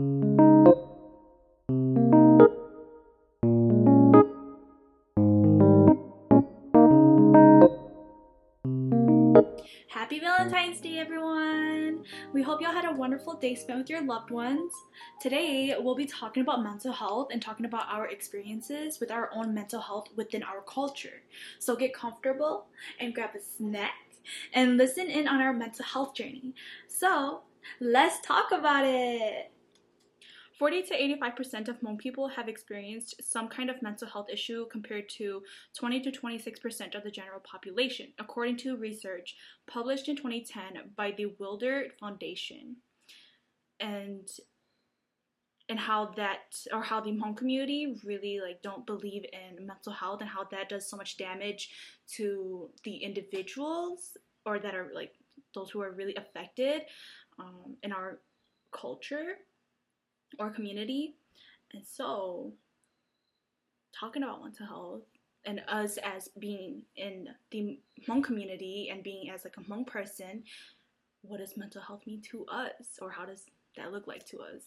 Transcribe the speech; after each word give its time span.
Happy 0.00 0.06
Valentine's 10.20 10.80
Day, 10.80 10.96
everyone! 10.96 12.06
We 12.32 12.40
hope 12.40 12.62
y'all 12.62 12.72
had 12.72 12.86
a 12.86 12.92
wonderful 12.92 13.34
day 13.34 13.54
spent 13.54 13.80
with 13.80 13.90
your 13.90 14.00
loved 14.00 14.30
ones. 14.30 14.72
Today, 15.20 15.76
we'll 15.78 15.94
be 15.94 16.06
talking 16.06 16.40
about 16.40 16.62
mental 16.62 16.94
health 16.94 17.28
and 17.30 17.42
talking 17.42 17.66
about 17.66 17.84
our 17.90 18.06
experiences 18.06 19.00
with 19.00 19.10
our 19.10 19.28
own 19.34 19.52
mental 19.52 19.82
health 19.82 20.08
within 20.16 20.42
our 20.42 20.62
culture. 20.62 21.20
So 21.58 21.76
get 21.76 21.92
comfortable 21.92 22.68
and 22.98 23.14
grab 23.14 23.36
a 23.36 23.40
snack 23.40 23.92
and 24.54 24.78
listen 24.78 25.08
in 25.08 25.28
on 25.28 25.42
our 25.42 25.52
mental 25.52 25.84
health 25.84 26.14
journey. 26.14 26.54
So, 26.88 27.42
let's 27.80 28.26
talk 28.26 28.50
about 28.50 28.86
it! 28.86 29.50
40 30.60 30.82
to 30.82 31.18
85% 31.22 31.68
of 31.68 31.80
Hmong 31.80 31.96
people 31.96 32.28
have 32.28 32.46
experienced 32.46 33.14
some 33.22 33.48
kind 33.48 33.70
of 33.70 33.80
mental 33.80 34.06
health 34.06 34.26
issue 34.30 34.66
compared 34.70 35.08
to 35.16 35.42
20 35.78 36.02
to 36.02 36.12
26% 36.12 36.94
of 36.94 37.02
the 37.02 37.10
general 37.10 37.40
population, 37.40 38.08
according 38.18 38.58
to 38.58 38.76
research 38.76 39.36
published 39.66 40.10
in 40.10 40.16
2010 40.16 40.92
by 40.98 41.14
the 41.16 41.34
Wilder 41.38 41.86
Foundation. 41.98 42.76
And 43.80 44.28
and 45.70 45.78
how 45.78 46.12
that 46.16 46.54
or 46.74 46.82
how 46.82 47.00
the 47.00 47.12
Hmong 47.12 47.38
community 47.38 47.96
really 48.04 48.40
like 48.44 48.60
don't 48.60 48.84
believe 48.84 49.24
in 49.32 49.66
mental 49.66 49.94
health 49.94 50.20
and 50.20 50.28
how 50.28 50.44
that 50.50 50.68
does 50.68 50.90
so 50.90 50.94
much 50.94 51.16
damage 51.16 51.70
to 52.16 52.68
the 52.84 52.96
individuals 52.96 54.18
or 54.44 54.58
that 54.58 54.74
are 54.74 54.90
like 54.94 55.12
those 55.54 55.70
who 55.70 55.80
are 55.80 55.92
really 55.92 56.16
affected 56.16 56.82
um, 57.38 57.76
in 57.82 57.92
our 57.92 58.18
culture 58.72 59.36
or 60.38 60.50
community. 60.50 61.14
And 61.72 61.84
so, 61.84 62.52
talking 63.92 64.22
about 64.22 64.42
mental 64.42 64.66
health 64.66 65.02
and 65.44 65.62
us 65.68 65.98
as 65.98 66.28
being 66.38 66.82
in 66.96 67.28
the 67.50 67.78
Hmong 68.06 68.22
community 68.22 68.90
and 68.92 69.02
being 69.02 69.30
as 69.30 69.44
like 69.44 69.56
a 69.56 69.60
Hmong 69.60 69.86
person, 69.86 70.42
what 71.22 71.38
does 71.38 71.56
mental 71.56 71.82
health 71.82 72.06
mean 72.06 72.22
to 72.30 72.44
us, 72.46 72.98
or 73.00 73.10
how 73.10 73.24
does 73.24 73.44
that 73.76 73.92
look 73.92 74.06
like 74.06 74.26
to 74.26 74.38
us? 74.40 74.62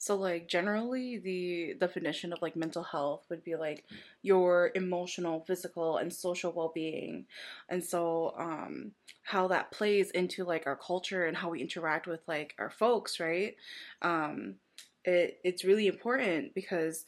So 0.00 0.16
like 0.16 0.48
generally 0.48 1.18
the 1.18 1.74
definition 1.78 2.32
of 2.32 2.40
like 2.40 2.56
mental 2.56 2.82
health 2.82 3.26
would 3.28 3.44
be 3.44 3.54
like 3.54 3.84
your 4.22 4.70
emotional, 4.74 5.44
physical 5.46 5.98
and 5.98 6.10
social 6.10 6.52
well-being. 6.52 7.26
And 7.68 7.84
so 7.84 8.32
um 8.38 8.92
how 9.24 9.48
that 9.48 9.72
plays 9.72 10.10
into 10.12 10.44
like 10.44 10.66
our 10.66 10.74
culture 10.74 11.26
and 11.26 11.36
how 11.36 11.50
we 11.50 11.60
interact 11.60 12.06
with 12.06 12.20
like 12.26 12.54
our 12.58 12.70
folks, 12.70 13.20
right? 13.20 13.56
Um 14.00 14.54
it 15.04 15.38
it's 15.44 15.64
really 15.64 15.86
important 15.86 16.54
because 16.54 17.04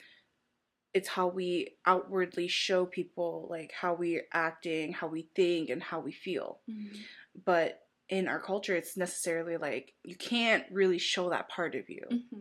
it's 0.93 1.09
how 1.09 1.29
we 1.29 1.69
outwardly 1.87 2.47
show 2.47 2.85
people 2.85 3.47
like 3.49 3.73
how 3.73 3.95
we're 3.95 4.27
acting, 4.35 4.93
how 4.93 5.07
we 5.07 5.31
think 5.35 5.71
and 5.71 5.83
how 5.83 5.99
we 5.99 6.13
feel. 6.13 6.59
Mm-hmm. 6.71 6.99
But 7.43 7.81
in 8.11 8.29
our 8.29 8.39
culture 8.39 8.77
it's 8.77 8.99
necessarily 8.99 9.57
like 9.57 9.95
you 10.05 10.15
can't 10.15 10.65
really 10.71 10.99
show 10.99 11.31
that 11.31 11.49
part 11.49 11.75
of 11.75 11.89
you. 11.89 12.03
Mm-hmm. 12.13 12.39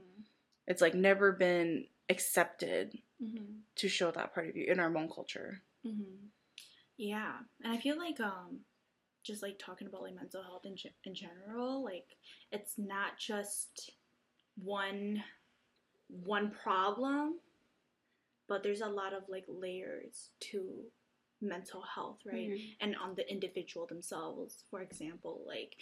It's 0.68 0.82
like 0.82 0.94
never 0.96 1.32
been 1.32 1.86
accepted 2.10 2.98
Mm-hmm. 3.24 3.60
to 3.76 3.88
show 3.88 4.10
that 4.10 4.34
part 4.34 4.50
of 4.50 4.56
you 4.58 4.66
in 4.66 4.80
our 4.80 4.90
Hmong 4.90 5.14
culture. 5.14 5.62
Mm-hmm. 5.86 6.26
Yeah, 6.98 7.34
and 7.64 7.72
I 7.72 7.78
feel 7.78 7.96
like 8.00 8.20
um, 8.20 8.62
just 9.24 9.44
like 9.44 9.60
talking 9.60 9.86
about 9.86 10.02
like 10.02 10.16
mental 10.16 10.42
health 10.42 10.66
in 10.66 10.76
ge- 10.76 10.96
in 11.04 11.14
general, 11.14 11.84
like 11.84 12.18
it's 12.52 12.80
not 12.80 13.20
just 13.20 13.92
one 14.56 15.24
one 16.08 16.50
problem, 16.50 17.36
but 18.48 18.64
there's 18.64 18.82
a 18.82 18.88
lot 18.90 19.14
of 19.14 19.22
like 19.30 19.46
layers 19.48 20.30
to 20.40 20.84
mental 21.42 21.82
health, 21.82 22.20
right? 22.26 22.50
Mhm. 22.50 22.76
And 22.82 22.96
on 22.96 23.14
the 23.14 23.30
individual 23.32 23.86
themselves. 23.86 24.64
For 24.72 24.82
example, 24.82 25.44
like 25.46 25.76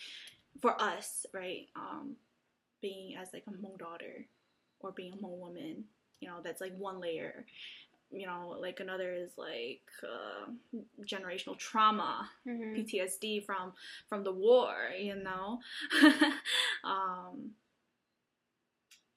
for 0.61 0.75
us, 0.81 1.25
right, 1.33 1.69
um, 1.75 2.17
being 2.81 3.15
as 3.15 3.29
like 3.33 3.45
a 3.47 3.51
Hmong 3.51 3.77
daughter 3.77 4.25
or 4.81 4.91
being 4.91 5.13
a 5.23 5.27
woman, 5.27 5.85
you 6.19 6.27
know, 6.27 6.41
that's 6.43 6.61
like 6.61 6.75
one 6.77 6.99
layer 6.99 7.45
you 8.11 8.25
know, 8.25 8.55
like 8.59 8.79
another 8.79 9.13
is 9.13 9.31
like 9.37 9.81
uh, 10.03 10.49
generational 11.03 11.57
trauma, 11.57 12.29
Mhm. 12.47 12.75
PTSD 12.75 13.39
from 13.45 13.73
from 14.07 14.23
the 14.23 14.31
war, 14.31 14.75
you 14.99 15.15
know. 15.15 15.59
um, 16.83 17.51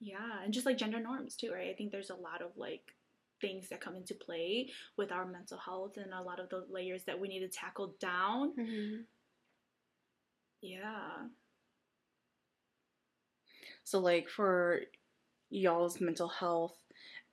yeah, 0.01 0.43
and 0.45 0.53
just 0.53 0.67
like 0.67 0.77
gender 0.77 1.01
norms 1.01 1.37
too, 1.37 1.53
right? 1.53 1.71
I 1.71 1.75
think 1.75 1.93
there's 1.93 2.11
a 2.11 2.15
lot 2.15 2.43
of 2.43 2.57
like 2.57 2.95
things 3.41 3.69
that 3.69 3.81
come 3.81 3.97
into 3.97 4.15
play 4.15 4.71
with 4.97 5.11
our 5.13 5.27
mental 5.27 5.59
health 5.59 5.97
and 5.97 6.13
a 6.13 6.23
lot 6.23 6.41
of 6.41 6.49
the 6.49 6.65
layers 6.71 7.05
that 7.05 7.19
we 7.19 7.29
need 7.29 7.41
to 7.41 7.49
tackle 7.49 7.95
down. 8.01 8.53
Mhm. 8.57 9.05
Yeah. 10.61 11.29
So 13.85 13.99
like 13.99 14.29
for 14.29 14.83
y'all's 15.53 16.01
mental 16.01 16.29
health 16.29 16.77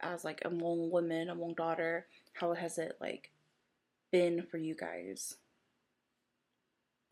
as 0.02 0.25
like 0.25 0.41
a 0.46 0.50
Hmong 0.50 0.91
woman, 0.91 1.30
a 1.30 1.35
Hmong 1.35 1.56
daughter, 1.56 2.07
how 2.34 2.53
has 2.53 2.78
it 2.80 2.97
like 3.02 3.31
been 4.12 4.44
for 4.52 4.57
you 4.57 4.75
guys? 4.75 5.38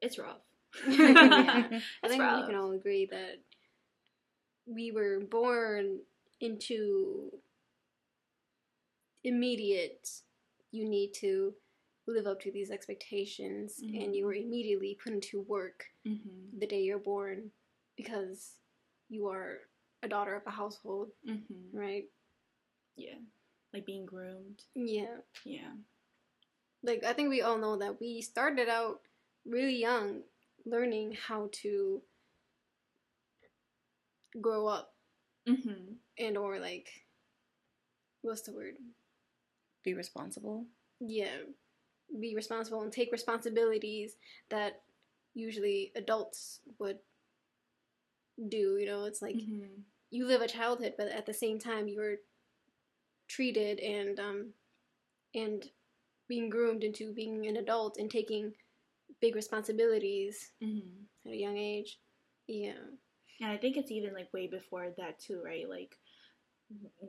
It's 0.01 0.19
rough. 0.19 0.41
I 0.87 1.81
It's 2.03 2.07
think 2.07 2.31
we 2.31 2.43
can 2.43 2.55
all 2.55 2.71
agree 2.71 3.07
that 3.11 3.39
we 4.65 4.91
were 4.91 5.19
born 5.21 5.99
into 6.41 7.31
immediate 9.23 10.09
you 10.71 10.87
need 10.87 11.13
to 11.13 11.53
live 12.07 12.27
up 12.27 12.39
to 12.41 12.51
these 12.51 12.71
expectations 12.71 13.83
Mhm. 13.83 14.03
and 14.03 14.15
you 14.15 14.25
were 14.25 14.33
immediately 14.33 14.95
put 15.01 15.13
into 15.13 15.41
work 15.41 15.85
hmm 16.05 16.49
the 16.59 16.67
day 16.67 16.81
you're 16.83 16.99
born 16.99 17.51
because 17.97 18.55
you 19.09 19.27
are 19.27 19.59
a 20.03 20.07
daughter 20.07 20.35
of 20.35 20.43
a 20.47 20.51
household, 20.51 21.09
hmm 21.25 21.41
right? 21.73 22.05
Yeah. 22.95 23.15
Like 23.73 23.85
being 23.85 24.05
groomed. 24.05 24.63
Yeah. 24.75 25.17
Yeah. 25.45 25.71
Like 26.83 27.03
I 27.03 27.13
think 27.13 27.29
we 27.29 27.41
all 27.41 27.57
know 27.57 27.77
that 27.77 27.99
we 27.99 28.21
started 28.21 28.69
out 28.69 29.01
really 29.45 29.75
young 29.75 30.23
learning 30.65 31.13
how 31.27 31.49
to 31.63 32.01
grow 34.41 34.67
up 34.67 34.93
hmm 35.47 35.93
and 36.17 36.37
or 36.37 36.59
like 36.59 36.89
what's 38.21 38.41
the 38.41 38.51
word? 38.53 38.75
Be 39.83 39.93
responsible. 39.93 40.65
yeah, 40.99 41.37
be 42.19 42.35
responsible 42.35 42.81
and 42.81 42.91
take 42.91 43.11
responsibilities 43.11 44.17
that 44.49 44.81
usually 45.33 45.91
adults 45.95 46.61
would 46.79 46.99
do. 48.49 48.77
You 48.77 48.85
know, 48.85 49.05
it's 49.05 49.21
like 49.21 49.35
Mhm. 49.35 49.83
you 50.11 50.25
live 50.25 50.41
a 50.41 50.47
childhood, 50.47 50.95
but 50.97 51.09
at 51.09 51.25
the 51.25 51.33
same 51.33 51.59
time 51.59 51.87
you're 51.87 52.17
treated 53.27 53.79
and 53.79 54.19
um 54.19 54.53
and 55.35 55.69
being 56.27 56.49
groomed 56.49 56.83
into 56.83 57.13
being 57.13 57.47
an 57.47 57.57
adult 57.57 57.97
and 57.97 58.11
taking 58.11 58.53
big 59.21 59.35
responsibilities 59.35 60.51
Mhm. 60.61 61.07
at 61.25 61.33
a 61.33 61.37
young 61.37 61.57
age. 61.57 61.99
Yeah. 62.47 62.77
And 63.41 63.51
I 63.51 63.57
think 63.57 63.77
it's 63.77 63.91
even 63.91 64.13
like 64.13 64.33
way 64.33 64.47
before 64.47 64.93
that 64.97 65.19
too, 65.19 65.41
right? 65.43 65.67
Like 65.69 65.97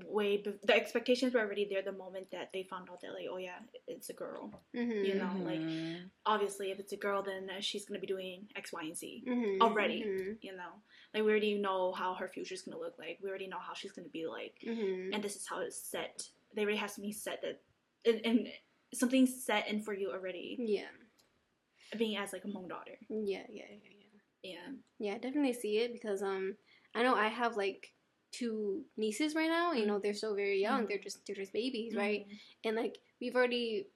way 0.05 0.37
be- 0.39 0.53
the 0.65 0.75
expectations 0.75 1.35
were 1.35 1.41
already 1.41 1.67
there 1.69 1.83
the 1.83 1.93
moment 1.93 2.31
that 2.31 2.51
they 2.53 2.63
found 2.63 2.89
out 2.91 3.01
that 3.01 3.13
like 3.13 3.27
oh 3.31 3.37
yeah 3.39 3.59
it's 3.87 4.09
a 4.11 4.13
girl 4.13 4.53
Mm-hmm. 4.77 5.05
You 5.05 5.15
know, 5.17 5.33
like- 5.45 5.61
Mhm. 5.61 6.11
obviously 6.27 6.71
if 6.71 6.79
it's 6.79 6.93
a 6.93 6.97
girl 6.97 7.23
then 7.23 7.49
she's 7.61 7.85
gonna 7.85 7.99
be 8.01 8.07
doing 8.07 8.47
x 8.57 8.73
y 8.73 8.83
and 8.85 8.97
z 8.97 9.25
mm-hmm. 9.27 9.61
already. 9.63 9.99
you 10.41 10.53
know 10.57 10.73
like 11.13 11.25
we 11.25 11.31
already 11.31 11.55
know 11.59 11.93
how 11.93 12.15
her 12.15 12.29
future's 12.29 12.63
gonna 12.63 12.79
look 12.79 12.95
like 12.99 13.19
we 13.23 13.29
already 13.29 13.49
know 13.49 13.59
how 13.59 13.75
she's 13.75 13.93
gonna 13.93 14.09
be 14.09 14.27
like 14.27 14.55
Mm-hmm. 14.67 15.13
and 15.15 15.23
this 15.23 15.35
is 15.37 15.47
how 15.49 15.61
it's 15.61 15.81
set 15.81 16.23
they 16.55 16.63
already 16.63 16.79
has 16.79 16.95
something 16.95 17.13
set 17.13 17.43
that 17.43 17.61
and, 18.07 18.21
and 18.25 18.49
something 18.95 19.27
set 19.27 19.69
in 19.69 19.83
for 19.83 19.93
you 19.93 20.11
already 20.13 20.57
Yeah. 20.61 20.93
being 21.97 22.17
as 22.17 22.33
like 22.33 22.45
a 22.45 22.49
Hmong 22.49 22.69
daughter 22.69 22.97
Yeah. 23.11 23.43
Yeah. 23.51 23.65
Yeah. 23.71 23.91
Yeah. 24.43 24.51
yeah 24.53 24.69
Yeah, 24.99 25.15
I 25.15 25.19
definitely 25.19 25.53
see 25.55 25.79
it 25.79 25.93
because 25.93 26.23
um 26.23 26.57
I 26.95 27.03
know 27.03 27.15
I 27.15 27.29
have 27.29 27.57
like 27.57 27.93
two 28.33 28.85
nieces 28.97 29.35
right 29.35 29.49
now. 29.49 29.73
You 29.73 29.87
know, 29.87 29.99
they're 29.99 30.15
so 30.15 30.35
very 30.35 30.61
young. 30.61 30.87
They're 30.87 30.99
Mhm. 30.99 31.03
just 31.03 31.27
they're 31.27 31.37
just 31.37 31.53
babies, 31.53 31.95
right? 31.95 32.27
Mhm. 32.29 32.39
And 32.65 32.77
like 32.77 32.99
we've 33.21 33.35
already 33.37 33.89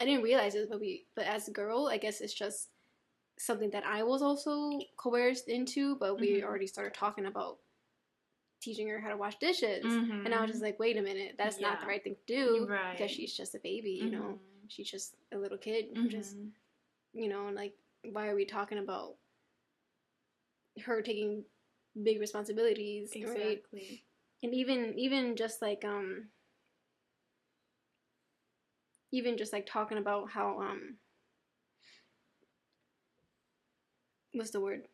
I 0.00 0.04
didn't 0.04 0.22
realize 0.24 0.52
this, 0.54 0.66
but 0.68 0.80
we 0.80 1.06
but 1.14 1.26
as 1.26 1.48
a 1.48 1.52
girl, 1.52 1.88
I 1.88 1.96
guess 1.98 2.20
it's 2.20 2.34
just 2.34 2.70
something 3.38 3.70
that 3.70 3.84
I 3.86 4.02
was 4.02 4.20
also 4.22 4.78
coerced 4.96 5.48
into, 5.48 5.96
but 5.96 6.18
we 6.18 6.40
Mhm. 6.40 6.42
already 6.44 6.66
started 6.66 6.94
talking 6.94 7.26
about 7.26 7.58
teaching 8.60 8.86
her 8.88 9.00
how 9.00 9.08
to 9.08 9.16
wash 9.16 9.38
dishes. 9.38 9.84
Mhm. 9.84 10.24
And 10.24 10.34
I 10.34 10.40
was 10.40 10.50
just 10.50 10.62
like, 10.62 10.78
wait 10.78 10.96
a 10.96 11.02
minute, 11.02 11.36
that's 11.36 11.58
not 11.60 11.80
the 11.80 11.86
right 11.86 12.02
thing 12.04 12.14
to 12.14 12.22
do 12.26 12.66
Right. 12.66 12.92
because 12.92 13.10
she's 13.10 13.36
just 13.36 13.54
a 13.54 13.58
baby, 13.58 13.92
you 13.92 14.10
know. 14.10 14.38
Mhm. 14.40 14.70
She's 14.70 14.90
just 14.90 15.16
a 15.32 15.38
little 15.38 15.58
kid 15.58 15.94
just 16.08 16.36
you 17.14 17.28
know, 17.28 17.48
like 17.50 17.76
why 18.04 18.28
are 18.28 18.34
we 18.34 18.44
talking 18.46 18.78
about 18.78 19.16
her 20.80 21.02
taking 21.02 21.44
big 22.00 22.20
responsibilities, 22.20 23.12
right? 23.24 23.62
And 24.42 24.54
even 24.54 24.94
even 24.98 25.36
just 25.36 25.60
like 25.62 25.84
um 25.84 26.28
even 29.12 29.36
just 29.36 29.52
like 29.52 29.66
talking 29.66 29.98
about 29.98 30.30
how 30.30 30.60
um 30.60 30.96
what's 34.32 34.50
the 34.50 34.60
word? 34.60 34.88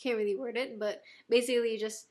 Can't 0.00 0.16
really 0.16 0.36
word 0.36 0.56
it, 0.56 0.78
but 0.78 1.02
basically 1.28 1.76
just 1.76 2.06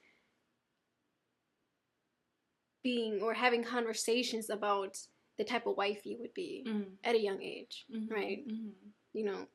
being 2.83 3.21
or 3.21 3.33
having 3.33 3.63
conversations 3.63 4.49
about 4.49 4.97
the 5.37 5.43
type 5.43 5.65
of 5.67 5.77
wife 5.77 6.05
you 6.05 6.17
would 6.19 6.33
be 6.33 6.63
Mm. 6.67 6.97
at 7.03 7.15
a 7.15 7.19
young 7.19 7.41
age, 7.41 7.85
Mhm. 7.89 8.09
right? 8.09 8.47
Mhm. 8.47 8.73
You 9.13 9.23
know, 9.25 9.47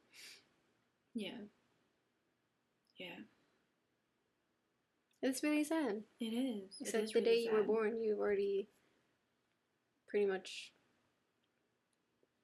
Yeah. 1.14 1.38
Yeah. 2.96 3.20
it's 5.22 5.42
really 5.42 5.64
sad. 5.64 6.02
It 6.20 6.24
is. 6.24 6.76
It 6.80 6.86
Except 6.86 7.04
is 7.04 7.12
the 7.12 7.20
really 7.20 7.30
day 7.30 7.42
you 7.44 7.52
were 7.52 7.62
born, 7.62 8.02
you've 8.02 8.18
already 8.18 8.68
pretty 10.08 10.26
much 10.26 10.72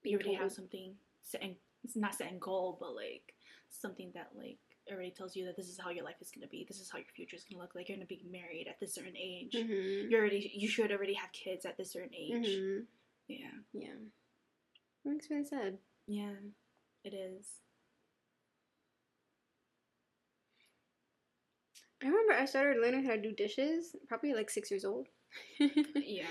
you 0.03 0.17
already 0.17 0.35
have 0.35 0.53
something 0.53 0.95
set 1.23 1.43
in, 1.43 1.57
it's 1.85 1.97
not 1.97 2.15
set 2.15 2.31
in 2.33 2.39
goal, 2.39 2.77
but 2.81 2.95
like 2.95 3.35
something 3.69 4.11
that 4.15 4.31
like 4.37 4.59
already 4.91 5.11
tells 5.11 5.37
you 5.37 5.45
that 5.45 5.57
this 5.57 5.69
is 5.69 5.79
how 5.79 5.91
your 5.91 6.05
life 6.05 6.17
is 6.21 6.31
gonna 6.31 6.47
be. 6.47 6.65
This 6.67 6.81
is 6.81 6.91
how 6.91 6.99
your 6.99 7.07
future 7.15 7.37
is 7.37 7.45
gonna 7.45 7.61
look 7.61 7.75
like. 7.75 7.89
You're 7.89 7.97
gonna 7.99 8.07
be 8.07 8.25
married 8.31 8.67
at 8.69 8.81
this 8.81 8.95
certain 8.95 9.17
age. 9.17 9.53
Mhm. 9.53 10.11
You 10.11 10.17
already 10.17 10.51
you 10.55 10.69
should 10.69 10.91
already 10.91 11.15
have 11.15 11.31
kids 11.33 11.67
at 11.67 11.77
this 11.77 11.93
certain 11.93 12.15
age. 12.15 12.47
Mhm. 12.47 12.87
Yeah. 13.27 13.51
Yeah. 13.73 13.97
It 15.05 15.09
makes 15.09 15.29
me 15.31 15.45
sad. 15.45 15.79
Yeah. 16.07 16.37
It 17.05 17.15
is. 17.15 17.61
I 22.03 22.07
remember 22.07 22.33
I 22.35 22.45
started 22.45 22.81
learning 22.83 23.05
how 23.05 23.13
to 23.15 23.21
do 23.23 23.33
dishes 23.33 23.95
probably 24.09 24.35
like 24.35 24.51
six 24.51 24.71
years 24.71 24.85
old. 24.85 25.09
Yeah. 25.61 26.27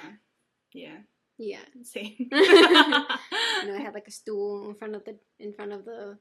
Yeah. 0.74 0.98
yeah. 1.38 1.60
Same. 1.84 2.16
You 2.32 3.68
know, 3.68 3.76
I 3.76 3.82
had 3.84 3.94
like 3.94 4.08
a 4.08 4.12
stool 4.12 4.70
in 4.70 4.76
front 4.76 4.96
of 4.96 5.04
the 5.06 5.18
in 5.40 5.54
front 5.54 5.72
of 5.74 5.84
the 5.86 6.18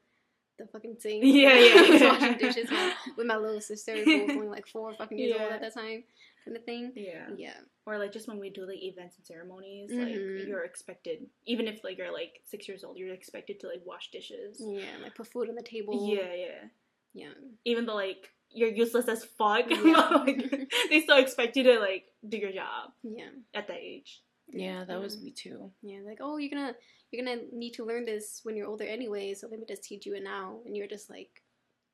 the 0.58 0.66
fucking 0.66 0.96
sink. 0.98 1.22
Yeah, 1.22 1.50
I 1.50 1.58
yeah, 1.58 1.90
was 1.90 2.00
yeah. 2.00 2.08
washing 2.12 2.38
dishes 2.38 2.70
with, 2.70 2.94
with 3.19 3.26
my 3.26 3.37
little 3.37 3.60
sister, 3.60 3.94
who 4.02 4.22
was 4.25 4.31
only 4.31 4.48
like 4.48 4.66
four 4.66 4.94
fucking 4.94 5.19
years 5.19 5.38
old 5.38 5.52
at 5.52 5.60
that 5.60 5.75
time, 5.75 6.02
kind 6.46 6.56
of 6.56 6.64
thing. 6.64 6.93
yeah. 6.96 7.26
Yeah. 7.37 7.58
Or 7.84 7.98
like 7.98 8.10
just 8.12 8.26
when 8.26 8.38
we 8.40 8.48
do 8.48 8.66
like 8.66 8.82
events 8.82 9.16
and 9.19 9.26
ceremonies, 9.26 9.90
Mhm. 9.93 10.38
like 10.38 10.48
you're 10.48 10.64
expected, 10.64 11.26
even 11.46 11.69
if 11.69 11.84
like 11.84 11.98
you're 11.98 12.10
like 12.12 12.40
six 12.44 12.66
years 12.69 12.84
old, 12.84 12.96
you're 12.96 13.12
expected 13.12 13.60
to 13.60 13.66
like 13.69 13.82
wash 13.84 14.10
dishes. 14.10 14.56
Yeah. 14.58 14.96
Like 15.02 15.14
put 15.14 15.26
food 15.26 15.50
on 15.50 15.56
the 15.56 15.62
table. 15.62 16.08
Yeah, 16.10 16.32
yeah. 16.34 16.69
Yeah. 17.12 17.34
Even 17.66 17.84
though 17.84 17.94
like 17.96 18.31
you're 18.50 18.69
useless 18.70 19.08
as 19.08 19.25
fuck, 19.25 19.66
Yeah. 19.70 20.22
like, 20.25 20.69
they 20.90 21.00
still 21.02 21.19
expect 21.19 21.56
you 21.56 21.62
to 21.64 21.78
like 21.78 22.04
do 22.28 22.37
your 22.38 22.52
job 22.52 22.93
Yeah. 23.02 23.28
at 23.54 23.69
that 23.69 23.78
age. 23.78 24.22
Yeah, 24.48 24.84
that 24.84 25.00
was 25.00 25.20
me 25.20 25.32
too. 25.32 25.72
Yeah. 25.82 26.00
Like, 26.06 26.19
oh, 26.20 26.37
you're 26.37 26.50
gonna 26.50 26.75
you're 27.10 27.25
gonna 27.25 27.43
need 27.52 27.72
to 27.75 27.84
learn 27.84 28.04
this 28.04 28.40
when 28.44 28.56
you're 28.56 28.66
older 28.69 28.84
anyway, 28.84 29.34
so 29.34 29.48
let 29.48 29.58
me 29.58 29.66
just 29.69 29.84
teach 29.84 30.06
you 30.06 30.14
it 30.14 30.22
now, 30.22 30.60
and 30.64 30.76
you're 30.76 30.87
just 30.87 31.10
like 31.10 31.43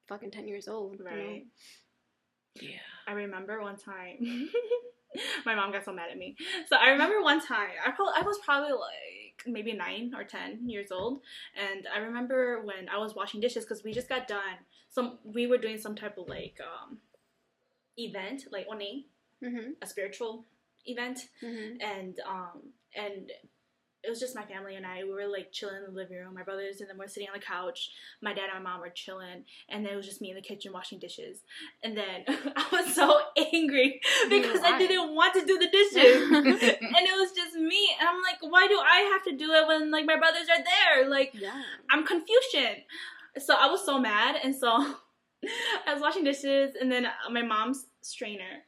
fucking 0.09 0.31
ten 0.31 0.47
years 0.49 0.69
old, 0.69 0.99
you 0.99 1.05
know? 1.05 1.11
Right. 1.11 1.47
Yeah. 2.61 2.79
I 3.07 3.13
remember 3.13 3.61
one 3.63 3.77
time. 3.77 4.49
my 5.47 5.55
mom 5.55 5.73
got 5.73 5.85
so 5.85 5.93
mad 5.93 6.11
at 6.11 6.19
me. 6.19 6.37
So 6.69 6.77
I 6.77 6.91
remember 6.91 7.23
one 7.23 7.41
time. 7.41 7.71
I 7.87 7.91
probably 7.91 8.15
I 8.17 8.23
was 8.23 8.39
probably 8.45 8.73
like 8.73 9.45
maybe 9.47 9.73
nine 9.73 10.13
or 10.17 10.25
ten 10.25 10.69
years 10.69 10.93
old, 10.93 11.21
and 11.57 11.87
I 11.95 11.99
remember 12.01 12.63
when 12.63 12.89
I 12.89 12.99
was 12.99 13.15
washing 13.15 13.41
dishes 13.41 13.65
because 13.65 13.83
we 13.83 13.93
just 13.93 14.09
got 14.09 14.29
done. 14.29 14.59
Some 14.93 15.19
we 15.25 15.47
were 15.47 15.59
doing 15.59 15.79
some 15.79 15.95
type 15.97 16.19
of 16.19 16.29
like 16.29 16.59
um 16.61 16.99
event, 17.99 18.45
like 18.51 18.67
oni, 18.71 19.07
Mhm. 19.43 19.75
a 19.83 19.87
spiritual 19.87 20.47
event, 20.87 21.29
Mhm. 21.43 21.83
and 21.83 22.21
um 22.27 22.73
and 22.95 23.33
it 24.05 24.11
was 24.11 24.19
just 24.19 24.35
my 24.35 24.45
family 24.45 24.75
and 24.75 24.85
I. 24.85 25.05
We 25.05 25.11
were 25.13 25.29
like 25.29 25.53
chilling 25.53 25.77
in 25.77 25.85
the 25.85 25.91
living 25.93 26.17
room. 26.19 26.35
My 26.35 26.43
brothers 26.43 26.81
and 26.81 26.91
them 26.91 26.99
were 26.99 27.07
sitting 27.07 27.29
on 27.29 27.39
the 27.39 27.45
couch. 27.45 27.93
My 28.21 28.35
dad 28.35 28.51
and 28.53 28.63
my 28.65 28.71
mom 28.73 28.81
were 28.81 28.91
chilling, 28.91 29.45
and 29.69 29.87
then 29.87 29.93
it 29.93 29.97
was 29.97 30.07
just 30.07 30.21
me 30.21 30.31
in 30.31 30.35
the 30.37 30.43
kitchen 30.43 30.73
washing 30.73 30.99
dishes. 30.99 31.45
And 31.85 31.97
then 31.97 32.25
I 32.57 32.67
was 32.73 32.95
so 32.95 33.21
angry 33.53 34.01
because 34.29 34.61
I 34.65 34.77
didn't 34.77 35.15
want 35.15 35.35
to 35.35 35.47
do 35.47 35.57
the 35.57 35.69
dishes, 35.71 36.23
and 36.33 37.07
it 37.07 37.17
was 37.17 37.31
just 37.33 37.55
me. 37.55 37.97
And 38.01 38.09
I'm 38.09 38.21
like, 38.23 38.39
why 38.41 38.67
do 38.67 38.79
I 38.79 38.99
have 39.13 39.23
to 39.25 39.37
do 39.37 39.53
it 39.53 39.67
when 39.69 39.91
like 39.93 40.05
my 40.05 40.17
brothers 40.17 40.49
are 40.51 40.65
there? 40.65 41.09
Like 41.09 41.31
Yeah. 41.35 41.63
I'm 41.89 42.05
Confucian. 42.05 42.83
So 43.39 43.55
I 43.55 43.67
was 43.69 43.85
so 43.85 43.99
mad, 43.99 44.37
and 44.43 44.55
so 44.55 44.69
I 45.87 45.93
was 45.93 46.03
washing 46.03 46.25
dishes, 46.25 46.75
and 46.81 46.91
then 46.91 47.07
my 47.31 47.43
mom's 47.43 47.87
strainer. 48.03 48.65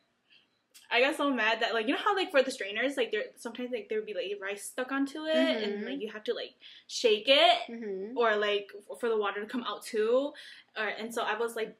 I 0.91 1.01
got 1.01 1.17
so 1.17 1.31
mad 1.33 1.61
that 1.61 1.73
like 1.75 1.87
you 1.87 1.93
know 1.95 2.01
how 2.05 2.15
like 2.15 2.31
for 2.31 2.43
the 2.43 2.51
strainers 2.51 2.97
like 2.97 3.11
there 3.11 3.25
sometimes 3.37 3.71
like 3.73 3.89
there 3.89 3.99
would 3.99 4.07
be 4.07 4.15
like 4.15 4.39
rice 4.41 4.65
stuck 4.65 4.93
onto 4.93 5.25
it 5.25 5.63
and 5.65 5.83
Mhm. 5.83 5.87
like 5.87 6.01
you 6.01 6.11
have 6.13 6.25
to 6.25 6.35
like 6.35 6.55
shake 6.87 7.25
it 7.27 7.59
Mhm. 7.69 8.13
or 8.17 8.37
like 8.37 8.71
for 9.01 9.09
the 9.09 9.17
water 9.17 9.41
to 9.41 9.47
come 9.47 9.65
out 9.65 9.83
too 9.83 10.33
or 10.77 10.87
and 10.87 11.13
so 11.13 11.23
I 11.23 11.37
was 11.37 11.57
like 11.57 11.77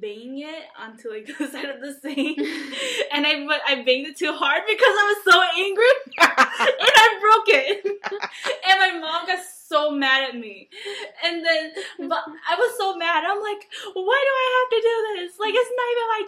banging 0.00 0.38
it 0.38 0.64
onto 0.78 1.10
like 1.10 1.26
the 1.38 1.46
side 1.48 1.66
of 1.68 1.80
the 1.80 1.92
sink 2.00 2.38
and 3.12 3.26
I 3.26 3.44
but 3.46 3.60
I 3.66 3.76
banged 3.84 4.06
it 4.08 4.16
too 4.16 4.32
hard 4.32 4.62
because 4.66 4.94
I 5.02 5.14
was 5.14 5.32
so 5.32 5.42
angry 5.58 5.94
and 6.80 6.92
I 6.96 7.18
broke 7.20 7.48
it 7.48 7.84
and 7.84 8.78
my 8.80 8.98
mom 8.98 9.26
got 9.26 9.38
so 9.44 9.59
mad 9.90 10.28
at 10.30 10.34
me 10.36 10.68
and 11.24 11.44
then 11.44 11.72
but 12.08 12.22
I 12.48 12.56
was 12.56 12.76
so 12.78 12.96
mad 12.96 13.24
I'm 13.26 13.40
like 13.40 13.68
why 13.94 14.24
do 14.26 14.32
I 14.42 14.48
have 14.58 14.70
to 14.70 14.80
do 14.88 14.96
this 15.16 15.38
like 15.38 15.54
it's 15.56 15.72
not 15.78 15.90
even 15.94 16.08
my 16.14 16.22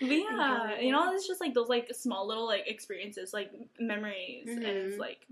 yeah 0.00 0.80
you 0.80 0.92
know 0.92 1.12
it's 1.14 1.26
just 1.26 1.40
like 1.40 1.54
those 1.54 1.68
like 1.68 1.88
small 1.94 2.26
little 2.26 2.46
like 2.46 2.64
experiences 2.66 3.32
like 3.32 3.50
memories 3.78 4.48
and 4.48 4.62
it's 4.64 4.96
Mhm. 4.96 4.98
like 4.98 5.26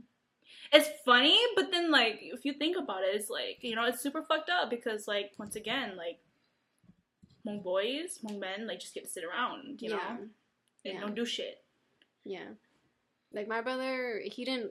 it's 0.73 0.89
funny, 1.05 1.37
but 1.57 1.73
then 1.73 1.91
like 1.91 2.19
if 2.23 2.45
you 2.45 2.53
think 2.53 2.77
about 2.77 3.03
it, 3.03 3.13
it's 3.13 3.29
like 3.29 3.59
you 3.63 3.75
know 3.75 3.87
it's 3.87 4.01
super 4.01 4.23
fucked 4.23 4.49
up 4.51 4.71
because 4.71 5.09
like 5.09 5.33
once 5.37 5.57
again 5.57 5.97
like 5.97 6.21
Hmong 7.45 7.63
boys, 7.65 8.21
Hmong 8.23 8.39
men 8.39 8.69
like 8.69 8.79
just 8.79 8.95
get 8.95 9.03
to 9.05 9.11
sit 9.11 9.25
around, 9.25 9.83
you 9.83 9.91
yeah. 9.91 9.97
know, 9.97 10.11
and 10.85 10.95
Yeah. 10.95 11.01
don't 11.01 11.17
do 11.17 11.25
shit. 11.27 11.61
Yeah. 12.25 12.51
Like 13.33 13.49
my 13.49 13.63
brother, 13.63 14.23
he 14.25 14.45
didn't 14.45 14.71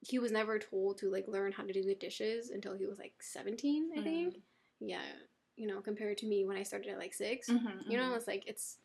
he 0.00 0.18
was 0.18 0.32
never 0.32 0.58
told 0.58 0.98
to 0.98 1.10
like 1.10 1.28
learn 1.28 1.52
how 1.52 1.62
to 1.64 1.72
do 1.72 1.82
the 1.82 1.94
dishes 1.94 2.50
until 2.50 2.74
he 2.74 2.86
was 2.86 2.98
like 2.98 3.12
17, 3.20 3.90
I 3.96 4.02
think. 4.02 4.36
Yeah. 4.80 5.02
You 5.56 5.66
know, 5.66 5.80
compared 5.80 6.16
to 6.18 6.26
me 6.26 6.44
when 6.46 6.56
I 6.56 6.62
started 6.62 6.90
at 6.90 6.98
like 6.98 7.12
6. 7.14 7.48
Mm-hmm, 7.48 7.90
You 7.90 7.98
know, 7.98 8.14
it's 8.14 8.26
like 8.26 8.44
it's 8.46 8.78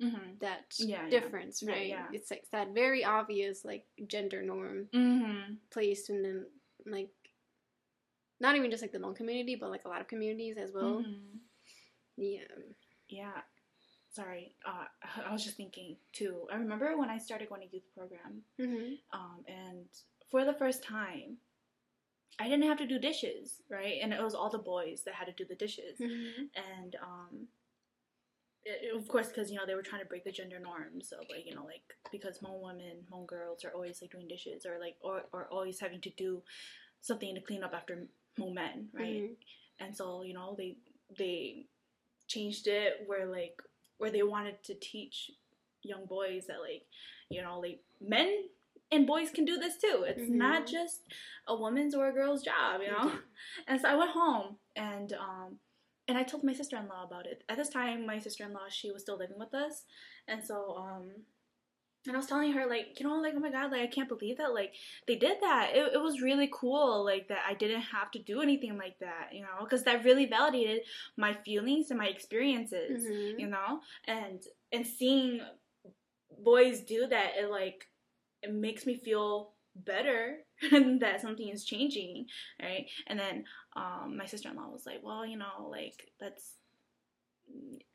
Mm-hmm. 0.00 0.38
that 0.40 0.76
Yeah, 0.78 1.02
yeah. 1.02 1.10
difference, 1.10 1.60
Yeah, 1.60 1.72
right? 1.72 1.88
yeah. 1.88 2.06
It's 2.12 2.30
like 2.30 2.44
that 2.52 2.72
very 2.72 3.04
obvious 3.04 3.64
like 3.64 3.84
gender 4.06 4.42
norm 4.42 4.86
Mm-hmm. 4.94 5.54
placed 5.70 6.08
in 6.10 6.22
the 6.22 6.46
like 6.86 7.10
not 8.40 8.54
even 8.54 8.70
just 8.70 8.82
like 8.82 8.92
the 8.92 8.98
Hmong 8.98 9.16
community, 9.16 9.56
but 9.56 9.70
like 9.70 9.84
a 9.84 9.88
lot 9.88 10.00
of 10.00 10.06
communities 10.06 10.56
as 10.56 10.70
well. 10.72 11.02
Mm-hmm. 11.02 11.38
Yeah. 12.16 12.38
Yeah. 13.08 13.40
Sorry, 14.10 14.54
uh, 14.66 14.84
I 15.28 15.32
was 15.32 15.44
just 15.44 15.56
thinking 15.56 15.96
too. 16.12 16.46
I 16.52 16.56
remember 16.56 16.96
when 16.96 17.10
I 17.10 17.18
started 17.18 17.48
going 17.48 17.62
to 17.68 17.74
youth 17.74 17.84
program, 17.96 18.42
Mm-hmm. 18.60 18.94
um, 19.12 19.44
and 19.46 19.86
for 20.30 20.44
the 20.44 20.52
first 20.54 20.82
time, 20.82 21.38
I 22.38 22.44
didn't 22.48 22.68
have 22.68 22.78
to 22.78 22.86
do 22.86 22.98
dishes, 22.98 23.62
right? 23.70 23.98
And 24.02 24.12
it 24.12 24.22
was 24.22 24.34
all 24.34 24.50
the 24.50 24.58
boys 24.58 25.02
that 25.04 25.14
had 25.14 25.26
to 25.26 25.32
do 25.32 25.44
the 25.48 25.54
dishes. 25.56 25.98
Mm-hmm. 26.00 26.42
and 26.54 26.96
um 27.02 27.48
it, 28.64 28.94
of 28.94 29.06
course 29.08 29.28
because 29.28 29.50
you 29.50 29.56
know 29.56 29.64
they 29.66 29.74
were 29.74 29.82
trying 29.82 30.02
to 30.02 30.08
break 30.08 30.24
the 30.24 30.32
gender 30.32 30.58
norms 30.58 31.12
of 31.12 31.24
like 31.30 31.46
you 31.46 31.54
know 31.54 31.64
like 31.64 31.82
because 32.12 32.38
Hmong 32.38 32.60
women 32.60 32.96
Hmong 33.10 33.26
girls 33.26 33.64
are 33.64 33.70
always 33.72 34.02
like 34.02 34.10
doing 34.10 34.28
dishes 34.28 34.66
or 34.66 34.78
like 34.80 34.96
or, 35.00 35.22
or 35.32 35.46
always 35.50 35.80
having 35.80 36.00
to 36.02 36.10
do 36.10 36.42
something 37.00 37.34
to 37.34 37.40
clean 37.40 37.62
up 37.62 37.72
after 37.74 38.06
Hmong 38.38 38.54
men 38.54 38.88
right 38.92 39.22
Mhm. 39.22 39.36
and 39.80 39.96
so 39.96 40.22
you 40.22 40.34
know 40.34 40.54
they 40.58 40.76
they 41.18 41.66
changed 42.26 42.66
it 42.66 43.04
where 43.06 43.26
like 43.26 43.62
where 43.98 44.10
they 44.10 44.22
wanted 44.22 44.62
to 44.64 44.74
teach 44.74 45.30
young 45.82 46.04
boys 46.06 46.46
that 46.48 46.60
like 46.60 46.84
you 47.30 47.40
know 47.42 47.60
like 47.60 47.80
men 48.00 48.44
and 48.90 49.06
boys 49.06 49.30
can 49.30 49.44
do 49.44 49.56
this 49.58 49.76
too 49.78 50.04
it's 50.06 50.28
not 50.28 50.62
Mhm. 50.62 50.70
just 50.70 51.00
a 51.46 51.54
woman's 51.54 51.94
or 51.94 52.08
a 52.08 52.12
girl's 52.12 52.42
job 52.42 52.80
you 52.82 52.90
know 52.90 53.06
Okay. 53.08 53.18
and 53.68 53.80
so 53.80 53.88
I 53.88 53.94
went 53.94 54.10
home 54.10 54.58
and 54.76 55.12
um 55.14 55.58
and 56.08 56.16
I 56.16 56.22
told 56.22 56.42
my 56.42 56.54
sister 56.54 56.76
in 56.78 56.88
law 56.88 57.04
about 57.04 57.26
it. 57.26 57.44
At 57.50 57.58
this 57.58 57.68
time 57.68 58.06
my 58.06 58.18
sister 58.18 58.42
in 58.44 58.54
law 58.54 58.68
she 58.70 58.90
was 58.90 59.02
still 59.02 59.18
living 59.18 59.38
with 59.38 59.52
us. 59.52 59.84
And 60.26 60.42
so 60.42 60.56
um 60.78 61.10
and 62.06 62.14
I 62.16 62.18
was 62.18 62.26
telling 62.26 62.52
her 62.52 62.64
like, 62.66 62.98
you 62.98 63.06
know, 63.06 63.16
like 63.20 63.34
oh 63.36 63.40
my 63.40 63.50
god, 63.50 63.70
like 63.72 63.82
I 63.82 63.86
can't 63.88 64.08
believe 64.08 64.38
that 64.38 64.54
like 64.54 64.72
they 65.06 65.16
did 65.16 65.36
that. 65.42 65.72
It, 65.74 65.92
it 65.96 66.00
was 66.00 66.22
really 66.22 66.48
cool 66.50 67.04
like 67.04 67.28
that 67.28 67.40
I 67.46 67.52
didn't 67.52 67.82
have 67.82 68.10
to 68.12 68.18
do 68.22 68.40
anything 68.40 68.78
like 68.78 68.98
that, 69.00 69.34
you 69.34 69.42
know, 69.42 69.66
cuz 69.66 69.82
that 69.82 70.02
really 70.04 70.24
validated 70.24 70.80
my 71.18 71.34
feelings 71.44 71.90
and 71.90 71.98
my 71.98 72.06
experiences, 72.06 73.04
Mhm. 73.04 73.38
you 73.40 73.46
know? 73.48 73.82
And 74.06 74.42
and 74.72 74.86
seeing 74.86 75.42
boys 76.38 76.80
do 76.80 77.06
that 77.08 77.36
it 77.36 77.50
like 77.50 77.86
it 78.42 78.52
makes 78.52 78.86
me 78.86 78.96
feel 78.96 79.52
better 79.74 80.38
that 81.00 81.20
something 81.20 81.48
is 81.48 81.64
changing, 81.64 82.26
right? 82.60 82.86
And 83.06 83.18
then 83.18 83.44
um, 83.76 84.16
my 84.16 84.26
sister 84.26 84.48
in 84.48 84.56
law 84.56 84.68
was 84.70 84.86
like, 84.86 85.00
well, 85.02 85.26
you 85.26 85.36
know, 85.36 85.68
like 85.70 86.10
that's 86.20 86.54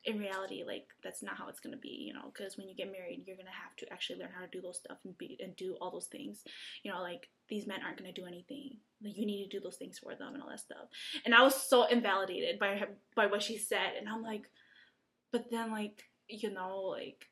in 0.04 0.18
reality, 0.18 0.64
like 0.66 0.86
that's 1.02 1.22
not 1.22 1.36
how 1.38 1.48
it's 1.48 1.60
gonna 1.60 1.76
be, 1.76 2.04
you 2.06 2.12
know, 2.12 2.32
because 2.32 2.56
when 2.56 2.68
you 2.68 2.74
get 2.74 2.92
married, 2.92 3.22
you're 3.26 3.36
gonna 3.36 3.50
have 3.50 3.74
to 3.76 3.92
actually 3.92 4.18
learn 4.18 4.30
how 4.34 4.44
to 4.44 4.50
do 4.50 4.60
those 4.60 4.78
stuff 4.78 4.98
and 5.04 5.16
be 5.16 5.36
and 5.40 5.56
do 5.56 5.76
all 5.80 5.90
those 5.90 6.06
things, 6.06 6.42
you 6.82 6.90
know, 6.90 7.00
like 7.00 7.28
these 7.48 7.66
men 7.66 7.80
aren't 7.82 7.98
gonna 7.98 8.12
do 8.12 8.26
anything. 8.26 8.78
Like 9.02 9.16
you 9.16 9.26
need 9.26 9.48
to 9.48 9.56
do 9.56 9.62
those 9.62 9.76
things 9.76 9.98
for 9.98 10.14
them 10.14 10.34
and 10.34 10.42
all 10.42 10.50
that 10.50 10.60
stuff. 10.60 10.88
And 11.24 11.34
I 11.34 11.42
was 11.42 11.54
so 11.54 11.84
invalidated 11.84 12.58
by 12.58 12.84
by 13.16 13.26
what 13.26 13.42
she 13.42 13.56
said, 13.56 13.94
and 13.98 14.08
I'm 14.08 14.22
like, 14.22 14.42
but 15.32 15.50
then 15.50 15.70
like 15.70 16.02
you 16.28 16.52
know 16.52 16.78
like 16.78 17.26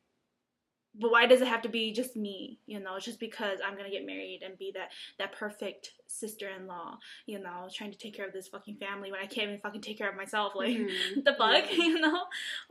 but 0.94 1.10
why 1.10 1.26
does 1.26 1.40
it 1.40 1.48
have 1.48 1.62
to 1.62 1.68
be 1.68 1.92
just 1.92 2.16
me? 2.16 2.58
You 2.66 2.80
know 2.80 2.98
just 2.98 3.18
because 3.20 3.58
i'm 3.66 3.76
gonna 3.76 3.90
get 3.90 4.04
married 4.06 4.40
and 4.44 4.58
be 4.58 4.72
that 4.74 4.90
that 5.18 5.32
perfect 5.32 5.92
sister-in-law 6.06 6.98
you 7.26 7.38
know 7.38 7.68
trying 7.72 7.90
to 7.92 7.98
take 7.98 8.14
care 8.14 8.26
of 8.26 8.32
this 8.34 8.48
fucking 8.48 8.76
family 8.76 9.10
when 9.10 9.20
i 9.20 9.26
can't 9.26 9.48
even 9.48 9.60
fucking 9.60 9.80
take 9.80 9.96
care 9.98 10.10
of 10.10 10.16
myself. 10.16 10.52
Like 10.54 10.76
Mhm. 10.76 11.24
the 11.24 11.34
fuck? 11.34 11.64
Yeah. 11.70 11.76
you 11.76 12.00
know? 12.00 12.20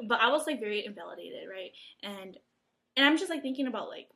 But 0.08 0.20
i 0.22 0.30
was 0.30 0.46
like 0.48 0.60
very 0.60 0.86
invalidated 0.86 1.50
right? 1.50 1.72
And 2.04 2.38
and 2.96 3.06
i'm 3.06 3.18
just 3.18 3.30
like 3.30 3.42
thinking 3.42 3.68
about 3.68 3.90
like 3.90 4.10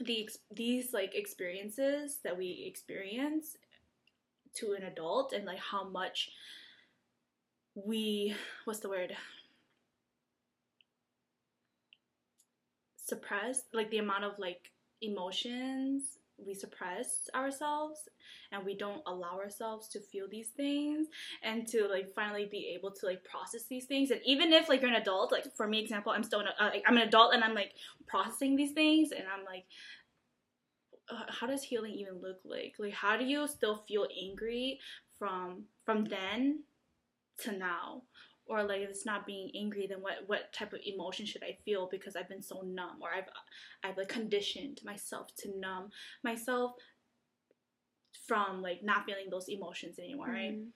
the 0.00 0.28
these 0.52 0.92
like 0.92 1.14
experiences 1.14 2.18
that 2.24 2.36
we 2.36 2.64
experience 2.66 3.56
to 4.54 4.72
an 4.72 4.82
adult 4.82 5.32
and 5.32 5.44
like 5.44 5.58
how 5.58 5.84
much 5.88 6.30
we 7.74 8.34
what's 8.64 8.80
the 8.80 8.88
word 8.88 9.16
suppressed 13.04 13.66
like 13.72 13.90
the 13.90 13.98
amount 13.98 14.24
of 14.24 14.38
like 14.38 14.70
emotions 15.02 16.18
we 16.44 16.54
suppress 16.54 17.28
ourselves 17.34 18.08
and 18.50 18.64
we 18.64 18.76
don't 18.76 19.02
allow 19.06 19.38
ourselves 19.38 19.88
to 19.88 20.00
feel 20.00 20.26
these 20.28 20.48
things 20.48 21.06
and 21.42 21.66
to 21.68 21.86
like 21.86 22.12
finally 22.12 22.48
be 22.50 22.72
able 22.74 22.90
to 22.90 23.06
like 23.06 23.22
process 23.22 23.66
these 23.68 23.84
things. 23.84 24.10
And 24.10 24.20
even 24.24 24.52
if 24.52 24.68
like 24.68 24.80
you're 24.80 24.90
an 24.90 25.00
adult 25.00 25.30
like 25.30 25.54
for 25.54 25.68
me 25.68 25.80
example 25.80 26.12
i'm 26.12 26.24
still 26.24 26.40
an, 26.40 26.48
uh, 26.58 26.70
like, 26.72 26.82
i'm 26.88 26.96
an 26.96 27.06
adult 27.06 27.34
and 27.34 27.44
i'm 27.44 27.54
like 27.54 27.74
processing 28.06 28.56
these 28.56 28.72
things 28.72 29.12
and 29.12 29.24
i'm 29.32 29.44
like 29.44 29.64
uh, 31.10 31.24
how 31.28 31.46
does 31.46 31.62
healing 31.62 31.92
even 31.92 32.20
look 32.20 32.38
like? 32.44 32.74
Like 32.78 32.92
how 32.92 33.16
do 33.16 33.24
you 33.24 33.46
still 33.46 33.76
feel 33.86 34.06
angry 34.22 34.80
from 35.18 35.64
from 35.84 36.04
then 36.04 36.64
to 37.42 37.52
now 37.52 38.02
or 38.46 38.62
like 38.62 38.80
if 38.82 38.90
it's 38.90 39.06
not 39.06 39.26
being 39.26 39.50
angry 39.56 39.86
then 39.86 40.00
what 40.02 40.14
what 40.26 40.52
type 40.52 40.72
of 40.72 40.80
emotion 40.84 41.24
should 41.26 41.42
i 41.42 41.56
feel 41.64 41.88
because 41.90 42.14
i've 42.16 42.28
been 42.28 42.42
so 42.42 42.60
numb 42.62 42.98
or 43.00 43.08
i've 43.16 43.28
i've 43.82 43.96
like 43.96 44.08
conditioned 44.08 44.80
myself 44.84 45.28
to 45.36 45.48
numb 45.58 45.88
myself 46.22 46.72
from 48.26 48.62
like 48.62 48.82
not 48.82 49.04
feeling 49.04 49.26
those 49.30 49.48
emotions 49.48 49.98
anymore 49.98 50.28
right 50.28 50.54
Mhm. 50.54 50.68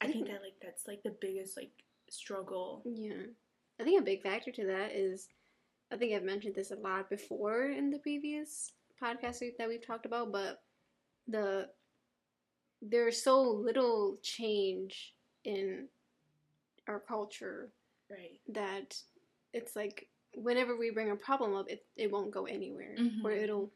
i 0.00 0.06
think 0.06 0.26
that 0.26 0.42
like 0.42 0.54
that's 0.62 0.86
like 0.86 1.02
the 1.02 1.14
biggest 1.20 1.56
like 1.56 1.72
struggle 2.08 2.82
Yeah. 2.84 3.26
I 3.78 3.82
think 3.84 3.98
a 4.00 4.04
big 4.04 4.22
factor 4.22 4.50
to 4.52 4.66
that 4.66 4.92
is 4.92 5.28
I 5.90 5.96
think 5.96 6.12
I've 6.12 6.22
mentioned 6.22 6.54
this 6.54 6.70
a 6.70 6.76
lot 6.76 7.08
before 7.08 7.62
in 7.70 7.90
the 7.90 7.98
previous 7.98 8.72
podcast 9.02 9.40
that 9.58 9.68
we've 9.68 9.84
talked 9.86 10.04
about, 10.06 10.30
but 10.32 10.62
the 11.26 11.70
there's 12.82 13.22
so 13.22 13.40
little 13.42 14.18
change 14.22 15.14
in 15.44 15.88
our 16.90 17.00
culture 17.00 17.70
right 18.10 18.40
that 18.48 18.96
it's 19.52 19.76
like 19.76 20.08
whenever 20.34 20.76
we 20.76 20.90
bring 20.90 21.10
a 21.10 21.16
problem 21.16 21.54
up, 21.54 21.68
it, 21.68 21.84
it 21.96 22.10
won't 22.10 22.30
go 22.30 22.44
anywhere, 22.46 22.96
Mhm. 22.98 23.24
or 23.24 23.32
it'll 23.32 23.72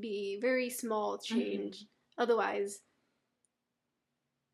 be 0.00 0.38
very 0.40 0.68
small 0.70 1.18
change. 1.18 1.86
Otherwise, 2.18 2.80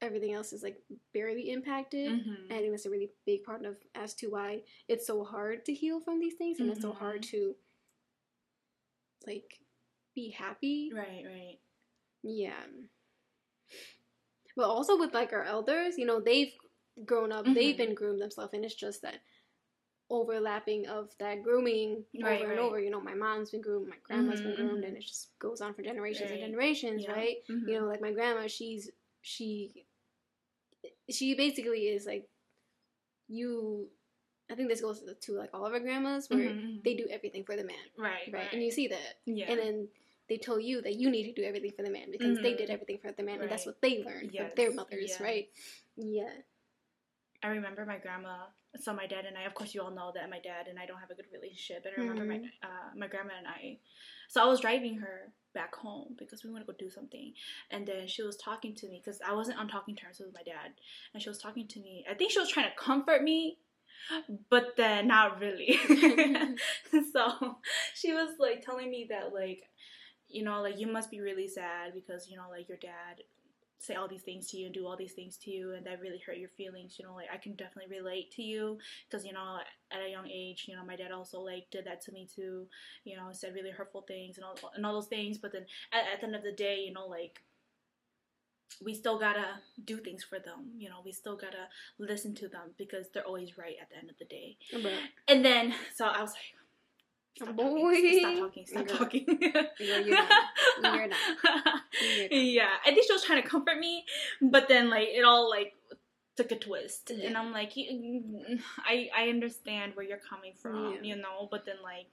everything 0.00 0.32
else 0.34 0.52
is 0.52 0.62
like 0.62 0.78
barely 1.12 1.50
impacted. 1.50 2.12
Mhm. 2.12 2.50
And 2.50 2.72
that's 2.72 2.86
a 2.86 2.90
really 2.90 3.10
big 3.24 3.42
part 3.44 3.64
of 3.64 3.76
as 3.94 4.14
to 4.16 4.28
why 4.30 4.62
it's 4.88 5.06
so 5.06 5.24
hard 5.24 5.64
to 5.66 5.74
heal 5.74 6.00
from 6.00 6.20
these 6.20 6.34
things, 6.34 6.60
and 6.60 6.70
it's 6.70 6.82
so 6.82 6.92
hard 6.92 7.22
Mhm. 7.22 7.30
to 7.30 7.56
like 9.26 9.58
be 10.14 10.30
happy. 10.30 10.92
right 10.94 11.24
right 11.26 11.58
Yeah. 12.22 12.62
But 14.56 14.68
also 14.70 14.96
with 14.98 15.12
like 15.12 15.32
our 15.32 15.42
elders, 15.44 15.98
you 15.98 16.06
know, 16.06 16.20
they've 16.20 16.52
grown 17.04 17.32
up, 17.32 17.44
they've 17.44 17.74
Mhm. 17.74 17.78
been 17.78 17.94
groomed 17.94 18.20
themselves, 18.20 18.52
and 18.54 18.64
it's 18.64 18.74
just 18.74 19.02
that 19.02 19.20
overlapping 20.08 20.86
of 20.86 21.16
that 21.18 21.42
grooming 21.42 22.04
Right, 22.14 22.40
over 22.40 22.50
and 22.50 22.60
over. 22.60 22.80
You 22.80 22.90
know, 22.90 23.00
my 23.00 23.14
mom's 23.14 23.50
been 23.50 23.60
groomed, 23.60 23.88
my 23.88 23.96
grandma's 24.04 24.40
been 24.40 24.52
Mhm, 24.52 24.56
groomed, 24.56 24.84
mhm. 24.84 24.88
and 24.88 24.96
it 24.96 25.00
just 25.00 25.36
goes 25.38 25.60
on 25.60 25.74
for 25.74 25.82
generations 25.82 26.30
Right. 26.30 26.40
and 26.40 26.50
generations, 26.52 27.02
Yeah. 27.04 27.12
right? 27.12 27.44
Mhm. 27.48 27.68
You 27.68 27.80
know, 27.80 27.86
like 27.86 28.00
my 28.00 28.12
grandma, 28.12 28.46
she's 28.46 28.90
she 29.20 29.86
she 31.10 31.34
basically 31.34 31.88
is 31.88 32.06
like 32.06 32.28
you. 33.28 33.90
I 34.48 34.54
think 34.54 34.68
this 34.68 34.80
goes 34.80 35.02
to 35.02 35.32
like 35.32 35.50
all 35.52 35.66
of 35.66 35.72
our 35.72 35.80
grandmas 35.80 36.30
where 36.30 36.38
Mhm, 36.50 36.54
mhm. 36.56 36.82
they 36.84 36.94
do 36.94 37.08
everything 37.08 37.44
for 37.44 37.56
the 37.56 37.64
man, 37.64 37.90
right 37.96 38.32
right? 38.32 38.52
And 38.52 38.62
you 38.62 38.70
see 38.70 38.86
that 38.88 39.18
yeah 39.24 39.50
and 39.50 39.58
then 39.58 39.88
they 40.28 40.36
tell 40.38 40.60
you 40.60 40.80
that 40.82 40.94
you 40.94 41.10
need 41.10 41.24
to 41.24 41.32
do 41.32 41.42
everything 41.46 41.72
for 41.72 41.82
the 41.82 41.90
man 41.90 42.10
because 42.12 42.38
they 42.38 42.54
did 42.54 42.70
everything 42.70 42.98
for 42.98 43.10
the 43.12 43.22
man 43.24 43.40
and 43.40 43.50
that's 43.50 43.66
what 43.66 43.80
they 43.80 44.04
learned 44.04 44.32
from 44.34 44.50
their 44.56 44.72
mothers 44.72 45.10
yes. 45.10 45.20
right 45.20 45.48
yeah 45.96 46.30
I 47.42 47.48
remember 47.48 47.84
my 47.86 47.98
grandma. 47.98 48.46
So 48.80 48.92
my 48.92 49.06
dad 49.06 49.24
and 49.24 49.36
I, 49.38 49.42
of 49.42 49.54
course, 49.54 49.74
you 49.74 49.82
all 49.82 49.90
know 49.90 50.12
that 50.14 50.28
my 50.28 50.40
dad 50.40 50.66
and 50.68 50.78
I 50.78 50.86
don't 50.86 50.98
have 51.00 51.10
a 51.10 51.14
good 51.14 51.26
relationship. 51.32 51.84
And 51.86 51.94
I 51.96 52.00
remember 52.00 52.24
my 52.24 52.38
Mhm. 52.38 52.50
uh, 52.62 52.90
my 52.94 53.06
grandma 53.08 53.34
and 53.38 53.46
I. 53.46 53.78
So 54.28 54.42
I 54.42 54.46
was 54.46 54.60
driving 54.60 54.98
her 54.98 55.32
back 55.54 55.74
home 55.74 56.14
because 56.18 56.44
we 56.44 56.50
want 56.50 56.66
to 56.66 56.70
go 56.70 56.76
do 56.78 56.90
something, 56.90 57.32
and 57.70 57.86
then 57.86 58.06
she 58.06 58.22
was 58.22 58.36
talking 58.36 58.74
to 58.74 58.88
me 58.88 59.00
because 59.02 59.20
I 59.22 59.32
wasn't 59.32 59.58
on 59.58 59.68
talking 59.68 59.96
terms 59.96 60.18
with 60.20 60.34
my 60.34 60.42
dad, 60.42 60.72
and 61.14 61.22
she 61.22 61.28
was 61.28 61.38
talking 61.38 61.66
to 61.68 61.80
me. 61.80 62.04
I 62.10 62.14
think 62.14 62.30
she 62.32 62.38
was 62.38 62.50
trying 62.50 62.70
to 62.70 62.76
comfort 62.76 63.22
me, 63.22 63.58
but 64.50 64.76
then 64.76 65.06
not 65.08 65.40
really. 65.40 65.78
so 67.12 67.58
she 67.94 68.12
was 68.12 68.30
like 68.38 68.64
telling 68.64 68.90
me 68.90 69.06
that 69.10 69.32
like, 69.32 69.62
you 70.28 70.42
know, 70.42 70.60
like 70.62 70.78
you 70.78 70.86
must 70.86 71.10
be 71.10 71.20
really 71.20 71.48
sad 71.48 71.94
because 71.94 72.28
you 72.28 72.36
know 72.36 72.48
like 72.50 72.68
your 72.68 72.78
dad 72.78 73.22
say 73.78 73.94
all 73.94 74.08
these 74.08 74.22
things 74.22 74.48
to 74.48 74.56
you 74.56 74.66
and 74.66 74.74
do 74.74 74.86
all 74.86 74.96
these 74.96 75.12
things 75.12 75.36
to 75.36 75.50
you 75.50 75.74
and 75.74 75.84
that 75.86 76.00
really 76.00 76.20
hurt 76.26 76.38
your 76.38 76.48
feelings 76.50 76.96
you 76.98 77.04
know 77.04 77.14
like 77.14 77.28
i 77.32 77.36
can 77.36 77.54
definitely 77.54 77.94
relate 77.94 78.30
to 78.30 78.42
you 78.42 78.78
because 79.08 79.24
you 79.24 79.32
know 79.32 79.58
at 79.90 80.00
a 80.00 80.10
young 80.10 80.28
age 80.28 80.64
you 80.68 80.74
know 80.74 80.84
my 80.84 80.96
dad 80.96 81.12
also 81.12 81.40
like 81.40 81.66
did 81.70 81.84
that 81.84 82.00
to 82.00 82.12
me 82.12 82.26
too 82.34 82.66
you 83.04 83.16
know 83.16 83.28
said 83.32 83.54
really 83.54 83.70
hurtful 83.70 84.02
things 84.02 84.36
and 84.38 84.44
all, 84.44 84.56
and 84.74 84.84
all 84.86 84.94
those 84.94 85.08
things 85.08 85.38
but 85.38 85.52
then 85.52 85.66
at, 85.92 86.04
at 86.12 86.20
the 86.20 86.26
end 86.26 86.36
of 86.36 86.42
the 86.42 86.52
day 86.52 86.80
you 86.80 86.92
know 86.92 87.06
like 87.06 87.40
we 88.84 88.92
still 88.92 89.18
gotta 89.18 89.46
do 89.84 89.98
things 89.98 90.24
for 90.24 90.38
them 90.38 90.70
you 90.76 90.88
know 90.88 90.96
we 91.04 91.12
still 91.12 91.36
gotta 91.36 91.68
listen 91.98 92.34
to 92.34 92.48
them 92.48 92.70
because 92.76 93.06
they're 93.12 93.26
always 93.26 93.56
right 93.56 93.76
at 93.80 93.88
the 93.90 93.96
end 93.96 94.10
of 94.10 94.18
the 94.18 94.24
day. 94.24 94.56
But 94.72 94.92
and 95.28 95.44
then 95.44 95.74
so 95.94 96.06
i 96.06 96.20
was 96.20 96.30
like 96.30 96.55
Stop 97.36 97.54
Boy. 97.56 97.80
talking. 97.94 98.18
Stop 98.20 98.38
talking. 98.38 98.66
Stop 98.66 98.88
talking. 98.88 99.24
Girl, 99.78 100.00
you're 100.00 100.16
not. 100.16 100.30
You're 100.82 100.92
not. 100.92 100.94
You're 100.94 101.08
not. 101.08 102.32
yeah, 102.32 102.68
I 102.84 102.92
think 102.92 103.06
she 103.06 103.12
was 103.12 103.22
trying 103.24 103.42
to 103.42 103.48
comfort 103.48 103.78
me, 103.78 104.04
but 104.40 104.68
then 104.68 104.88
like 104.90 105.08
it 105.08 105.22
all 105.24 105.48
like 105.50 105.74
took 106.36 106.50
a 106.52 106.56
twist, 106.58 107.12
Yeah. 107.14 107.28
and 107.28 107.36
I'm 107.38 107.52
like, 107.52 107.72
I 107.76 109.08
I 109.16 109.28
understand 109.28 109.92
where 109.94 110.04
you're 110.06 110.18
coming 110.18 110.52
from, 110.54 110.92
Yeah. 110.94 111.02
you 111.02 111.16
know, 111.16 111.48
but 111.50 111.64
then 111.66 111.76
like. 111.82 112.06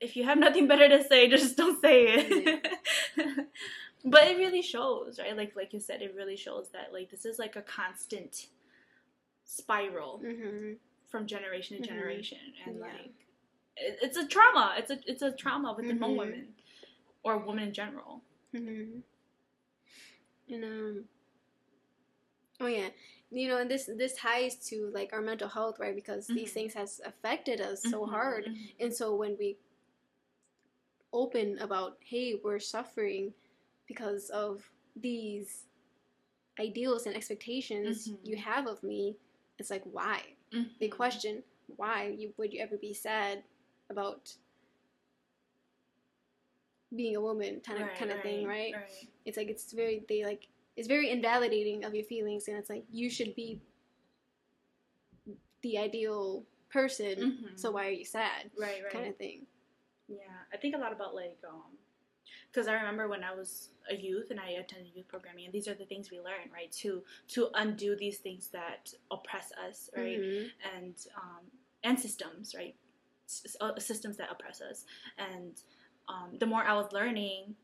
If 0.00 0.14
you 0.16 0.22
have 0.22 0.38
nothing 0.38 0.68
better 0.68 0.88
to 0.88 1.02
say, 1.02 1.26
just 1.36 1.56
don't 1.56 1.80
say 1.80 2.04
it. 2.06 2.68
but 4.04 4.28
it 4.28 4.38
really 4.38 4.62
shows, 4.62 5.18
right? 5.18 5.36
Like 5.36 5.56
like 5.56 5.72
you 5.72 5.80
said, 5.80 6.02
it 6.02 6.14
really 6.16 6.36
shows 6.36 6.68
that 6.72 6.92
like 6.92 7.10
this 7.10 7.24
is 7.24 7.36
like 7.36 7.56
a 7.56 7.62
constant 7.62 8.46
spiral 9.44 10.18
hmm 10.18 10.74
from 11.08 11.26
generation 11.26 11.78
to 11.78 11.82
Mhm. 11.82 11.86
generation, 11.86 12.38
and 12.64 12.76
Yeah. 12.76 12.82
like 12.82 13.14
it's 13.80 14.16
a 14.16 14.26
trauma. 14.26 14.74
It's 14.78 14.90
a 14.90 14.98
it's 15.06 15.22
a 15.22 15.32
trauma 15.32 15.74
within 15.76 15.98
Mhm. 15.98 16.16
women 16.16 16.54
or 17.22 17.38
women 17.38 17.64
in 17.68 17.72
general. 17.72 18.22
hmm 18.52 19.00
And 20.50 20.64
um, 20.64 21.04
oh 22.60 22.66
yeah, 22.66 22.88
you 23.30 23.48
know, 23.48 23.58
and 23.58 23.70
this 23.70 23.86
this 23.86 24.14
ties 24.14 24.56
to 24.68 24.90
like 24.94 25.12
our 25.12 25.20
mental 25.20 25.48
health, 25.48 25.78
right? 25.78 25.94
Because 25.94 26.26
these 26.26 26.50
Mhm. 26.50 26.54
things 26.54 26.74
has 26.74 27.00
affected 27.04 27.60
us 27.60 27.82
so 27.82 28.00
Mhm, 28.06 28.10
hard, 28.10 28.44
mhm. 28.46 28.56
and 28.80 28.94
so 28.94 29.14
when 29.14 29.36
we 29.38 29.56
open 31.12 31.58
about, 31.58 31.96
hey, 32.04 32.34
we're 32.42 32.58
suffering 32.58 33.32
because 33.86 34.28
of 34.30 34.68
these 34.94 35.64
ideals 36.60 37.06
and 37.06 37.16
expectations 37.16 38.08
Mhm. 38.08 38.18
you 38.24 38.36
have 38.36 38.66
of 38.66 38.82
me, 38.82 39.16
it's 39.58 39.70
like 39.70 39.84
why? 39.84 40.34
They 40.80 40.88
question 40.88 41.42
why 41.76 42.08
you 42.08 42.32
would 42.36 42.52
you 42.52 42.60
ever 42.60 42.76
be 42.76 42.94
sad 42.94 43.42
about 43.90 44.34
being 46.94 47.16
a 47.16 47.20
woman 47.20 47.60
kind 47.64 47.80
of 47.82 47.94
kind 47.98 48.10
of 48.10 48.22
thing, 48.22 48.46
right? 48.46 48.74
Right. 48.74 49.08
it's 49.24 49.36
like 49.36 49.48
it's 49.48 49.72
very 49.72 50.04
they 50.08 50.24
like 50.24 50.48
it's 50.76 50.88
very 50.88 51.10
invalidating 51.10 51.84
of 51.84 51.94
your 51.94 52.04
feelings 52.04 52.48
and 52.48 52.56
it's 52.56 52.70
like 52.70 52.84
you 52.90 53.10
should 53.10 53.34
be 53.34 53.60
the 55.62 55.78
ideal 55.78 56.44
person 56.70 57.18
Mhm. 57.32 57.58
so 57.58 57.70
why 57.70 57.86
are 57.86 57.90
you 57.90 58.04
sad 58.04 58.50
Right. 58.56 58.82
Right. 58.82 58.92
kind 58.92 59.06
of 59.06 59.16
thing 59.16 59.46
Yeah, 60.08 60.18
I 60.52 60.56
think 60.58 60.74
a 60.76 60.78
lot 60.78 60.92
about 60.92 61.14
like 61.14 61.38
um 61.48 61.78
because 62.52 62.68
I 62.68 62.74
remember 62.74 63.08
when 63.08 63.24
I 63.24 63.34
was 63.34 63.70
a 63.90 63.96
youth 63.96 64.30
and 64.30 64.40
I 64.40 64.50
attended 64.50 64.94
youth 64.94 65.08
programming, 65.08 65.44
and 65.46 65.52
these 65.54 65.68
are 65.68 65.74
the 65.74 65.86
things 65.86 66.10
we 66.10 66.20
learn, 66.20 66.50
right? 66.52 66.72
To 66.82 67.04
to 67.28 67.50
undo 67.54 67.96
these 67.96 68.18
things 68.18 68.48
that 68.50 68.92
oppress 69.10 69.52
us, 69.68 69.90
right? 69.96 70.20
Mhm. 70.20 70.50
And 70.76 70.96
um, 71.16 71.44
and 71.84 71.98
systems, 72.00 72.54
right? 72.54 72.76
Uh, 73.60 73.78
systems 73.78 74.16
that 74.16 74.28
oppress 74.30 74.60
us. 74.62 74.84
And 75.18 75.52
um, 76.08 76.38
the 76.38 76.46
more 76.46 76.62
I 76.62 76.72
was 76.74 76.90
learning, 76.92 77.54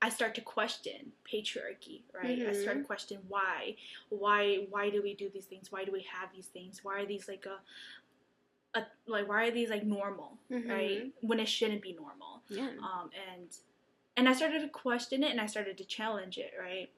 I 0.00 0.08
start 0.08 0.34
to 0.36 0.40
question 0.40 1.12
patriarchy, 1.30 2.02
right? 2.14 2.38
I 2.48 2.52
start 2.52 2.76
to 2.78 2.84
question 2.84 3.18
why, 3.28 3.74
why, 4.08 4.66
why 4.70 4.88
do 4.88 5.02
we 5.02 5.14
do 5.14 5.28
these 5.28 5.46
things? 5.46 5.72
Why 5.72 5.84
do 5.84 5.90
we 5.92 6.02
have 6.02 6.28
these 6.32 6.46
things? 6.46 6.80
Why 6.84 7.00
are 7.00 7.06
these 7.06 7.26
like 7.26 7.44
a, 7.46 7.58
a 8.78 8.86
like 9.06 9.28
why 9.28 9.48
are 9.48 9.50
these 9.50 9.68
like 9.70 9.84
normal, 9.84 10.38
right? 10.70 11.12
When 11.22 11.40
it 11.40 11.48
shouldn't 11.48 11.82
be 11.82 11.92
normal 11.92 12.42
Yeah. 12.48 12.68
um, 12.78 13.10
and 13.32 13.48
and 14.16 14.28
I 14.28 14.32
started 14.32 14.60
to 14.62 14.68
question 14.68 15.22
it 15.24 15.30
and 15.32 15.40
I 15.40 15.46
started 15.46 15.76
to 15.78 15.84
challenge 15.84 16.38
it, 16.38 16.52
right? 16.58 16.88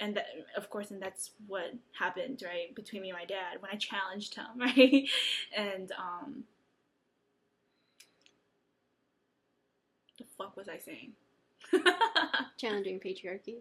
And 0.00 0.16
that, 0.16 0.26
of 0.56 0.70
course, 0.70 0.90
and 0.90 1.00
that's 1.00 1.32
what 1.46 1.74
happened, 1.98 2.42
right, 2.44 2.74
between 2.74 3.02
me 3.02 3.10
and 3.10 3.18
my 3.18 3.26
dad 3.26 3.60
when 3.60 3.70
I 3.70 3.76
challenged 3.76 4.34
him, 4.34 4.46
right? 4.56 5.08
And 5.54 5.92
um, 5.92 6.44
the 10.20 10.26
fuck 10.38 10.56
was 10.56 10.68
I 10.68 10.78
saying? 10.78 11.12
Challenging 12.58 13.00
patriarchy. 13.00 13.56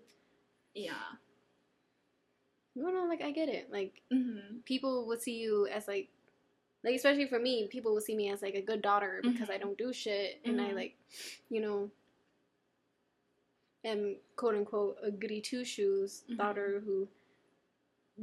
yeah. 0.76 0.94
No, 2.76 2.90
no, 2.92 3.06
like 3.06 3.22
I 3.22 3.32
get 3.32 3.50
it. 3.50 3.72
Like 3.72 4.02
hmm 4.12 4.60
people 4.66 5.08
will 5.08 5.20
see 5.20 5.38
you 5.40 5.68
as 5.68 5.88
like 5.88 6.08
like 6.84 6.96
especially 6.96 7.28
for 7.28 7.40
me 7.40 7.68
people 7.68 7.94
will 7.94 8.02
see 8.02 8.16
me 8.16 8.30
as 8.30 8.42
like 8.42 8.56
a 8.56 8.62
good 8.62 8.82
daughter 8.82 9.20
because 9.24 9.50
i 9.50 9.58
Mhm. 9.58 9.62
don't 9.62 9.78
do 9.78 9.92
shit 9.92 10.40
and 10.46 10.62
i 10.62 10.70
Mhm. 10.70 10.76
like 10.76 10.96
you 11.50 11.60
know 11.62 11.90
am 13.84 14.16
quote 14.36 14.56
unquote 14.56 14.98
a 15.04 15.12
goody 15.12 15.42
two 15.42 15.64
shoes 15.66 16.24
Mhm. 16.30 16.38
daughter 16.38 16.80
who 16.86 17.08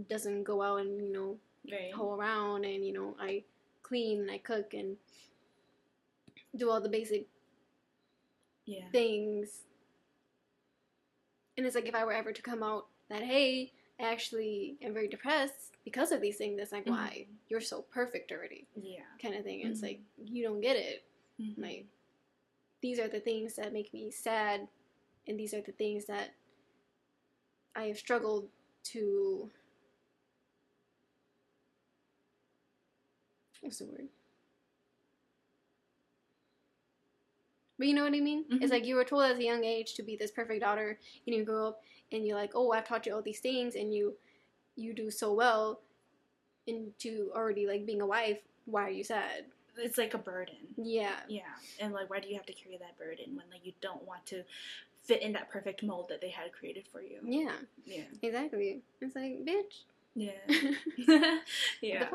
doesn't 0.08 0.44
go 0.44 0.62
out 0.62 0.80
and 0.80 1.02
you 1.06 1.12
know 1.12 1.38
Right. 1.70 1.92
hoe 1.92 2.14
around 2.14 2.64
and 2.64 2.84
you 2.86 2.92
know 2.92 3.16
i 3.18 3.42
clean 3.82 4.20
and 4.20 4.30
i 4.30 4.38
cook 4.38 4.72
and 4.74 4.96
do 6.56 6.70
all 6.70 6.80
the 6.80 6.88
basic 6.88 7.26
Yeah. 8.66 8.88
things 8.92 9.62
and 11.56 11.64
it's 11.64 11.74
like 11.74 11.86
if 11.86 11.94
i 11.94 12.04
were 12.04 12.12
ever 12.12 12.32
to 12.32 12.42
come 12.42 12.62
out 12.62 12.86
that 13.08 13.22
hey 13.22 13.72
I 13.98 14.12
actually 14.12 14.76
am 14.82 14.92
very 14.92 15.08
depressed 15.08 15.72
because 15.82 16.12
of 16.12 16.20
these 16.20 16.36
things. 16.36 16.58
That's 16.58 16.70
like 16.70 16.84
Mhm. 16.84 16.90
why 16.90 17.26
you're 17.48 17.62
so 17.62 17.80
perfect 17.80 18.30
already, 18.30 18.66
Yeah. 18.76 19.06
kind 19.22 19.34
of 19.34 19.42
thing. 19.42 19.62
And 19.62 19.72
It's 19.72 19.80
like 19.80 20.00
you 20.22 20.42
don't 20.42 20.60
get 20.60 20.76
it. 20.76 21.02
Mhm. 21.40 21.56
Like 21.56 21.86
these 22.82 22.98
are 22.98 23.08
the 23.08 23.20
things 23.20 23.54
that 23.56 23.72
make 23.72 23.94
me 23.94 24.10
sad, 24.10 24.68
and 25.26 25.40
these 25.40 25.54
are 25.54 25.62
the 25.62 25.72
things 25.72 26.04
that 26.06 26.34
I 27.74 27.84
have 27.86 27.96
struggled 27.98 28.50
to. 28.92 29.50
What's 33.62 33.78
the 33.78 33.86
word? 33.86 34.08
But 37.78 37.86
you 37.88 37.94
know 37.94 38.04
what 38.04 38.14
I 38.14 38.20
mean? 38.20 38.44
Mhm. 38.44 38.62
It's 38.62 38.72
like 38.72 38.86
you 38.86 38.94
were 38.96 39.04
told 39.04 39.24
at 39.24 39.36
a 39.36 39.42
young 39.44 39.64
age 39.64 39.94
to 39.94 40.02
be 40.02 40.16
this 40.16 40.30
perfect 40.30 40.60
daughter, 40.60 40.98
and 41.26 41.34
you 41.36 41.44
grow 41.44 41.68
up 41.68 41.82
and 42.12 42.26
you're 42.26 42.36
like, 42.36 42.52
oh, 42.54 42.70
I've 42.72 42.86
taught 42.86 43.04
you 43.06 43.14
all 43.14 43.22
these 43.22 43.40
things, 43.40 43.74
and 43.76 43.92
you 43.94 44.16
you 44.76 44.92
do 44.94 45.10
so 45.10 45.32
well 45.32 45.80
into 46.66 47.30
already 47.34 47.66
like 47.66 47.86
being 47.86 48.00
a 48.00 48.06
wife. 48.06 48.38
Why 48.64 48.82
are 48.84 48.90
you 48.90 49.04
sad? 49.04 49.46
it's 49.78 49.98
like 49.98 50.14
a 50.14 50.18
burden. 50.18 50.56
Yeah, 50.78 51.16
Yeah. 51.28 51.42
And 51.80 51.92
like, 51.92 52.08
why 52.08 52.18
do 52.20 52.28
you 52.28 52.34
have 52.36 52.46
to 52.46 52.54
carry 52.54 52.78
that 52.78 52.96
burden 52.96 53.36
when 53.36 53.44
like 53.50 53.60
you 53.66 53.72
don't 53.82 54.02
want 54.06 54.24
to 54.26 54.42
fit 55.02 55.20
in 55.20 55.34
that 55.34 55.50
perfect 55.50 55.82
mold 55.82 56.06
that 56.08 56.22
they 56.22 56.30
had 56.30 56.50
created 56.52 56.88
for 56.90 57.02
you? 57.02 57.18
yeah, 57.22 57.52
Yeah. 57.84 58.04
exactly. 58.22 58.80
It's 59.02 59.14
like, 59.14 59.44
bitch. 59.44 59.84
Yeah. 60.14 60.30
Yeah. 61.82 62.08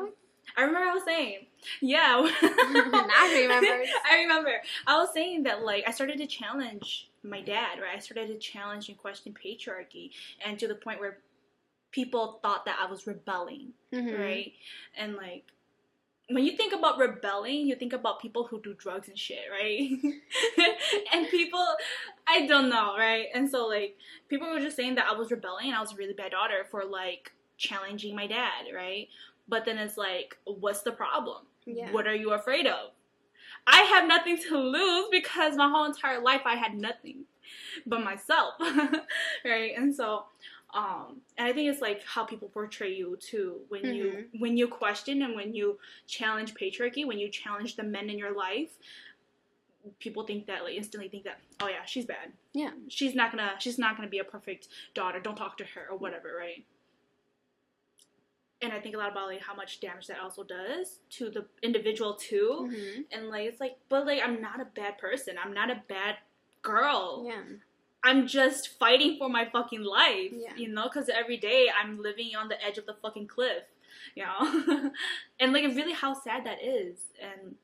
I 0.56 0.62
remember 0.62 0.88
I 0.90 0.94
was 0.94 1.04
saying, 1.04 1.46
yeah. 1.80 2.28
I 2.42 3.42
remember. 3.42 3.84
I 4.10 4.18
remember. 4.22 4.52
I 4.86 4.98
was 4.98 5.12
saying 5.14 5.44
that 5.44 5.62
like 5.62 5.84
I 5.86 5.92
started 5.92 6.18
to 6.18 6.26
challenge 6.26 7.08
my 7.22 7.40
dad, 7.40 7.78
right? 7.80 7.96
I 7.96 8.00
started 8.00 8.28
to 8.28 8.38
challenge 8.38 8.88
and 8.88 8.98
question 8.98 9.34
patriarchy, 9.34 10.10
and 10.44 10.58
to 10.58 10.68
the 10.68 10.74
point 10.74 11.00
where 11.00 11.18
people 11.90 12.40
thought 12.42 12.64
that 12.64 12.78
I 12.80 12.90
was 12.90 13.06
rebelling, 13.06 13.74
Mhm. 13.92 14.18
right? 14.18 14.52
And 14.96 15.14
like 15.14 15.44
when 16.28 16.44
you 16.44 16.56
think 16.56 16.72
about 16.72 16.98
rebelling, 16.98 17.66
you 17.66 17.74
think 17.76 17.92
about 17.92 18.20
people 18.20 18.44
who 18.46 18.60
do 18.62 18.72
drugs 18.74 19.08
and 19.08 19.18
shit, 19.18 19.44
right? 19.50 19.90
and 21.12 21.28
people, 21.28 21.66
I 22.26 22.46
don't 22.46 22.70
know, 22.70 22.96
right? 22.96 23.26
And 23.34 23.50
so 23.50 23.66
like 23.66 23.96
people 24.28 24.48
were 24.50 24.60
just 24.60 24.76
saying 24.76 24.94
that 24.94 25.06
I 25.08 25.12
was 25.14 25.30
rebelling 25.30 25.66
and 25.66 25.76
I 25.76 25.80
was 25.80 25.92
a 25.92 25.96
really 25.96 26.14
bad 26.14 26.30
daughter 26.30 26.64
for 26.70 26.84
like 26.84 27.32
challenging 27.58 28.16
my 28.16 28.26
dad, 28.26 28.64
right? 28.74 29.08
But 29.52 29.66
then 29.66 29.76
it's 29.76 29.98
like, 29.98 30.36
what's 30.44 30.80
the 30.80 30.92
problem? 30.92 31.42
Yeah. 31.66 31.92
What 31.92 32.06
are 32.06 32.14
you 32.14 32.32
afraid 32.32 32.66
of? 32.66 32.90
I 33.66 33.80
have 33.92 34.08
nothing 34.08 34.38
to 34.48 34.56
lose 34.56 35.06
because 35.10 35.56
my 35.56 35.68
whole 35.68 35.84
entire 35.84 36.20
life 36.20 36.40
I 36.46 36.56
had 36.56 36.74
nothing 36.74 37.24
but 37.86 38.02
myself, 38.02 38.54
right? 39.44 39.72
And 39.76 39.94
so, 39.94 40.24
um, 40.74 41.20
and 41.36 41.46
I 41.48 41.52
think 41.52 41.70
it's 41.70 41.82
like 41.82 42.02
how 42.14 42.24
people 42.24 42.48
portray 42.48 42.94
you 42.94 43.16
too 43.20 43.60
when 43.68 43.84
you 43.94 44.04
Mm-hmm. 44.04 44.40
when 44.42 44.56
you 44.56 44.66
question 44.68 45.20
and 45.22 45.36
when 45.36 45.54
you 45.54 45.78
challenge 46.06 46.54
patriarchy, 46.54 47.06
when 47.06 47.18
you 47.18 47.28
challenge 47.28 47.76
the 47.76 47.82
men 47.82 48.08
in 48.08 48.18
your 48.18 48.34
life. 48.34 48.70
People 49.98 50.22
think 50.24 50.46
that 50.46 50.62
like 50.64 50.74
instantly 50.76 51.08
think 51.08 51.24
that 51.24 51.38
oh 51.60 51.68
yeah 51.68 51.84
she's 51.84 52.06
bad 52.06 52.28
Yeah. 52.54 52.70
she's 52.88 53.16
not 53.16 53.32
gonna 53.32 53.54
she's 53.58 53.78
not 53.80 53.96
gonna 53.96 54.08
be 54.08 54.20
a 54.20 54.24
perfect 54.36 54.68
daughter 54.94 55.18
don't 55.18 55.34
talk 55.34 55.58
to 55.58 55.64
her 55.74 55.84
or 55.90 55.96
whatever 55.98 56.28
right 56.38 56.64
and 58.62 58.72
I 58.72 58.78
think 58.80 58.94
a 58.94 58.98
lot 58.98 59.10
about 59.10 59.26
like 59.28 59.42
how 59.42 59.54
much 59.54 59.80
damage 59.80 60.06
that 60.06 60.20
also 60.20 60.44
does 60.44 61.00
to 61.10 61.30
the 61.30 61.44
individual 61.62 62.14
too 62.14 62.70
Mhm. 62.70 63.04
and 63.10 63.28
like 63.28 63.48
it's 63.48 63.60
like 63.60 63.76
but 63.88 64.06
like 64.06 64.22
i'm 64.24 64.40
not 64.40 64.60
a 64.60 64.64
bad 64.64 64.98
person 64.98 65.36
i'm 65.42 65.52
not 65.52 65.70
a 65.70 65.82
bad 65.88 66.16
girl 66.62 67.24
Yeah. 67.26 67.42
i'm 68.04 68.26
just 68.26 68.68
fighting 68.78 69.16
for 69.18 69.28
my 69.28 69.44
fucking 69.46 69.82
life 69.82 70.32
Yeah. 70.32 70.54
you 70.56 70.68
know 70.68 70.84
because 70.84 71.08
every 71.08 71.36
day 71.36 71.68
i'm 71.76 72.00
living 72.00 72.30
on 72.36 72.48
the 72.48 72.62
edge 72.64 72.78
of 72.78 72.86
the 72.86 72.94
fucking 72.94 73.26
cliff 73.26 73.64
you 74.14 74.24
know 74.24 74.92
and 75.40 75.52
like 75.52 75.64
really 75.74 75.92
how 75.92 76.14
sad 76.14 76.46
that 76.46 76.62
is 76.62 76.98
and 77.20 77.56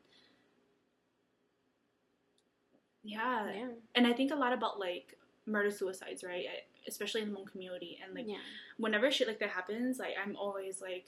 yeah. 3.04 3.50
Yeah. 3.54 3.68
and 3.94 4.06
i 4.06 4.12
think 4.12 4.32
a 4.32 4.37
lot 4.37 4.52
about 4.52 4.78
like 4.78 5.16
murder 5.46 5.70
suicides 5.70 6.22
right 6.24 6.44
especially 6.88 7.22
in 7.22 7.33
the 7.33 7.37
Hmong 7.37 7.51
community 7.51 7.98
and 8.05 8.14
like 8.14 8.27
yeah. 8.27 8.38
whenever 8.79 9.11
shit 9.11 9.29
like 9.29 9.38
that 9.40 9.51
happens, 9.51 9.98
like 9.98 10.14
I'm 10.22 10.37
always 10.37 10.81
like 10.81 11.07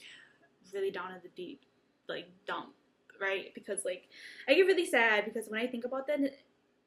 really 0.73 0.91
down 0.91 1.11
in 1.11 1.19
the 1.23 1.29
deep, 1.35 1.61
like 2.07 2.29
dump, 2.45 2.73
right? 3.19 3.53
Because 3.53 3.83
like 3.85 4.07
I 4.47 4.53
get 4.53 4.65
really 4.65 4.85
sad 4.85 5.25
because 5.25 5.49
when 5.49 5.59
I 5.59 5.67
think 5.67 5.85
about 5.85 6.07
that, 6.07 6.17
and 6.17 6.25
it, 6.27 6.39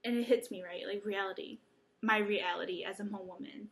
and 0.04 0.16
it 0.16 0.24
hits 0.24 0.50
me 0.50 0.62
right, 0.62 0.82
like 0.86 1.04
reality, 1.04 1.58
my 2.02 2.18
reality 2.18 2.84
as 2.84 3.00
a 3.00 3.04
Hmong 3.04 3.24
woman. 3.26 3.68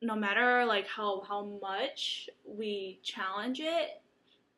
No 0.00 0.14
matter 0.14 0.64
like 0.64 0.86
how 0.86 1.22
how 1.22 1.44
much 1.60 2.30
we 2.46 3.00
challenge 3.02 3.60
it, 3.60 4.00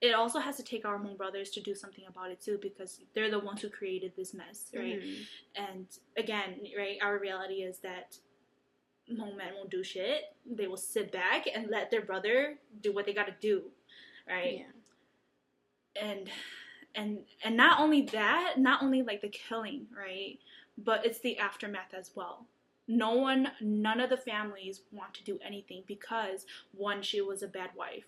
it 0.00 0.14
also 0.14 0.38
has 0.38 0.56
to 0.56 0.62
take 0.62 0.84
our 0.84 0.98
Hmong 0.98 1.16
brothers 1.16 1.50
to 1.50 1.60
do 1.60 1.74
something 1.74 2.04
about 2.08 2.30
it 2.30 2.40
too 2.40 2.58
because 2.60 3.00
they're 3.14 3.30
the 3.30 3.38
ones 3.38 3.60
who 3.62 3.68
created 3.68 4.12
this 4.16 4.34
mess, 4.34 4.70
right? 4.74 5.00
Mhm. 5.00 5.26
And 5.56 5.86
again, 6.16 6.60
right, 6.76 6.98
our 7.02 7.18
reality 7.18 7.62
is 7.62 7.78
that 7.78 8.18
Hmong 9.10 9.36
men 9.36 9.54
won't 9.56 9.70
do 9.70 9.82
shit. 9.82 10.36
They 10.50 10.66
will 10.66 10.76
sit 10.76 11.12
back 11.12 11.46
and 11.52 11.68
let 11.68 11.90
their 11.90 12.02
brother 12.02 12.58
do 12.82 12.92
what 12.92 13.06
they 13.06 13.12
gotta 13.12 13.34
do, 13.40 13.64
right? 14.28 14.66
Yeah. 15.96 16.02
And 16.02 16.30
and 16.94 17.18
and 17.44 17.56
not 17.56 17.80
only 17.80 18.02
that, 18.02 18.54
not 18.58 18.82
only 18.82 19.02
like 19.02 19.20
the 19.22 19.28
killing, 19.28 19.86
right? 19.96 20.38
But 20.78 21.04
it's 21.04 21.20
the 21.20 21.38
aftermath 21.38 21.94
as 21.96 22.10
well. 22.14 22.46
No 22.88 23.14
one, 23.14 23.52
none 23.60 24.00
of 24.00 24.10
the 24.10 24.16
families 24.16 24.80
want 24.90 25.14
to 25.14 25.24
do 25.24 25.38
anything 25.46 25.84
because 25.86 26.44
one, 26.72 27.02
she 27.02 27.20
was 27.20 27.42
a 27.42 27.46
bad 27.46 27.70
wife. 27.76 28.04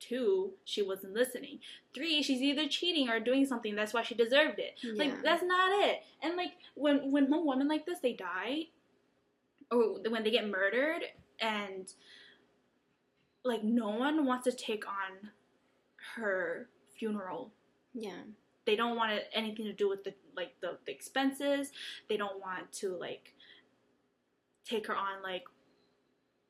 Two, 0.00 0.52
she 0.64 0.82
wasn't 0.82 1.14
listening. 1.14 1.60
Three, 1.94 2.22
she's 2.22 2.42
either 2.42 2.68
cheating 2.68 3.08
or 3.08 3.20
doing 3.20 3.46
something. 3.46 3.74
That's 3.74 3.94
why 3.94 4.02
she 4.02 4.14
deserved 4.14 4.58
it. 4.58 4.78
Yeah. 4.82 4.92
Like 4.96 5.22
that's 5.22 5.42
not 5.42 5.70
it. 5.86 6.02
And 6.22 6.36
like 6.36 6.52
when 6.74 7.12
when 7.12 7.28
Hmong 7.28 7.46
women 7.46 7.68
like 7.68 7.86
this 7.86 8.00
they 8.00 8.12
die, 8.12 8.66
Oh, 9.70 9.98
or 10.04 10.10
when 10.10 10.22
they 10.24 10.30
get 10.30 10.48
murdered, 10.48 11.02
and 11.40 11.92
like 13.44 13.62
no 13.64 13.90
one 13.90 14.24
wants 14.24 14.44
to 14.44 14.52
take 14.52 14.86
on 14.86 15.30
her 16.16 16.68
funeral. 16.98 17.52
Yeah. 17.94 18.22
They 18.64 18.74
don't 18.76 18.96
want 18.96 19.12
it, 19.12 19.28
anything 19.32 19.64
to 19.66 19.72
do 19.72 19.88
with 19.88 20.02
the 20.04 20.14
like 20.36 20.54
the, 20.60 20.78
the 20.86 20.92
expenses. 20.92 21.70
They 22.08 22.16
don't 22.16 22.40
want 22.40 22.72
to 22.74 22.96
like 22.96 23.34
take 24.64 24.86
her 24.88 24.96
on 24.96 25.22
like 25.22 25.44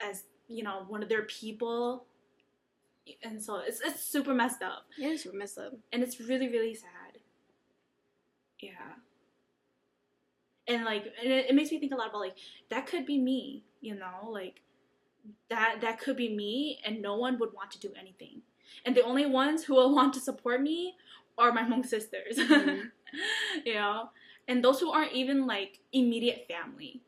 as 0.00 0.24
you 0.48 0.62
know 0.62 0.84
one 0.88 1.02
of 1.02 1.08
their 1.08 1.22
people. 1.24 2.06
And 3.22 3.42
so 3.42 3.56
it's 3.66 3.80
it's 3.80 4.02
super 4.02 4.34
messed 4.34 4.62
up 4.62 4.86
Yeah, 4.98 5.10
it's 5.10 5.26
messed 5.32 5.58
up. 5.58 5.74
and 5.92 6.02
it's 6.02 6.18
really 6.20 6.48
really 6.48 6.74
sad 6.74 7.18
yeah 8.60 8.94
and 10.68 10.84
like 10.84 11.04
and 11.22 11.32
it, 11.32 11.46
it 11.50 11.54
makes 11.54 11.70
me 11.70 11.78
think 11.78 11.92
a 11.92 11.96
lot 11.96 12.08
about 12.10 12.20
like 12.20 12.36
that 12.70 12.86
could 12.86 13.06
be 13.06 13.18
me 13.18 13.64
you 13.80 13.94
know 13.94 14.28
like 14.30 14.60
that 15.48 15.80
that 15.80 16.00
could 16.00 16.16
be 16.16 16.28
me 16.34 16.80
and 16.84 17.00
no 17.02 17.16
one 17.16 17.38
would 17.38 17.52
want 17.52 17.70
to 17.70 17.78
do 17.80 17.92
anything 17.98 18.42
and 18.84 18.94
the 18.94 19.02
only 19.02 19.26
ones 19.26 19.64
who 19.64 19.74
will 19.74 19.94
want 19.98 20.12
to 20.14 20.20
support 20.20 20.60
me 20.62 20.94
are 21.38 21.52
my 21.52 21.62
Hmong 21.62 21.84
sisters 21.86 22.36
Mhm. 22.38 22.90
you 23.64 23.74
know 23.74 24.10
and 24.48 24.62
those 24.64 24.80
who 24.80 24.90
aren't 24.90 25.12
even 25.12 25.46
like 25.46 25.80
immediate 25.92 26.46
family 26.48 27.00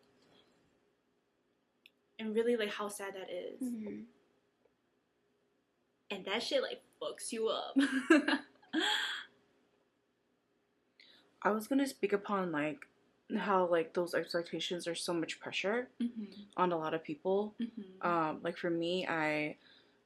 and 2.18 2.34
really 2.34 2.56
like 2.56 2.70
how 2.72 2.88
sad 2.88 3.14
that 3.14 3.30
is. 3.30 3.60
Mhm. 3.62 4.04
and 6.10 6.24
that 6.24 6.42
shit 6.42 6.62
like 6.62 6.80
fucks 7.00 7.32
you 7.32 7.48
up 7.48 7.76
I 11.42 11.50
was 11.50 11.66
gonna 11.68 11.86
speak 11.86 12.12
upon 12.12 12.50
like 12.52 12.86
how 13.36 13.66
like 13.66 13.92
those 13.92 14.14
expectations 14.14 14.86
are 14.86 14.94
so 14.94 15.12
much 15.12 15.38
pressure 15.40 15.88
mm-hmm. 16.02 16.24
on 16.56 16.72
a 16.72 16.78
lot 16.78 16.94
of 16.94 17.04
people. 17.04 17.54
Mm-hmm. 17.60 18.08
Um, 18.08 18.40
like 18.42 18.56
for 18.56 18.70
me, 18.70 19.06
I 19.06 19.56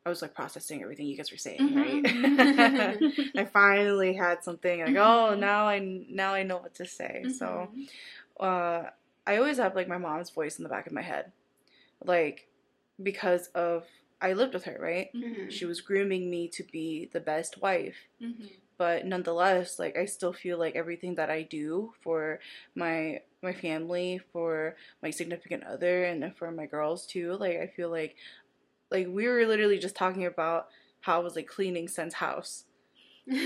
I 0.04 0.08
was 0.08 0.20
like 0.20 0.34
processing 0.34 0.82
everything 0.82 1.06
you 1.06 1.16
guys 1.16 1.30
were 1.30 1.36
saying, 1.36 1.60
Mhm. 1.60 1.76
right? 1.76 3.30
I 3.36 3.44
finally 3.44 4.14
had 4.14 4.42
something 4.42 4.80
like, 4.80 4.96
oh, 4.96 5.34
Mhm. 5.34 5.38
now 5.38 5.68
I 5.68 5.78
now 6.08 6.34
I 6.34 6.42
know 6.42 6.56
what 6.58 6.74
to 6.76 6.86
say. 6.86 7.24
So, 7.38 7.68
uh, 8.40 8.84
I 9.26 9.36
always 9.36 9.58
have 9.58 9.76
like 9.76 9.86
my 9.88 9.98
mom's 9.98 10.30
voice 10.30 10.58
in 10.58 10.64
the 10.64 10.68
back 10.68 10.86
of 10.88 10.92
my 10.92 11.02
head, 11.02 11.30
like 12.04 12.48
because 13.02 13.48
of 13.48 13.84
I 14.20 14.34
lived 14.34 14.54
with 14.54 14.64
her, 14.64 14.76
right? 14.80 15.08
Mm-hmm. 15.14 15.48
She 15.50 15.64
was 15.64 15.80
grooming 15.80 16.30
me 16.30 16.48
to 16.48 16.62
be 16.64 17.08
the 17.12 17.20
best 17.20 17.60
wife, 17.60 17.96
Mm-hmm. 18.20 18.46
But 18.82 19.06
nonetheless, 19.06 19.78
like 19.78 19.96
I 19.96 20.06
still 20.06 20.32
feel 20.32 20.58
like 20.58 20.74
everything 20.76 21.14
that 21.16 21.30
I 21.30 21.42
do 21.42 21.92
for 22.02 22.40
my 22.74 23.20
my 23.42 23.52
family, 23.52 24.20
for 24.32 24.76
my 25.02 25.10
significant 25.10 25.62
other, 25.64 26.04
and 26.04 26.22
then 26.22 26.32
for 26.32 26.50
my 26.50 26.66
girls 26.66 27.06
too, 27.06 27.34
like 27.44 27.58
I 27.58 27.66
feel 27.76 27.90
like 27.90 28.16
like 28.90 29.06
we 29.08 29.28
were 29.28 29.46
literally 29.46 29.78
just 29.78 29.94
talking 29.96 30.26
about 30.26 30.68
how 31.00 31.16
I 31.20 31.24
was 31.24 31.36
like 31.36 31.46
cleaning 31.46 31.88
Sen's 31.88 32.14
house. 32.14 32.64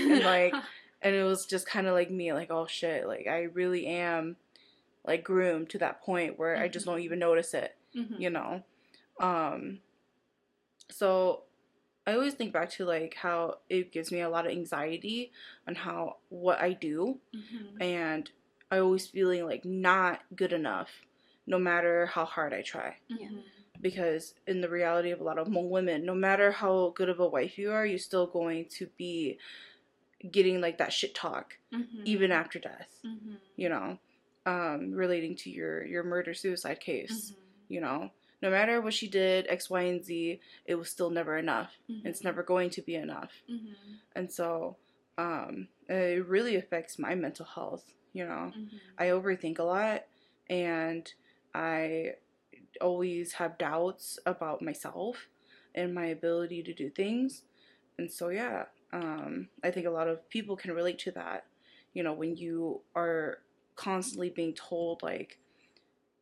And, 0.09 0.23
like, 0.23 0.53
and 1.01 1.15
it 1.15 1.23
was 1.23 1.45
just 1.45 1.67
kind 1.67 1.87
of 1.87 1.93
like 1.93 2.09
me 2.11 2.33
like 2.33 2.49
oh 2.51 2.65
shit 2.67 3.07
like 3.07 3.27
i 3.27 3.43
really 3.53 3.85
am 3.87 4.35
like 5.05 5.23
groomed 5.23 5.69
to 5.69 5.77
that 5.79 6.01
point 6.01 6.39
where 6.39 6.57
i 6.57 6.67
just 6.67 6.85
Mhm. 6.85 6.89
don't 6.91 6.99
even 7.01 7.19
notice 7.19 7.53
it 7.53 7.75
Mm-hmm. 7.95 8.21
you 8.21 8.29
know 8.31 8.63
um 9.19 9.79
so 10.89 11.43
i 12.07 12.13
always 12.13 12.33
think 12.33 12.51
back 12.53 12.69
to 12.71 12.85
like 12.85 13.13
how 13.13 13.57
it 13.69 13.91
gives 13.91 14.11
me 14.11 14.21
a 14.21 14.29
lot 14.29 14.45
of 14.47 14.51
anxiety 14.51 15.31
on 15.67 15.75
how 15.75 16.17
what 16.29 16.59
i 16.59 16.73
do 16.73 17.19
Mm-hmm. 17.35 17.81
and 17.81 18.31
i 18.71 18.79
always 18.79 19.05
feeling 19.07 19.45
like 19.45 19.63
not 19.65 20.21
good 20.35 20.53
enough 20.53 20.89
no 21.45 21.59
matter 21.59 22.07
how 22.07 22.25
hard 22.25 22.53
i 22.53 22.61
try 22.61 22.95
Yeah. 23.07 23.29
because 23.81 24.33
in 24.47 24.61
the 24.61 24.69
reality 24.69 25.11
of 25.11 25.21
a 25.21 25.23
lot 25.23 25.37
of 25.37 25.47
Hmong 25.47 25.69
women, 25.69 26.05
no 26.05 26.15
matter 26.15 26.51
how 26.51 26.93
good 26.95 27.09
of 27.09 27.19
a 27.19 27.27
wife 27.27 27.57
you 27.59 27.71
are, 27.71 27.85
you're 27.85 27.99
still 27.99 28.25
going 28.27 28.65
to 28.77 28.87
be 28.97 29.37
getting 30.31 30.59
like 30.61 30.77
that 30.79 30.91
shit 30.93 31.13
talk 31.15 31.57
Mm-hmm. 31.73 32.01
even 32.05 32.31
after 32.31 32.59
death. 32.59 32.91
Mm-hmm. 33.05 33.35
You 33.55 33.69
know, 33.69 33.97
um, 34.45 34.91
relating 34.93 35.35
to 35.43 35.49
your 35.49 35.85
your 35.85 36.03
murder 36.03 36.33
suicide 36.33 36.79
case. 36.79 37.31
Mm-hmm. 37.31 37.73
You 37.73 37.81
know, 37.81 38.09
no 38.41 38.49
matter 38.49 38.81
what 38.81 38.93
she 38.93 39.07
did, 39.07 39.47
X, 39.49 39.69
Y, 39.69 39.81
and 39.81 40.03
Z, 40.03 40.39
it 40.65 40.75
was 40.75 40.89
still 40.89 41.09
never 41.09 41.37
enough. 41.37 41.71
Mm-hmm. 41.89 42.07
It's 42.07 42.23
never 42.23 42.43
going 42.43 42.69
to 42.71 42.81
be 42.81 42.95
enough. 42.95 43.31
Mm-hmm. 43.49 43.93
And 44.15 44.31
so, 44.31 44.77
um, 45.17 45.67
it 45.89 46.27
really 46.27 46.55
affects 46.55 46.99
my 46.99 47.15
mental 47.15 47.45
health. 47.45 47.93
You 48.13 48.25
know, 48.25 48.51
Mm-hmm. 48.57 48.77
I 48.97 49.07
overthink 49.07 49.59
a 49.59 49.63
lot 49.63 50.03
and 50.49 51.11
I 51.53 52.13
always 52.81 53.33
have 53.33 53.57
doubts 53.57 54.19
about 54.25 54.61
myself 54.61 55.27
and 55.75 55.93
my 55.93 56.07
ability 56.07 56.63
to 56.63 56.73
do 56.73 56.89
things. 56.89 57.43
And 57.97 58.11
so, 58.11 58.29
yeah, 58.29 58.65
um, 58.93 59.49
I 59.63 59.71
think 59.71 59.85
a 59.85 59.91
lot 59.91 60.07
of 60.07 60.27
people 60.29 60.55
can 60.55 60.71
relate 60.71 60.99
to 60.99 61.11
that. 61.11 61.45
You 61.93 62.03
know, 62.03 62.13
when 62.13 62.35
you 62.35 62.81
are 62.95 63.39
constantly 63.75 64.29
being 64.29 64.53
told, 64.53 65.01
like, 65.01 65.39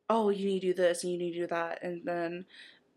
oh, 0.09 0.29
you 0.29 0.45
need 0.45 0.61
to 0.61 0.67
do 0.67 0.73
this 0.73 1.03
and 1.03 1.11
you 1.13 1.19
need 1.19 1.33
to 1.33 1.41
do 1.41 1.47
that, 1.47 1.83
and 1.83 2.05
then, 2.05 2.45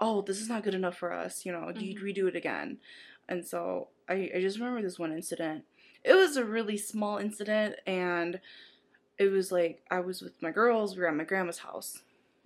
oh, 0.00 0.22
this 0.22 0.40
is 0.40 0.48
not 0.48 0.62
good 0.62 0.74
enough 0.74 0.96
for 0.96 1.12
us, 1.12 1.44
you 1.46 1.52
know, 1.52 1.70
you 1.76 1.94
Mhm. 1.96 2.02
redo 2.02 2.28
it 2.28 2.36
again. 2.36 2.78
And 3.28 3.46
so, 3.46 3.88
I, 4.08 4.30
I 4.34 4.40
just 4.40 4.58
remember 4.58 4.82
this 4.82 4.98
one 4.98 5.12
incident. 5.12 5.64
It 6.04 6.14
was 6.14 6.36
a 6.36 6.44
really 6.44 6.76
small 6.78 7.18
incident, 7.18 7.76
and 7.86 8.40
it 9.18 9.28
was 9.28 9.50
like 9.52 9.82
I 9.90 10.00
was 10.00 10.22
with 10.22 10.40
my 10.42 10.50
girls. 10.50 10.94
We 10.96 11.02
were 11.02 11.08
at 11.08 11.14
my 11.16 11.24
grandma's 11.24 11.58
house, 11.58 12.02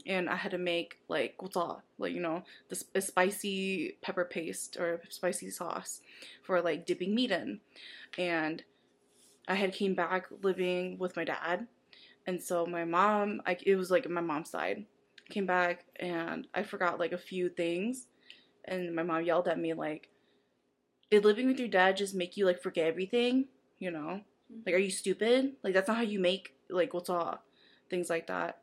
and 0.06 0.28
I 0.28 0.36
had 0.36 0.52
to 0.52 0.58
make 0.58 0.98
like 1.08 1.36
gota, 1.38 1.82
like 1.98 2.12
you 2.14 2.20
know, 2.20 2.44
the 2.68 2.82
a 2.94 3.00
spicy 3.00 3.98
pepper 4.02 4.24
paste 4.24 4.76
or 4.78 5.02
spicy 5.10 5.50
sauce 5.50 6.00
for 6.42 6.60
like 6.62 6.86
dipping 6.86 7.14
meat 7.14 7.30
in. 7.30 7.60
And 8.18 8.64
I 9.48 9.54
had 9.56 9.72
came 9.74 9.94
back 9.94 10.26
living 10.42 10.98
with 10.98 11.16
my 11.16 11.24
dad, 11.24 11.66
and 12.26 12.40
so 12.42 12.66
my 12.66 12.84
mom, 12.84 13.42
I, 13.46 13.56
it 13.64 13.76
was 13.76 13.90
like 13.90 14.08
my 14.08 14.20
mom's 14.20 14.50
side, 14.50 14.86
came 15.30 15.46
back 15.46 15.84
and 15.96 16.46
I 16.54 16.62
forgot 16.62 16.98
like 17.00 17.12
a 17.12 17.18
few 17.18 17.48
things, 17.48 18.06
and 18.64 18.94
my 18.94 19.02
mom 19.02 19.24
yelled 19.24 19.48
at 19.48 19.58
me 19.58 19.74
like, 19.74 20.08
"Did 21.10 21.24
living 21.24 21.46
with 21.46 21.58
your 21.58 21.68
dad 21.68 21.96
just 21.96 22.14
make 22.14 22.36
you 22.36 22.46
like 22.46 22.62
forget 22.62 22.86
everything?" 22.86 23.46
You 23.78 23.90
know? 23.90 24.20
Like 24.66 24.74
are 24.74 24.78
you 24.78 24.90
stupid? 24.90 25.52
Like 25.62 25.74
that's 25.74 25.88
not 25.88 25.96
how 25.96 26.02
you 26.02 26.20
make 26.20 26.54
like 26.68 26.92
what's 26.94 27.08
all 27.10 27.42
things 27.90 28.10
like 28.10 28.26
that. 28.28 28.58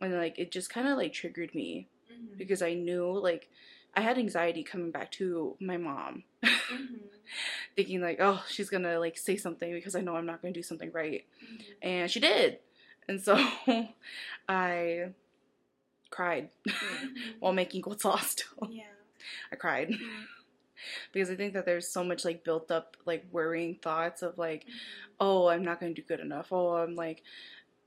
And 0.00 0.14
like 0.14 0.38
it 0.38 0.50
just 0.52 0.70
kind 0.70 0.88
of 0.88 0.96
like 0.98 1.12
triggered 1.12 1.54
me 1.54 1.88
Mm-hmm. 2.10 2.38
because 2.38 2.62
i 2.62 2.72
knew 2.74 3.18
like 3.18 3.48
i 3.94 4.00
had 4.00 4.18
anxiety 4.18 4.64
coming 4.64 4.90
back 4.90 5.12
to 5.12 5.56
my 5.60 5.76
mom. 5.76 6.24
Mm-hmm. 6.44 6.94
thinking 7.76 8.00
like 8.00 8.18
oh 8.20 8.42
she's 8.48 8.70
gonna 8.70 8.98
like 8.98 9.16
say 9.18 9.36
something 9.36 9.72
because 9.72 9.94
i 9.94 10.00
know 10.00 10.16
i'm 10.16 10.26
not 10.26 10.40
gonna 10.42 10.54
do 10.54 10.62
something 10.62 10.90
right. 10.92 11.26
And 11.82 12.10
she 12.10 12.18
did 12.20 12.58
and 13.08 13.20
so 13.20 13.36
i 14.48 15.08
cried 16.10 16.50
while 17.40 17.52
making 17.52 17.82
gotsa 17.82 18.18
still 18.22 18.68
Yeah. 18.70 18.84
i 19.52 19.56
cried 19.56 19.92
because 21.12 21.30
i 21.30 21.34
think 21.34 21.52
that 21.54 21.64
there's 21.66 21.88
so 21.88 22.04
much 22.04 22.24
like 22.24 22.44
built 22.44 22.70
up 22.70 22.96
like 23.04 23.26
worrying 23.32 23.76
thoughts 23.76 24.22
of 24.22 24.38
like 24.38 24.66
oh, 25.20 25.48
I'm 25.48 25.64
not 25.64 25.80
going 25.80 25.94
to 25.94 26.00
do 26.00 26.06
good 26.06 26.20
enough. 26.20 26.52
Oh, 26.52 26.76
I'm 26.76 26.94
like, 26.94 27.24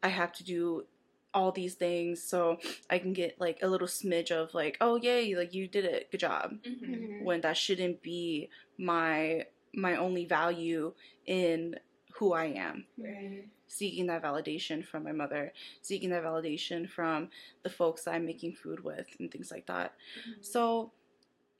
I 0.03 0.09
have 0.09 0.33
to 0.33 0.43
do 0.43 0.85
all 1.33 1.53
these 1.53 1.75
things 1.75 2.21
so 2.21 2.57
I 2.89 2.99
can 2.99 3.13
get 3.13 3.39
like 3.39 3.59
a 3.61 3.67
little 3.67 3.87
smidge 3.87 4.31
of 4.31 4.53
like, 4.53 4.77
oh, 4.81 4.97
yay, 4.97 5.35
like 5.35 5.53
you 5.53 5.67
did 5.67 5.85
it, 5.85 6.11
good 6.11 6.19
job. 6.19 6.55
Mm-hmm. 6.67 6.93
Mhm. 6.93 7.23
When 7.23 7.41
that 7.41 7.57
shouldn't 7.57 8.01
be 8.01 8.49
my 8.77 9.45
my 9.73 9.95
only 9.95 10.25
value 10.25 10.93
in 11.25 11.77
who 12.13 12.33
I 12.33 12.45
am. 12.45 12.85
Right. 12.97 13.45
Seeking 13.67 14.07
that 14.07 14.21
validation 14.23 14.85
from 14.85 15.03
my 15.03 15.11
mother, 15.13 15.53
seeking 15.81 16.09
that 16.09 16.23
validation 16.23 16.89
from 16.89 17.29
the 17.63 17.69
folks 17.69 18.03
that 18.03 18.15
I'm 18.15 18.25
making 18.25 18.53
food 18.53 18.83
with, 18.83 19.07
and 19.19 19.31
things 19.31 19.49
like 19.49 19.65
that. 19.67 19.93
Mm-hmm. 20.19 20.41
So, 20.41 20.91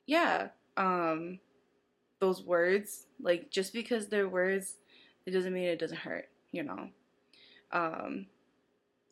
yeah, 0.06 0.48
um, 0.76 1.38
those 2.20 2.42
words, 2.42 3.06
like 3.20 3.50
just 3.50 3.72
because 3.72 4.08
they're 4.08 4.28
words, 4.28 4.76
it 5.26 5.30
doesn't 5.30 5.52
mean 5.52 5.64
it 5.64 5.78
doesn't 5.78 5.98
hurt, 5.98 6.28
you 6.52 6.62
know. 6.62 6.88
Um, 7.72 8.26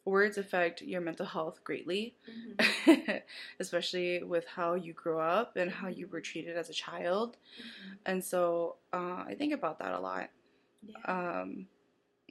words 0.05 0.38
affect 0.38 0.83
your 0.83 1.00
mental 1.00 1.26
health 1.26 1.64
greatly, 1.64 2.14
Mm-hmm. 2.29 3.16
especially 3.61 4.22
with 4.22 4.46
how 4.46 4.74
you 4.74 4.92
grew 4.92 5.18
up 5.20 5.57
and 5.57 5.70
how 5.70 5.88
you 5.88 6.07
were 6.09 6.20
treated 6.20 6.57
as 6.57 6.68
a 6.68 6.72
child. 6.72 7.37
And 8.07 8.22
so, 8.24 8.76
uh, 8.92 9.24
I 9.26 9.35
think 9.38 9.53
about 9.53 9.79
that 9.79 9.92
a 9.92 10.00
lot. 10.00 10.31
Yeah. 10.82 10.96
Um, 11.40 11.66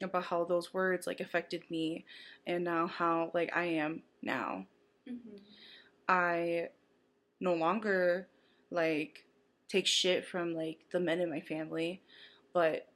about 0.01 0.23
how 0.23 0.45
those 0.45 0.73
words 0.73 1.05
like 1.07 1.19
affected 1.19 1.63
me, 1.69 2.05
and 2.47 2.63
now 2.63 2.87
how 2.87 3.31
like 3.33 3.51
I 3.55 3.65
am 3.65 4.03
now. 4.21 4.65
Mm-hmm. 5.07 5.37
I 6.07 6.69
no 7.39 7.53
longer 7.53 8.27
like 8.71 9.25
take 9.67 9.85
shit 9.87 10.25
from 10.25 10.55
like 10.55 10.79
the 10.91 10.99
men 10.99 11.19
in 11.19 11.29
my 11.29 11.41
family, 11.41 12.01
but 12.53 12.87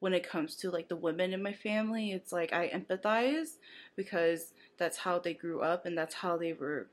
when 0.00 0.14
it 0.14 0.28
comes 0.28 0.56
to 0.56 0.70
like 0.70 0.88
the 0.88 0.96
women 0.96 1.32
in 1.32 1.42
my 1.42 1.52
family, 1.52 2.12
it's 2.12 2.32
like 2.32 2.52
I 2.52 2.68
empathize 2.70 3.56
because 3.96 4.52
that's 4.78 4.98
how 4.98 5.18
they 5.18 5.34
grew 5.34 5.60
up 5.60 5.86
and 5.86 5.96
that's 5.96 6.14
how 6.14 6.36
they 6.36 6.52
were 6.54 6.88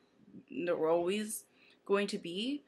they 0.52 0.72
were 0.72 0.90
always 0.90 1.46
going 1.86 2.08
to 2.08 2.18
be. 2.18 2.64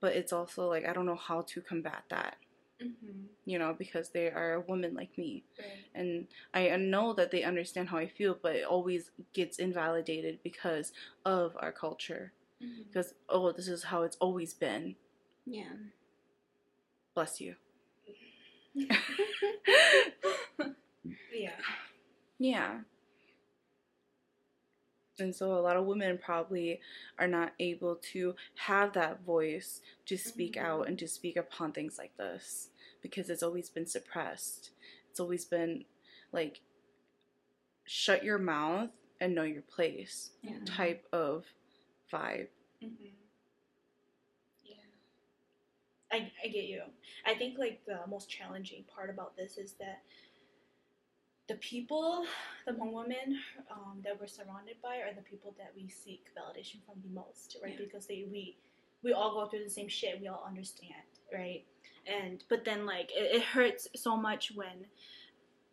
But 0.00 0.16
it's 0.16 0.32
also 0.32 0.66
like 0.66 0.86
I 0.88 0.92
don't 0.92 1.06
know 1.06 1.14
how 1.14 1.42
to 1.42 1.60
combat 1.60 2.04
that, 2.08 2.36
Mm-hmm. 2.82 3.24
you 3.44 3.58
know, 3.58 3.74
because 3.78 4.08
they 4.10 4.30
are 4.30 4.54
a 4.54 4.60
woman 4.60 4.94
like 4.94 5.16
me 5.18 5.44
Right. 5.58 5.68
and 5.94 6.26
I 6.54 6.74
know 6.76 7.12
that 7.12 7.30
they 7.30 7.42
understand 7.42 7.90
how 7.90 7.98
I 7.98 8.06
feel, 8.08 8.38
but 8.40 8.56
it 8.56 8.64
always 8.64 9.10
gets 9.34 9.58
invalidated 9.58 10.38
because 10.42 10.92
of 11.26 11.56
our 11.60 11.72
culture. 11.72 12.32
Mm-hmm. 12.62 12.82
Because 12.88 13.12
oh, 13.28 13.52
this 13.52 13.68
is 13.68 13.84
how 13.84 14.02
it's 14.02 14.16
always 14.20 14.54
been. 14.54 14.96
Yeah. 15.46 15.72
Bless 17.14 17.40
you. 17.40 17.54
Yeah. 21.32 21.50
yeah. 22.38 22.80
And 25.20 25.34
so 25.34 25.52
a 25.52 25.60
lot 25.60 25.76
of 25.76 25.86
women 25.86 26.18
probably 26.18 26.80
are 27.18 27.26
not 27.28 27.52
able 27.58 27.96
to 28.12 28.34
have 28.56 28.92
that 28.94 29.20
voice 29.22 29.80
to 30.06 30.16
speak 30.16 30.54
Mhm. 30.54 30.62
out 30.64 30.88
and 30.88 30.98
to 30.98 31.08
speak 31.08 31.36
upon 31.36 31.72
things 31.72 31.98
like 31.98 32.16
this 32.16 32.70
because 33.02 33.30
it's 33.30 33.42
always 33.42 33.68
been 33.70 33.86
suppressed. 33.86 34.70
It's 35.10 35.20
always 35.20 35.44
been 35.44 35.84
like 36.32 36.60
shut 37.84 38.24
your 38.24 38.38
mouth 38.38 38.90
and 39.20 39.34
know 39.34 39.42
your 39.42 39.62
place 39.62 40.30
Yeah. 40.42 40.58
type 40.64 41.06
of 41.12 41.46
vibe. 42.12 42.48
Mm-hmm. 42.82 43.14
Yeah. 44.64 44.76
I, 46.12 46.30
I 46.44 46.48
get 46.48 46.64
you. 46.64 46.82
I 47.26 47.34
think 47.34 47.58
like 47.58 47.84
the 47.86 48.00
most 48.08 48.28
challenging 48.28 48.84
part 48.94 49.10
about 49.10 49.36
this 49.36 49.58
is 49.58 49.74
that 49.74 50.02
the 51.50 51.56
people, 51.56 52.24
the 52.64 52.72
Hmong 52.72 52.92
women 52.92 53.36
um, 53.72 53.98
that 54.04 54.18
we're 54.20 54.28
surrounded 54.28 54.76
by, 54.80 54.98
are 54.98 55.12
the 55.12 55.22
people 55.22 55.52
that 55.58 55.72
we 55.76 55.88
seek 55.88 56.26
validation 56.38 56.76
from 56.86 56.94
the 57.02 57.12
most, 57.12 57.56
right? 57.62 57.72
Yeah. 57.72 57.84
Because 57.86 58.06
they 58.06 58.24
we 58.30 58.56
we 59.02 59.12
all 59.12 59.34
go 59.34 59.50
through 59.50 59.64
the 59.64 59.70
same 59.70 59.88
shit. 59.88 60.20
We 60.20 60.28
all 60.28 60.44
understand, 60.46 61.10
right? 61.34 61.64
And 62.06 62.44
but 62.48 62.64
then 62.64 62.86
like 62.86 63.10
it, 63.12 63.34
it 63.36 63.42
hurts 63.42 63.88
so 63.96 64.16
much 64.16 64.52
when 64.54 64.86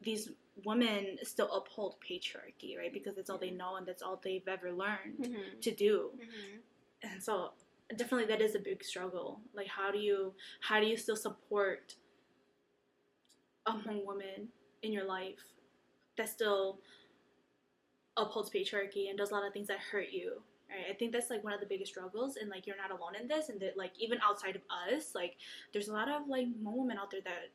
these 0.01 0.29
women 0.65 1.17
still 1.23 1.51
uphold 1.53 1.97
patriarchy, 2.07 2.75
right? 2.75 2.91
Because 2.91 3.15
that's 3.15 3.29
all 3.29 3.37
they 3.37 3.51
know 3.51 3.75
and 3.75 3.85
that's 3.85 4.01
all 4.01 4.19
they've 4.23 4.47
ever 4.47 4.71
learned 4.71 5.19
Mhm. 5.19 5.61
to 5.61 5.71
do 5.71 6.11
Mhm. 6.17 6.59
and 7.03 7.21
so 7.23 7.51
definitely 7.95 8.25
that 8.25 8.41
is 8.41 8.55
a 8.55 8.59
big 8.59 8.83
struggle 8.83 9.39
like 9.53 9.67
how 9.67 9.91
do 9.91 9.99
you 9.99 10.33
how 10.61 10.79
do 10.81 10.87
you 10.87 10.97
still 10.97 11.15
support 11.15 11.95
a 13.67 13.71
Hmong 13.71 14.03
woman 14.05 14.49
in 14.81 14.91
your 14.91 15.05
life 15.05 15.45
that 16.17 16.29
still 16.29 16.79
upholds 18.17 18.49
patriarchy 18.49 19.09
and 19.09 19.17
does 19.17 19.31
a 19.31 19.33
lot 19.33 19.45
of 19.45 19.53
things 19.53 19.67
that 19.67 19.77
hurt 19.91 20.07
you 20.11 20.41
right? 20.69 20.85
I 20.89 20.93
think 20.93 21.11
that's 21.13 21.29
like 21.29 21.43
one 21.43 21.53
of 21.53 21.59
the 21.59 21.65
biggest 21.65 21.91
struggles 21.91 22.35
and 22.37 22.49
like 22.49 22.65
you're 22.67 22.75
not 22.77 22.91
alone 22.91 23.15
in 23.19 23.27
this 23.27 23.49
and 23.49 23.59
that 23.61 23.77
like 23.77 23.91
even 23.99 24.17
outside 24.27 24.55
of 24.55 24.61
us 24.69 25.13
like 25.15 25.35
there's 25.71 25.87
a 25.87 25.93
lot 25.93 26.09
of 26.09 26.27
like 26.27 26.47
women 26.61 26.97
out 26.97 27.11
there 27.11 27.21
that 27.23 27.49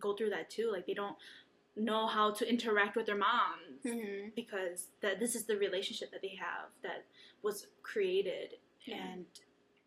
go 0.00 0.14
through 0.14 0.30
that 0.30 0.48
too 0.48 0.70
like 0.72 0.86
they 0.86 0.94
don't 0.94 1.16
know 1.76 2.06
how 2.06 2.30
to 2.30 2.48
interact 2.48 2.96
with 2.96 3.06
their 3.06 3.16
moms 3.16 3.82
Mhm. 3.84 4.34
because 4.34 4.88
that 5.00 5.18
this 5.18 5.34
is 5.34 5.44
the 5.44 5.56
relationship 5.56 6.10
that 6.12 6.22
they 6.22 6.36
have 6.40 6.68
that 6.82 7.04
was 7.42 7.66
created 7.82 8.54
and 8.90 9.26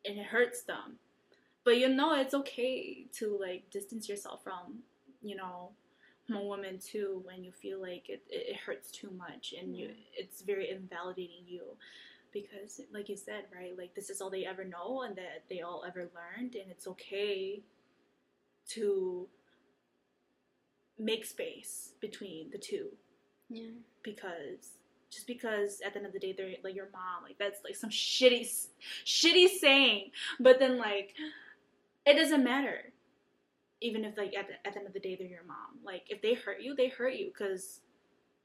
and 0.08 0.20
it 0.20 0.26
hurts 0.26 0.62
them. 0.63 1.00
But 1.63 1.78
you 1.80 1.89
know 1.89 2.13
it's 2.13 2.34
okay 2.36 3.06
to 3.13 3.38
like 3.39 3.70
distance 3.72 4.08
yourself 4.10 4.44
from 4.44 4.84
you 5.24 5.36
know 5.36 5.72
a 6.33 6.43
woman 6.43 6.79
too 6.79 7.21
when 7.25 7.43
you 7.43 7.51
feel 7.51 7.79
like 7.79 8.09
it, 8.09 8.23
it, 8.29 8.47
it 8.49 8.55
hurts 8.55 8.89
too 8.89 9.11
much 9.15 9.53
and 9.59 9.75
you 9.75 9.89
mm. 9.89 9.95
it's 10.17 10.41
very 10.41 10.71
invalidating 10.71 11.43
you. 11.45 11.61
Because 12.31 12.81
like 12.93 13.07
you 13.07 13.15
said 13.15 13.43
right 13.53 13.77
like 13.77 13.93
this 13.95 14.09
is 14.09 14.21
all 14.21 14.29
they 14.29 14.45
ever 14.45 14.65
know 14.65 15.03
and 15.03 15.15
that 15.15 15.43
they 15.49 15.61
all 15.61 15.83
ever 15.88 16.09
learned 16.15 16.55
and 16.55 16.69
it's 16.69 16.88
okay 16.88 17.61
to 18.69 19.27
make 20.97 21.25
space 21.25 21.91
between 22.01 22.49
the 22.51 22.57
two. 22.57 22.89
Yeah. 23.47 23.67
because 24.01 24.71
just 25.11 25.27
because 25.27 25.79
at 25.85 25.93
the 25.93 25.99
end 25.99 26.07
of 26.07 26.13
the 26.13 26.19
day 26.19 26.33
they're 26.35 26.55
like 26.63 26.73
your 26.73 26.89
mom 26.91 27.21
like 27.23 27.38
that's 27.38 27.63
like 27.63 27.75
some 27.75 27.91
shitty 27.91 28.49
shitty 29.05 29.47
saying. 29.59 30.11
But 30.39 30.59
then 30.59 30.77
like 30.79 31.13
it 32.05 32.15
doesn't 32.15 32.43
matter 32.43 32.91
even 33.86 34.04
if 34.04 34.17
like 34.17 34.36
at 34.36 34.48
the, 34.48 34.54
at 34.67 34.74
the 34.74 34.80
end 34.80 34.88
of 34.88 34.93
the 34.93 35.00
day 35.00 35.15
they're 35.15 35.28
your 35.28 35.43
mom. 35.48 35.80
Like 35.84 36.04
if 36.10 36.21
they 36.21 36.34
hurt 36.34 36.62
you 36.62 36.76
they 36.76 36.89
hurt 36.89 37.15
you 37.15 37.28
because 37.28 37.82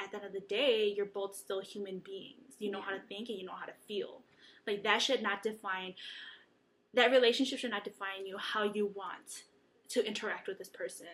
at 0.01 0.11
the 0.11 0.19
end 0.19 0.27
of 0.27 0.33
the 0.33 0.41
day 0.41 0.93
you're 0.95 1.07
both 1.07 1.35
still 1.35 1.61
human 1.61 1.99
beings. 2.01 2.55
You 2.59 2.71
know 2.71 2.81
how 2.81 2.91
to 2.91 3.01
think 3.09 3.29
and 3.29 3.39
you 3.39 3.47
know 3.47 3.55
how 3.59 3.67
to 3.67 3.73
feel. 3.89 4.21
Like 4.67 4.83
that 4.85 5.01
should 5.03 5.23
not 5.23 5.43
define 5.43 5.95
that 6.95 7.11
relationship 7.11 7.59
should 7.59 7.71
not 7.71 7.85
define 7.85 8.27
you 8.27 8.37
how 8.37 8.65
you 8.65 8.93
want 8.95 9.45
to 9.89 10.05
interact 10.07 10.49
with 10.49 10.59
this 10.59 10.69
person. 10.69 11.07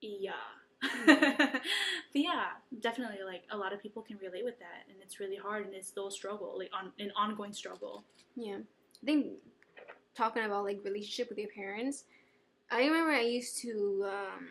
Yeah. 0.00 0.32
But 2.12 2.22
yeah 2.22 2.44
definitely 2.80 3.18
like 3.26 3.42
a 3.50 3.56
lot 3.56 3.72
of 3.74 3.82
people 3.82 4.02
can 4.02 4.16
relate 4.18 4.44
with 4.44 4.58
that 4.58 4.84
and 4.88 4.96
it's 5.02 5.20
really 5.20 5.36
hard 5.36 5.66
and 5.66 5.74
it's 5.74 5.88
still 5.88 6.08
a 6.08 6.10
struggle 6.10 6.56
like 6.58 6.70
on 6.72 6.92
an 6.98 7.12
ongoing 7.16 7.52
struggle. 7.52 8.04
Yeah. 8.34 8.58
I 9.02 9.06
think 9.06 9.26
talking 10.16 10.44
about 10.44 10.64
like 10.64 10.80
relationship 10.84 11.28
with 11.28 11.38
your 11.38 11.48
parents, 11.50 12.04
I 12.70 12.84
remember 12.86 13.12
I 13.12 13.20
used 13.22 13.58
to 13.62 14.04
um 14.08 14.48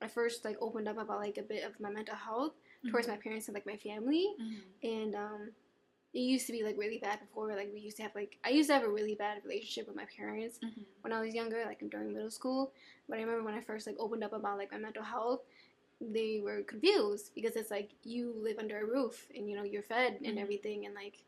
I 0.00 0.06
first 0.08 0.44
like 0.44 0.56
opened 0.60 0.88
up 0.88 0.98
about 0.98 1.18
like 1.20 1.38
a 1.38 1.42
bit 1.42 1.64
of 1.64 1.78
my 1.80 1.90
mental 1.90 2.14
health 2.14 2.52
towards 2.90 3.08
my 3.08 3.16
parents 3.16 3.48
and 3.48 3.54
like 3.54 3.66
my 3.66 3.76
family 3.76 4.28
Mhm. 4.40 4.60
and 4.82 5.14
um 5.14 5.50
it 6.14 6.20
used 6.20 6.46
to 6.46 6.52
be 6.52 6.62
like 6.62 6.78
really 6.78 6.98
bad 6.98 7.20
before 7.20 7.54
like 7.54 7.70
we 7.72 7.80
used 7.80 7.96
to 7.98 8.02
have 8.04 8.14
like 8.14 8.38
I 8.44 8.50
used 8.50 8.68
to 8.70 8.74
have 8.74 8.84
a 8.84 8.88
really 8.88 9.14
bad 9.14 9.42
relationship 9.44 9.86
with 9.88 9.96
my 9.96 10.06
parents 10.16 10.58
Mhm. 10.62 10.84
when 11.02 11.12
I 11.12 11.20
was 11.20 11.34
younger 11.34 11.64
like 11.66 11.80
during 11.90 12.12
middle 12.14 12.30
school 12.30 12.72
but 13.08 13.18
I 13.18 13.22
remember 13.22 13.42
when 13.44 13.54
I 13.54 13.60
first 13.60 13.86
like 13.86 13.96
opened 13.98 14.22
up 14.24 14.32
about 14.32 14.56
like 14.58 14.70
my 14.72 14.78
mental 14.78 15.02
health 15.02 15.42
they 16.00 16.40
were 16.42 16.62
confused 16.62 17.32
because 17.34 17.56
it's 17.56 17.70
like 17.72 17.90
you 18.04 18.32
live 18.40 18.58
under 18.58 18.78
a 18.80 18.86
roof 18.86 19.26
and 19.34 19.50
you 19.50 19.56
know 19.56 19.64
you're 19.64 19.82
fed 19.82 20.20
and 20.24 20.38
Mhm. 20.38 20.42
everything 20.42 20.86
and 20.86 20.94
like 20.94 21.24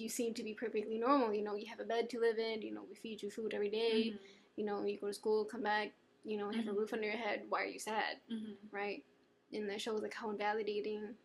you 0.00 0.08
seem 0.08 0.32
to 0.34 0.42
be 0.42 0.54
perfectly 0.54 0.98
normal 0.98 1.32
you 1.34 1.42
know 1.42 1.54
you 1.54 1.66
have 1.66 1.80
a 1.80 1.84
bed 1.84 2.08
to 2.10 2.18
live 2.20 2.38
in 2.38 2.62
you 2.62 2.72
know 2.74 2.82
we 2.88 2.94
feed 2.96 3.22
you 3.22 3.30
food 3.30 3.52
every 3.54 3.70
day, 3.70 4.10
Mhm. 4.12 4.18
you 4.56 4.64
know 4.64 4.84
you 4.84 4.98
go 4.98 5.08
to 5.08 5.14
school 5.14 5.44
come 5.44 5.62
back 5.62 5.92
you 6.24 6.36
know 6.38 6.50
have 6.50 6.66
a 6.68 6.70
Mhm. 6.72 6.76
roof 6.78 6.92
under 6.92 7.06
your 7.06 7.16
head 7.16 7.44
why 7.48 7.62
are 7.62 7.66
you 7.66 7.78
sad 7.78 8.20
Mhm. 8.30 8.56
right 8.70 9.04
and 9.52 9.68
that 9.68 9.80
shows 9.80 10.02
like 10.02 10.14
how 10.14 10.30
invalidating 10.30 11.16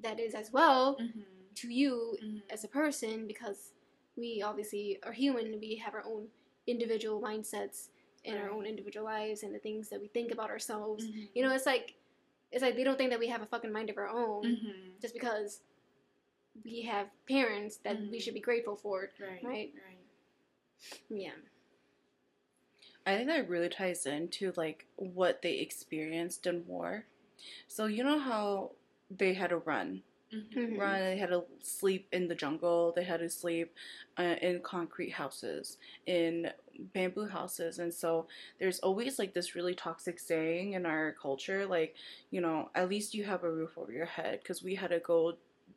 that 0.00 0.18
is 0.20 0.34
as 0.34 0.52
well 0.52 0.96
Mhm. 0.98 1.24
to 1.54 1.68
you 1.72 2.16
Mhm. 2.22 2.42
as 2.50 2.64
a 2.64 2.68
person 2.68 3.26
because 3.26 3.72
we 4.16 4.42
obviously 4.42 4.98
are 5.04 5.12
human 5.12 5.58
we 5.60 5.76
have 5.76 5.94
our 5.94 6.04
own 6.04 6.30
individual 6.66 7.20
mindsets 7.20 7.88
and 8.24 8.36
our 8.38 8.50
own 8.50 8.66
individual 8.66 9.04
lives 9.04 9.42
and 9.42 9.54
the 9.54 9.58
things 9.58 9.88
that 9.88 10.00
we 10.00 10.08
think 10.08 10.30
about 10.30 10.50
ourselves 10.50 11.06
Mhm. 11.06 11.28
you 11.34 11.42
know 11.42 11.52
it's 11.54 11.66
like 11.66 11.94
it's 12.52 12.62
like 12.62 12.76
they 12.76 12.84
don't 12.84 12.98
think 12.98 13.10
that 13.10 13.18
we 13.18 13.28
have 13.28 13.42
a 13.42 13.46
fucking 13.46 13.72
mind 13.72 13.88
of 13.90 13.96
our 13.96 14.08
own 14.08 14.44
just 15.00 15.14
because 15.14 15.62
we 16.64 16.82
have 16.82 17.08
parents 17.28 17.76
that 17.78 17.98
we 18.00 18.18
Mhm. 18.18 18.22
should 18.22 18.34
be 18.34 18.40
grateful 18.40 18.76
for 18.76 19.10
right 19.20 19.42
Right. 19.44 19.74
right 19.74 19.98
yeah 21.08 21.32
I 23.06 23.16
think 23.16 23.28
that 23.28 23.48
really 23.48 23.68
ties 23.68 24.06
into 24.06 24.52
like 24.56 24.86
what 24.96 25.42
they 25.42 25.54
experienced 25.58 26.46
in 26.46 26.66
war. 26.66 27.04
So 27.68 27.86
you 27.86 28.04
know 28.04 28.18
how 28.18 28.72
they 29.10 29.34
had 29.34 29.50
to 29.50 29.58
run, 29.58 30.02
Mhm. 30.32 30.48
Mhm. 30.54 30.78
run. 30.78 31.00
They 31.00 31.16
had 31.18 31.30
to 31.30 31.44
sleep 31.60 32.08
in 32.12 32.28
the 32.28 32.34
jungle. 32.34 32.92
They 32.92 33.04
had 33.04 33.20
to 33.20 33.28
sleep 33.30 33.74
uh, 34.18 34.36
in 34.42 34.60
concrete 34.62 35.10
houses, 35.12 35.78
in 36.06 36.52
bamboo 36.94 37.26
houses, 37.26 37.78
and 37.78 37.92
so 37.94 38.28
there's 38.58 38.80
always 38.80 39.18
like 39.18 39.34
this 39.34 39.54
really 39.56 39.74
toxic 39.74 40.18
saying 40.20 40.74
in 40.74 40.86
our 40.86 41.12
culture, 41.12 41.66
like 41.66 41.96
you 42.30 42.40
know, 42.40 42.70
at 42.74 42.88
least 42.88 43.14
you 43.14 43.24
have 43.24 43.44
a 43.44 43.50
roof 43.52 43.78
over 43.78 43.92
your 43.92 44.06
head, 44.06 44.40
because 44.42 44.62
we 44.62 44.74
had 44.76 44.90
to 44.90 45.00
go 45.00 45.36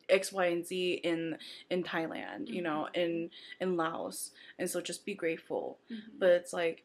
X, 0.09 0.31
Y, 0.31 0.45
and 0.47 0.65
Z 0.65 0.93
in 1.03 1.37
in 1.69 1.83
Thailand, 1.83 2.47
you 2.47 2.61
know, 2.61 2.87
in 2.93 3.29
in 3.59 3.75
Laos, 3.77 4.31
and 4.59 4.69
so 4.69 4.81
just 4.81 5.05
be 5.05 5.13
grateful. 5.15 5.79
Mhm. 5.91 6.19
But 6.19 6.29
it's 6.31 6.53
like, 6.53 6.83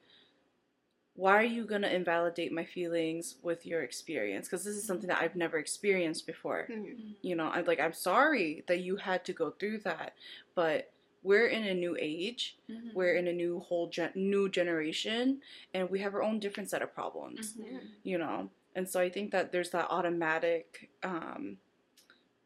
why 1.15 1.33
are 1.37 1.43
you 1.45 1.65
gonna 1.65 1.89
invalidate 1.89 2.53
my 2.53 2.65
feelings 2.65 3.37
with 3.43 3.67
your 3.67 3.83
experience? 3.83 4.47
Because 4.49 4.65
this 4.65 4.77
is 4.77 4.85
something 4.85 5.09
that 5.09 5.21
I've 5.21 5.37
never 5.37 5.59
experienced 5.59 6.27
before 6.27 6.67
Mhm. 6.71 6.85
Mhm. 6.87 7.15
you 7.23 7.35
know 7.37 7.49
i'm 7.49 7.65
like 7.67 7.81
i'm 7.81 7.93
sorry 7.93 8.65
that 8.69 8.79
you 8.81 8.97
had 8.97 9.25
to 9.27 9.33
go 9.35 9.51
through 9.51 9.79
that 9.79 10.15
but 10.55 10.91
we're 11.23 11.49
in 11.49 11.65
a 11.65 11.75
new 11.75 11.95
age 12.01 12.57
Mhm. 12.69 12.95
we're 12.95 13.15
in 13.17 13.27
a 13.29 13.33
new 13.33 13.61
whole 13.61 13.89
gen- 13.89 14.13
new 14.15 14.49
generation 14.49 15.43
and 15.75 15.91
we 15.91 15.99
have 16.01 16.15
our 16.15 16.23
own 16.23 16.39
different 16.39 16.71
set 16.71 16.81
of 16.81 16.95
problems 16.95 17.55
Mhm. 17.59 17.81
You 18.03 18.17
know 18.19 18.49
and 18.75 18.89
so 18.89 18.99
i 19.01 19.11
think 19.11 19.31
that 19.33 19.53
there's 19.53 19.71
that 19.71 19.89
automatic 19.91 20.89
um 21.03 21.59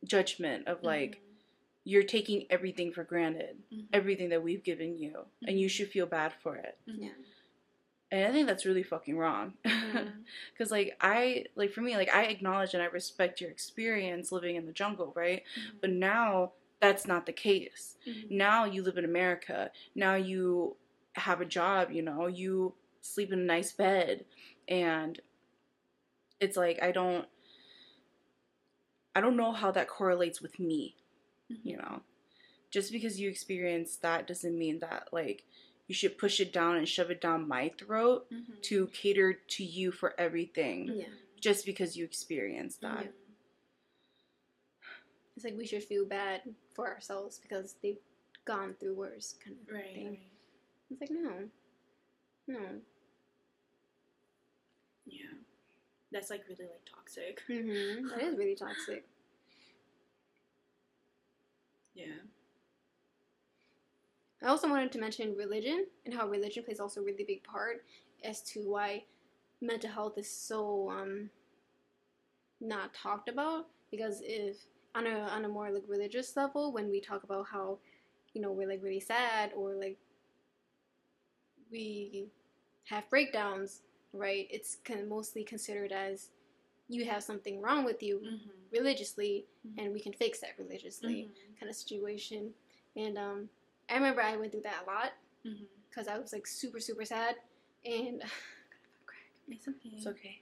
judgment 0.05 0.67
of 0.69 0.83
like 0.83 1.21
you're 1.85 2.03
taking 2.03 2.47
everything 2.51 2.93
for 2.93 3.05
granted 3.05 3.57
Mhm. 3.73 3.87
everything 3.93 4.29
that 4.31 4.43
we've 4.43 4.63
given 4.65 4.97
you 4.99 5.27
and 5.47 5.59
you 5.61 5.69
should 5.69 5.89
feel 5.91 6.07
bad 6.07 6.33
for 6.43 6.57
it. 6.57 6.79
Mhm. 6.89 6.97
Yeah. 7.03 7.11
and 8.11 8.27
i 8.29 8.33
think 8.33 8.47
that's 8.47 8.65
really 8.67 8.83
fucking 8.83 9.17
wrong. 9.19 9.55
Because 10.53 10.71
like 10.79 10.97
i 11.01 11.45
like 11.57 11.73
for 11.73 11.81
me 11.81 11.97
like 11.97 12.13
i 12.15 12.25
acknowledge 12.25 12.73
and 12.75 12.83
i 12.83 12.87
respect 12.87 13.41
your 13.41 13.51
experience 13.51 14.31
living 14.33 14.57
in 14.57 14.67
the 14.67 14.73
jungle 14.73 15.13
right? 15.17 15.43
But 15.81 15.91
now 15.91 16.53
that's 16.81 17.07
not 17.07 17.25
the 17.27 17.33
case. 17.33 17.97
Now 18.31 18.65
you 18.67 18.83
live 18.83 18.99
in 18.99 19.05
america. 19.05 19.71
Now 19.95 20.15
you 20.17 20.77
have 21.15 21.41
a 21.41 21.45
job 21.47 21.91
you 21.93 22.03
know? 22.03 22.27
You 22.27 22.75
sleep 23.01 23.33
in 23.33 23.39
a 23.41 23.43
nice 23.43 23.73
bed. 23.73 24.25
And 24.69 25.21
it's 26.41 26.57
like 26.57 26.79
i 26.83 26.91
don't 26.93 27.27
i 29.15 29.21
don't 29.21 29.37
know 29.37 29.53
how 29.53 29.71
that 29.71 29.89
correlates 29.89 30.41
with 30.41 30.59
me 30.59 30.95
you 31.63 31.77
know 31.77 32.01
just 32.71 32.91
because 32.93 33.21
you 33.21 33.29
experience 33.29 33.97
that 33.97 34.27
doesn't 34.27 34.59
mean 34.59 34.79
that 34.81 35.09
like 35.13 35.45
you 35.87 35.95
should 35.95 36.17
push 36.19 36.41
it 36.41 36.53
down 36.53 36.77
and 36.77 36.89
shove 36.89 37.11
it 37.11 37.21
down 37.21 37.47
my 37.47 37.69
throat 37.79 38.27
Mhm. 38.31 38.61
to 38.63 38.87
cater 38.89 39.35
to 39.35 39.65
you 39.65 39.93
for 39.93 40.15
everything 40.19 40.89
Yeah. 40.89 41.09
just 41.41 41.67
because 41.67 41.97
you 41.97 42.05
experienced 42.05 42.81
that 42.81 43.05
Yeah. 43.05 43.11
it's 45.37 45.45
like 45.45 45.57
we 45.57 45.67
should 45.67 45.85
feel 45.85 46.07
bad 46.07 46.43
for 46.75 46.89
ourselves 46.89 47.39
because 47.39 47.75
they've 47.83 47.99
gone 48.45 48.75
through 48.75 48.95
worse 48.95 49.35
kind 49.45 49.57
of 49.61 49.75
Right. 49.75 49.95
thing. 49.95 50.09
right. 50.09 50.21
It's 50.91 51.01
like 51.01 51.11
no, 51.11 51.49
no. 52.47 52.81
Yeah. 55.07 55.35
That's 56.15 56.31
like 56.31 56.45
really 56.49 56.65
like 56.71 56.87
toxic. 56.87 57.43
Mm-hmm. 57.51 58.09
That 58.09 58.23
is 58.23 58.39
really 58.39 58.57
toxic. 58.57 59.05
Yeah. 61.95 62.25
I 64.41 64.47
also 64.47 64.69
wanted 64.69 64.93
to 64.93 64.99
mention 65.01 65.35
religion 65.35 65.89
and 66.05 66.15
how 66.15 66.29
religion 66.29 66.63
plays 66.63 66.79
also 66.79 67.01
a 67.01 67.05
really 67.05 67.25
big 67.25 67.43
part 67.43 67.85
as 68.23 68.41
to 68.53 68.61
why 68.71 69.07
mental 69.61 69.91
health 69.91 70.19
is 70.19 70.31
so 70.31 70.91
um 70.91 71.31
not 72.61 72.95
talked 72.95 73.29
about 73.29 73.67
because 73.91 74.21
if 74.25 74.57
on 74.95 75.07
a 75.07 75.11
on 75.11 75.45
a 75.45 75.49
more 75.49 75.71
like 75.71 75.83
religious 75.89 76.37
level 76.37 76.73
when 76.73 76.91
we 76.91 77.01
talk 77.01 77.23
about 77.25 77.47
how 77.51 77.79
you 78.33 78.41
know 78.41 78.53
we're 78.53 78.69
like 78.69 78.83
really 78.83 79.01
sad 79.01 79.53
or 79.57 79.75
like 79.75 79.99
we 81.71 82.29
have 82.85 83.09
breakdowns 83.11 83.83
right 84.15 84.47
it's 84.51 84.77
kind 84.85 85.01
of 85.01 85.09
mostly 85.09 85.45
considered 85.45 85.93
as 85.93 86.31
you 86.89 87.05
have 87.05 87.23
something 87.23 87.61
wrong 87.61 87.85
with 87.85 88.03
you 88.03 88.21
Mm-hmm. 88.21 88.51
religiously 88.73 89.47
Mhm. 89.67 89.85
and 89.85 89.93
we 89.93 90.01
can 90.01 90.13
fix 90.13 90.41
that 90.41 90.51
religiously 90.59 91.29
Mm-hmm. 91.31 91.59
kind 91.61 91.71
of 91.71 91.77
situation. 91.77 92.53
And 92.97 93.19
um, 93.19 93.49
I 93.91 93.95
remember 93.95 94.23
I 94.23 94.37
went 94.37 94.53
through 94.53 94.63
that 94.63 94.85
a 94.85 94.91
lot 94.91 95.13
Mm-hmm. 95.47 95.65
because 95.91 96.09
I 96.09 96.19
was 96.19 96.33
like 96.33 96.47
super 96.47 96.81
super 96.81 97.05
sad 97.05 97.37
and 97.85 98.23
It's 99.49 99.69
okay. 99.69 99.91
It's 99.97 100.07
okay. 100.07 100.41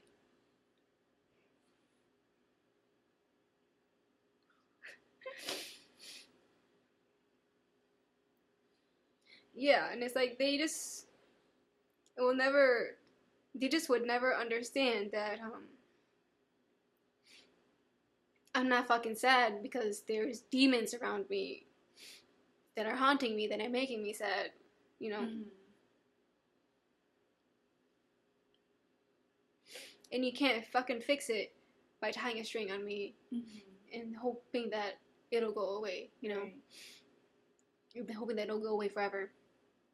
yeah, 9.54 9.90
and 9.92 10.02
it's 10.02 10.14
like 10.16 10.38
they 10.38 10.56
just 10.58 11.06
it 12.16 12.22
will 12.22 12.34
never 12.34 12.96
they 13.54 13.68
just 13.68 13.88
would 13.88 14.06
never 14.06 14.34
understand 14.34 15.10
that 15.12 15.38
um 15.40 15.64
I'm 18.54 18.68
not 18.68 18.86
fucking 18.86 19.14
sad 19.16 19.62
because 19.62 20.02
there's 20.02 20.40
demons 20.50 20.94
around 20.94 21.28
me 21.30 21.66
that 22.76 22.86
are 22.86 22.96
haunting 22.96 23.34
me 23.36 23.46
that 23.48 23.60
are 23.60 23.68
making 23.68 24.02
me 24.02 24.12
sad, 24.12 24.50
you 24.98 25.10
know. 25.10 25.20
Mhm. 25.20 25.44
And 30.12 30.24
you 30.24 30.32
can't 30.32 30.64
fucking 30.66 31.00
fix 31.02 31.30
it 31.30 31.54
by 32.00 32.10
tying 32.10 32.38
a 32.38 32.44
string 32.44 32.70
on 32.70 32.84
me 32.84 33.14
Mhm. 33.32 33.62
and 33.92 34.16
hoping 34.16 34.70
that 34.70 34.98
it'll 35.30 35.52
go 35.52 35.76
away, 35.76 36.10
you 36.20 36.28
know. 36.28 36.40
Right. 36.42 36.62
You've 37.94 38.06
been 38.06 38.16
hoping 38.16 38.36
that 38.36 38.44
it'll 38.44 38.60
go 38.60 38.68
away 38.74 38.88
forever, 38.88 39.30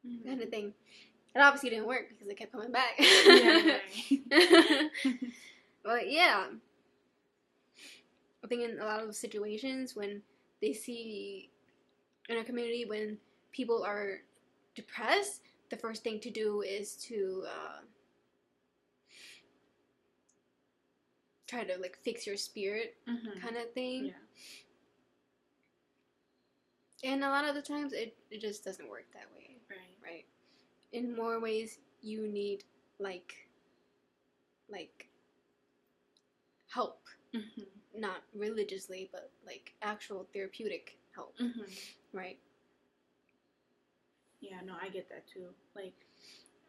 Mhm. 0.05 0.25
kind 0.25 0.42
of 0.42 0.51
thing. 0.51 0.75
It 1.35 1.41
obviously 1.41 1.71
didn't 1.71 1.87
work 1.87 2.09
because 2.09 2.29
it 2.29 2.37
kept 2.37 2.53
coming 2.53 2.73
back. 2.73 2.95
yeah, 2.99 3.79
but 5.85 6.11
yeah, 6.11 6.47
I 8.43 8.47
think 8.49 8.62
in 8.62 8.81
a 8.81 8.85
lot 8.85 9.03
of 9.03 9.14
situations 9.14 9.95
when 9.95 10.23
they 10.61 10.73
see 10.73 11.51
in 12.29 12.37
our 12.37 12.45
community 12.45 12.85
when 12.87 13.19
people 13.53 13.85
are 13.85 14.21
depressed, 14.75 15.43
the 15.71 15.77
first 15.77 16.03
thing 16.03 16.19
to 16.21 16.31
do 16.31 16.62
is 16.62 16.95
to 16.95 17.45
uh, 17.47 17.81
try 21.47 21.64
to 21.64 21.77
like 21.81 21.97
fix 22.03 22.27
your 22.27 22.37
spirit, 22.37 22.97
Mhm. 23.09 23.41
kind 23.41 23.57
of 23.57 23.71
thing. 23.73 24.07
Yeah. 24.07 24.14
And 27.12 27.23
a 27.23 27.29
lot 27.31 27.45
of 27.49 27.55
the 27.55 27.62
times 27.62 27.93
it, 27.93 28.17
it 28.31 28.41
just 28.41 28.64
doesn't 28.64 28.88
work 28.91 29.07
that 29.14 29.27
way? 29.37 29.48
In 30.92 31.14
more 31.16 31.40
ways 31.40 31.79
you 32.03 32.27
need 32.29 32.64
like 32.98 33.35
like 34.68 35.09
help. 36.68 37.03
Mhm. 37.35 37.66
Not 37.94 38.22
religiously, 38.35 39.09
but 39.12 39.31
like 39.46 39.74
actual 39.83 40.24
therapeutic 40.33 40.98
help, 41.14 41.37
Mhm. 41.38 41.94
right? 42.12 42.38
Yeah, 44.40 44.61
no, 44.61 44.77
I 44.81 44.88
get 44.88 45.09
that 45.09 45.27
too. 45.27 45.55
Like 45.74 45.94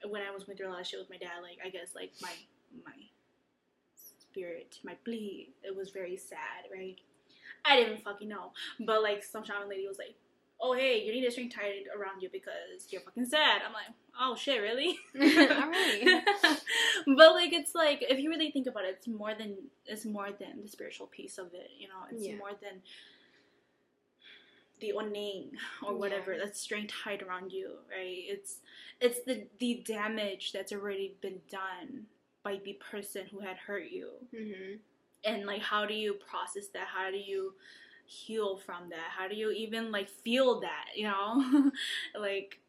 when 0.05 0.21
I 0.21 0.32
was 0.32 0.43
going 0.43 0.58
through 0.58 0.67
a 0.67 0.71
lot 0.71 0.82
of 0.82 0.88
shit 0.88 0.99
with 0.99 1.10
my 1.10 1.17
dad, 1.17 1.41
like 1.41 1.60
I 1.63 1.69
guess 1.69 1.93
like 1.95 2.13
my 2.21 2.34
my 2.86 2.95
spirit, 3.95 4.79
my 4.84 4.95
bleed, 5.03 5.53
it 5.63 5.75
was 5.75 5.91
very 5.91 6.17
sad, 6.17 6.65
right? 6.71 6.99
I 7.65 7.75
didn't 7.77 8.03
fucking 8.03 8.27
know. 8.29 8.53
But 8.79 9.01
like 9.03 9.23
some 9.23 9.43
shaman 9.43 9.69
lady 9.69 9.88
was 9.88 9.97
like, 9.97 10.15
Oh 10.62 10.74
hey, 10.74 11.04
you 11.06 11.13
need 11.13 11.26
a 11.26 11.32
string 11.32 11.50
tied 11.50 11.84
around 11.98 12.22
you 12.22 12.30
because 12.32 12.88
you're 12.89 13.02
fucking 13.02 13.26
sad. 13.28 13.62
I'm 13.65 13.74
like, 13.74 13.86
Oh 14.19 14.36
shit, 14.36 14.62
really? 14.62 14.98
Alright. 15.15 16.26
but 17.08 17.34
like 17.34 17.54
it's 17.54 17.74
like 17.74 18.00
if 18.02 18.19
you 18.19 18.30
really 18.30 18.52
think 18.52 18.67
about 18.67 18.84
it, 18.86 18.95
it's 18.98 19.08
more 19.08 19.34
than 19.34 19.56
it's 19.86 20.06
more 20.06 20.30
than 20.38 20.62
the 20.62 20.67
spiritual 20.67 21.08
piece 21.08 21.38
of 21.38 21.54
it, 21.54 21.69
you 21.80 21.88
know, 21.88 21.95
it's 22.12 22.26
Yeah. 22.26 22.36
more 22.38 22.52
than 22.62 22.82
the 24.82 24.93
oning 24.93 25.52
or 25.86 25.93
whatever 25.95 26.34
Yeah. 26.34 26.45
that 26.45 26.56
string 26.58 26.88
tied 26.88 27.22
around 27.22 27.52
you, 27.52 27.76
right? 27.89 28.24
It's 28.28 28.60
it's 29.02 29.19
the 29.26 29.48
the 29.60 29.84
damage 29.86 30.52
that's 30.52 30.72
already 30.72 31.15
been 31.22 31.41
done 31.50 32.06
by 32.43 32.60
the 32.63 32.74
person 32.91 33.26
who 33.32 33.39
had 33.41 33.58
hurt 33.58 33.89
you. 33.89 34.10
Mm-hmm. 34.34 34.76
And 35.26 35.45
like 35.45 35.62
how 35.62 35.86
do 35.86 35.93
you 35.93 36.13
process 36.13 36.67
that? 36.74 36.88
How 36.93 37.12
do 37.12 37.17
you 37.17 37.54
heal 38.10 38.58
from 38.58 38.89
that? 38.89 39.12
How 39.15 39.28
do 39.28 39.36
you 39.36 39.52
even 39.52 39.91
like 39.91 40.10
feel 40.10 40.62
that, 40.62 40.86
you 40.95 41.04
know? 41.04 41.72
like 42.19 42.60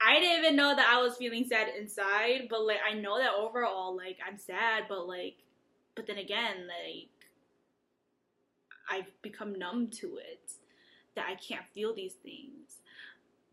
I 0.00 0.20
didn't 0.20 0.44
even 0.44 0.56
know 0.56 0.74
that 0.74 0.92
I 0.92 1.00
was 1.00 1.16
feeling 1.16 1.46
sad 1.46 1.68
inside, 1.78 2.48
but 2.50 2.64
like 2.64 2.78
I 2.88 2.94
know 2.94 3.18
that 3.18 3.32
overall 3.38 3.96
like 3.96 4.18
I'm 4.26 4.38
sad, 4.38 4.84
but 4.88 5.06
like 5.06 5.36
but 5.94 6.06
then 6.06 6.18
again, 6.18 6.66
like 6.66 7.08
I've 8.90 9.22
become 9.22 9.58
numb 9.58 9.88
to 10.00 10.16
it 10.16 10.52
that 11.14 11.26
I 11.28 11.34
can't 11.36 11.66
feel 11.74 11.94
these 11.94 12.14
things. 12.14 12.78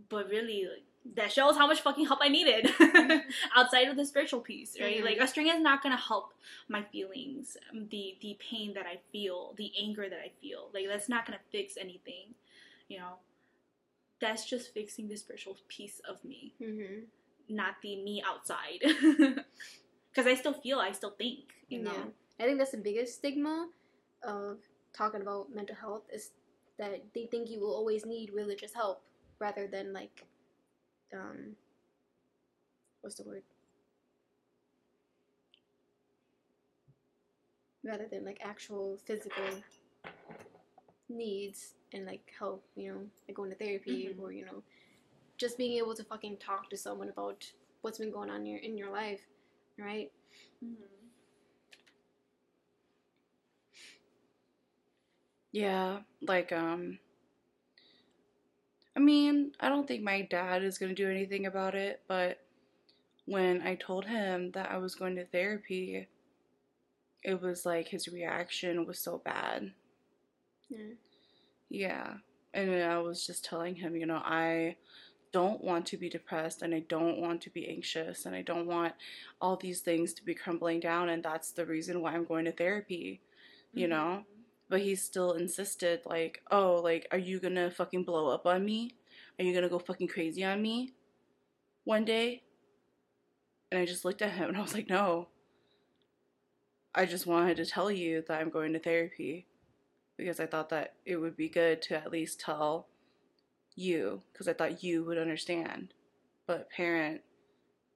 But 0.09 0.29
really 0.29 0.67
like 0.71 0.83
that 1.13 1.31
shows 1.31 1.55
how 1.55 1.67
much 1.67 1.81
fucking 1.81 2.07
help 2.07 2.19
I 2.21 2.29
needed 2.29 2.73
outside 3.55 3.87
of 3.87 3.95
the 3.95 4.05
spiritual 4.05 4.39
piece, 4.41 4.75
right? 4.81 4.97
Mhm. 5.01 5.03
Like 5.05 5.17
a 5.19 5.27
string 5.27 5.47
is 5.47 5.61
not 5.61 5.83
gonna 5.83 5.97
help 5.97 6.33
my 6.67 6.81
feelings, 6.81 7.57
um, 7.71 7.87
the 7.89 8.17
the 8.21 8.37
pain 8.39 8.73
that 8.73 8.85
I 8.87 8.99
feel, 9.11 9.53
the 9.57 9.71
anger 9.79 10.09
that 10.09 10.19
I 10.19 10.31
feel. 10.41 10.69
Like 10.73 10.87
that's 10.87 11.07
not 11.07 11.25
gonna 11.25 11.39
fix 11.51 11.77
anything, 11.77 12.33
you 12.87 12.97
know. 12.97 13.19
That's 14.19 14.45
just 14.45 14.73
fixing 14.73 15.07
the 15.09 15.15
spiritual 15.17 15.57
piece 15.67 15.99
of 16.07 16.23
me, 16.23 16.53
Mm-hmm. 16.61 17.03
not 17.49 17.75
the 17.81 17.95
me 17.97 18.23
outside. 18.25 18.81
Because 20.11 20.27
I 20.31 20.35
still 20.35 20.53
feel, 20.53 20.79
I 20.79 20.93
still 20.93 21.11
think, 21.11 21.39
you 21.67 21.79
know. 21.79 21.91
Yeah. 21.91 22.05
I 22.39 22.43
think 22.47 22.57
that's 22.57 22.71
the 22.71 22.77
biggest 22.77 23.15
stigma 23.15 23.67
of 24.23 24.59
talking 24.93 25.21
about 25.21 25.53
mental 25.53 25.75
health 25.75 26.03
is 26.11 26.31
that 26.77 27.03
they 27.13 27.25
think 27.25 27.49
you 27.49 27.59
will 27.59 27.75
always 27.75 28.05
need 28.05 28.31
religious 28.33 28.73
help 28.73 29.01
rather 29.39 29.67
than 29.67 29.91
like 29.91 30.25
um 31.13 31.55
what's 33.01 33.15
the 33.15 33.23
word? 33.23 33.43
Rather 37.83 38.07
than 38.07 38.25
like 38.25 38.39
actual 38.43 38.97
physical 39.05 39.45
needs 41.09 41.73
and 41.93 42.05
like 42.05 42.21
help, 42.37 42.63
you 42.75 42.91
know, 42.91 42.99
like 43.27 43.35
going 43.35 43.49
to 43.49 43.55
therapy 43.55 44.09
Mhm. 44.13 44.19
or, 44.19 44.31
you 44.31 44.45
know, 44.45 44.63
just 45.37 45.57
being 45.57 45.77
able 45.77 45.95
to 45.95 46.03
fucking 46.03 46.37
talk 46.37 46.69
to 46.69 46.77
someone 46.77 47.09
about 47.09 47.51
what's 47.81 47.99
been 47.99 48.11
going 48.11 48.29
on 48.29 48.41
in 48.41 48.45
your 48.47 48.59
in 48.59 48.77
your 48.77 48.91
life, 48.91 49.21
right? 49.77 50.11
Mhm. 50.63 51.09
Yeah, 55.51 56.01
like 56.21 56.51
um 56.51 56.99
I 58.95 58.99
mean, 58.99 59.53
I 59.59 59.69
don't 59.69 59.87
think 59.87 60.03
my 60.03 60.21
dad 60.21 60.63
is 60.63 60.77
going 60.77 60.93
to 60.93 61.03
do 61.03 61.09
anything 61.09 61.45
about 61.45 61.75
it, 61.75 62.01
but 62.07 62.39
when 63.25 63.61
I 63.61 63.75
told 63.75 64.05
him 64.05 64.51
that 64.51 64.71
I 64.71 64.77
was 64.77 64.95
going 64.95 65.15
to 65.17 65.25
therapy, 65.25 66.07
it 67.23 67.41
was 67.41 67.65
like 67.65 67.89
his 67.89 68.07
reaction 68.07 68.85
was 68.85 68.99
so 68.99 69.17
bad. 69.17 69.73
Yeah. 70.69 70.93
Yeah. 71.69 72.13
And 72.53 72.71
I 72.83 72.99
was 72.99 73.25
just 73.25 73.45
telling 73.45 73.75
him, 73.75 73.95
you 73.95 74.05
know, 74.05 74.21
I 74.23 74.77
don't 75.31 75.63
want 75.63 75.85
to 75.87 75.97
be 75.97 76.09
depressed 76.09 76.61
and 76.61 76.73
I 76.75 76.81
don't 76.81 77.19
want 77.19 77.41
to 77.43 77.49
be 77.49 77.67
anxious 77.69 78.25
and 78.25 78.35
I 78.35 78.41
don't 78.41 78.67
want 78.67 78.93
all 79.41 79.57
these 79.57 79.81
things 79.81 80.13
to 80.15 80.25
be 80.25 80.35
crumbling 80.35 80.79
down 80.79 81.09
and 81.09 81.23
that's 81.23 81.51
the 81.51 81.65
reason 81.65 82.01
why 82.01 82.13
I'm 82.13 82.25
going 82.25 82.45
to 82.45 82.51
therapy, 82.53 83.21
you 83.73 83.87
Mhm. 83.87 83.89
know? 83.89 84.25
But 84.69 84.81
he 84.81 84.95
still 84.95 85.33
insisted, 85.33 86.01
like, 86.05 86.41
oh, 86.49 86.81
like, 86.83 87.07
are 87.11 87.17
you 87.19 87.39
gonna 87.39 87.69
fucking 87.71 88.03
blow 88.03 88.29
up 88.29 88.45
on 88.47 88.65
me? 88.65 88.95
Are 89.39 89.43
you 89.45 89.53
gonna 89.53 89.69
go 89.69 89.79
fucking 89.79 90.07
crazy 90.07 90.43
on 90.43 90.61
me 90.61 90.93
one 91.83 92.03
day? 92.05 92.41
And 93.71 93.79
I 93.79 93.85
just 93.85 94.05
looked 94.05 94.21
at 94.21 94.31
him 94.31 94.49
and 94.49 94.57
I 94.57 94.61
was 94.61 94.73
like, 94.73 94.89
no. 94.89 95.27
I 96.93 97.05
just 97.05 97.27
wanted 97.27 97.57
to 97.57 97.65
tell 97.65 97.91
you 97.91 98.23
that 98.27 98.39
I'm 98.39 98.49
going 98.49 98.71
to 98.73 98.79
therapy. 98.79 99.47
because 100.17 100.39
I 100.39 100.45
thought 100.45 100.69
that 100.69 100.93
it 101.05 101.17
would 101.17 101.35
be 101.35 101.49
good 101.49 101.81
to 101.83 101.95
at 101.97 102.11
least 102.11 102.39
tell 102.39 102.87
you 103.75 104.21
because 104.31 104.47
I 104.47 104.53
thought 104.53 104.81
you 104.83 105.03
would 105.03 105.17
understand. 105.17 105.93
But 106.47 106.69
parent, 106.69 107.21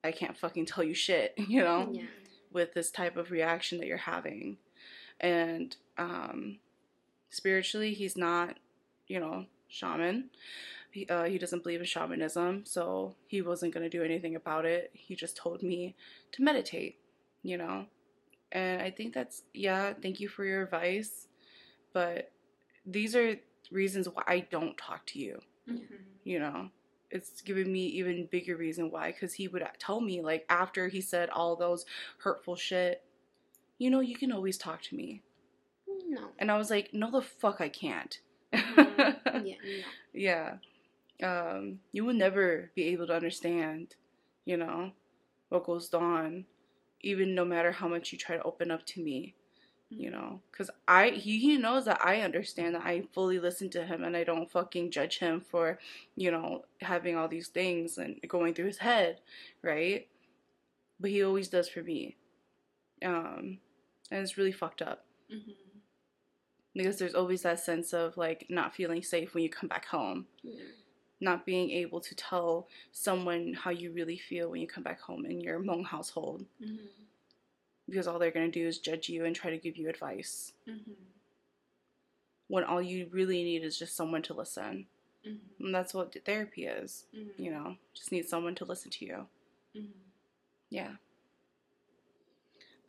I 0.04 0.12
can't 0.12 0.38
fucking 0.38 0.66
tell 0.66 0.84
you 0.84 0.94
shit, 0.94 1.34
you 1.48 1.62
know, 1.62 1.90
Yeah. 1.94 2.04
with 2.52 2.74
this 2.74 2.92
type 2.92 3.16
of 3.16 3.32
reaction 3.32 3.78
that 3.80 3.88
you're 3.88 3.96
having. 3.98 4.58
And 5.20 5.76
um, 5.98 6.60
spiritually, 7.30 7.94
he's 7.94 8.18
not, 8.18 8.58
you 9.08 9.20
know, 9.20 9.46
shaman. 9.68 10.30
He, 10.92 11.06
uh, 11.08 11.26
he 11.26 11.38
doesn't 11.38 11.62
believe 11.64 11.82
in 11.82 11.86
shamanism, 11.86 12.66
so 12.66 13.16
he 13.28 13.42
wasn't 13.42 13.74
going 13.74 13.84
to 13.84 13.96
do 13.98 14.04
anything 14.04 14.36
about 14.36 14.66
it. 14.66 14.90
He 14.94 15.16
just 15.16 15.38
told 15.38 15.62
me 15.62 15.96
to 16.32 16.42
meditate, 16.42 16.98
you 17.44 17.58
know. 17.58 17.86
And 18.52 18.82
I 18.82 18.90
think 18.90 19.14
that's, 19.14 19.44
yeah, 19.54 19.94
thank 20.02 20.20
you 20.20 20.28
for 20.28 20.44
your 20.46 20.64
advice. 20.64 21.28
But 21.94 22.32
these 22.86 23.16
are 23.16 23.36
reasons 23.72 24.08
why 24.10 24.24
I 24.28 24.40
don't 24.40 24.78
talk 24.78 25.06
to 25.08 25.20
you, 25.20 25.40
Mm-hmm. 25.70 25.96
you 26.24 26.40
know. 26.40 26.70
It's 27.12 27.42
giving 27.42 27.72
me 27.72 27.86
even 27.88 28.28
bigger 28.32 28.56
reason 28.56 28.92
why, 28.92 29.12
because 29.12 29.34
he 29.34 29.48
would 29.48 29.68
tell 29.80 30.00
me, 30.00 30.22
like, 30.22 30.46
after 30.50 30.88
he 30.88 31.02
said 31.02 31.30
all 31.30 31.56
those 31.56 31.86
hurtful 32.20 32.56
shit, 32.56 33.04
you 33.80 33.90
know, 33.90 34.02
you 34.02 34.16
can 34.16 34.32
always 34.32 34.58
talk 34.58 34.84
to 34.84 34.96
me. 34.96 35.24
No. 36.08 36.28
And 36.38 36.52
I 36.52 36.58
was 36.58 36.70
like, 36.70 36.90
no, 36.94 37.10
the 37.10 37.22
fuck, 37.22 37.62
I 37.62 37.70
can't. 37.70 38.20
Yeah. 38.54 39.16
No. 39.34 39.54
yeah. 40.14 40.54
Um, 41.24 41.80
you 41.92 42.06
will 42.06 42.14
never 42.14 42.72
be 42.76 42.84
able 42.88 43.08
to 43.08 43.16
understand, 43.16 43.96
you 44.46 44.58
know, 44.58 44.92
what 45.50 45.66
goes 45.66 45.94
on, 45.94 46.46
even 47.02 47.36
no 47.36 47.46
matter 47.46 47.72
how 47.72 47.88
much 47.88 48.12
you 48.12 48.18
try 48.18 48.38
to 48.38 48.44
open 48.44 48.72
up 48.72 48.86
to 48.88 49.02
me, 49.02 49.36
you 49.90 50.12
know, 50.12 50.42
because 50.52 50.70
I 50.88 51.10
he, 51.10 51.40
he 51.40 51.58
knows 51.58 51.86
that 51.86 52.02
I 52.04 52.22
understand 52.22 52.76
that 52.76 52.86
I 52.86 53.04
fully 53.14 53.40
listen 53.40 53.70
to 53.72 53.86
him 53.86 54.04
and 54.04 54.16
I 54.16 54.24
don't 54.24 54.52
fucking 54.52 54.92
judge 54.92 55.20
him 55.20 55.42
for, 55.42 55.80
you 56.16 56.32
know, 56.32 56.66
having 56.82 57.18
all 57.18 57.28
these 57.28 57.48
things 57.48 57.98
and 57.98 58.20
going 58.28 58.54
through 58.54 58.68
his 58.68 58.78
head, 58.78 59.20
right? 59.62 60.08
But 61.00 61.12
he 61.12 61.24
always 61.24 61.48
does 61.48 61.70
for 61.70 61.82
me, 61.82 62.18
um, 63.04 63.60
and 64.12 64.22
it's 64.22 64.38
really 64.38 64.52
fucked 64.52 64.82
up 64.82 65.06
Mm-hmm. 65.32 65.52
because 66.74 66.98
there's 66.98 67.14
always 67.14 67.44
that 67.44 67.60
sense 67.60 67.94
of 67.94 68.18
like 68.18 68.48
not 68.50 68.74
feeling 68.74 69.04
safe 69.04 69.34
when 69.36 69.44
you 69.44 69.50
come 69.50 69.68
back 69.70 69.86
home 69.86 70.26
Yeah. 70.44 70.64
not 71.20 71.46
being 71.46 71.70
able 71.70 72.00
to 72.02 72.16
tell 72.16 72.68
someone 72.92 73.54
how 73.54 73.70
you 73.72 73.92
really 73.92 74.18
feel 74.18 74.50
when 74.50 74.62
you 74.62 74.68
come 74.68 74.84
back 74.84 75.00
home 75.02 75.26
in 75.26 75.40
your 75.42 75.60
Hmong 75.60 75.86
household 75.86 76.46
Mm-hmm. 76.64 76.86
because 77.88 78.08
all 78.08 78.18
they're 78.20 78.32
going 78.32 78.52
to 78.52 78.60
do 78.60 78.68
is 78.68 78.80
judge 78.80 79.08
you 79.10 79.26
and 79.26 79.36
try 79.36 79.52
to 79.52 79.58
give 79.58 79.78
you 79.78 79.88
advice 79.90 80.54
Mm-hmm. 80.68 80.94
when 82.48 82.64
all 82.64 82.82
you 82.82 83.08
really 83.12 83.44
need 83.44 83.64
is 83.64 83.78
just 83.78 83.96
someone 83.96 84.24
to 84.24 84.34
listen. 84.34 84.88
Mm-hmm. 85.28 85.66
And 85.66 85.76
that's 85.76 85.94
what 85.94 86.16
therapy 86.26 86.66
is, 86.66 87.06
Mm-hmm. 87.16 87.44
you 87.44 87.52
know, 87.52 87.76
just 87.94 88.12
need 88.12 88.28
someone 88.28 88.56
to 88.56 88.66
listen 88.66 88.90
to 88.92 89.06
you. 89.06 89.26
Mm-hmm. 89.78 90.00
Yeah. 90.72 90.94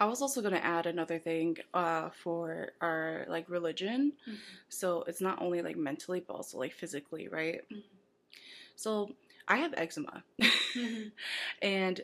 I 0.01 0.07
was 0.07 0.23
also 0.23 0.41
going 0.41 0.55
to 0.55 0.65
add 0.65 0.87
another 0.87 1.19
thing 1.19 1.59
uh, 1.75 2.11
for 2.11 2.73
our 2.81 3.27
like 3.29 3.49
religion. 3.51 4.15
Mhm. 4.29 4.39
So 4.69 5.05
it's 5.07 5.21
not 5.21 5.43
only 5.43 5.63
like 5.63 5.77
mentally, 5.77 6.21
but 6.27 6.35
also 6.35 6.59
like 6.59 6.73
physically, 6.73 7.29
right? 7.29 7.63
Mhm. 7.71 7.83
So 8.77 9.15
I 9.49 9.57
have 9.59 9.75
eczema. 9.77 10.25
Mm-hmm. 10.41 11.09
and 11.63 12.01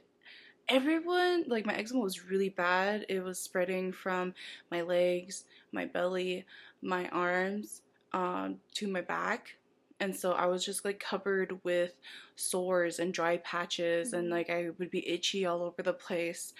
everyone 0.69 1.45
like 1.49 1.67
my 1.67 1.75
eczema 1.75 2.01
was 2.01 2.25
really 2.27 2.49
bad 2.49 3.07
it 3.09 3.21
was 3.21 3.39
spreading 3.39 3.93
from 3.93 4.35
my 4.71 4.83
legs 4.83 5.45
my 5.73 5.85
belly 5.85 6.45
my 6.83 7.09
arms 7.11 7.83
um, 8.13 8.57
to 8.75 8.89
my 8.89 9.01
back 9.01 9.57
and 10.01 10.15
so 10.15 10.33
i 10.33 10.47
was 10.47 10.65
just 10.65 10.85
like 10.85 11.01
covered 11.01 11.59
with 11.65 11.93
sores 12.37 12.99
and 12.99 13.15
dry 13.15 13.39
patches 13.39 14.13
and 14.13 14.29
Mhm. 14.29 14.31
like 14.31 14.51
i 14.51 14.69
would 14.79 14.91
be 14.91 15.07
itchy 15.09 15.47
all 15.47 15.63
over 15.63 15.83
the 15.83 15.93
place 15.93 16.53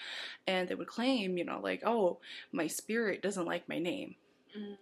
and 0.47 0.69
they 0.69 0.75
would 0.75 0.87
claim 0.89 1.37
you 1.37 1.45
know 1.45 1.61
like 1.63 1.83
oh 1.85 2.19
my 2.53 2.67
spirit 2.67 3.23
doesn't 3.23 3.47
like 3.47 3.69
my 3.69 3.79
name 3.79 4.17
Mm-hmm. 4.57 4.75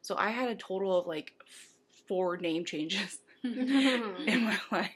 so 0.00 0.16
i 0.16 0.30
had 0.30 0.48
a 0.48 0.54
total 0.56 0.98
of 0.98 1.06
like 1.06 1.32
f- 1.46 1.74
four 2.08 2.36
name 2.38 2.64
changes 2.64 3.20
in 3.44 4.42
my 4.44 4.58
life 4.72 4.90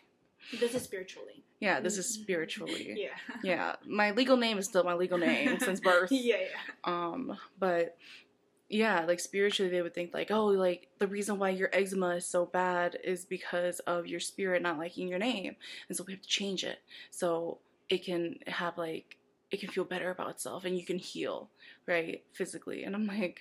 This 0.61 0.75
is 0.75 0.83
spiritually. 0.83 1.45
yeah 1.61 1.79
this 1.81 1.97
is 1.99 2.07
Mhm. 2.07 2.23
spiritually 2.23 2.95
Yeah. 2.97 3.17
yeah, 3.43 3.77
my 3.87 4.11
legal 4.13 4.37
name 4.37 4.59
is 4.59 4.65
still 4.67 4.83
my 4.85 4.95
legal 4.95 5.19
name 5.19 5.61
since 5.61 5.79
birth. 5.81 6.11
yeah, 6.11 6.37
yeah. 6.41 6.61
Um, 6.85 7.37
but 7.59 7.97
yeah, 8.69 9.05
like 9.05 9.21
spiritually, 9.21 9.71
they 9.71 9.83
would 9.83 9.95
think 9.95 10.13
like, 10.15 10.31
oh, 10.31 10.47
like 10.47 10.89
the 10.99 11.07
reason 11.07 11.39
why 11.39 11.51
your 11.51 11.71
eczema 11.73 12.17
is 12.17 12.27
so 12.27 12.47
bad 12.47 12.97
is 13.05 13.25
because 13.25 13.79
of 13.81 14.07
your 14.07 14.21
spirit 14.21 14.63
not 14.63 14.79
liking 14.79 15.09
your 15.09 15.19
name, 15.19 15.57
and 15.89 15.97
so 15.97 16.05
we 16.07 16.13
have 16.15 16.23
to 16.23 16.29
change 16.29 16.65
it 16.65 16.81
so 17.11 17.59
it 17.89 18.05
can 18.05 18.37
have 18.49 18.77
like 18.79 19.17
it 19.53 19.61
can 19.61 19.69
feel 19.71 19.85
better 19.85 20.11
about 20.11 20.31
itself 20.31 20.65
and 20.65 20.77
you 20.77 20.85
can 20.85 20.99
heal, 20.99 21.49
right, 21.87 22.25
physically. 22.33 22.83
And 22.83 22.97
I'm 22.97 23.07
like, 23.07 23.41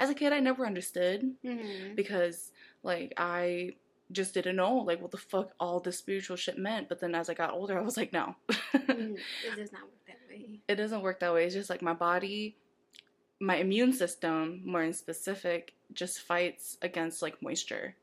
as 0.00 0.10
a 0.10 0.14
kid, 0.14 0.32
I 0.32 0.40
never 0.40 0.66
understood 0.66 1.34
Mhm. 1.44 1.94
because 1.94 2.50
like 2.82 3.12
I 3.16 3.76
just 4.12 4.34
didn't 4.34 4.56
know 4.56 4.74
like 4.78 5.00
what 5.00 5.10
the 5.12 5.16
fuck 5.18 5.52
all 5.60 5.78
this 5.80 5.98
spiritual 5.98 6.36
shit 6.36 6.58
meant. 6.58 6.88
But 6.88 6.98
then 7.00 7.14
as 7.14 7.28
I 7.30 7.34
got 7.34 7.52
older, 7.52 7.78
I 7.78 7.82
was 7.82 7.96
like, 7.96 8.12
no. 8.12 8.34
Mm, 8.74 9.16
It 9.46 9.56
does 9.56 9.72
not 9.72 9.82
work 9.82 10.06
that 10.08 10.18
way. 10.28 10.60
it 10.66 10.74
doesn't 10.74 11.02
work 11.02 11.20
that 11.20 11.32
way. 11.32 11.44
It's 11.44 11.54
just 11.54 11.70
like 11.70 11.82
my 11.82 11.92
body, 11.94 12.56
my 13.40 13.56
immune 13.56 13.92
system, 13.92 14.62
more 14.64 14.82
in 14.82 14.92
specific, 14.92 15.74
just 15.92 16.20
fights 16.20 16.78
against 16.82 17.22
like 17.22 17.42
moisture, 17.42 17.94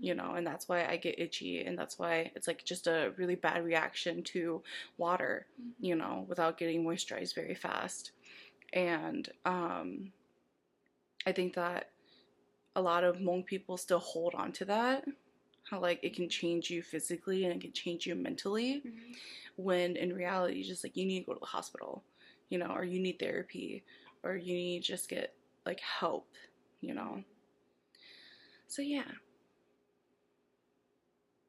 you 0.00 0.14
know, 0.14 0.34
and 0.34 0.46
that's 0.46 0.68
why 0.68 0.86
I 0.86 0.96
get 0.96 1.18
itchy, 1.18 1.62
and 1.64 1.78
that's 1.78 1.98
why 1.98 2.30
it's 2.34 2.46
like 2.48 2.64
just 2.64 2.86
a 2.86 3.12
really 3.16 3.34
bad 3.34 3.64
reaction 3.64 4.22
to 4.24 4.62
water, 4.96 5.46
you 5.80 5.94
know, 5.94 6.24
without 6.28 6.58
getting 6.58 6.84
moisturized 6.84 7.34
very 7.34 7.54
fast. 7.54 8.12
And 8.72 9.28
um, 9.44 10.12
I 11.26 11.32
think 11.32 11.54
that 11.54 11.90
a 12.76 12.80
lot 12.82 13.04
of 13.04 13.16
Hmong 13.16 13.44
people 13.44 13.76
still 13.76 13.98
hold 13.98 14.34
on 14.34 14.52
to 14.52 14.64
that. 14.66 15.04
How 15.64 15.80
like 15.80 16.00
it 16.02 16.14
can 16.14 16.28
change 16.28 16.70
you 16.70 16.82
physically 16.82 17.44
and 17.44 17.54
it 17.54 17.60
can 17.60 17.72
change 17.72 18.06
you 18.06 18.14
mentally 18.14 18.82
Mhm. 18.84 19.16
when 19.56 19.96
in 19.96 20.14
reality 20.14 20.62
just 20.62 20.84
like 20.84 20.96
you 20.96 21.04
need 21.06 21.20
to 21.20 21.26
go 21.26 21.34
to 21.34 21.40
the 21.40 21.46
hospital 21.46 22.02
you 22.48 22.58
know 22.58 22.68
or 22.74 22.84
you 22.84 23.00
need 23.00 23.18
therapy 23.18 23.84
or 24.22 24.36
you 24.36 24.54
need 24.54 24.82
to 24.82 24.88
just 24.92 25.08
get 25.08 25.34
like 25.66 25.80
help 25.80 26.28
you 26.80 26.94
know 26.94 27.22
so 28.68 28.82
yeah 28.82 29.04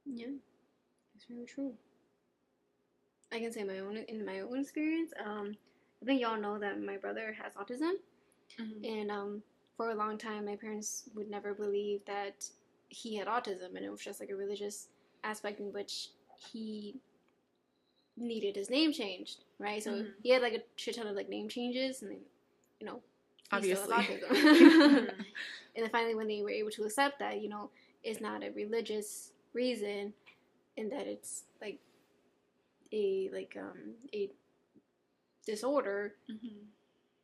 Yeah, 0.05 0.27
it's 1.15 1.29
really 1.29 1.45
true. 1.45 1.73
I 3.31 3.39
can 3.39 3.51
say 3.51 3.63
my 3.63 3.79
own 3.79 3.97
in 3.97 4.25
my 4.25 4.39
own 4.41 4.59
experience. 4.59 5.11
Um, 5.23 5.55
I 6.01 6.05
think 6.05 6.21
y'all 6.21 6.39
know 6.39 6.57
that 6.59 6.81
my 6.81 6.97
brother 6.97 7.33
has 7.41 7.53
autism, 7.53 7.93
Mhm. 8.59 8.83
and 8.83 9.11
um, 9.11 9.43
for 9.77 9.89
a 9.91 9.95
long 9.95 10.17
time, 10.17 10.45
my 10.45 10.55
parents 10.55 11.09
would 11.15 11.29
never 11.29 11.53
believe 11.53 12.03
that 12.05 12.49
he 12.89 13.15
had 13.15 13.27
autism, 13.27 13.75
and 13.75 13.85
it 13.85 13.91
was 13.91 14.01
just 14.01 14.19
like 14.19 14.29
a 14.31 14.35
religious 14.35 14.89
aspect 15.23 15.59
in 15.59 15.71
which 15.73 16.09
he 16.35 16.99
needed 18.17 18.55
his 18.55 18.69
name 18.69 18.91
changed, 18.91 19.43
right? 19.59 19.81
So 19.83 19.91
Mhm. 19.91 20.13
he 20.23 20.29
had 20.29 20.41
like 20.41 20.53
a 20.53 20.63
shit 20.75 20.95
ton 20.95 21.07
of 21.07 21.15
like 21.15 21.29
name 21.29 21.49
changes, 21.49 22.01
and 22.01 22.25
you 22.79 22.85
know, 22.87 23.01
obviously 23.51 23.93
autism. 23.93 24.29
And 25.75 25.83
then 25.85 25.89
finally 25.91 26.15
when 26.15 26.27
they 26.27 26.41
were 26.41 26.49
able 26.49 26.71
to 26.71 26.83
accept 26.83 27.19
that 27.19 27.41
you 27.41 27.47
know 27.49 27.69
it's 28.03 28.19
not 28.19 28.43
a 28.43 28.49
religious 28.51 29.31
reason 29.53 30.13
and 30.77 30.91
that 30.91 31.07
it's 31.07 31.43
like 31.61 31.79
a 32.91 33.29
like 33.31 33.55
um 33.59 33.93
a 34.13 34.29
disorder 35.45 36.15
Mhm. 36.29 36.65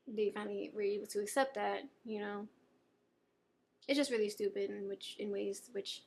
they 0.08 0.32
finally 0.32 0.72
were 0.74 0.82
able 0.82 1.08
to 1.08 1.20
accept 1.20 1.56
that 1.56 1.82
you 2.06 2.20
know 2.20 2.48
it's 3.88 3.98
just 3.98 4.12
really 4.12 4.30
stupid 4.30 4.70
in 4.70 4.88
which 4.88 5.16
in 5.20 5.32
ways 5.32 5.70
which 5.74 6.02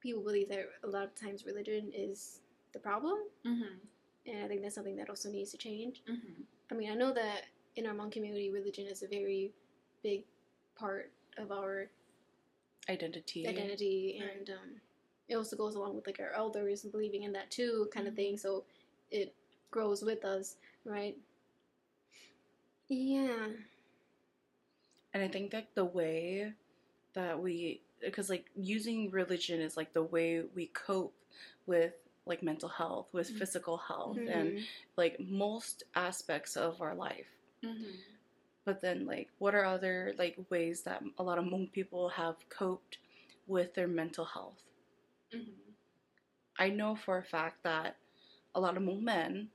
people 0.00 0.22
believe 0.22 0.48
that 0.48 0.68
a 0.84 0.86
lot 0.86 1.04
of 1.04 1.14
times 1.14 1.44
religion 1.46 1.90
is 1.94 2.40
the 2.72 2.78
problem 2.78 3.18
Mhm. 3.44 3.78
and 4.26 4.44
i 4.44 4.48
think 4.48 4.62
that's 4.62 4.74
something 4.74 4.96
that 4.96 5.08
also 5.08 5.30
needs 5.30 5.50
to 5.52 5.56
change 5.58 6.02
Mhm. 6.08 6.44
I 6.68 6.74
mean, 6.74 6.90
I 6.90 6.94
know 6.96 7.12
that 7.12 7.42
in 7.76 7.86
our 7.86 7.94
Hmong 7.94 8.10
community, 8.12 8.50
religion 8.50 8.86
is 8.86 9.02
a 9.02 9.08
very 9.08 9.52
big 10.02 10.24
part 10.76 11.10
of 11.38 11.52
our 11.52 11.88
identity 12.88 13.46
identity, 13.46 14.18
Right. 14.20 14.36
and 14.38 14.50
um, 14.50 14.80
it 15.28 15.34
also 15.36 15.56
goes 15.56 15.74
along 15.74 15.96
with 15.96 16.06
like 16.06 16.20
our 16.20 16.30
elders 16.32 16.82
believing 16.84 17.24
in 17.24 17.32
that 17.32 17.50
too, 17.50 17.88
kind 17.92 18.06
of 18.08 18.14
Mhm. 18.14 18.16
thing. 18.16 18.38
So 18.38 18.64
it 19.10 19.34
grows 19.70 20.02
with 20.02 20.24
us, 20.24 20.56
right? 20.84 21.16
Yeah. 22.88 23.48
and 25.14 25.22
i 25.22 25.28
think 25.28 25.50
that 25.50 25.74
the 25.74 25.84
way 25.84 26.52
that 27.14 27.40
we 27.40 27.80
because 28.00 28.30
like 28.30 28.46
using 28.56 29.10
religion 29.10 29.60
is 29.60 29.76
like 29.76 29.92
the 29.92 30.02
way 30.02 30.42
we 30.54 30.66
cope 30.68 31.14
with 31.66 31.94
like 32.26 32.42
mental 32.42 32.68
health 32.68 33.08
with 33.12 33.30
Mhm. 33.30 33.38
physical 33.38 33.76
health 33.78 34.18
and 34.18 34.54
Mhm. 34.54 34.64
like 34.96 35.18
most 35.20 35.84
aspects 35.94 36.56
of 36.56 36.80
our 36.82 36.94
life 36.94 37.35
Mhm. 37.66 38.00
But 38.64 38.80
then, 38.80 39.06
like, 39.06 39.30
what 39.38 39.54
are 39.54 39.64
other 39.64 40.14
like 40.18 40.36
ways 40.50 40.82
that 40.84 41.02
a 41.18 41.22
lot 41.24 41.38
of 41.38 41.44
Hmong 41.46 41.72
people 41.72 42.10
have 42.10 42.48
coped 42.48 42.98
with 43.46 43.74
their 43.74 43.88
mental 43.88 44.24
health? 44.26 44.62
Mhm. 45.32 45.74
I 46.58 46.70
know 46.70 46.96
for 46.96 47.18
a 47.18 47.24
fact 47.24 47.62
that 47.64 47.98
a 48.54 48.60
lot 48.60 48.76
of 48.76 48.82
Hmong 48.82 49.02
men 49.02 49.50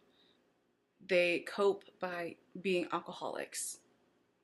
they 1.08 1.40
cope 1.42 1.84
by 2.00 2.36
being 2.62 2.88
alcoholics, 2.92 3.80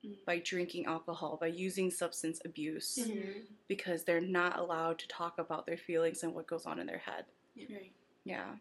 Mhm. 0.04 0.24
by 0.24 0.38
drinking 0.40 0.86
alcohol, 0.86 1.36
by 1.36 1.48
using 1.48 1.90
substance 1.90 2.40
abuse 2.44 2.96
Mhm. 2.98 3.46
because 3.68 4.04
they're 4.04 4.20
not 4.20 4.58
allowed 4.58 4.98
to 5.00 5.08
talk 5.08 5.38
about 5.38 5.66
their 5.66 5.78
feelings 5.78 6.22
and 6.22 6.34
what 6.34 6.46
goes 6.46 6.66
on 6.66 6.78
in 6.78 6.86
their 6.86 6.98
head. 6.98 7.26
Right. 7.68 7.92
Yeah. 8.24 8.58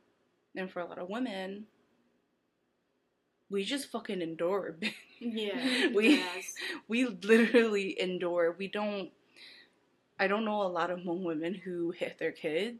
And 0.55 0.71
for 0.71 0.81
a 0.81 0.85
lot 0.85 0.99
of 0.99 1.09
women, 1.09 1.67
we 3.49 3.63
just 3.63 3.89
fucking 3.91 4.21
endure. 4.21 4.75
Yeah. 5.19 5.87
We- 5.95 6.17
yes. 6.17 6.53
we 6.87 7.05
literally 7.07 7.99
endure. 7.99 8.55
We 8.57 8.67
don't. 8.67 9.09
I 10.19 10.27
don't 10.27 10.45
know 10.45 10.61
a 10.61 10.67
lot 10.69 10.91
of 10.91 10.99
Hmong 10.99 11.23
women 11.23 11.55
who 11.55 11.91
hit 11.91 12.19
their 12.19 12.31
kids, 12.31 12.79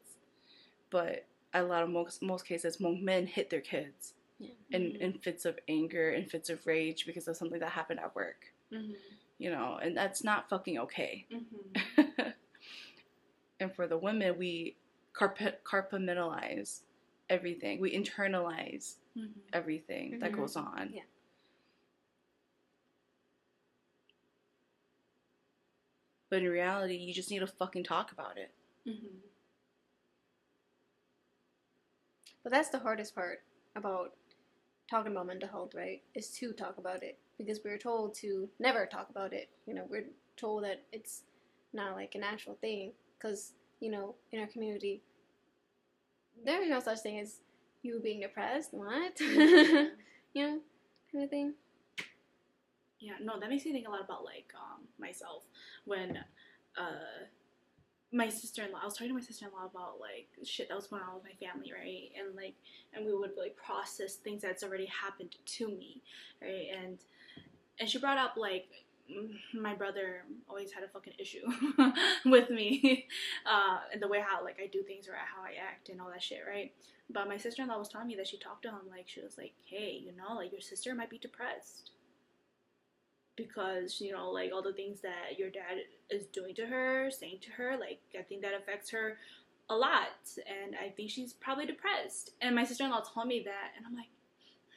but 0.91 1.26
a 1.53 1.63
lot 1.63 1.84
of 1.84 1.89
most 1.89 2.22
most 2.22 2.45
cases, 2.45 2.78
Hmong 2.78 3.01
men 3.01 3.26
hit 3.28 3.49
their 3.49 3.61
kids 3.61 4.13
Yeah. 4.39 4.49
in, 4.72 4.82
Mhm. 4.84 4.99
in 4.99 5.13
fits 5.20 5.45
of 5.45 5.57
anger 5.68 6.11
and 6.11 6.30
fits 6.30 6.49
of 6.51 6.65
rage 6.68 7.05
because 7.07 7.28
of 7.28 7.36
something 7.38 7.59
that 7.59 7.72
happened 7.72 7.99
at 7.99 8.15
work. 8.15 8.53
Mhm. 8.72 8.95
You 9.39 9.49
know, 9.51 9.78
and 9.82 9.97
that's 9.97 10.24
not 10.24 10.47
fucking 10.49 10.78
okay. 10.80 11.26
Mhm. 11.32 12.34
and 13.59 13.74
for 13.76 13.88
the 13.88 13.97
women, 13.97 14.38
we 14.38 14.76
carp- 15.13 15.63
compartmentalize 15.63 16.82
everything. 17.30 17.80
We 17.80 17.91
internalize 17.95 18.95
Mhm. 19.15 19.34
everything 19.53 20.19
that 20.19 20.32
Mhm. 20.32 20.36
goes 20.36 20.55
on. 20.55 20.91
Yeah. 20.93 21.03
But 26.30 26.41
in 26.41 26.49
reality, 26.49 26.95
you 26.95 27.13
just 27.13 27.32
need 27.32 27.39
to 27.39 27.47
fucking 27.47 27.84
talk 27.84 28.11
about 28.11 28.38
it. 28.38 28.51
Mhm. 28.86 29.21
But 32.43 32.51
that's 32.51 32.69
the 32.69 32.80
hardest 32.80 33.13
part 33.15 33.43
about 33.75 34.15
talking 34.89 35.11
about 35.11 35.28
mental 35.28 35.49
health, 35.49 35.75
right? 35.75 36.03
Is 36.13 36.32
to 36.38 36.53
talk 36.53 36.78
about 36.78 37.03
it 37.03 37.17
because 37.38 37.63
we're 37.63 37.78
told 37.78 38.13
to 38.15 38.49
never 38.59 38.86
talk 38.86 39.09
about 39.09 39.34
it. 39.34 39.49
You 39.65 39.73
know, 39.73 39.86
we're 39.89 40.07
told 40.38 40.63
that 40.63 40.84
it's 40.91 41.23
not 41.73 41.95
like 41.95 42.15
an 42.15 42.23
actual 42.23 42.55
thing 42.55 42.93
because 43.17 43.53
you 43.80 43.91
know 43.91 44.15
in 44.32 44.39
our 44.39 44.47
community 44.47 45.01
there's 46.45 46.69
no 46.69 46.79
such 46.79 46.99
thing 46.99 47.19
as 47.19 47.39
you 47.81 47.99
being 47.99 48.21
depressed. 48.21 48.69
What? 48.73 49.19
Yeah. 50.33 50.43
you 50.43 50.47
know, 50.47 50.59
kind 51.11 51.23
of 51.23 51.29
thing. 51.29 51.53
Yeah, 52.99 53.13
no, 53.21 53.39
that 53.39 53.49
makes 53.49 53.65
me 53.65 53.71
think 53.71 53.88
a 53.88 53.91
lot 53.91 54.03
about 54.03 54.23
like 54.23 54.51
um 54.55 54.83
myself 54.99 55.43
when 55.85 56.17
uh 56.77 57.25
my 58.11 58.29
sister 58.29 58.63
in 58.63 58.71
law 58.71 58.79
I 58.81 58.85
was 58.85 58.93
talking 58.93 59.09
to 59.09 59.13
my 59.13 59.21
sister 59.21 59.45
in 59.45 59.51
law 59.51 59.65
about 59.65 59.99
like 59.99 60.27
shit 60.45 60.69
that 60.69 60.75
was 60.75 60.88
going 60.88 61.01
on 61.01 61.15
with 61.15 61.23
my 61.23 61.47
family, 61.47 61.71
right? 61.73 62.09
And 62.19 62.35
like 62.35 62.55
and 62.93 63.05
we 63.05 63.13
would 63.13 63.31
like 63.38 63.55
process 63.55 64.15
things 64.15 64.41
that's 64.41 64.63
already 64.63 64.88
happened 64.88 65.35
to 65.45 65.67
me, 65.67 66.01
right? 66.41 66.67
And 66.83 66.97
and 67.79 67.89
she 67.89 67.99
brought 67.99 68.17
up 68.17 68.35
like 68.38 68.85
my 69.53 69.73
brother 69.73 70.23
always 70.49 70.71
had 70.71 70.83
a 70.83 70.87
fucking 70.87 71.13
issue 71.17 71.45
with 72.25 72.49
me 72.49 73.07
uh 73.45 73.79
and 73.93 74.01
the 74.01 74.07
way 74.07 74.19
how 74.25 74.43
like 74.43 74.57
I 74.61 74.67
do 74.67 74.83
things 74.83 75.07
or 75.07 75.13
how 75.13 75.43
I 75.43 75.53
act 75.61 75.89
and 75.89 76.01
all 76.01 76.09
that 76.09 76.23
shit, 76.23 76.41
right? 76.47 76.71
But 77.09 77.29
my 77.29 77.37
sister 77.37 77.61
in 77.61 77.69
law 77.69 77.79
was 77.79 77.87
telling 77.87 78.07
me 78.07 78.15
that 78.15 78.27
she 78.27 78.37
talked 78.37 78.63
to 78.63 78.69
him 78.69 78.89
like 78.89 79.07
she 79.07 79.21
was 79.21 79.37
like, 79.37 79.53
Hey, 79.65 80.01
you 80.03 80.11
know, 80.15 80.35
like 80.35 80.51
your 80.51 80.61
sister 80.61 80.93
might 80.93 81.09
be 81.09 81.17
depressed 81.17 81.91
because 83.37 84.01
you 84.01 84.11
know 84.11 84.29
like 84.31 84.51
all 84.51 84.63
the 84.63 84.73
things 84.73 84.99
that 85.01 85.37
your 85.37 85.49
dad 85.49 85.77
is 86.09 86.25
doing 86.25 86.53
to 86.55 86.65
her 86.65 87.09
saying 87.11 87.37
to 87.39 87.51
her 87.51 87.77
like 87.79 87.99
i 88.19 88.21
think 88.23 88.41
that 88.41 88.53
affects 88.53 88.89
her 88.89 89.17
a 89.69 89.75
lot 89.75 90.07
and 90.47 90.75
i 90.83 90.89
think 90.89 91.09
she's 91.09 91.33
probably 91.33 91.65
depressed 91.65 92.31
and 92.41 92.55
my 92.55 92.63
sister-in-law 92.63 93.03
told 93.13 93.27
me 93.27 93.43
that 93.45 93.71
and 93.77 93.85
i'm 93.85 93.95
like 93.95 94.09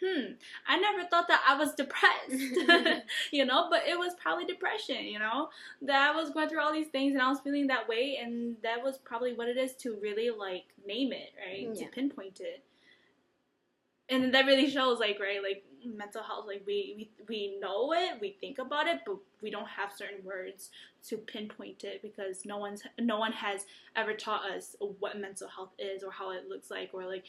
hmm 0.03 0.32
i 0.66 0.78
never 0.78 1.05
thought 1.09 1.28
that 1.28 1.42
i 1.48 1.57
was 1.57 1.74
depressed 1.74 2.30
you 3.32 3.44
know 3.44 3.66
but 3.70 3.82
it 3.86 3.98
was 3.98 4.14
probably 4.20 4.44
depression 4.44 5.05
you 5.05 5.18
know? 5.18 5.48
That 5.82 6.11
i 6.11 6.16
was 6.16 6.30
going 6.30 6.48
through 6.48 6.61
all 6.61 6.72
these 6.72 6.88
things 6.88 7.12
and 7.12 7.22
i 7.22 7.28
was 7.28 7.40
feeling 7.40 7.66
that 7.68 7.88
way 7.88 8.18
and 8.22 8.57
that 8.62 8.82
was 8.82 8.98
probably 8.98 9.34
what 9.34 9.48
it 9.48 9.57
is 9.57 9.74
to 9.76 9.96
really 10.01 10.30
like 10.30 10.64
name 10.86 11.12
it 11.12 11.32
right? 11.38 11.74
To 11.76 11.86
pinpoint 11.86 12.40
it. 12.40 12.64
And 14.09 14.34
that 14.34 14.46
really 14.46 14.68
shows 14.68 14.98
like 14.98 15.18
right? 15.20 15.42
Like 15.42 15.64
mental 15.84 16.22
health 16.22 16.44
like 16.46 16.62
we, 16.66 16.94
we 16.96 17.24
we 17.28 17.59
know 17.61 17.92
it 17.92 18.20
we 18.20 18.36
think 18.40 18.59
about 18.59 18.86
it 18.86 19.01
but 19.07 19.16
we 19.42 19.51
don't 19.51 19.68
have 19.68 19.92
certain 19.92 20.22
words 20.24 20.70
to 21.07 21.16
pinpoint 21.16 21.84
it 21.84 22.03
because 22.03 22.44
no 22.44 22.59
one's 22.59 22.82
no 22.98 23.18
one 23.18 23.32
has 23.32 23.64
ever 23.96 24.12
taught 24.12 24.42
us 24.51 24.76
what 24.98 25.18
mental 25.18 25.48
health 25.48 25.72
is 25.78 26.03
or 26.03 26.11
how 26.11 26.30
it 26.30 26.48
looks 26.48 26.70
like 26.70 26.90
or 26.92 27.07
like 27.07 27.24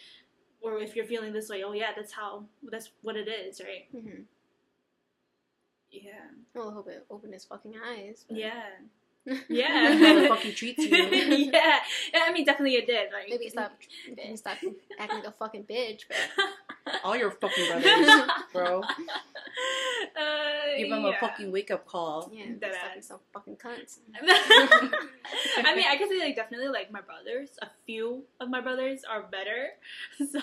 or 0.61 0.79
if 0.79 0.95
you're 0.95 1.05
feeling 1.05 1.33
this 1.33 1.49
way 1.49 1.63
oh 1.63 1.73
yeah 1.73 1.91
that's 1.95 2.11
how 2.13 2.43
that's 2.71 2.89
what 3.01 3.15
it 3.15 3.27
is 3.27 3.59
right 3.61 3.87
Mm-hmm. 3.95 4.21
yeah 5.91 6.11
Well, 6.55 6.69
I 6.69 6.73
hope 6.73 6.87
it 6.87 7.05
opened 7.09 7.33
his 7.33 7.45
fucking 7.45 7.73
eyes. 7.85 8.25
but- 8.27 8.37
yeah 8.37 8.63
yeah 9.49 9.95
the 10.19 10.27
fuck 10.27 10.39
he 10.39 10.51
treats 10.51 10.83
you. 10.83 10.97
yeah 11.53 11.77
i 12.15 12.31
mean 12.33 12.43
definitely 12.43 12.73
it 12.75 12.87
did 12.87 13.11
like 13.13 13.27
Maybe 13.29 13.49
stop, 13.49 13.71
maybe 14.17 14.35
stop 14.43 14.57
acting 14.97 15.17
like 15.19 15.27
a 15.27 15.31
fucking 15.31 15.65
bitch. 15.65 16.05
But 16.09 16.97
All 17.03 17.15
your 17.15 17.29
fucking 17.29 17.67
brothers, 17.69 18.21
bro. 18.51 18.81
uh, 18.81 20.50
Give 20.77 20.89
them 20.89 21.03
yeah. 21.03 21.09
a 21.15 21.19
fucking 21.19 21.51
wake 21.51 21.71
up 21.71 21.85
call. 21.85 22.29
yeah, 22.33 22.45
Dead 22.59 22.73
stop 22.73 23.03
some 23.03 23.19
fucking 23.33 23.55
cunts. 23.57 23.99
I 24.21 25.75
mean, 25.75 25.85
I 25.87 25.95
can 25.97 26.09
say 26.09 26.19
like 26.19 26.35
definitely 26.35 26.67
like 26.69 26.91
my 26.91 27.01
brothers. 27.01 27.49
A 27.61 27.67
few 27.85 28.23
of 28.39 28.49
my 28.49 28.61
brothers 28.61 29.01
are 29.09 29.21
better. 29.23 29.69
So 30.31 30.39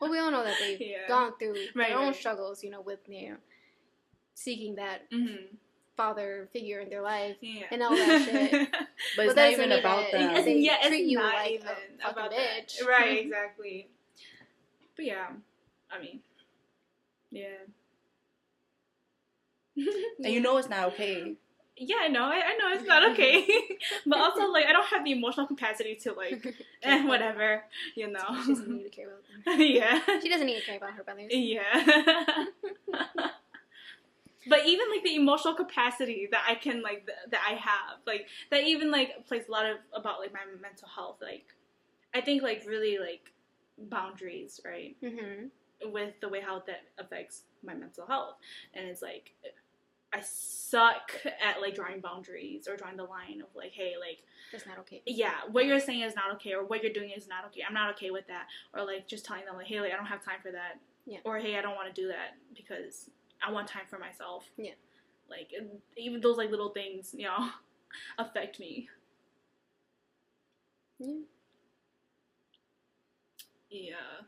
Well, 0.00 0.10
we 0.10 0.18
all 0.18 0.30
know 0.30 0.44
that 0.44 0.56
they've 0.60 0.80
Yeah. 0.80 1.08
gone 1.08 1.32
through 1.38 1.54
Right, 1.74 1.88
their 1.88 1.98
own 1.98 2.06
right. 2.08 2.16
struggles, 2.16 2.62
you 2.62 2.70
know, 2.70 2.80
with 2.80 3.00
you 3.08 3.30
know 3.30 3.36
seeking 4.34 4.74
that 4.76 5.10
Mhm. 5.10 5.46
father 5.96 6.48
figure 6.52 6.80
in 6.80 6.90
their 6.90 7.00
life 7.00 7.36
yeah, 7.40 7.64
and 7.70 7.82
all 7.82 7.96
that 7.96 8.22
shit. 8.24 8.68
But 8.70 8.86
But 9.16 9.26
it's 9.26 9.36
not 9.36 9.50
even 9.52 9.72
about 9.72 10.02
that- 10.02 10.12
them. 10.12 10.30
It's- 10.30 10.44
they 10.44 10.58
yeah, 10.58 10.76
it's 10.80 10.88
treat 10.88 11.06
you 11.06 11.18
not 11.18 11.34
like 11.34 11.50
a 11.50 11.54
even 11.54 11.66
fucking 11.68 11.98
about 12.04 12.32
bitch. 12.32 12.78
that. 12.78 12.86
Right, 12.86 13.18
exactly. 13.24 13.88
But 14.96 15.04
yeah, 15.06 15.28
I 15.90 15.98
mean, 16.00 16.20
yeah. 17.30 17.56
And 20.24 20.32
you 20.32 20.40
know 20.40 20.56
it's 20.56 20.68
not 20.68 20.88
okay. 20.94 21.34
yeah, 21.76 21.96
I 22.02 22.08
know. 22.08 22.24
I, 22.24 22.36
I 22.36 22.56
know 22.58 22.68
it's 22.78 22.86
not 22.94 23.10
okay, 23.12 23.46
but 24.06 24.18
also 24.18 24.50
like 24.50 24.66
I 24.66 24.72
don't 24.72 24.86
have 24.86 25.04
the 25.04 25.12
emotional 25.12 25.46
capacity 25.46 25.94
to 26.02 26.12
like, 26.14 26.54
eh, 26.82 27.04
whatever, 27.06 27.62
you 27.94 28.10
know. 28.10 28.24
She 28.44 28.54
doesn't 28.54 28.76
need 28.76 28.84
to 28.84 28.90
care 28.90 29.08
about 29.08 29.22
them. 29.44 29.60
yeah. 29.60 30.00
She 30.22 30.28
doesn't 30.28 30.46
need 30.46 30.60
to 30.60 30.66
care 30.66 30.76
about 30.78 30.92
her 30.94 31.04
brothers. 31.04 31.30
Yeah. 31.30 32.46
but 34.48 34.64
even 34.66 34.86
like 34.90 35.02
the 35.02 35.16
emotional 35.16 35.54
capacity 35.54 36.28
that 36.30 36.44
I 36.48 36.54
can 36.54 36.82
like 36.82 37.06
th- 37.06 37.18
that 37.30 37.40
I 37.46 37.54
have, 37.54 37.98
like 38.06 38.26
that 38.50 38.62
even 38.64 38.90
like 38.90 39.26
plays 39.26 39.44
a 39.48 39.50
lot 39.50 39.66
of 39.66 39.78
about 39.92 40.20
like 40.20 40.32
my 40.32 40.40
mental 40.60 40.88
health. 40.88 41.16
Like 41.20 41.44
I 42.14 42.20
think 42.20 42.42
like 42.42 42.64
really 42.66 42.98
like 42.98 43.32
boundaries, 43.78 44.60
right? 44.64 44.96
Mm-hmm. 45.02 45.90
With 45.92 46.14
the 46.20 46.28
way 46.28 46.40
how 46.40 46.62
that 46.66 46.82
affects 46.98 47.42
my 47.62 47.74
mental 47.74 48.06
health. 48.06 48.36
And 48.72 48.86
it's 48.88 49.02
like 49.02 49.32
I 50.12 50.20
suck 50.20 51.12
at 51.44 51.60
like 51.60 51.74
drawing 51.74 52.00
boundaries 52.00 52.66
or 52.68 52.76
drawing 52.76 52.96
the 52.96 53.04
line 53.04 53.40
of 53.42 53.48
like, 53.54 53.72
hey, 53.72 53.94
like 54.00 54.18
That's 54.52 54.66
not 54.66 54.78
okay. 54.80 55.02
yeah, 55.06 55.32
what 55.50 55.66
you're 55.66 55.80
saying 55.80 56.00
is 56.02 56.14
not 56.16 56.32
okay, 56.34 56.54
or 56.54 56.64
what 56.64 56.82
you're 56.82 56.92
doing 56.92 57.10
is 57.10 57.28
not 57.28 57.44
okay. 57.46 57.62
I'm 57.66 57.74
not 57.74 57.90
okay 57.94 58.10
with 58.10 58.26
that, 58.28 58.46
or 58.74 58.84
like 58.84 59.06
just 59.08 59.24
telling 59.24 59.44
them 59.44 59.56
like, 59.56 59.66
hey, 59.66 59.80
like 59.80 59.92
I 59.92 59.96
don't 59.96 60.06
have 60.06 60.24
time 60.24 60.38
for 60.42 60.52
that, 60.52 60.78
Yeah. 61.06 61.18
or 61.24 61.38
hey, 61.38 61.56
I 61.58 61.62
don't 61.62 61.74
want 61.74 61.94
to 61.94 62.00
do 62.00 62.08
that 62.08 62.36
because 62.56 63.10
I 63.46 63.52
want 63.52 63.68
time 63.68 63.84
for 63.88 63.98
myself. 63.98 64.44
Yeah. 64.56 64.72
like 65.28 65.52
even 65.96 66.20
those 66.20 66.36
like 66.36 66.50
little 66.50 66.70
things, 66.70 67.14
you 67.16 67.24
know, 67.26 67.50
affect 68.18 68.58
me. 68.60 68.88
Yeah. 70.98 71.20
Yeah. 73.70 74.22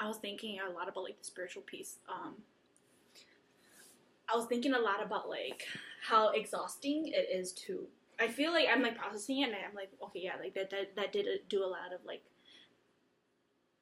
I 0.00 0.08
was 0.08 0.16
thinking 0.16 0.58
a 0.60 0.72
lot 0.72 0.88
about 0.88 1.04
like 1.04 1.18
the 1.18 1.24
spiritual 1.24 1.62
piece. 1.62 1.96
Um, 2.08 2.34
I 4.32 4.36
was 4.36 4.46
thinking 4.46 4.74
a 4.74 4.78
lot 4.78 5.04
about 5.04 5.28
like 5.28 5.66
how 6.08 6.30
exhausting 6.30 7.08
it 7.08 7.28
is 7.32 7.52
to. 7.52 7.86
I 8.20 8.28
feel 8.28 8.52
like 8.52 8.66
I'm 8.72 8.82
like 8.82 8.96
processing 8.96 9.40
it, 9.40 9.46
and 9.46 9.54
I'm 9.54 9.74
like, 9.74 9.90
okay, 10.02 10.20
yeah, 10.24 10.32
like 10.40 10.54
that 10.54 10.70
that 10.70 10.96
that 10.96 11.12
did 11.12 11.26
do 11.48 11.64
a 11.64 11.66
lot 11.66 11.92
of 11.94 12.04
like, 12.06 12.22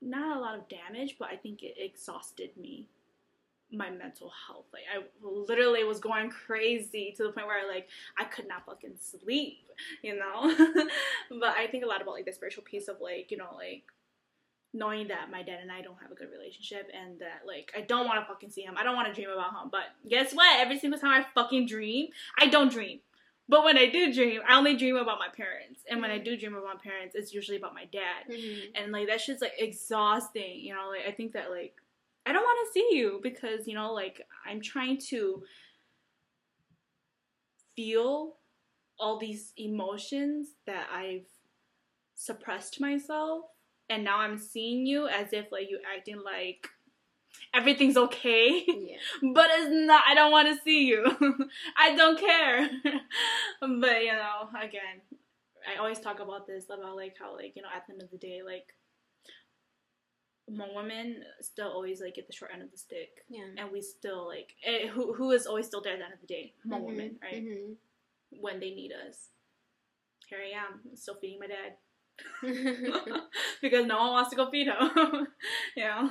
not 0.00 0.36
a 0.36 0.40
lot 0.40 0.58
of 0.58 0.68
damage, 0.68 1.16
but 1.18 1.28
I 1.28 1.36
think 1.36 1.62
it 1.62 1.74
exhausted 1.78 2.50
me, 2.56 2.88
my 3.70 3.90
mental 3.90 4.32
health. 4.46 4.66
Like 4.72 4.84
I 4.92 5.04
literally 5.22 5.84
was 5.84 6.00
going 6.00 6.30
crazy 6.30 7.14
to 7.16 7.24
the 7.24 7.32
point 7.32 7.46
where 7.46 7.68
like 7.68 7.88
I 8.18 8.24
could 8.24 8.48
not 8.48 8.66
fucking 8.66 8.96
sleep, 9.00 9.68
you 10.02 10.16
know. 10.16 10.54
but 11.30 11.56
I 11.56 11.66
think 11.70 11.84
a 11.84 11.88
lot 11.88 12.02
about 12.02 12.14
like 12.14 12.26
the 12.26 12.32
spiritual 12.32 12.64
piece 12.64 12.88
of 12.88 13.00
like 13.00 13.30
you 13.30 13.36
know 13.36 13.54
like 13.56 13.84
knowing 14.72 15.08
that 15.08 15.30
my 15.30 15.42
dad 15.42 15.58
and 15.60 15.72
I 15.72 15.82
don't 15.82 15.96
have 16.00 16.12
a 16.12 16.14
good 16.14 16.30
relationship 16.30 16.88
and 16.94 17.18
that 17.20 17.42
like 17.46 17.72
I 17.76 17.80
don't 17.80 18.06
want 18.06 18.20
to 18.20 18.26
fucking 18.26 18.50
see 18.50 18.62
him. 18.62 18.74
I 18.76 18.84
don't 18.84 18.94
want 18.94 19.08
to 19.08 19.14
dream 19.14 19.30
about 19.30 19.50
him. 19.50 19.68
But 19.70 19.84
guess 20.08 20.32
what? 20.32 20.60
Every 20.60 20.78
single 20.78 20.98
time 20.98 21.22
I 21.22 21.26
fucking 21.34 21.66
dream, 21.66 22.08
I 22.38 22.46
don't 22.46 22.70
dream. 22.70 23.00
But 23.48 23.64
when 23.64 23.76
I 23.76 23.86
do 23.90 24.12
dream, 24.12 24.42
I 24.48 24.56
only 24.56 24.76
dream 24.76 24.94
about 24.94 25.18
my 25.18 25.26
parents. 25.28 25.82
And 25.90 26.00
when 26.00 26.12
I 26.12 26.18
do 26.18 26.36
dream 26.36 26.54
about 26.54 26.76
my 26.76 26.80
parents, 26.80 27.16
it's 27.16 27.34
usually 27.34 27.56
about 27.56 27.74
my 27.74 27.84
dad. 27.86 28.28
Mhm. 28.28 28.70
And 28.76 28.92
like 28.92 29.08
that 29.08 29.20
shit's 29.20 29.42
like 29.42 29.54
exhausting, 29.58 30.60
you 30.60 30.72
know, 30.72 30.88
like 30.88 31.04
I 31.06 31.10
think 31.10 31.32
that 31.32 31.50
like 31.50 31.74
I 32.24 32.32
don't 32.32 32.44
want 32.44 32.68
to 32.68 32.72
see 32.72 32.96
you 32.96 33.18
because, 33.22 33.66
you 33.66 33.74
know, 33.74 33.92
like 33.92 34.24
I'm 34.46 34.60
trying 34.60 34.98
to 35.08 35.42
feel 37.74 38.36
all 38.98 39.18
these 39.18 39.52
emotions 39.56 40.50
that 40.66 40.86
I've 40.92 41.26
suppressed 42.14 42.80
myself 42.80 43.46
and 43.91 44.05
now 44.05 44.18
I'm 44.20 44.38
seeing 44.38 44.86
you 44.86 45.09
as 45.09 45.32
if 45.32 45.51
like 45.53 45.68
you 45.68 45.80
acting 45.95 46.22
like 46.24 46.68
everything's 47.53 47.97
okay. 47.97 48.64
Yeah. 48.66 48.97
but 49.34 49.49
it's 49.53 49.70
not 49.70 50.03
I 50.09 50.14
don't 50.14 50.32
want 50.32 50.49
to 50.57 50.62
see 50.62 50.86
you. 50.86 51.05
I 51.76 51.95
don't 51.97 52.18
care. 52.18 52.70
but 53.61 54.05
you 54.05 54.12
know, 54.12 54.49
again, 54.61 55.03
I 55.70 55.78
always 55.78 55.99
talk 56.01 56.20
about 56.20 56.47
this 56.47 56.64
about 56.66 56.97
like 56.97 57.16
how 57.20 57.34
like, 57.36 57.53
you 57.57 57.62
know, 57.62 57.68
at 57.74 57.86
the 57.86 57.93
end 57.95 58.03
of 58.03 58.11
the 58.11 58.18
day, 58.18 58.41
like 58.45 58.74
women 60.49 61.22
still 61.41 61.68
always 61.68 62.01
like 62.01 62.14
get 62.14 62.26
the 62.26 62.32
short 62.32 62.51
end 62.53 62.62
of 62.62 62.70
the 62.70 62.78
stick. 62.78 63.24
Yeah. 63.28 63.45
And 63.59 63.72
we 63.72 63.82
still 63.82 64.26
like 64.26 64.55
eh, 64.64 64.86
who 64.88 65.12
who 65.14 65.30
is 65.32 65.47
always 65.47 65.66
still 65.66 65.82
there 65.82 65.93
at 65.95 65.99
the 65.99 66.05
end 66.05 66.14
of 66.14 66.20
the 66.20 66.26
day? 66.26 66.55
Hmong 66.66 66.80
Mhm, 66.82 66.86
women, 66.86 67.18
right? 67.22 67.45
mhm. 67.45 67.74
When 68.30 68.61
they 68.61 68.70
need 68.70 68.93
us. 68.93 69.28
Here 70.28 70.38
I 70.38 70.57
am, 70.57 70.97
still 70.97 71.16
feeding 71.16 71.41
my 71.41 71.49
dad. 71.49 71.74
because 73.62 73.86
no 73.86 73.98
one 73.98 74.12
wants 74.12 74.30
to 74.30 74.36
go 74.36 74.50
feed 74.50 74.66
him. 74.66 75.26
know? 75.76 76.10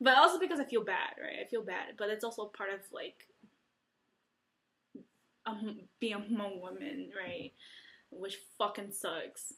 But 0.00 0.16
also 0.18 0.38
because 0.38 0.60
I 0.60 0.64
feel 0.64 0.84
bad, 0.84 1.14
right? 1.20 1.44
I 1.44 1.48
feel 1.48 1.62
bad. 1.62 1.94
But 1.98 2.10
it's 2.10 2.24
also 2.24 2.46
part 2.46 2.70
of 2.72 2.80
like 2.92 3.26
um, 5.46 5.80
being 6.00 6.14
a 6.14 6.58
woman, 6.58 7.10
right? 7.16 7.52
Which 8.10 8.38
fucking 8.58 8.92
sucks. 8.92 9.54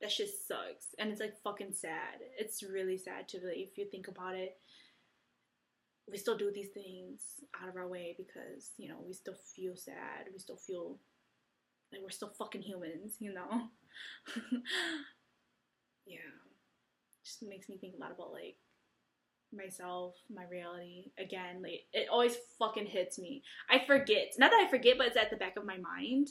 That 0.00 0.12
shit 0.12 0.28
sucks. 0.46 0.94
And 0.98 1.10
it's 1.10 1.20
like 1.20 1.40
fucking 1.42 1.72
sad. 1.72 2.20
It's 2.38 2.62
really 2.62 2.98
sad 2.98 3.28
to 3.28 3.38
really, 3.38 3.60
if 3.70 3.78
you 3.78 3.86
think 3.86 4.08
about 4.08 4.34
it. 4.34 4.56
We 6.08 6.18
still 6.18 6.36
do 6.36 6.52
these 6.52 6.68
things 6.68 7.20
out 7.60 7.68
of 7.68 7.76
our 7.76 7.88
way 7.88 8.14
because, 8.16 8.70
you 8.76 8.88
know, 8.88 8.98
we 9.04 9.12
still 9.12 9.34
feel 9.34 9.74
sad. 9.74 10.28
We 10.32 10.38
still 10.38 10.56
feel 10.56 10.98
like 11.92 12.02
we're 12.02 12.10
still 12.10 12.32
fucking 12.38 12.62
humans, 12.62 13.14
you 13.20 13.32
know? 13.32 13.68
yeah. 16.06 16.18
Just 17.24 17.42
makes 17.42 17.68
me 17.68 17.76
think 17.78 17.94
a 17.96 18.00
lot 18.00 18.12
about 18.12 18.32
like 18.32 18.56
myself, 19.52 20.14
my 20.32 20.44
reality. 20.50 21.10
Again, 21.18 21.62
like 21.62 21.82
it 21.92 22.08
always 22.10 22.36
fucking 22.58 22.86
hits 22.86 23.18
me. 23.18 23.42
I 23.70 23.82
forget. 23.86 24.34
Not 24.38 24.50
that 24.50 24.64
I 24.66 24.70
forget, 24.70 24.98
but 24.98 25.06
it's 25.08 25.16
at 25.16 25.30
the 25.30 25.36
back 25.36 25.56
of 25.56 25.64
my 25.64 25.78
mind. 25.78 26.28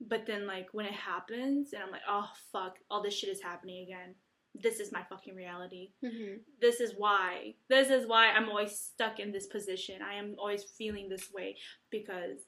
But 0.00 0.26
then 0.26 0.46
like 0.46 0.68
when 0.72 0.86
it 0.86 0.92
happens 0.92 1.72
and 1.72 1.82
I'm 1.82 1.90
like, 1.90 2.02
oh 2.08 2.28
fuck, 2.52 2.76
all 2.90 3.02
this 3.02 3.14
shit 3.14 3.30
is 3.30 3.42
happening 3.42 3.84
again. 3.84 4.14
This 4.56 4.78
is 4.78 4.92
my 4.92 5.02
fucking 5.10 5.34
reality 5.34 5.90
Mhm. 6.04 6.38
this 6.60 6.78
is 6.80 6.94
why 6.96 7.54
this 7.68 7.90
is 7.90 8.06
why 8.06 8.28
i'm 8.28 8.48
always 8.48 8.78
stuck 8.78 9.18
in 9.18 9.32
this 9.32 9.48
position 9.48 10.00
i 10.00 10.14
am 10.14 10.36
always 10.38 10.62
feeling 10.62 11.08
this 11.08 11.32
way 11.34 11.56
because 11.90 12.38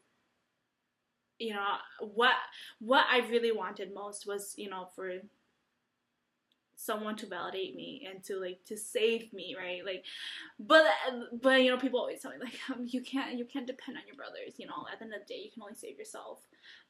you 1.39 1.53
know 1.53 1.75
what 2.01 2.35
what 2.81 3.05
i 3.11 3.19
really 3.29 3.53
wanted 3.53 3.93
most 3.95 4.27
was 4.27 4.55
you 4.57 4.69
know 4.69 4.89
for 4.95 5.13
someone 6.77 7.17
to 7.17 7.27
validate 7.27 7.75
me 7.75 8.07
and 8.09 8.23
to 8.23 8.39
like 8.39 8.61
to 8.67 8.77
save 8.77 9.33
me 9.33 9.57
right? 9.59 9.85
Like 9.85 10.05
but 10.61 10.85
but 11.41 11.63
you 11.63 11.71
know 11.71 11.79
people 11.79 11.99
always 11.99 12.21
tell 12.21 12.31
me 12.31 12.37
like 12.39 12.59
um, 12.71 12.85
you 12.87 13.01
can't 13.01 13.37
you 13.37 13.45
can't 13.45 13.67
depend 13.67 13.97
on 13.97 14.05
your 14.07 14.17
brothers 14.17 14.55
you 14.59 14.67
know? 14.67 14.87
At 14.93 14.99
the 14.99 15.07
end 15.07 15.15
of 15.15 15.21
the 15.27 15.35
day 15.35 15.41
you 15.43 15.51
can 15.51 15.63
only 15.63 15.75
save 15.75 15.99
yourself. 15.99 16.41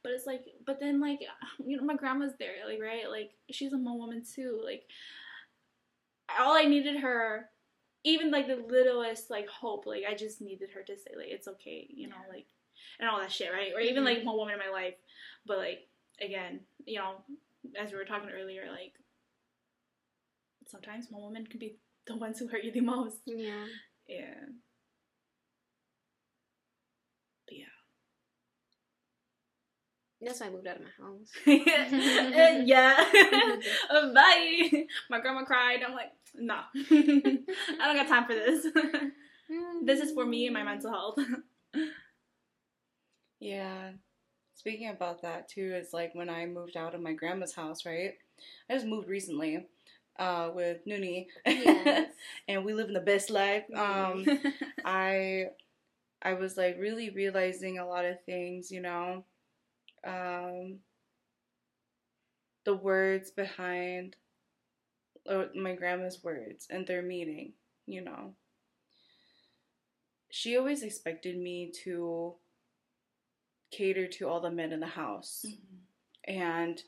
But 0.03 0.11
it's 0.11 0.27
like 0.27 0.45
but 0.65 0.79
then 0.79 0.99
like 0.99 1.21
you 1.65 1.77
know 1.77 1.83
my 1.83 1.95
grandma's 1.95 2.33
there 2.37 2.55
like 2.67 2.81
right? 2.81 3.09
Like 3.09 3.31
she's 3.49 3.73
a 3.73 3.77
Hmong 3.77 3.97
woman 3.97 4.23
too 4.23 4.61
like 4.63 4.83
all 6.37 6.57
i 6.57 6.65
needed 6.65 6.99
her 6.99 7.49
even 8.03 8.31
like 8.31 8.47
the 8.47 8.57
littlest 8.69 9.29
like 9.29 9.47
hope 9.47 9.85
like 9.85 10.03
i 10.07 10.13
just 10.13 10.41
needed 10.41 10.69
her 10.69 10.83
to 10.83 10.97
say 10.97 11.11
like 11.15 11.29
it's 11.29 11.47
okay 11.47 11.87
you 11.89 12.09
know? 12.09 12.17
Like 12.29 12.47
and 12.99 13.09
all 13.09 13.19
that 13.19 13.31
shit 13.31 13.51
right 13.51 13.73
or 13.75 13.79
even 13.81 14.03
like 14.05 14.19
Mhm. 14.19 14.25
one 14.25 14.37
woman 14.37 14.53
in 14.55 14.59
my 14.59 14.69
life 14.71 14.95
but 15.45 15.57
like 15.57 15.87
again 16.21 16.61
you 16.85 16.97
know 16.99 17.23
as 17.79 17.91
we 17.91 17.97
were 17.97 18.05
talking 18.05 18.29
earlier 18.29 18.65
like 18.71 18.93
sometimes 20.67 21.07
one 21.09 21.21
woman 21.23 21.45
can 21.47 21.59
be 21.59 21.77
the 22.07 22.15
ones 22.17 22.39
who 22.39 22.47
hurt 22.47 22.63
you 22.63 22.71
the 22.71 22.81
most 22.81 23.17
Yeah. 23.25 23.65
yeah 24.07 24.33
but 27.47 27.57
yeah 27.57 27.65
That's 30.19 30.39
why 30.41 30.47
I 30.47 30.49
moved 30.49 30.65
out 30.67 30.77
of 30.77 30.81
my 30.81 30.89
house. 30.97 31.31
yeah. 32.65 32.97
Bye. 34.15 34.85
My 35.11 35.19
grandma 35.21 35.43
cried. 35.45 35.81
I'm 35.85 35.93
like, 35.93 36.11
no. 36.33 36.55
I 36.73 37.85
don't 37.85 37.95
got 37.97 38.07
time 38.07 38.25
for 38.25 38.33
this. 38.33 38.65
this 39.85 39.99
is 39.99 40.13
for 40.13 40.25
me 40.25 40.47
and 40.47 40.55
my 40.55 40.63
mental 40.63 40.89
health. 40.91 41.19
Yeah. 43.39 43.91
Speaking 44.55 44.89
about 44.89 45.21
that 45.23 45.49
too, 45.49 45.73
is 45.75 45.93
like 45.93 46.15
when 46.15 46.29
I 46.29 46.45
moved 46.45 46.77
out 46.77 46.95
of 46.95 47.01
my 47.01 47.13
grandma's 47.13 47.53
house, 47.55 47.85
right? 47.85 48.13
I 48.69 48.73
just 48.75 48.85
moved 48.87 49.09
recently 49.09 49.67
uh, 50.19 50.51
with 50.53 50.85
Noonie, 50.87 51.27
Yes. 51.45 52.11
and 52.47 52.65
we 52.65 52.73
live 52.73 52.87
in 52.87 52.93
the 52.93 52.99
best 53.01 53.29
life. 53.29 53.65
Um, 53.75 54.25
I 54.85 55.47
I 56.21 56.33
was 56.33 56.57
like 56.57 56.77
really 56.79 57.09
realizing 57.11 57.79
a 57.79 57.87
lot 57.87 58.05
of 58.05 58.23
things, 58.25 58.71
you 58.71 58.81
know. 58.81 59.25
Um, 60.05 60.79
the 62.65 62.75
words 62.75 63.31
behind 63.31 64.15
uh, 65.29 65.45
my 65.55 65.73
grandma's 65.75 66.23
words 66.23 66.67
and 66.69 66.87
their 66.87 67.01
meaning, 67.01 67.53
you 67.85 68.01
know. 68.01 68.33
She 70.29 70.55
always 70.57 70.83
expected 70.83 71.37
me 71.37 71.69
to 71.83 72.35
cater 73.71 74.07
to 74.07 74.27
all 74.27 74.41
the 74.41 74.51
men 74.51 74.71
in 74.71 74.79
the 74.79 74.87
house 74.87 75.53
and 76.25 76.83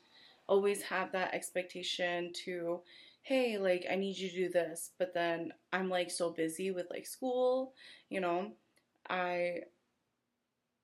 always 0.48 0.82
have 0.84 1.12
that 1.12 1.34
expectation 1.34 2.32
to 2.34 2.82
hey 3.24 3.58
like 3.58 3.86
i 3.92 3.96
need 3.96 4.18
you 4.18 4.30
to 4.30 4.36
do 4.36 4.50
this 4.50 4.92
but 5.00 5.14
then 5.14 5.52
i'm 5.74 5.90
like 5.90 6.12
so 6.12 6.32
busy 6.32 6.72
with 6.72 6.88
like 6.90 7.06
school 7.06 7.74
you 8.10 8.22
know 8.22 8.52
i 9.10 9.60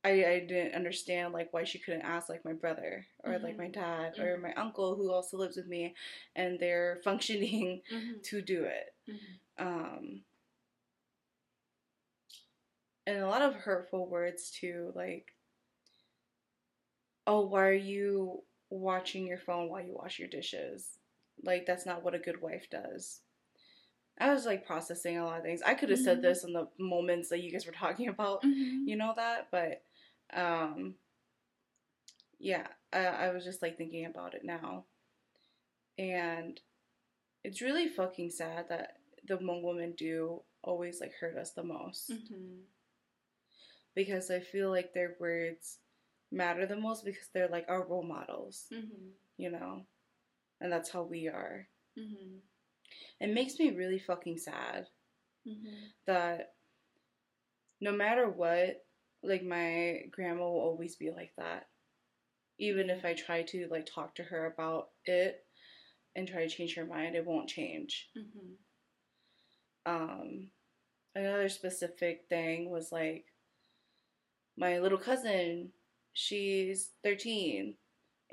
i, 0.04 0.10
I 0.26 0.40
didn't 0.48 0.76
understand 0.76 1.34
like 1.34 1.52
why 1.52 1.64
she 1.64 1.80
couldn't 1.80 2.02
ask 2.04 2.30
like 2.30 2.46
my 2.46 2.54
brother 2.54 3.06
or 3.24 3.40
like 3.40 3.56
Mhm. 3.56 3.58
my 3.58 3.68
dad 3.68 4.20
or 4.20 4.38
my 4.38 4.54
uncle 4.54 4.96
who 4.96 5.12
also 5.12 5.38
lives 5.38 5.58
with 5.58 5.68
me 5.68 5.96
and 6.36 6.60
they're 6.60 7.00
functioning 7.04 7.82
Mhm. 7.92 8.24
to 8.24 8.42
do 8.42 8.66
it 8.66 8.96
Mhm. 9.08 9.40
um 9.60 10.26
and 13.08 13.20
a 13.20 13.28
lot 13.28 13.42
of 13.42 13.56
hurtful 13.56 14.08
words 14.08 14.52
too 14.52 14.92
like 14.96 15.35
oh 17.28 17.42
why 17.46 17.64
are 17.68 17.74
you 17.74 18.42
watching 18.70 19.28
your 19.28 19.38
phone 19.38 19.70
while 19.70 19.82
you 19.82 19.94
wash 19.94 20.20
your 20.20 20.28
dishes 20.28 20.98
like 21.44 21.66
that's 21.66 21.86
not 21.86 22.04
what 22.04 22.16
a 22.16 22.20
good 22.20 22.42
wife 22.42 22.68
does 22.70 23.22
i 24.20 24.32
was 24.34 24.46
like 24.46 24.66
processing 24.66 25.18
a 25.18 25.26
lot 25.26 25.38
of 25.38 25.44
things 25.44 25.62
i 25.66 25.74
could 25.74 25.90
have 25.90 26.00
said 26.00 26.20
Mhm. 26.20 26.22
this 26.24 26.44
in 26.44 26.54
the 26.54 26.68
moments 26.80 27.30
that 27.30 27.42
you 27.42 27.52
guys 27.52 27.66
were 27.66 27.72
talking 27.86 28.08
about 28.10 28.44
Mhm. 28.44 28.88
you 28.88 28.96
know 28.96 29.14
that 29.16 29.50
but 29.52 29.84
um 30.34 30.96
yeah 32.40 32.68
I, 32.94 33.06
I 33.06 33.32
was 33.32 33.44
just 33.44 33.62
like 33.62 33.78
thinking 33.78 34.06
about 34.06 34.34
it 34.34 34.44
now 34.44 34.86
and 35.98 36.60
it's 37.44 37.62
really 37.62 37.88
fucking 37.88 38.32
sad 38.32 38.70
that 38.70 38.98
the 39.28 39.38
Hmong 39.38 39.64
women 39.64 39.94
do 39.98 40.42
always 40.64 41.00
like 41.02 41.14
hurt 41.20 41.38
us 41.38 41.52
the 41.52 41.64
most 41.64 42.12
Mhm. 42.12 42.64
because 43.96 44.30
I 44.30 44.40
feel 44.40 44.70
like 44.70 44.94
their 44.94 45.16
words 45.20 45.80
matter 46.36 46.66
the 46.66 46.76
most 46.76 47.06
because 47.06 47.28
they're 47.34 47.48
like 47.50 47.66
our 47.70 47.84
role 47.88 48.04
models, 48.04 48.68
Mhm. 48.72 49.14
you 49.38 49.50
know, 49.50 49.86
and 50.62 50.72
that's 50.72 50.90
how 50.90 51.04
we 51.04 51.28
are. 51.28 51.68
Mhm. 51.98 52.42
It 53.20 53.28
makes 53.30 53.60
me 53.60 53.72
really 53.72 54.00
fucking 54.00 54.38
sad 54.38 54.90
Mhm. 55.46 55.94
that 56.06 56.56
no 57.82 57.92
matter 57.92 58.30
what, 58.30 58.86
like 59.24 59.44
my 59.44 60.04
grandma 60.12 60.44
will 60.44 60.60
always 60.62 60.96
be 60.96 61.12
like 61.12 61.36
that. 61.38 61.70
Even 62.58 62.90
if 62.90 63.04
I 63.06 63.14
try 63.14 63.44
to 63.44 63.68
like 63.70 63.86
talk 63.86 64.16
to 64.16 64.24
her 64.24 64.46
about 64.46 64.92
it 65.06 65.46
and 66.16 66.28
try 66.28 66.42
to 66.44 66.50
change 66.50 66.76
her 66.76 66.86
mind, 66.86 67.16
it 67.16 67.26
won't 67.26 67.50
change. 67.50 68.10
Mhm. 68.16 68.58
um 69.86 70.52
another 71.14 71.48
specific 71.48 72.28
thing 72.28 72.70
was 72.72 72.92
like 72.92 73.32
my 74.58 74.80
little 74.80 74.98
cousin 74.98 75.72
she's 76.16 76.92
13 77.04 77.76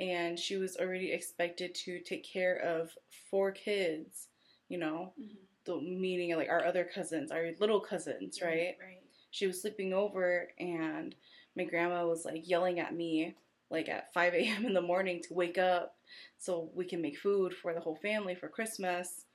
and 0.00 0.38
she 0.38 0.56
was 0.56 0.78
already 0.78 1.12
expected 1.12 1.74
to 1.74 2.00
take 2.00 2.24
care 2.24 2.56
of 2.56 2.96
four 3.30 3.52
kids 3.52 4.28
you 4.68 4.78
know, 4.78 5.12
Mhm. 5.20 5.36
the 5.64 5.76
meaning 5.82 6.34
like 6.36 6.48
our 6.48 6.64
other 6.64 6.84
cousins, 6.84 7.30
our 7.30 7.52
little 7.60 7.80
cousins, 7.80 8.40
right? 8.40 8.78
Right. 8.80 9.02
She 9.30 9.46
was 9.46 9.60
sleeping 9.60 9.92
over, 9.92 10.50
and 10.58 11.14
my 11.56 11.64
grandma 11.64 12.06
was 12.06 12.24
like 12.24 12.48
yelling 12.48 12.80
at 12.80 12.94
me 12.94 13.36
like 13.70 13.88
at 13.90 14.12
5 14.14 14.34
a.m. 14.34 14.66
in 14.66 14.72
the 14.74 14.80
morning 14.82 15.22
to 15.24 15.34
wake 15.34 15.58
up 15.58 15.98
so 16.38 16.70
we 16.74 16.86
can 16.86 17.02
make 17.02 17.18
food 17.18 17.54
for 17.54 17.74
the 17.74 17.80
whole 17.80 17.96
family 17.96 18.34
for 18.34 18.48
Christmas. 18.48 19.26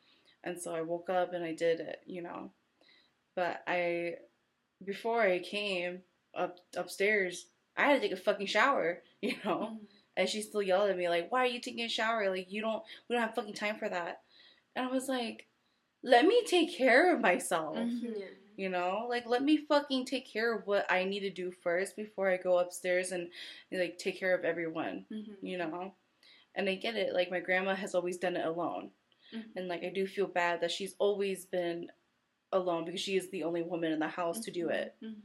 And 0.43 0.59
so 0.61 0.73
I 0.75 0.81
woke 0.81 1.09
up 1.09 1.33
and 1.33 1.43
I 1.43 1.53
did 1.53 1.79
it, 1.79 2.01
you 2.07 2.21
know. 2.23 2.51
But 3.35 3.63
I, 3.67 4.15
before 4.85 5.21
I 5.21 5.39
came 5.39 6.03
up 6.35 6.59
upstairs, 6.75 7.47
I 7.77 7.83
had 7.87 7.95
to 7.95 7.99
take 8.01 8.11
a 8.17 8.21
fucking 8.21 8.47
shower, 8.47 9.03
you 9.21 9.35
know. 9.45 9.77
Mhm. 9.79 9.87
And 10.17 10.27
she 10.27 10.41
still 10.41 10.63
yelled 10.63 10.89
at 10.89 10.97
me 10.97 11.09
like, 11.09 11.31
"Why 11.31 11.41
are 11.43 11.45
you 11.45 11.59
taking 11.61 11.85
a 11.85 11.89
shower? 11.89 12.29
Like 12.29 12.51
you 12.51 12.61
don't, 12.61 12.83
we 13.07 13.15
don't 13.15 13.23
have 13.25 13.35
fucking 13.35 13.53
time 13.53 13.77
for 13.77 13.87
that." 13.89 14.21
And 14.75 14.87
I 14.87 14.89
was 14.91 15.07
like, 15.07 15.47
"Let 16.03 16.25
me 16.25 16.43
take 16.45 16.75
care 16.75 17.13
of 17.13 17.21
myself." 17.21 17.77
Mhm. 17.77 18.19
Yeah. 18.19 18.25
You 18.55 18.69
know, 18.69 19.05
like 19.07 19.27
let 19.27 19.43
me 19.43 19.57
fucking 19.57 20.05
take 20.05 20.25
care 20.27 20.55
of 20.55 20.65
what 20.65 20.91
I 20.91 21.03
need 21.03 21.19
to 21.21 21.29
do 21.29 21.51
first 21.51 21.95
before 21.95 22.29
I 22.31 22.37
go 22.37 22.57
upstairs 22.57 23.11
and 23.11 23.29
like 23.71 23.99
take 23.99 24.17
care 24.19 24.33
of 24.33 24.43
everyone, 24.45 25.05
Mhm. 25.11 25.37
you 25.41 25.57
know? 25.59 25.93
And 26.55 26.67
I 26.69 26.75
get 26.75 26.95
it, 26.95 27.13
like 27.13 27.29
my 27.29 27.39
grandma 27.39 27.75
has 27.75 27.93
always 27.93 28.17
done 28.17 28.35
it 28.35 28.45
alone. 28.47 28.91
Mhm. 29.31 29.55
And 29.55 29.67
like 29.67 29.83
I 29.83 29.89
do 29.89 30.07
feel 30.07 30.25
bad 30.27 30.61
that 30.61 30.71
she's 30.71 30.95
always 30.97 31.45
been 31.45 31.91
alone 32.51 32.85
because 32.85 33.01
she 33.01 33.15
is 33.17 33.29
the 33.29 33.43
only 33.43 33.61
woman 33.61 33.91
in 33.91 33.99
the 33.99 34.07
house 34.07 34.39
to 34.41 34.51
do 34.51 34.69
it. 34.69 34.95
Mhm. 35.03 35.21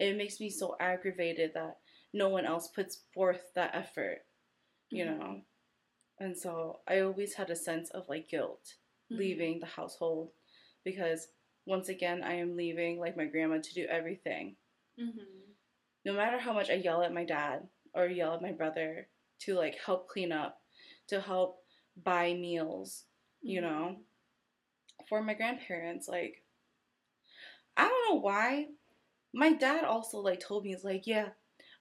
It 0.00 0.16
makes 0.16 0.40
me 0.40 0.50
so 0.50 0.76
aggravated 0.80 1.54
that 1.54 1.78
no 2.12 2.28
one 2.28 2.46
else 2.46 2.68
puts 2.68 2.96
forth 3.14 3.52
that 3.54 3.74
effort, 3.74 4.26
you 4.90 5.04
Mhm. 5.04 5.06
know? 5.06 5.42
And 6.18 6.38
so 6.38 6.82
I 6.88 7.00
always 7.00 7.34
had 7.34 7.50
a 7.50 7.56
sense 7.56 7.90
of 7.90 8.08
like 8.08 8.28
guilt 8.28 8.76
Mhm. 9.10 9.42
leaving 9.42 9.60
the 9.60 9.66
household 9.66 10.32
because 10.84 11.28
once 11.66 11.88
again 11.90 12.22
I 12.22 12.34
am 12.34 12.56
leaving 12.56 12.98
like 12.98 13.16
my 13.16 13.26
grandma 13.26 13.58
to 13.60 13.74
do 13.74 13.86
everything. 13.86 14.56
Mhm. 14.96 15.54
No 16.04 16.12
matter 16.12 16.38
how 16.38 16.52
much 16.52 16.70
I 16.70 16.74
yell 16.74 17.02
at 17.02 17.12
my 17.12 17.24
dad 17.24 17.68
or 17.92 18.06
yell 18.06 18.34
at 18.34 18.40
my 18.42 18.52
brother 18.52 19.08
to 19.40 19.54
like 19.54 19.74
help 19.74 20.08
clean 20.08 20.30
up, 20.30 20.62
to 21.08 21.20
help 21.20 21.64
buy 21.96 22.34
meals, 22.34 23.06
you 23.44 23.60
Mhm. 23.60 23.62
know, 23.62 24.04
for 25.08 25.22
my 25.22 25.34
grandparents, 25.34 26.08
like 26.08 26.44
I 27.76 27.86
don't 27.88 28.08
know 28.08 28.20
why. 28.20 28.70
My 29.32 29.52
dad 29.54 29.84
also 29.84 30.18
like 30.20 30.40
told 30.40 30.64
me 30.64 30.70
he's 30.70 30.84
like, 30.84 31.06
yeah, 31.06 31.30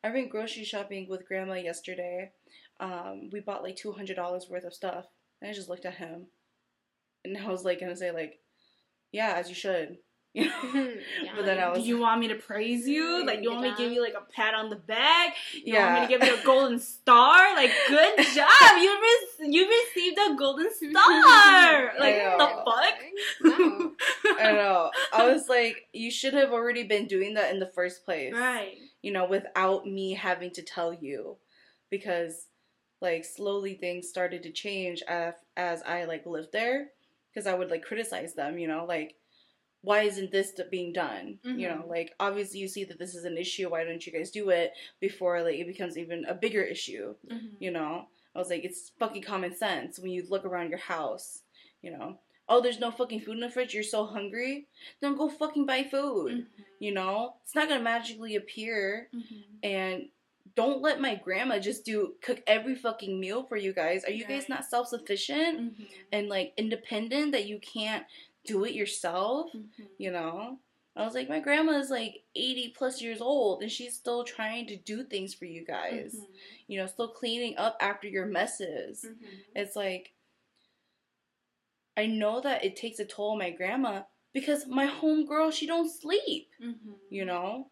I 0.03 0.09
went 0.11 0.29
grocery 0.29 0.63
shopping 0.63 1.07
with 1.09 1.27
grandma 1.27 1.53
yesterday. 1.55 2.31
Um, 2.79 3.29
we 3.31 3.39
bought 3.39 3.63
like 3.63 3.75
two 3.75 3.91
hundred 3.91 4.15
dollars 4.15 4.47
worth 4.49 4.63
of 4.63 4.73
stuff, 4.73 5.05
and 5.41 5.49
I 5.49 5.53
just 5.53 5.69
looked 5.69 5.85
at 5.85 5.95
him, 5.95 6.27
and 7.23 7.37
I 7.37 7.47
was 7.49 7.63
like 7.63 7.79
gonna 7.79 7.95
say 7.95 8.11
like, 8.11 8.39
yeah, 9.11 9.33
as 9.37 9.47
you 9.49 9.55
should, 9.55 9.97
you 10.33 10.45
know. 10.45 10.53
Yeah. 11.23 11.33
But 11.35 11.45
then 11.45 11.59
I 11.59 11.69
was. 11.69 11.79
Do 11.79 11.83
you 11.87 11.99
want 11.99 12.19
me 12.19 12.29
to 12.29 12.35
praise 12.35 12.87
you? 12.87 13.23
Like, 13.25 13.41
you 13.43 13.51
want 13.51 13.61
me 13.61 13.69
to 13.71 13.75
give 13.77 13.91
you 13.91 14.01
like 14.01 14.15
a 14.15 14.25
pat 14.33 14.55
on 14.55 14.69
the 14.71 14.75
back? 14.75 15.35
You 15.63 15.75
want 15.75 15.93
me 15.93 16.01
to 16.01 16.07
give 16.07 16.27
you 16.27 16.41
a 16.41 16.43
golden 16.43 16.79
star? 16.93 17.53
Like, 17.55 17.71
good 17.87 18.17
job! 18.33 18.49
You 18.79 18.99
re- 18.99 19.47
you 19.51 19.67
received 19.69 20.17
a 20.17 20.35
golden 20.35 20.73
star. 20.73 21.91
Like, 21.99 22.15
I 22.15 22.35
the 22.37 22.37
know. 22.37 22.63
fuck? 22.65 22.93
No. 23.41 23.91
I 24.39 24.51
know. 24.53 24.89
I 25.13 25.27
was 25.31 25.47
like, 25.47 25.87
you 25.93 26.09
should 26.09 26.33
have 26.33 26.51
already 26.51 26.83
been 26.83 27.05
doing 27.05 27.35
that 27.35 27.53
in 27.53 27.59
the 27.59 27.67
first 27.75 28.03
place. 28.05 28.33
Right. 28.33 28.77
You 29.01 29.11
know, 29.11 29.25
without 29.25 29.85
me 29.87 30.13
having 30.13 30.51
to 30.51 30.61
tell 30.61 30.93
you. 30.93 31.37
Because 31.89 32.47
like 33.01 33.25
slowly 33.25 33.73
things 33.73 34.07
started 34.07 34.43
to 34.43 34.51
change 34.51 35.01
as 35.07 35.33
as 35.57 35.81
I 35.83 36.05
like 36.05 36.25
lived 36.25 36.51
there 36.53 36.89
because 37.33 37.47
I 37.47 37.53
would 37.55 37.69
like 37.71 37.83
criticize 37.83 38.33
them, 38.33 38.57
you 38.57 38.67
know, 38.67 38.85
like 38.85 39.15
why 39.81 40.03
isn't 40.03 40.31
this 40.31 40.51
being 40.69 40.93
done? 40.93 41.39
You 41.43 41.67
know, 41.67 41.83
Mhm. 41.83 41.89
like 41.89 42.13
obviously 42.19 42.59
you 42.59 42.67
see 42.67 42.83
that 42.83 42.99
this 42.99 43.15
is 43.15 43.25
an 43.25 43.37
issue, 43.37 43.69
why 43.69 43.83
don't 43.83 44.05
you 44.05 44.13
guys 44.13 44.29
do 44.29 44.49
it 44.49 44.73
before 44.99 45.41
like 45.41 45.55
it 45.55 45.65
becomes 45.67 45.97
even 45.97 46.23
a 46.25 46.35
bigger 46.35 46.61
issue? 46.61 47.15
Mhm. 47.27 47.55
you 47.59 47.71
know 47.71 48.07
i 48.35 48.39
was 48.39 48.49
like 48.49 48.63
it's 48.63 48.91
fucking 48.99 49.21
common 49.21 49.53
sense 49.55 49.99
when 49.99 50.11
you 50.11 50.23
look 50.29 50.45
around 50.45 50.69
your 50.69 50.79
house 50.79 51.43
you 51.81 51.91
know 51.91 52.17
oh 52.49 52.61
there's 52.61 52.79
no 52.79 52.91
fucking 52.91 53.21
food 53.21 53.33
in 53.35 53.39
the 53.39 53.49
fridge 53.49 53.73
you're 53.73 53.83
so 53.83 54.05
hungry 54.05 54.67
then 55.01 55.15
go 55.15 55.29
fucking 55.29 55.65
buy 55.65 55.83
food 55.83 56.31
Mhm. 56.33 56.45
you 56.79 56.91
know 56.93 57.35
it's 57.43 57.55
not 57.55 57.67
gonna 57.69 57.81
magically 57.81 58.35
appear 58.35 59.07
Mhm. 59.13 59.43
and 59.63 60.09
don't 60.55 60.81
let 60.81 60.99
my 60.99 61.15
grandma 61.15 61.59
just 61.59 61.85
do 61.85 62.15
cook 62.21 62.41
every 62.45 62.75
fucking 62.75 63.19
meal 63.19 63.43
for 63.43 63.55
you 63.57 63.73
guys 63.73 64.03
are 64.03 64.11
you 64.11 64.25
guys 64.25 64.49
not 64.49 64.65
self-sufficient 64.65 65.59
Mhm. 65.77 65.87
and 66.11 66.29
like 66.29 66.53
independent 66.57 67.31
that 67.31 67.45
you 67.45 67.59
can't 67.59 68.05
do 68.45 68.63
it 68.65 68.73
yourself 68.73 69.51
Mhm. 69.53 69.87
you 69.97 70.11
know 70.11 70.59
i 70.95 71.05
was 71.05 71.13
like 71.13 71.29
my 71.29 71.39
grandma 71.39 71.73
is 71.73 71.89
like 71.89 72.23
80 72.35 72.69
plus 72.69 73.01
years 73.01 73.21
old 73.21 73.61
and 73.61 73.71
she's 73.71 73.93
still 73.95 74.23
trying 74.25 74.65
to 74.67 74.75
do 74.75 75.03
things 75.03 75.33
for 75.33 75.45
you 75.45 75.63
guys 75.63 76.15
Mhm. 76.15 76.27
you 76.67 76.77
know, 76.77 76.87
still 76.87 77.09
cleaning 77.09 77.57
up 77.57 77.75
after 77.81 78.07
your 78.07 78.25
messes. 78.25 79.03
Mhm. 79.05 79.43
It's 79.55 79.75
like, 79.75 80.13
I 81.97 82.05
know 82.05 82.41
that 82.41 82.63
it 82.63 82.75
takes 82.75 82.99
a 82.99 83.05
toll 83.05 83.31
on 83.31 83.37
my 83.39 83.49
grandma 83.51 84.03
because 84.33 84.65
my 84.67 84.87
homegirl, 84.87 85.51
she 85.51 85.67
don't 85.67 85.89
sleep, 85.89 86.49
Mhm. 86.61 86.95
you 87.09 87.25
know? 87.25 87.69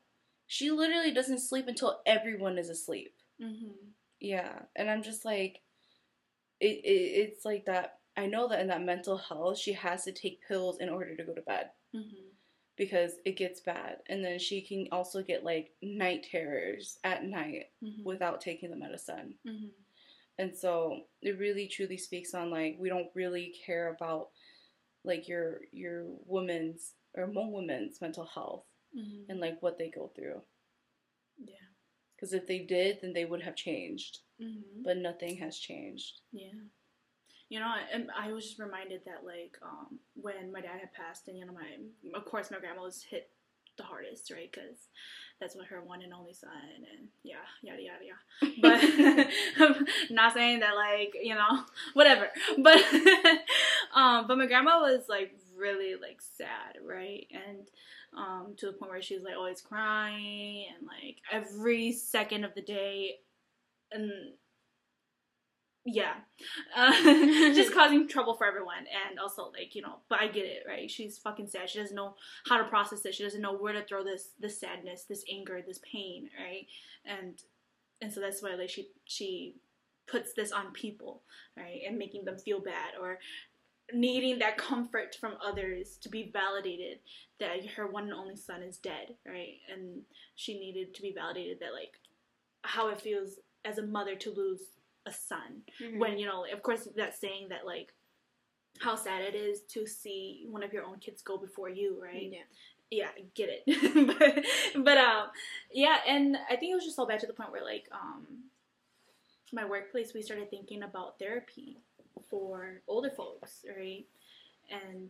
She 0.48 0.72
literally 0.72 1.12
doesn't 1.12 1.40
sleep 1.40 1.68
until 1.68 2.02
everyone 2.06 2.58
is 2.58 2.70
asleep. 2.70 3.16
Mhm. 3.40 3.94
Yeah, 4.20 4.66
and 4.76 4.90
I'm 4.90 5.04
just 5.04 5.24
like, 5.24 5.62
it, 6.60 6.84
it 6.84 6.90
it's 7.32 7.46
like 7.46 7.66
that. 7.66 8.00
I 8.18 8.26
know 8.26 8.50
that 8.50 8.60
in 8.60 8.68
that 8.68 8.82
mental 8.82 9.18
health, 9.18 9.58
she 9.58 9.72
has 9.74 10.04
to 10.04 10.12
take 10.12 10.42
pills 10.46 10.80
in 10.80 10.90
order 10.90 11.16
to 11.16 11.24
go 11.24 11.34
to 11.34 11.42
bed 11.42 11.72
Mhm. 11.94 12.34
because 12.76 13.14
it 13.24 13.38
gets 13.38 13.62
bad. 13.62 14.02
And 14.08 14.26
then 14.26 14.40
she 14.40 14.62
can 14.62 14.90
also 14.92 15.24
get 15.24 15.46
like 15.46 15.74
night 15.82 16.24
terrors 16.24 17.00
at 17.06 17.24
night 17.24 17.72
Mhm. 17.82 18.04
without 18.04 18.42
taking 18.42 18.72
the 18.72 18.76
medicine. 18.76 19.40
Mhm. 19.46 19.72
And 20.40 20.56
so 20.56 21.02
it 21.22 21.38
really 21.38 21.68
truly 21.68 21.98
speaks 21.98 22.34
on 22.34 22.50
like 22.50 22.78
we 22.80 22.90
don't 22.90 23.10
really 23.14 23.54
care 23.66 23.94
about 23.94 24.30
like 25.04 25.28
your 25.28 25.62
your 25.72 26.06
woman's 26.26 26.94
or 27.16 27.28
Hmong 27.28 27.52
women's 27.52 28.02
mental 28.02 28.26
health 28.26 28.64
Mhm. 28.98 29.26
and 29.30 29.40
like 29.40 29.62
what 29.62 29.78
they 29.78 29.90
go 29.92 30.08
through. 30.16 30.42
Yeah. 31.38 31.68
Because 32.16 32.34
if 32.34 32.48
they 32.48 32.60
did, 32.60 33.00
then 33.02 33.14
they 33.14 33.26
would 33.26 33.44
have 33.44 33.56
changed. 33.56 34.20
Mhm. 34.40 34.84
But 34.84 34.98
nothing 34.98 35.38
has 35.38 35.60
changed. 35.60 36.22
Yeah. 36.32 36.54
You 37.50 37.60
know, 37.60 37.74
and 37.92 38.10
I 38.16 38.32
was 38.32 38.46
just 38.46 38.60
reminded 38.60 39.02
that 39.06 39.26
like 39.26 39.58
um, 39.62 40.00
when 40.16 40.52
my 40.52 40.62
dad 40.62 40.80
had 40.80 40.94
passed, 40.94 41.28
and 41.28 41.38
you 41.38 41.46
know, 41.46 41.54
my 41.54 41.78
of 42.16 42.24
course 42.26 42.50
my 42.52 42.60
grandma 42.60 42.84
was 42.84 43.04
hit 43.04 43.30
the 43.80 43.84
hardest, 43.84 44.32
right? 44.32 44.50
Because 44.52 44.78
that's 45.40 45.56
what 45.56 45.68
her 45.68 45.82
one 45.82 46.02
and 46.02 46.14
only 46.14 46.34
son, 46.34 46.50
and 46.76 47.08
yeah, 47.24 47.36
yada 47.62 47.82
yada 47.82 48.06
yada. 48.06 48.56
But 49.68 49.78
not 50.12 50.34
saying 50.34 50.60
that 50.60 50.76
like 50.76 51.16
you 51.22 51.34
know 51.34 51.64
whatever. 51.94 52.30
But 52.58 52.78
um, 53.96 54.28
but 54.28 54.38
my 54.38 54.46
grandma 54.46 54.80
was 54.82 55.04
like 55.10 55.34
really 55.58 55.96
like 55.96 56.22
sad, 56.22 56.78
right? 56.86 57.28
And 57.32 57.68
um, 58.16 58.54
to 58.58 58.68
the 58.68 58.74
point 58.74 58.92
where 58.92 59.02
she 59.02 59.16
was 59.16 59.24
like 59.24 59.36
always 59.36 59.62
crying 59.62 60.66
and 60.76 60.88
like 60.88 61.18
every 61.32 61.92
second 61.94 62.44
of 62.44 62.54
the 62.54 62.62
day, 62.62 63.16
and 63.92 64.12
yeah, 65.94 66.14
uh, 66.76 66.92
just 67.54 67.74
causing 67.74 68.08
trouble 68.08 68.36
for 68.36 68.46
everyone. 68.46 68.86
And 69.10 69.20
also 69.20 69.52
like 69.52 69.76
you 69.76 69.82
know, 69.82 69.98
but 70.10 70.20
I 70.22 70.28
get 70.28 70.46
it, 70.46 70.64
right? 70.68 70.90
She's 70.90 71.18
fucking 71.18 71.48
sad. 71.48 71.70
She 71.70 71.80
doesn't 71.80 71.96
know 71.96 72.16
how 72.48 72.58
to 72.58 72.66
process 72.66 73.06
it. 73.06 73.16
She 73.16 73.24
doesn't 73.24 73.42
know 73.42 73.56
where 73.56 73.74
to 73.74 73.84
throw 73.84 74.04
this 74.04 74.30
this 74.40 74.60
sadness, 74.60 75.04
this 75.04 75.24
anger, 75.32 75.62
this 75.66 75.80
pain, 75.92 76.30
right? 76.40 76.68
And 77.06 77.42
and 78.02 78.14
so 78.14 78.20
that's 78.20 78.42
why 78.42 78.56
like 78.56 78.70
she 78.70 78.90
she 79.06 79.56
puts 80.08 80.34
this 80.34 80.52
on 80.52 80.72
people, 80.74 81.22
right? 81.58 81.82
And 81.88 81.98
making 81.98 82.26
them 82.26 82.38
feel 82.38 82.60
bad 82.60 82.94
or 83.00 83.20
needing 83.94 84.40
that 84.40 84.58
comfort 84.58 85.16
from 85.20 85.34
others 85.44 85.98
to 86.02 86.10
be 86.10 86.30
validated 86.32 87.00
that 87.40 87.66
her 87.76 87.88
one 87.88 88.04
and 88.04 88.14
only 88.14 88.36
son 88.36 88.62
is 88.62 88.78
dead, 88.78 89.16
right? 89.26 89.56
And 89.74 90.02
she 90.36 90.60
needed 90.60 90.94
to 90.96 91.02
be 91.02 91.14
validated 91.16 91.60
that 91.60 91.74
like 91.74 91.94
how 92.64 92.90
it 92.90 93.02
feels 93.02 93.40
as 93.66 93.78
a 93.78 93.86
mother 93.86 94.16
to 94.16 94.32
lose 94.32 94.62
a 95.10 95.14
son 95.14 95.52
Mhm. 95.82 96.00
when 96.02 96.14
you 96.20 96.26
know 96.30 96.42
of 96.56 96.62
course 96.68 96.84
that 96.96 97.14
saying 97.24 97.50
that 97.50 97.64
like 97.74 97.90
how 98.86 98.96
sad 98.96 99.22
it 99.30 99.36
is 99.36 99.58
to 99.74 99.86
see 99.86 100.46
one 100.56 100.64
of 100.64 100.72
your 100.76 100.86
own 100.90 101.00
kids 101.06 101.22
go 101.30 101.36
before 101.38 101.70
you 101.80 101.90
right 102.02 102.30
Yeah. 102.38 102.48
yeah 103.00 103.10
I 103.20 103.22
get 103.40 103.50
it 103.52 103.62
but, 104.76 104.84
but 104.88 104.98
um 104.98 105.26
yeah 105.84 105.98
and 106.08 106.38
i 106.52 106.56
think 106.56 106.72
it 106.72 106.76
was 106.80 106.86
just 106.90 106.96
so 106.96 107.06
bad 107.06 107.20
to 107.22 107.28
the 107.28 107.34
point 107.40 107.52
where 107.52 107.64
like 107.74 107.88
um 107.92 108.22
my 109.52 109.66
workplace 109.66 110.14
we 110.14 110.22
started 110.22 110.50
thinking 110.50 110.84
about 110.84 111.18
therapy 111.20 111.78
for 112.30 112.82
older 112.88 113.10
folks 113.10 113.66
right 113.78 114.06
and 114.70 115.10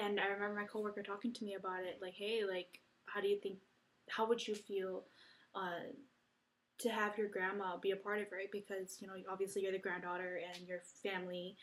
and 0.00 0.20
i 0.20 0.26
remember 0.26 0.60
my 0.60 0.66
coworker 0.66 1.02
talking 1.02 1.32
to 1.32 1.44
me 1.44 1.54
about 1.54 1.82
it 1.84 1.98
like 2.02 2.14
hey 2.14 2.42
like 2.48 2.80
how 3.06 3.20
do 3.20 3.28
you 3.28 3.38
think 3.40 3.56
how 4.08 4.26
would 4.28 4.46
you 4.46 4.54
feel 4.54 5.04
uh 5.54 5.84
to 6.84 6.90
have 6.90 7.16
your 7.16 7.28
grandma 7.28 7.76
be 7.78 7.92
a 7.92 7.96
part 7.96 8.18
of 8.18 8.24
it, 8.24 8.30
right? 8.32 8.52
Because 8.52 8.98
you 9.00 9.08
know, 9.08 9.14
obviously 9.30 9.62
you're 9.62 9.72
the 9.72 9.78
granddaughter 9.78 10.38
and 10.54 10.68
your 10.68 10.80
family, 11.02 11.56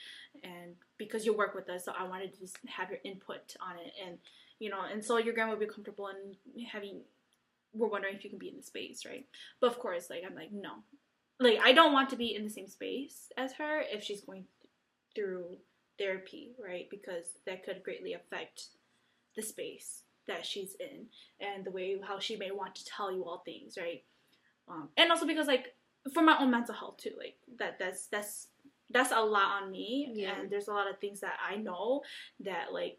and 0.43 0.73
because 0.97 1.25
you 1.25 1.33
work 1.33 1.53
with 1.55 1.69
us, 1.69 1.85
so 1.85 1.93
I 1.97 2.07
wanted 2.07 2.33
to 2.33 2.39
just 2.39 2.57
have 2.67 2.89
your 2.89 2.99
input 3.03 3.55
on 3.61 3.75
it, 3.77 3.93
and 4.05 4.17
you 4.59 4.69
know, 4.69 4.81
and 4.91 5.03
so 5.03 5.17
your 5.17 5.33
grandma 5.33 5.51
would 5.51 5.59
be 5.59 5.73
comfortable 5.73 6.09
in 6.09 6.65
having. 6.65 7.01
We're 7.73 7.87
wondering 7.87 8.15
if 8.15 8.23
you 8.23 8.29
can 8.29 8.39
be 8.39 8.49
in 8.49 8.57
the 8.57 8.63
space, 8.63 9.05
right? 9.05 9.25
But 9.61 9.67
of 9.67 9.79
course, 9.79 10.09
like 10.09 10.23
I'm 10.27 10.35
like 10.35 10.51
no, 10.51 10.71
like 11.39 11.59
I 11.63 11.71
don't 11.71 11.93
want 11.93 12.09
to 12.09 12.15
be 12.15 12.35
in 12.35 12.43
the 12.43 12.49
same 12.49 12.67
space 12.67 13.31
as 13.37 13.53
her 13.53 13.81
if 13.81 14.03
she's 14.03 14.21
going 14.21 14.45
through 15.15 15.57
therapy, 15.99 16.51
right? 16.63 16.87
Because 16.89 17.25
that 17.45 17.63
could 17.63 17.83
greatly 17.83 18.13
affect 18.13 18.69
the 19.35 19.43
space 19.43 20.03
that 20.27 20.45
she's 20.45 20.75
in 20.79 21.05
and 21.39 21.63
the 21.63 21.71
way 21.71 21.99
how 22.03 22.19
she 22.19 22.35
may 22.35 22.51
want 22.51 22.75
to 22.75 22.85
tell 22.85 23.11
you 23.11 23.23
all 23.23 23.43
things, 23.45 23.77
right? 23.77 24.03
Um, 24.71 24.89
and 24.97 25.11
also 25.11 25.25
because 25.27 25.47
like 25.47 25.75
for 26.13 26.23
my 26.23 26.37
own 26.39 26.51
mental 26.51 26.75
health 26.75 26.97
too, 26.97 27.11
like 27.17 27.35
that 27.59 27.77
that's 27.79 28.07
that's 28.07 28.47
that's 28.89 29.11
a 29.11 29.19
lot 29.21 29.63
on 29.63 29.71
me, 29.71 30.09
Yeah. 30.13 30.39
and 30.39 30.49
there's 30.49 30.67
a 30.67 30.73
lot 30.73 30.89
of 30.89 30.99
things 30.99 31.19
that 31.21 31.37
I 31.47 31.55
know 31.57 32.03
that 32.41 32.73
like 32.73 32.97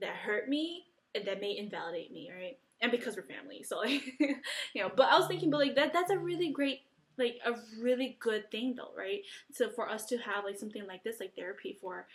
that 0.00 0.14
hurt 0.16 0.48
me 0.48 0.84
and 1.14 1.24
that 1.26 1.40
may 1.40 1.56
invalidate 1.56 2.12
me, 2.12 2.30
right? 2.36 2.58
And 2.80 2.90
because 2.92 3.16
we're 3.16 3.22
family, 3.22 3.62
so 3.62 3.78
like 3.84 4.02
you 4.18 4.82
know. 4.82 4.90
But 4.94 5.08
I 5.10 5.18
was 5.18 5.26
thinking, 5.28 5.50
but 5.50 5.58
like 5.60 5.76
that 5.76 5.92
that's 5.92 6.10
a 6.10 6.18
really 6.18 6.50
great 6.50 6.82
like 7.16 7.38
a 7.46 7.52
really 7.80 8.16
good 8.20 8.50
thing 8.50 8.74
though, 8.76 8.92
right? 8.96 9.22
So 9.52 9.70
for 9.70 9.88
us 9.88 10.06
to 10.06 10.18
have 10.18 10.44
like 10.44 10.58
something 10.58 10.86
like 10.86 11.04
this, 11.04 11.20
like 11.20 11.34
therapy 11.36 11.78
for 11.80 12.06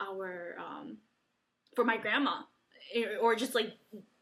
our 0.00 0.56
um 0.58 0.96
for 1.76 1.84
my 1.84 1.96
grandma 1.98 2.42
eh, 2.94 3.16
or 3.20 3.36
just 3.36 3.54
like 3.54 3.72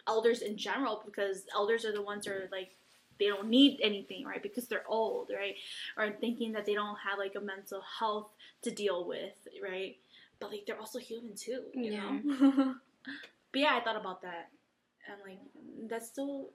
elders 0.08 0.42
in 0.42 0.56
general 0.56 1.02
because 1.06 1.44
elders 1.54 1.84
are 1.84 1.92
the 1.92 2.02
ones 2.02 2.26
who 2.26 2.32
are 2.32 2.48
like 2.52 2.76
they 3.18 3.26
don't 3.26 3.48
need 3.48 3.80
anything 3.82 4.24
right? 4.24 4.42
Because 4.42 4.68
they're 4.68 4.86
old 4.88 5.30
right? 5.34 5.56
Or 5.96 6.10
thinking 6.20 6.52
that 6.52 6.66
they 6.66 6.74
don't 6.74 6.96
have 6.98 7.18
like 7.18 7.34
a 7.36 7.40
mental 7.40 7.82
health 7.98 8.28
to 8.62 8.70
deal 8.70 9.04
with 9.06 9.34
right? 9.62 9.96
But 10.40 10.50
like 10.50 10.64
they're 10.66 10.78
also 10.78 10.98
human 10.98 11.34
too 11.34 11.64
you 11.74 11.92
Yeah. 11.92 12.18
know? 12.22 12.74
But 13.52 13.60
yeah 13.60 13.76
i 13.76 13.80
thought 13.80 13.96
about 13.96 14.22
that. 14.22 14.50
And 15.10 15.16
like 15.24 15.38
that's 15.90 16.06
still 16.08 16.50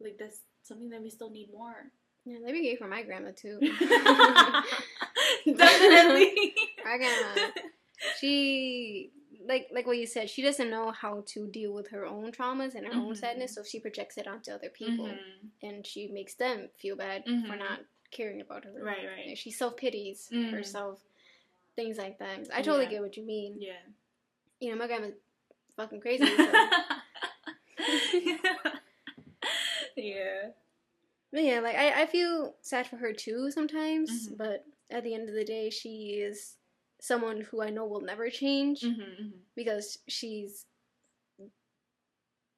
like 0.00 0.16
that's 0.18 0.40
something 0.62 0.90
that 0.90 1.02
we 1.02 1.10
still 1.10 1.30
need 1.30 1.50
more. 1.52 1.90
Yeah, 2.24 2.38
that'd 2.40 2.54
be 2.54 2.60
great 2.62 2.78
for 2.78 2.86
my 2.88 3.02
grandma 3.02 3.30
too. 3.34 3.58
definitely. 5.46 6.54
My 6.84 6.96
grandma, 6.96 7.50
she 8.20 9.10
like 9.48 9.68
like 9.72 9.86
what 9.86 9.98
you 9.98 10.06
said, 10.06 10.28
she 10.30 10.42
doesn't 10.42 10.70
know 10.70 10.90
how 10.90 11.22
to 11.28 11.46
deal 11.48 11.72
with 11.72 11.88
her 11.88 12.04
own 12.06 12.30
traumas 12.32 12.74
and 12.74 12.86
her 12.86 12.92
own 12.92 13.14
Mhm. 13.14 13.16
sadness, 13.16 13.54
so 13.54 13.62
she 13.64 13.80
projects 13.80 14.16
it 14.18 14.26
onto 14.28 14.50
other 14.52 14.70
people, 14.70 15.06
Mhm. 15.06 15.50
and 15.62 15.86
she 15.86 16.08
makes 16.08 16.34
them 16.34 16.68
feel 16.76 16.96
bad 16.96 17.24
for 17.24 17.30
Mhm. 17.56 17.58
not 17.58 17.80
caring 18.10 18.40
about 18.40 18.64
her. 18.64 18.72
right 18.72 19.06
right 19.06 19.36
She 19.38 19.50
self 19.50 19.76
pities 19.76 20.28
Mhm. 20.30 20.52
herself, 20.52 21.02
things 21.76 21.98
like 21.98 22.18
that. 22.18 22.48
I 22.52 22.62
totally 22.62 22.84
Yeah. 22.84 22.90
get 22.90 23.02
what 23.02 23.16
you 23.16 23.24
mean. 23.24 23.60
yeah 23.60 23.80
You 24.60 24.70
know, 24.70 24.76
my 24.76 24.86
grandma's 24.86 25.14
fucking 25.76 26.00
crazy. 26.00 26.24
So. 26.26 26.68
yeah 29.96 30.50
But 31.32 31.44
yeah, 31.44 31.60
like 31.60 31.76
I, 31.76 32.02
I 32.02 32.06
feel 32.06 32.54
sad 32.62 32.86
for 32.86 32.96
her 32.96 33.12
too 33.12 33.50
sometimes, 33.50 34.28
Mhm. 34.30 34.38
but 34.38 34.64
at 34.90 35.04
the 35.04 35.14
end 35.14 35.28
of 35.28 35.34
the 35.34 35.44
day, 35.44 35.68
she 35.70 36.14
is 36.20 36.56
someone 37.00 37.40
who 37.42 37.62
I 37.62 37.70
know 37.70 37.86
will 37.86 38.00
never 38.00 38.28
change 38.30 38.80
mm-hmm, 38.82 39.28
because 39.54 39.98
she's 40.08 40.66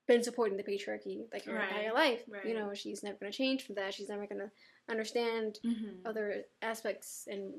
been 0.09 0.23
supporting 0.25 0.57
the 0.57 0.63
patriarchy 0.65 1.27
like 1.33 1.45
her 1.45 1.55
Right, 1.55 1.69
entire 1.69 1.93
life. 1.93 2.23
right. 2.29 2.45
You 2.45 2.55
know, 2.55 2.75
she's 2.75 3.03
never 3.03 3.17
gonna 3.21 3.31
change 3.33 3.65
from 3.65 3.77
that. 3.77 3.95
She's 3.95 4.09
never 4.09 4.27
gonna 4.27 4.51
understand 4.91 5.61
mm-hmm. 5.65 6.05
other 6.07 6.43
aspects 6.63 7.29
and 7.31 7.53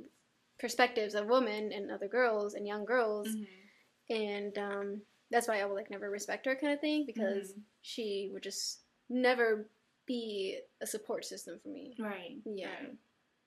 perspectives 0.60 1.16
of 1.16 1.28
women 1.28 1.72
and 1.72 1.90
other 1.92 2.08
girls 2.08 2.54
and 2.56 2.68
young 2.68 2.86
girls, 2.86 3.28
Mm-hmm. 3.30 4.14
and 4.16 4.58
um, 4.58 5.02
that's 5.32 5.48
why 5.48 5.62
I 5.62 5.66
will 5.66 5.76
like 5.76 5.90
never 5.90 6.10
respect 6.10 6.46
her 6.46 6.56
kind 6.56 6.74
of 6.74 6.82
thing 6.82 7.06
because 7.06 7.54
Mhm. 7.54 7.62
she 7.82 8.30
would 8.34 8.44
just 8.44 8.82
never 9.10 9.68
be 10.06 10.60
a 10.82 10.86
support 10.88 11.24
system 11.26 11.58
for 11.64 11.70
me. 11.70 11.96
Right. 11.98 12.38
Yeah. 12.46 12.68
right. 12.74 12.98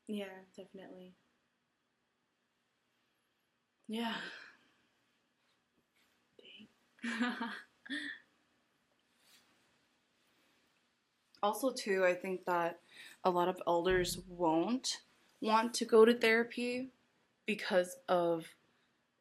Yeah, 0.07 0.33
definitely. 0.57 1.13
Yeah. 3.89 4.15
Also 11.43 11.71
too 11.73 12.05
i 12.05 12.15
think 12.15 12.45
that 12.47 12.81
a 13.23 13.31
lot 13.31 13.49
of 13.49 13.61
elders 13.67 14.19
won't 14.29 15.01
want 15.41 15.75
to 15.75 15.85
go 15.85 16.05
to 16.05 16.15
therapy 16.15 16.89
because 17.45 17.97
of 18.09 18.47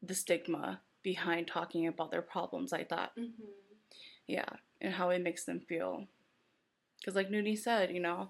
the 0.01 0.15
stigma 0.15 0.81
behind 1.01 1.47
talking 1.47 1.87
about 1.87 2.11
their 2.11 2.21
problems 2.21 2.71
like 2.71 2.89
that 2.89 3.11
mm-hmm. 3.17 3.43
yeah 4.27 4.47
and 4.79 4.93
how 4.93 5.09
it 5.09 5.21
makes 5.21 5.43
them 5.43 5.59
feel 5.59 6.07
because 6.99 7.15
like 7.15 7.29
nudie 7.29 7.57
said 7.57 7.91
you 7.91 7.99
know 7.99 8.29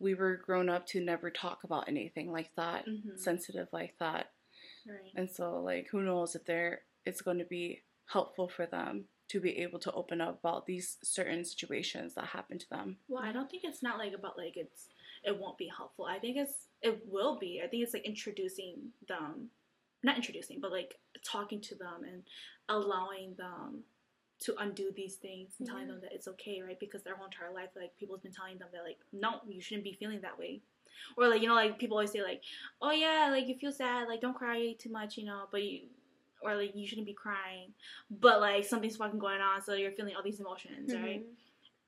we 0.00 0.14
were 0.14 0.36
grown 0.36 0.68
up 0.68 0.86
to 0.86 1.00
never 1.00 1.30
talk 1.30 1.62
about 1.64 1.88
anything 1.88 2.32
like 2.32 2.50
that 2.56 2.86
Mhm. 2.86 3.18
sensitive 3.18 3.68
like 3.72 3.94
that 3.98 4.32
Right. 4.86 5.12
and 5.14 5.30
so 5.30 5.60
like 5.60 5.88
who 5.88 6.02
knows 6.02 6.34
if 6.34 6.44
they're 6.44 6.82
it's 7.04 7.20
going 7.22 7.38
to 7.38 7.44
be 7.44 7.82
helpful 8.06 8.48
for 8.48 8.66
them 8.66 9.04
to 9.28 9.40
be 9.40 9.58
able 9.58 9.78
to 9.78 9.92
open 9.92 10.20
up 10.20 10.40
about 10.40 10.66
these 10.66 10.98
certain 11.02 11.44
situations 11.44 12.14
that 12.14 12.26
happen 12.26 12.58
to 12.58 12.68
them 12.70 12.96
Well, 13.08 13.22
I 13.22 13.32
don't 13.32 13.50
think 13.50 13.64
it's 13.64 13.82
not 13.82 13.98
like 13.98 14.12
about 14.12 14.36
like 14.36 14.56
it's 14.56 14.88
it 15.24 15.38
won't 15.38 15.56
be 15.56 15.70
helpful. 15.74 16.04
I 16.06 16.18
think 16.18 16.36
it's 16.36 16.66
it 16.82 17.00
will 17.08 17.38
be. 17.38 17.60
I 17.64 17.68
think 17.68 17.84
it's 17.84 17.94
like 17.94 18.04
introducing 18.04 18.90
them, 19.06 19.50
not 20.02 20.16
introducing, 20.16 20.58
but 20.60 20.72
like 20.72 20.96
talking 21.24 21.60
to 21.60 21.76
them 21.76 22.02
and 22.04 22.22
allowing 22.68 23.34
them 23.36 23.84
to 24.40 24.54
undo 24.58 24.90
these 24.96 25.14
things 25.14 25.52
and 25.60 25.68
telling 25.68 25.86
Yeah. 25.86 25.92
them 25.92 26.00
that 26.02 26.12
it's 26.12 26.26
okay, 26.26 26.60
right? 26.60 26.78
Because 26.80 27.04
their 27.04 27.14
whole 27.14 27.26
entire 27.26 27.52
life, 27.54 27.70
like 27.76 27.96
people's 27.96 28.20
been 28.20 28.32
telling 28.32 28.58
them 28.58 28.68
that 28.72 28.82
like 28.82 28.98
no, 29.12 29.40
you 29.48 29.60
shouldn't 29.60 29.84
be 29.84 29.92
feeling 29.94 30.20
that 30.22 30.36
way. 30.38 30.60
Or 31.16 31.28
like 31.28 31.42
you 31.42 31.48
know, 31.48 31.54
like 31.54 31.78
people 31.78 31.96
always 31.96 32.12
say 32.12 32.22
like, 32.22 32.42
oh 32.80 32.90
yeah, 32.92 33.28
like 33.30 33.46
you 33.48 33.56
feel 33.56 33.72
sad, 33.72 34.08
like 34.08 34.20
don't 34.20 34.34
cry 34.34 34.74
too 34.78 34.90
much, 34.90 35.16
you 35.18 35.24
know, 35.24 35.44
but 35.50 35.62
you. 35.62 35.82
Or 36.44 36.56
like 36.56 36.72
you 36.74 36.88
shouldn't 36.88 37.06
be 37.06 37.12
crying, 37.14 37.72
but 38.10 38.40
like 38.40 38.64
something's 38.64 38.96
fucking 38.96 39.20
going 39.20 39.40
on, 39.40 39.62
so 39.62 39.74
you're 39.74 39.92
feeling 39.92 40.16
all 40.16 40.24
these 40.24 40.40
emotions, 40.40 40.92
right? 40.92 41.20
Mhm. 41.22 41.34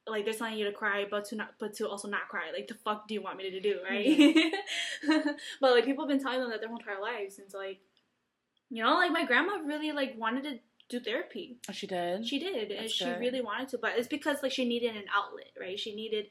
like 0.06 0.24
they're 0.24 0.34
telling 0.34 0.56
you 0.58 0.66
to 0.66 0.70
cry 0.72 1.06
but 1.10 1.24
to 1.24 1.34
not 1.34 1.54
but 1.58 1.72
to 1.74 1.88
also 1.88 2.06
not 2.08 2.28
cry 2.28 2.52
like 2.52 2.68
the 2.68 2.74
fuck 2.74 3.08
do 3.08 3.14
you 3.14 3.22
want 3.22 3.38
me 3.38 3.50
to 3.50 3.58
do 3.58 3.78
right 3.88 4.44
but 5.60 5.72
like 5.72 5.84
people 5.86 6.04
have 6.04 6.08
been 6.10 6.22
telling 6.22 6.40
them 6.40 6.50
that 6.50 6.60
their 6.60 6.68
whole 6.68 6.78
entire 6.78 7.00
lives 7.00 7.38
and 7.38 7.50
so 7.50 7.56
like 7.58 7.80
you 8.70 8.82
know 8.82 8.94
like 8.96 9.10
my 9.12 9.24
grandma 9.24 9.54
really 9.64 9.92
like 9.92 10.14
wanted 10.18 10.44
to 10.44 10.58
do 10.90 11.00
therapy 11.02 11.56
Oh, 11.70 11.72
she 11.72 11.86
did 11.86 12.26
she 12.26 12.38
did 12.38 12.70
and 12.70 12.80
That's 12.82 12.92
she 12.92 13.04
good. 13.06 13.18
really 13.18 13.40
wanted 13.40 13.68
to 13.70 13.78
but 13.78 13.92
it's 13.96 14.06
because 14.08 14.42
like 14.42 14.52
she 14.52 14.66
needed 14.66 14.94
an 14.94 15.04
outlet 15.14 15.52
right 15.58 15.78
she 15.80 15.94
needed 15.96 16.26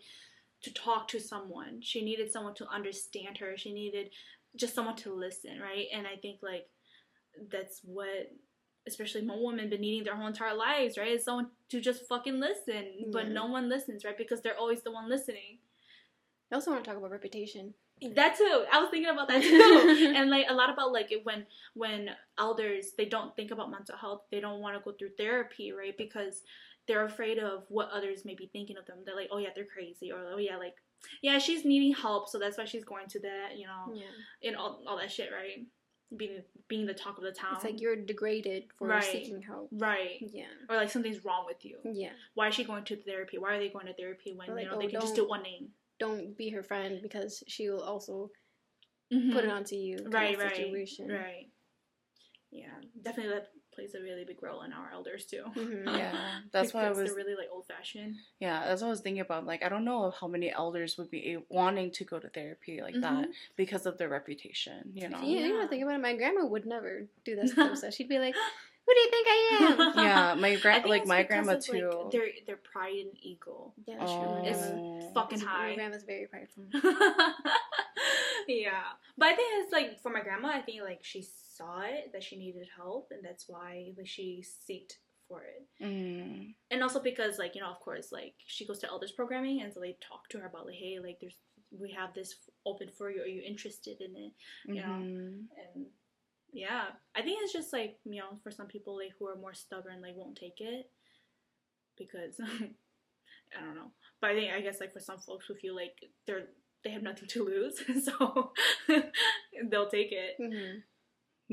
to 0.64 0.74
talk 0.74 1.07
to 1.09 1.20
someone. 1.20 1.82
She 1.82 2.03
needed 2.03 2.32
someone 2.32 2.55
to 2.55 2.68
understand 2.68 3.38
her. 3.38 3.55
She 3.57 3.74
needed 3.74 4.09
just 4.55 4.76
someone 4.76 4.95
to 4.95 5.14
listen 5.14 5.59
right? 5.59 5.88
And 5.93 6.05
i 6.07 6.16
think 6.16 6.39
like 6.41 6.68
that's 7.51 7.82
what 7.84 8.32
especially 8.86 9.22
my 9.22 9.36
women 9.36 9.70
been 9.70 9.82
needing 9.82 10.03
their 10.03 10.16
whole 10.16 10.28
entire 10.28 10.55
lives 10.55 10.97
right? 10.97 11.11
Is 11.11 11.24
someone 11.24 11.47
to 11.70 11.82
just 11.82 12.07
fucking 12.07 12.39
listen 12.39 13.11
but 13.11 13.30
no 13.30 13.47
one 13.47 13.70
listens 13.70 14.05
right? 14.05 14.18
Because 14.18 14.41
they're 14.41 14.57
always 14.57 14.84
the 14.84 14.91
one 14.91 15.09
listening. 15.09 15.57
I 16.51 16.55
also 16.55 16.72
want 16.72 16.84
to 16.84 16.89
talk 16.89 16.99
about 16.99 17.09
reputation. 17.09 17.74
that 18.16 18.38
too. 18.38 18.66
I 18.72 18.80
was 18.80 18.89
thinking 18.91 19.09
about 19.09 19.28
that 19.30 19.41
too. 19.41 20.14
And 20.16 20.30
like 20.30 20.45
a 20.49 20.53
lot 20.53 20.72
about 20.72 20.91
like 20.91 21.11
when 21.24 21.45
when 21.74 22.09
elders 22.38 22.91
they 22.95 23.05
don't 23.05 23.36
think 23.36 23.49
about 23.49 23.72
mental 23.72 23.97
health 23.97 24.22
they 24.30 24.39
don't 24.39 24.59
want 24.59 24.78
to 24.78 24.84
go 24.84 24.95
through 24.95 25.16
therapy 25.18 25.72
right? 25.72 25.97
Because 25.97 26.43
they're 26.88 27.05
afraid 27.05 27.39
of 27.39 27.63
what 27.69 27.89
others 27.91 28.25
may 28.25 28.36
be 28.36 28.47
thinking 28.51 28.77
of 28.77 28.86
them 28.86 28.97
they're 29.05 29.15
like 29.15 29.29
oh 29.31 29.38
yeah 29.38 29.49
they're 29.55 29.65
crazy 29.65 30.11
or 30.11 30.19
oh 30.34 30.38
yeah 30.38 30.57
like 30.57 30.75
yeah 31.21 31.38
she's 31.38 31.63
needing 31.65 31.93
help 31.93 32.27
so 32.29 32.38
that's 32.39 32.57
why 32.57 32.65
she's 32.65 32.84
going 32.84 33.07
to 33.07 33.19
that 33.19 33.57
you 33.57 33.65
know 33.67 33.93
Yeah. 33.93 34.47
and 34.49 34.55
all, 34.57 34.84
all 34.88 34.97
that 34.97 35.11
shit 35.11 35.29
right 35.34 35.65
being 36.15 36.43
being 36.67 36.86
the 36.86 36.93
talk 36.93 37.17
of 37.17 37.23
the 37.23 37.31
town 37.31 37.55
It's 37.55 37.63
like 37.63 37.81
you're 37.81 37.95
degraded 37.95 38.65
for 38.77 38.88
Right. 38.88 39.03
seeking 39.03 39.41
help. 39.41 39.69
right 39.71 40.17
Yeah. 40.21 40.45
or 40.69 40.75
like 40.75 40.89
something's 40.91 41.23
wrong 41.25 41.45
with 41.47 41.63
you 41.65 41.77
Yeah. 41.91 42.11
why 42.36 42.49
is 42.49 42.55
she 42.55 42.63
going 42.63 42.84
to 42.86 42.95
therapy 43.03 43.38
why 43.38 43.55
are 43.55 43.59
they 43.59 43.69
going 43.69 43.88
to 43.88 43.93
therapy 43.95 44.34
when 44.36 44.49
like, 44.53 44.65
you 44.65 44.69
know 44.69 44.75
oh, 44.77 44.79
they 44.79 44.88
can 44.88 45.01
just 45.01 45.15
don't- 45.15 45.29
one 45.29 45.43
name 45.43 45.69
Don't 45.99 46.38
be 46.38 46.49
her 46.49 46.63
friend 46.63 46.99
because 47.01 47.43
she 47.47 47.69
will 47.69 47.81
also 47.84 48.29
Mhm. 49.11 49.31
put 49.34 49.43
it 49.45 49.49
onto 49.49 49.75
you. 49.75 49.97
right 50.09 50.38
right 50.38 50.55
Situation. 50.55 51.07
right 51.09 51.49
yeah 52.51 52.75
definitely 53.01 53.34
let 53.34 53.47
plays 53.74 53.95
a 53.95 54.01
really 54.01 54.24
big 54.24 54.41
role 54.41 54.61
in 54.63 54.71
our 54.74 54.89
elders 54.93 55.26
too. 55.26 55.43
Mhm. 55.55 55.86
Yeah, 55.97 56.15
that's 56.51 56.74
why 56.74 56.86
I 56.86 56.89
was. 56.91 57.11
Really 57.11 57.36
like 57.36 57.49
old 57.51 57.65
fashioned. 57.67 58.15
Yeah, 58.39 58.65
that's 58.67 58.82
what 58.82 58.88
I 58.88 58.91
was 58.91 59.01
thinking 59.01 59.21
about. 59.21 59.45
Like, 59.45 59.63
I 59.63 59.69
don't 59.69 59.86
know 59.86 60.11
how 60.11 60.28
many 60.28 60.51
elders 60.51 60.97
would 60.97 61.09
be 61.11 61.34
a- 61.34 61.43
wanting 61.49 61.91
to 61.91 62.03
go 62.03 62.19
to 62.19 62.30
therapy 62.30 62.82
like 62.82 62.95
that 63.01 63.28
Mhm. 63.30 63.34
because 63.55 63.86
of 63.86 63.97
their 63.97 64.09
reputation. 64.09 64.91
You 64.93 65.09
know. 65.09 65.19
Yeah, 65.21 65.39
you 65.39 65.39
Yeah. 65.55 65.61
know, 65.63 65.67
think 65.67 65.84
about 65.84 65.95
it. 65.95 66.01
My 66.01 66.15
grandma 66.15 66.45
would 66.45 66.65
never 66.65 67.07
do 67.26 67.36
that 67.36 67.53
kind 67.55 67.71
of. 67.84 67.93
She'd 67.93 68.09
be 68.09 68.19
like, 68.19 68.36
"Who 68.86 68.93
do 68.93 68.99
you 68.99 69.09
think 69.09 69.28
I 69.30 69.39
am?" 69.97 70.05
Yeah, 70.05 70.34
my 70.36 70.49
I 70.49 70.55
gra- 70.57 70.74
think 70.76 70.88
like 70.88 71.05
my 71.07 71.24
grandma 71.24 71.53
of, 71.53 71.67
like, 71.67 71.80
too. 71.80 72.09
their 72.11 72.28
their 72.47 72.57
pride 72.57 72.95
and 73.05 73.17
ego. 73.21 73.74
Yeah, 73.86 73.97
that's 73.99 74.11
true. 74.11 74.21
My 74.21 74.39
Oh. 74.41 74.45
It's 74.45 74.59
grandma- 74.61 75.13
fucking 75.13 75.39
My 75.45 75.74
grandma's 75.76 76.03
very 76.03 76.28
prideful. 76.28 76.63
yeah, 78.47 78.84
but 79.17 79.28
I 79.30 79.36
think 79.36 79.49
it's 79.63 79.71
like 79.71 79.99
for 80.01 80.09
my 80.11 80.21
grandma. 80.21 80.49
I 80.49 80.61
think 80.61 80.82
like 80.82 80.99
she 81.03 81.21
saw 81.58 81.82
it 81.82 82.12
that 82.14 82.24
she 82.24 82.38
needed 82.38 82.68
help, 82.76 83.10
and 83.12 83.24
that's 83.24 83.45
why 83.47 83.93
like 83.97 84.08
she 84.08 84.43
seeked 84.43 84.93
for 85.28 85.43
it. 85.43 85.68
Mm. 85.84 86.54
And 86.72 86.84
also 86.84 86.99
because 86.99 87.38
like 87.39 87.56
you 87.56 87.62
know, 87.62 87.70
of 87.70 87.80
course, 87.80 88.12
like 88.12 88.34
she 88.45 88.66
goes 88.66 88.80
to 88.80 88.88
elders 88.89 89.12
programming, 89.12 89.62
and 89.62 89.74
so 89.74 89.80
they 89.80 89.97
talk 90.08 90.28
to 90.30 90.39
her 90.39 90.47
about 90.47 90.66
like, 90.66 90.76
hey, 90.76 90.99
like 91.01 91.18
there's 91.22 91.36
we 91.72 91.91
have 91.91 92.14
this 92.14 92.36
open 92.66 92.89
for 92.97 93.10
you. 93.10 93.22
Are 93.22 93.26
you 93.28 93.41
interested 93.41 93.99
in 94.01 94.16
it? 94.16 94.32
You 94.68 94.76
know, 94.76 94.82
Mhm. 95.01 95.45
and 95.76 95.86
yeah, 96.51 96.86
I 97.16 97.22
think 97.24 97.39
it's 97.41 97.54
just 97.54 97.74
like 97.74 97.97
you 98.06 98.20
know, 98.22 98.39
for 98.43 98.51
some 98.51 98.68
people 98.68 98.95
like 98.97 99.14
who 99.18 99.28
are 99.28 99.36
more 99.36 99.54
stubborn, 99.54 100.01
like 100.01 100.16
won't 100.16 100.38
take 100.38 100.60
it 100.62 100.89
because 101.97 102.39
I 103.58 103.60
don't 103.64 103.76
know. 103.76 103.91
But 104.22 104.32
I 104.32 104.36
think 104.36 104.54
I 104.54 104.62
guess 104.62 104.80
like 104.80 104.93
for 104.93 104.99
some 104.99 105.20
folks 105.20 105.45
who 105.47 105.56
feel 105.56 105.76
like 105.76 105.95
they're 106.28 106.47
they 106.84 106.91
have 106.91 107.04
nothing 107.04 107.30
to 107.30 107.45
lose, 107.45 107.82
so 108.06 108.51
they'll 109.70 109.89
take 109.89 110.12
it. 110.12 110.36
hmm 110.38 110.80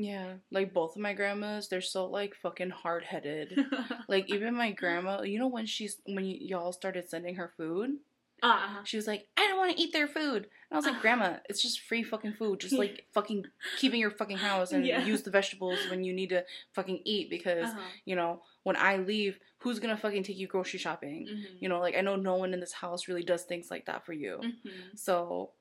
Yeah, 0.03 0.33
like 0.51 0.73
both 0.73 0.95
of 0.95 1.01
my 1.01 1.13
grandmas, 1.13 1.67
they're 1.67 1.81
so 1.81 2.05
like 2.05 2.35
fucking 2.35 2.69
hard 2.71 3.03
headed. 3.03 3.57
like 4.07 4.29
even 4.29 4.55
my 4.55 4.71
grandma, 4.71 5.21
you 5.21 5.39
know 5.39 5.47
when 5.47 5.65
she's 5.65 5.97
when 6.05 6.23
y- 6.25 6.37
y'all 6.41 6.71
started 6.73 7.09
sending 7.09 7.35
her 7.35 7.51
food, 7.57 7.97
uh, 8.43 8.83
she 8.83 8.97
was 8.97 9.05
like, 9.07 9.27
"I 9.37 9.47
don't 9.47 9.57
want 9.59 9.75
to 9.75 9.81
eat 9.81 9.93
their 9.93 10.07
food." 10.07 10.43
And 10.45 10.73
I 10.73 10.75
was 10.75 10.85
like, 10.85 11.01
"Grandma, 11.01 11.37
it's 11.49 11.61
just 11.61 11.81
free 11.81 12.01
fucking 12.03 12.33
food. 12.33 12.59
Just 12.59 12.73
like 12.73 13.05
fucking 13.13 13.45
keeping 13.77 13.99
your 13.99 14.09
fucking 14.11 14.37
house 14.37 14.71
and 14.71 14.85
Yeah. 14.85 15.05
use 15.05 15.21
the 15.21 15.29
vegetables 15.31 15.77
when 15.89 16.03
you 16.03 16.13
need 16.13 16.29
to 16.29 16.43
fucking 16.73 17.01
eat 17.05 17.29
because 17.29 17.69
uh-huh. 17.69 17.79
you 18.05 18.15
know 18.15 18.41
when 18.63 18.75
I 18.77 18.97
leave, 18.97 19.37
who's 19.59 19.79
gonna 19.79 19.97
fucking 19.97 20.23
take 20.23 20.37
you 20.37 20.47
grocery 20.47 20.79
shopping? 20.79 21.27
Mhm. 21.29 21.61
You 21.61 21.69
know, 21.69 21.79
like 21.79 21.95
I 21.95 22.01
know 22.01 22.15
no 22.15 22.35
one 22.35 22.53
in 22.53 22.59
this 22.59 22.73
house 22.73 23.07
really 23.07 23.23
does 23.23 23.43
things 23.43 23.69
like 23.69 23.85
that 23.85 24.05
for 24.05 24.13
you. 24.13 24.39
Mhm. 24.43 24.97
So 24.97 25.51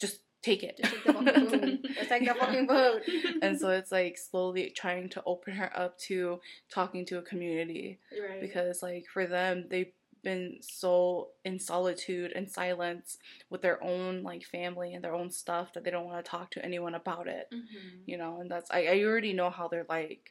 just 0.00 0.20
take 0.48 0.62
it. 0.68 0.76
Just 0.78 0.92
take 0.94 1.04
the 1.04 1.12
fucking 1.12 1.48
food. 1.50 1.78
Just 1.96 2.08
take 2.08 2.24
the 2.28 2.34
fucking 2.42 2.68
food. 2.68 3.02
and 3.44 3.58
so 3.60 3.66
it's 3.78 3.92
like 4.00 4.16
slowly 4.30 4.64
trying 4.82 5.08
to 5.10 5.22
open 5.32 5.52
her 5.60 5.70
up 5.84 5.92
to 6.08 6.40
talking 6.78 7.04
to 7.06 7.18
a 7.18 7.22
community 7.22 7.98
right. 8.28 8.40
because 8.40 8.82
like 8.82 9.04
for 9.14 9.26
them 9.26 9.54
they've 9.70 9.92
been 10.22 10.58
so 10.60 11.28
in 11.44 11.56
solitude 11.60 12.32
and 12.34 12.50
silence 12.50 13.18
with 13.50 13.62
their 13.62 13.78
own 13.92 14.12
like 14.30 14.44
family 14.44 14.92
and 14.94 15.02
their 15.04 15.14
own 15.14 15.30
stuff 15.30 15.72
that 15.72 15.84
they 15.84 15.90
don't 15.94 16.06
want 16.10 16.18
to 16.24 16.28
talk 16.28 16.50
to 16.50 16.64
anyone 16.64 16.94
about 17.02 17.26
it 17.28 17.46
Mhm. 17.52 18.00
you 18.06 18.16
know 18.20 18.32
and 18.40 18.50
that's 18.50 18.68
I, 18.70 18.80
I 18.94 18.96
already 19.04 19.32
know 19.40 19.50
how 19.50 19.68
they're 19.68 19.86
like 19.88 20.24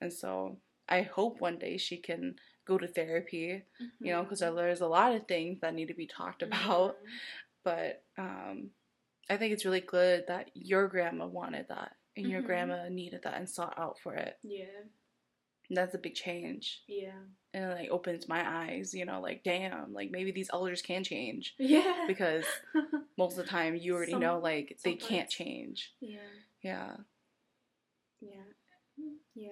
and 0.00 0.10
so 0.10 0.30
i 0.88 1.02
hope 1.02 1.40
one 1.42 1.58
day 1.58 1.76
she 1.76 1.98
can 1.98 2.36
go 2.70 2.78
to 2.78 2.88
therapy 2.88 3.62
you 4.00 4.12
know 4.12 4.22
because 4.22 4.40
Mhm. 4.40 4.56
there's 4.56 4.80
a 4.88 4.94
lot 4.98 5.14
of 5.14 5.26
things 5.28 5.60
that 5.60 5.74
need 5.74 5.88
to 5.88 5.94
be 6.02 6.06
talked 6.06 6.42
about 6.42 6.92
Mhm. 6.96 7.10
but 7.68 7.92
um 8.16 8.56
i 9.30 9.36
think 9.36 9.52
it's 9.52 9.64
really 9.64 9.80
good 9.80 10.24
that 10.28 10.50
your 10.54 10.88
grandma 10.88 11.26
wanted 11.26 11.66
that 11.68 11.92
and 12.16 12.28
your 12.28 12.42
Mhm. 12.42 12.46
grandma 12.46 12.88
needed 12.88 13.22
that 13.24 13.34
and 13.34 13.48
sought 13.48 13.74
out 13.78 13.98
for 13.98 14.14
it 14.14 14.38
Yeah. 14.42 14.64
and 15.68 15.76
that's 15.76 15.94
a 15.94 15.98
big 15.98 16.14
change 16.14 16.82
Yeah. 16.86 17.18
and 17.52 17.64
it 17.64 17.74
like 17.74 17.90
opens 17.90 18.28
my 18.28 18.42
eyes 18.64 18.94
you 18.94 19.04
know 19.04 19.20
like 19.20 19.42
damn 19.44 19.92
like 19.92 20.10
maybe 20.10 20.30
these 20.32 20.50
elders 20.52 20.82
can 20.82 21.02
change 21.04 21.54
Yeah. 21.58 22.04
because 22.06 22.44
most 23.18 23.38
of 23.38 23.44
the 23.44 23.50
time 23.50 23.74
you 23.76 23.94
already 23.94 24.12
Some- 24.12 24.20
know 24.20 24.38
like 24.38 24.78
they 24.84 24.94
can't 24.94 25.30
change 25.30 25.94
yeah. 26.00 26.18
yeah 26.62 26.96
Yeah. 28.20 28.44
Yeah. 29.34 29.50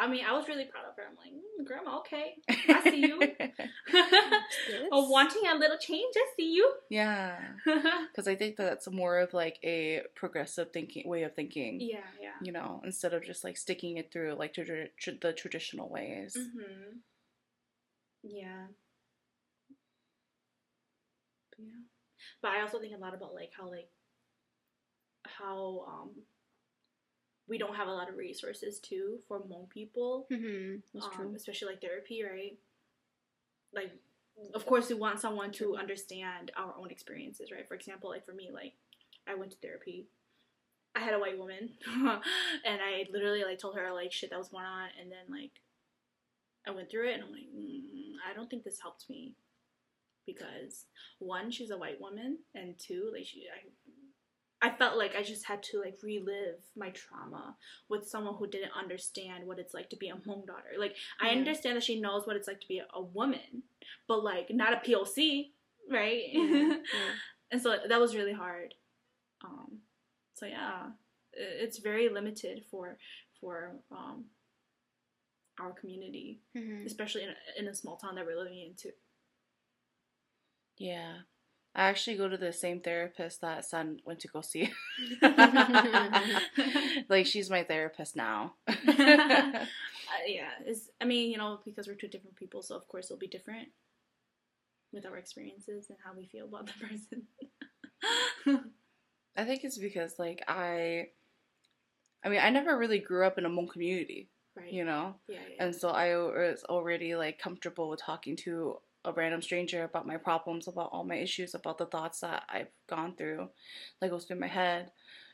I 0.00 0.06
mean, 0.06 0.24
I 0.24 0.32
was 0.32 0.46
really 0.48 0.64
proud 0.64 0.84
of 0.88 0.94
her. 0.96 1.02
I'm 1.08 1.16
like, 1.16 1.32
mm, 1.32 1.66
Grandma, 1.66 1.98
okay. 1.98 2.34
I 2.48 2.82
see 2.90 3.00
you. 3.00 3.20
oh, 4.92 5.08
wanting 5.10 5.42
a 5.50 5.56
little 5.58 5.76
change, 5.78 6.14
I 6.16 6.26
see 6.36 6.52
you. 6.54 6.72
yeah 6.90 7.36
because 8.10 8.28
i 8.28 8.34
think 8.34 8.56
that's 8.56 8.88
more 8.90 9.18
of 9.18 9.34
like 9.34 9.58
a 9.64 10.02
progressive 10.14 10.70
thinking 10.72 11.08
way 11.08 11.22
of 11.24 11.34
thinking 11.34 11.78
yeah, 11.80 11.98
yeah. 12.20 12.30
you 12.42 12.52
know 12.52 12.80
instead 12.84 13.12
of 13.14 13.24
just 13.24 13.42
like 13.44 13.56
sticking 13.56 13.96
it 13.96 14.12
through 14.12 14.34
like 14.38 14.54
tra- 14.54 14.88
tra- 15.00 15.18
the 15.20 15.32
traditional 15.32 15.88
ways 15.88 16.36
Mm-hmm. 16.38 16.98
Yeah. 18.22 18.66
Yeah. 21.58 21.82
But 22.42 22.50
I 22.52 22.60
also 22.62 22.78
think 22.80 22.94
a 22.96 23.00
lot 23.00 23.14
about 23.14 23.34
like 23.34 23.50
how 23.56 23.68
like 23.70 23.88
how 25.26 25.84
um 25.88 26.10
we 27.48 27.58
don't 27.58 27.76
have 27.76 27.88
a 27.88 27.92
lot 27.92 28.08
of 28.08 28.16
resources 28.16 28.78
too 28.78 29.18
for 29.26 29.40
Hmong 29.40 29.68
people. 29.70 30.26
hmm 30.30 30.76
That's 30.94 31.06
um, 31.06 31.12
true. 31.12 31.32
especially 31.34 31.68
like 31.68 31.80
therapy, 31.80 32.22
right? 32.22 32.58
Like, 33.74 33.92
of 34.54 34.64
course, 34.66 34.88
we 34.88 34.94
want 34.94 35.20
someone 35.20 35.50
to 35.52 35.76
understand 35.76 36.52
our 36.56 36.74
own 36.78 36.90
experiences, 36.90 37.50
right? 37.50 37.66
For 37.66 37.74
example, 37.74 38.10
like 38.10 38.24
for 38.24 38.32
me, 38.32 38.50
like 38.52 38.74
I 39.26 39.34
went 39.34 39.52
to 39.52 39.58
therapy. 39.58 40.06
I 40.94 41.00
had 41.00 41.14
a 41.14 41.18
white 41.18 41.38
woman, 41.38 41.70
and 41.86 42.80
I 42.80 43.06
literally 43.12 43.44
like 43.44 43.58
told 43.58 43.76
her 43.76 43.92
like 43.92 44.12
shit 44.12 44.30
that 44.30 44.38
was 44.38 44.48
going 44.48 44.64
on, 44.64 44.88
and 45.00 45.10
then 45.10 45.26
like 45.28 45.52
I 46.66 46.70
went 46.70 46.90
through 46.90 47.08
it, 47.08 47.14
and 47.14 47.22
I'm 47.24 47.32
like, 47.32 47.48
mm, 47.54 48.14
I 48.28 48.34
don't 48.34 48.48
think 48.48 48.64
this 48.64 48.80
helped 48.80 49.08
me 49.08 49.34
because 50.26 50.86
one, 51.18 51.50
she's 51.50 51.70
a 51.70 51.78
white 51.78 52.00
woman, 52.00 52.38
and 52.54 52.78
two, 52.78 53.10
like 53.12 53.26
she, 53.26 53.44
I. 53.52 53.68
I 54.60 54.70
felt 54.70 54.98
like 54.98 55.14
I 55.16 55.22
just 55.22 55.44
had 55.46 55.62
to 55.64 55.80
like 55.80 55.98
relive 56.02 56.60
my 56.76 56.90
trauma 56.90 57.56
with 57.88 58.08
someone 58.08 58.34
who 58.34 58.46
didn't 58.48 58.72
understand 58.76 59.46
what 59.46 59.58
it's 59.60 59.72
like 59.74 59.88
to 59.90 59.96
be 59.96 60.08
a 60.08 60.14
Hmong 60.16 60.46
daughter. 60.46 60.72
Like 60.78 60.96
I 61.20 61.28
understand 61.30 61.76
that 61.76 61.84
she 61.84 62.00
knows 62.00 62.26
what 62.26 62.34
it's 62.36 62.48
like 62.48 62.60
to 62.60 62.66
be 62.68 62.78
a, 62.78 62.86
a 62.92 63.00
woman, 63.02 63.62
but 64.08 64.24
like 64.24 64.48
not 64.50 64.72
a 64.72 64.76
POC, 64.78 65.50
right? 65.90 66.22
Yeah, 66.32 66.76
and 67.52 67.62
so 67.62 67.76
that 67.88 68.00
was 68.00 68.16
really 68.16 68.32
hard. 68.32 68.74
Um, 69.44 69.78
so 70.34 70.46
yeah, 70.46 70.86
it's 71.32 71.78
very 71.78 72.08
limited 72.08 72.64
for 72.70 72.98
for 73.40 73.76
um, 73.92 74.24
our 75.60 75.72
community, 75.72 76.40
Mhm. 76.56 76.84
especially 76.84 77.22
in 77.22 77.28
a, 77.30 77.60
in 77.60 77.68
a 77.68 77.74
small 77.74 77.96
town 77.96 78.16
that 78.16 78.26
we're 78.26 78.36
living 78.38 78.58
in 78.58 78.74
too. 78.74 78.90
yeah 80.78 81.18
i 81.74 81.88
actually 81.88 82.16
go 82.16 82.28
to 82.28 82.36
the 82.36 82.52
same 82.52 82.80
therapist 82.80 83.40
that 83.40 83.64
son 83.64 83.98
went 84.04 84.20
to 84.20 84.28
go 84.28 84.40
see 84.40 84.70
like 87.08 87.26
she's 87.26 87.50
my 87.50 87.62
therapist 87.62 88.16
now 88.16 88.54
uh, 90.08 90.24
yeah, 90.26 90.50
it's, 90.64 90.88
I 91.00 91.04
mean, 91.04 91.30
you 91.30 91.38
know, 91.38 91.60
because 91.64 91.86
we're 91.86 91.94
two 91.94 92.08
different 92.08 92.36
people, 92.36 92.62
so 92.62 92.76
of 92.76 92.86
course 92.88 93.06
it'll 93.06 93.18
be 93.18 93.26
different 93.26 93.68
with 94.92 95.06
our 95.06 95.16
experiences 95.16 95.86
and 95.90 95.98
how 96.04 96.12
we 96.16 96.26
feel 96.26 96.46
about 96.46 96.66
the 96.66 96.72
person. 96.86 97.26
I 99.36 99.44
think 99.44 99.64
it's 99.64 99.78
because 99.78 100.14
like 100.18 100.42
I 100.48 101.08
I 102.24 102.28
mean 102.28 102.40
I 102.40 102.50
never 102.50 102.76
really 102.76 102.98
grew 102.98 103.26
up 103.26 103.38
in 103.38 103.44
a 103.44 103.50
Hmong 103.50 103.70
community, 103.70 104.30
right. 104.56 104.72
you 104.72 104.84
know? 104.84 105.16
Yeah, 105.28 105.38
yeah. 105.56 105.64
And 105.64 105.74
so 105.74 105.90
I 105.90 106.16
was 106.16 106.64
already 106.68 107.14
like 107.14 107.38
comfortable 107.38 107.90
with 107.90 108.00
talking 108.00 108.36
to 108.44 108.78
a 109.04 109.12
random 109.12 109.42
stranger 109.42 109.84
about 109.84 110.06
my 110.06 110.16
problems, 110.16 110.68
about 110.68 110.90
all 110.92 111.04
my 111.04 111.16
issues, 111.16 111.54
about 111.54 111.78
the 111.78 111.86
thoughts 111.86 112.20
that 112.20 112.44
I've 112.48 112.70
gone 112.88 113.14
through, 113.16 113.50
that 114.00 114.10
goes 114.10 114.24
through 114.24 114.40
my 114.40 114.48
head, 114.48 114.90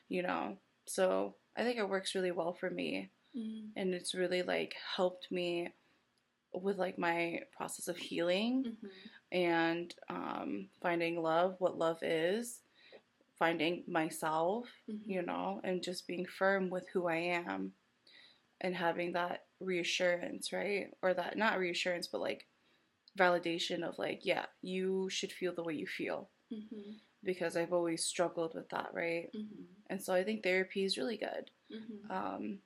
you 0.09 0.21
know. 0.23 0.57
So 0.85 1.35
I 1.57 1.63
think 1.63 1.77
it 1.77 1.89
works 1.89 2.15
really 2.15 2.31
well 2.31 2.53
for 2.53 2.69
me 2.69 3.09
Mm, 3.35 3.71
and 3.75 3.93
it's 3.93 4.15
really 4.15 4.43
like 4.43 4.75
helped 4.95 5.31
me 5.31 5.73
with 6.53 6.77
like 6.77 6.97
my 6.97 7.41
process 7.55 7.87
of 7.87 7.97
healing 7.97 8.65
mhm. 8.65 8.89
and 9.31 9.93
um, 10.09 10.69
finding 10.81 11.21
love, 11.21 11.55
what 11.59 11.77
love 11.77 11.99
is, 12.01 12.61
finding 13.37 13.83
myself, 13.87 14.67
Mhm. 14.89 15.01
you 15.05 15.21
know, 15.21 15.61
and 15.63 15.83
just 15.83 16.07
being 16.07 16.25
firm 16.25 16.69
with 16.69 16.87
who 16.89 17.07
I 17.07 17.17
am 17.17 17.73
and 18.61 18.75
having 18.75 19.13
that 19.13 19.45
reassurance, 19.59 20.53
right? 20.53 20.93
Or 21.01 21.13
that, 21.13 21.37
not 21.37 21.59
reassurance, 21.59 22.07
but 22.07 22.21
like 22.21 22.47
validation 23.17 23.83
of 23.83 23.97
like, 23.97 24.21
yeah, 24.25 24.45
you 24.61 25.09
should 25.09 25.31
feel 25.31 25.53
the 25.53 25.63
way 25.63 25.73
you 25.73 25.87
feel 25.87 26.29
Mhm. 26.51 26.99
because 27.23 27.55
I've 27.57 27.73
always 27.73 28.03
struggled 28.05 28.53
with 28.53 28.69
that, 28.69 28.93
right? 28.93 29.31
Mhm. 29.33 29.65
And 29.89 30.03
so 30.03 30.13
I 30.13 30.23
think 30.23 30.43
therapy 30.43 30.83
is 30.83 30.97
really 30.97 31.17
good. 31.17 31.49
Mhm. 31.71 32.09
Um, 32.11 32.61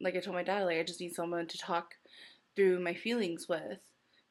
like 0.00 0.16
I 0.16 0.20
told 0.20 0.34
my 0.36 0.42
dad, 0.42 0.64
like 0.64 0.78
I 0.78 0.82
just 0.82 1.00
need 1.00 1.14
someone 1.14 1.46
to 1.48 1.58
talk 1.58 1.96
through 2.54 2.80
my 2.80 2.94
feelings 2.94 3.48
with. 3.48 3.80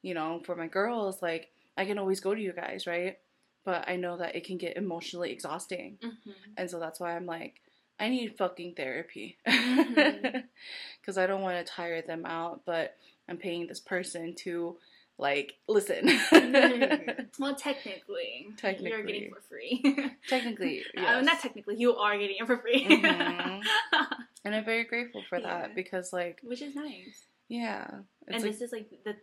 You 0.02 0.14
know, 0.14 0.42
for 0.46 0.56
my 0.56 0.68
girls, 0.68 1.22
like 1.22 1.52
I 1.78 1.86
can 1.86 1.98
always 1.98 2.20
go 2.20 2.36
to 2.36 2.42
you 2.42 2.54
guys, 2.54 2.86
right? 2.86 3.20
But 3.64 3.90
I 3.90 3.96
know 3.96 4.18
that 4.18 4.36
it 4.36 4.44
can 4.46 4.58
get 4.58 4.78
emotionally 4.78 5.32
exhausting. 5.32 5.98
Mhm. 6.02 6.36
And 6.58 6.70
so 6.70 6.80
that's 6.80 7.00
why 7.00 7.16
I'm 7.16 7.26
like, 7.26 7.62
I 8.00 8.10
need 8.10 8.38
fucking 8.38 8.76
therapy 8.76 9.38
because 9.46 11.18
I 11.18 11.26
don't 11.28 11.42
want 11.42 11.66
to 11.66 11.72
tire 11.72 12.02
them 12.02 12.26
out, 12.26 12.64
but 12.66 12.98
I'm 13.28 13.38
paying 13.38 13.68
this 13.68 13.80
person 13.80 14.36
to 14.44 14.78
like 15.18 15.54
listen. 15.68 16.08
well, 17.40 17.56
technically, 17.56 18.48
technically, 18.58 18.90
you're 18.90 18.98
Technically. 18.98 19.14
getting 19.14 19.34
for 19.34 19.42
free. 19.42 20.12
Technically, 20.28 20.84
Uh, 20.98 21.02
yes. 21.02 21.26
not 21.26 21.40
technically, 21.40 21.76
you 21.78 21.96
are 21.96 22.18
getting 22.18 22.38
it 22.40 22.46
for 22.48 22.58
free, 22.58 22.86
Mhm. 22.86 23.62
and 24.46 24.56
I'm 24.56 24.66
very 24.66 24.84
grateful 24.84 25.24
for 25.30 25.40
Yeah. 25.40 25.62
that 25.62 25.76
because, 25.76 26.12
like, 26.12 26.42
which 26.44 26.62
is 26.62 26.76
nice. 26.76 27.26
yeah, 27.48 27.88
and 28.28 28.42
like, 28.42 28.44
this 28.44 28.62
is 28.62 28.72
like 28.72 28.90
the 29.06 29.16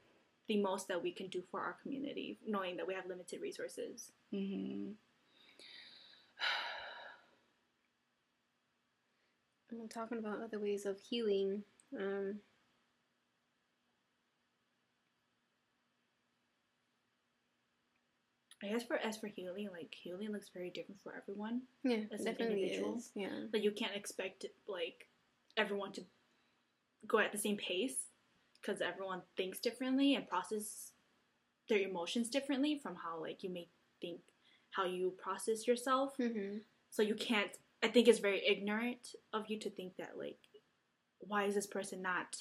the 0.49 0.57
most 0.61 0.89
that 0.89 1.03
we 1.03 1.13
can 1.13 1.29
do 1.29 1.43
for 1.51 1.61
our 1.61 1.75
community, 1.83 2.39
knowing 2.47 2.77
that 2.79 2.87
we 2.87 2.95
have 2.95 3.07
limited 3.07 3.41
resources. 3.41 4.11
Mm-hmm. 4.35 4.93
Well, 9.71 9.89
talking 9.89 10.19
about 10.19 10.43
other 10.43 10.59
ways 10.59 10.85
of 10.85 10.99
healing. 11.01 11.63
Um, 11.99 12.41
I 18.63 18.69
guess 18.69 18.85
for 18.85 18.97
as 18.97 19.17
for 19.17 19.27
healing, 19.27 19.69
like 19.73 19.93
healing 19.93 20.31
looks 20.33 20.51
very 20.55 20.71
different 20.71 21.01
for 21.03 21.15
everyone. 21.17 21.63
yeah, 21.83 22.05
As 22.13 22.25
an 22.25 22.37
individual? 22.39 22.97
is. 22.97 23.11
Yeah. 23.15 23.47
Like 23.53 23.65
you 23.65 23.73
can't 23.73 23.97
expect 23.97 24.47
like 24.69 25.09
everyone 25.57 25.93
to 25.93 26.03
go 27.07 27.19
at 27.19 27.33
the 27.33 27.39
same 27.39 27.57
pace 27.57 28.07
because 28.61 28.81
everyone 28.81 29.23
thinks 29.37 29.59
differently 29.59 30.15
and 30.15 30.29
process 30.29 30.93
their 31.69 31.79
emotions 31.79 32.29
differently 32.29 32.79
from 32.81 32.95
how 32.95 33.21
like 33.21 33.43
you 33.43 33.51
may 33.51 33.69
think 34.01 34.21
how 34.71 34.85
you 34.85 35.13
process 35.23 35.67
yourself. 35.67 36.15
Mm-hmm. 36.19 36.59
So 36.91 37.03
you 37.03 37.15
can't. 37.15 37.51
I 37.83 37.89
think 37.89 38.07
it's 38.07 38.21
very 38.21 38.43
ignorant 38.47 39.09
of 39.33 39.47
you 39.49 39.59
to 39.61 39.71
think 39.71 39.97
that 39.99 40.13
like, 40.17 40.39
why 41.19 41.45
is 41.45 41.55
this 41.55 41.67
person 41.67 42.03
not 42.03 42.37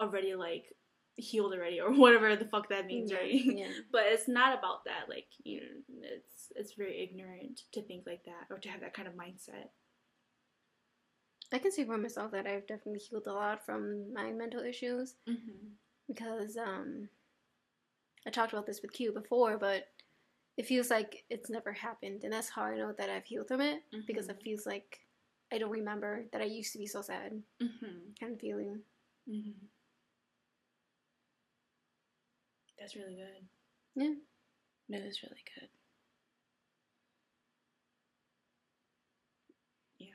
already 0.00 0.34
like 0.34 0.74
healed 1.16 1.52
already 1.54 1.80
or 1.80 1.92
whatever 1.98 2.34
the 2.36 2.44
fuck 2.46 2.68
that 2.70 2.86
means, 2.86 3.10
yeah. 3.10 3.18
right? 3.18 3.32
Yeah. 3.44 3.68
but 3.92 4.02
it's 4.06 4.28
not 4.28 4.58
about 4.58 4.84
that. 4.84 5.08
Like 5.08 5.26
you 5.42 5.60
know, 5.60 5.66
it's 6.02 6.52
it's 6.56 6.74
very 6.74 7.02
ignorant 7.02 7.62
to 7.72 7.82
think 7.82 8.04
like 8.06 8.24
that 8.24 8.46
or 8.50 8.58
to 8.58 8.68
have 8.68 8.80
that 8.80 8.94
kind 8.94 9.08
of 9.08 9.14
mindset. 9.14 9.68
I 11.52 11.58
can 11.58 11.70
say 11.70 11.84
for 11.84 11.96
myself 11.98 12.32
that 12.32 12.46
I've 12.46 12.66
definitely 12.66 12.98
healed 13.00 13.26
a 13.28 13.32
lot 13.32 13.64
from 13.64 14.12
my 14.12 14.32
mental 14.32 14.60
issues 14.62 15.14
Mm-hmm. 15.28 15.68
because 16.08 16.56
um, 16.56 17.08
I 18.26 18.30
talked 18.30 18.52
about 18.52 18.66
this 18.66 18.82
with 18.82 18.92
Q 18.92 19.12
before, 19.12 19.56
but 19.58 19.88
it 20.56 20.66
feels 20.66 20.90
like 20.90 21.24
it's 21.30 21.50
never 21.50 21.72
happened, 21.72 22.24
and 22.24 22.32
that's 22.32 22.48
how 22.48 22.62
I 22.62 22.76
know 22.76 22.92
that 22.98 23.10
I've 23.10 23.24
healed 23.24 23.48
from 23.48 23.60
it 23.60 23.82
because 24.06 24.28
it 24.28 24.40
feels 24.42 24.66
like 24.66 25.00
I 25.52 25.58
don't 25.58 25.70
remember 25.70 26.24
that 26.32 26.40
I 26.40 26.44
used 26.44 26.72
to 26.72 26.78
be 26.78 26.86
so 26.86 27.02
sad 27.02 27.42
Mm-hmm. 27.62 27.98
kind 28.18 28.32
of 28.32 28.40
feeling. 28.40 28.80
Mm-hmm. 29.30 29.66
That's 32.84 32.96
really 32.96 33.14
good. 33.14 33.46
Yeah. 33.96 34.96
it 34.98 35.02
is 35.06 35.22
really 35.22 35.40
good. 35.58 35.68
Yeah. 39.98 40.08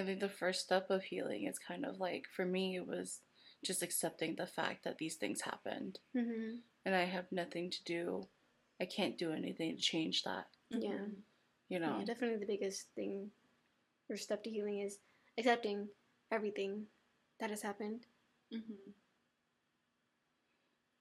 I 0.00 0.04
think 0.04 0.18
the 0.18 0.28
first 0.28 0.62
step 0.62 0.90
of 0.90 1.04
healing 1.04 1.46
is 1.46 1.60
kind 1.60 1.84
of 1.84 2.00
like 2.00 2.24
for 2.34 2.44
me 2.44 2.74
it 2.74 2.88
was 2.88 3.20
just 3.64 3.84
accepting 3.84 4.34
the 4.34 4.48
fact 4.48 4.82
that 4.82 4.98
these 4.98 5.14
things 5.14 5.42
happened 5.42 6.00
Mm-hmm. 6.16 6.56
and 6.84 6.94
I 6.96 7.04
have 7.04 7.30
nothing 7.30 7.70
to 7.70 7.84
do. 7.84 8.26
I 8.80 8.86
can't 8.86 9.16
do 9.16 9.30
anything 9.30 9.76
to 9.76 9.80
change 9.80 10.24
that. 10.24 10.48
Yeah. 10.70 11.06
You 11.68 11.78
know. 11.78 11.98
Yeah, 12.00 12.04
definitely 12.04 12.38
the 12.44 12.52
biggest 12.52 12.86
thing 12.96 13.30
or 14.10 14.16
step 14.16 14.42
to 14.42 14.50
healing 14.50 14.80
is 14.80 14.98
accepting 15.38 15.86
everything 16.32 16.86
that 17.38 17.50
has 17.50 17.62
happened. 17.62 18.06
Mm-hmm. 18.52 18.90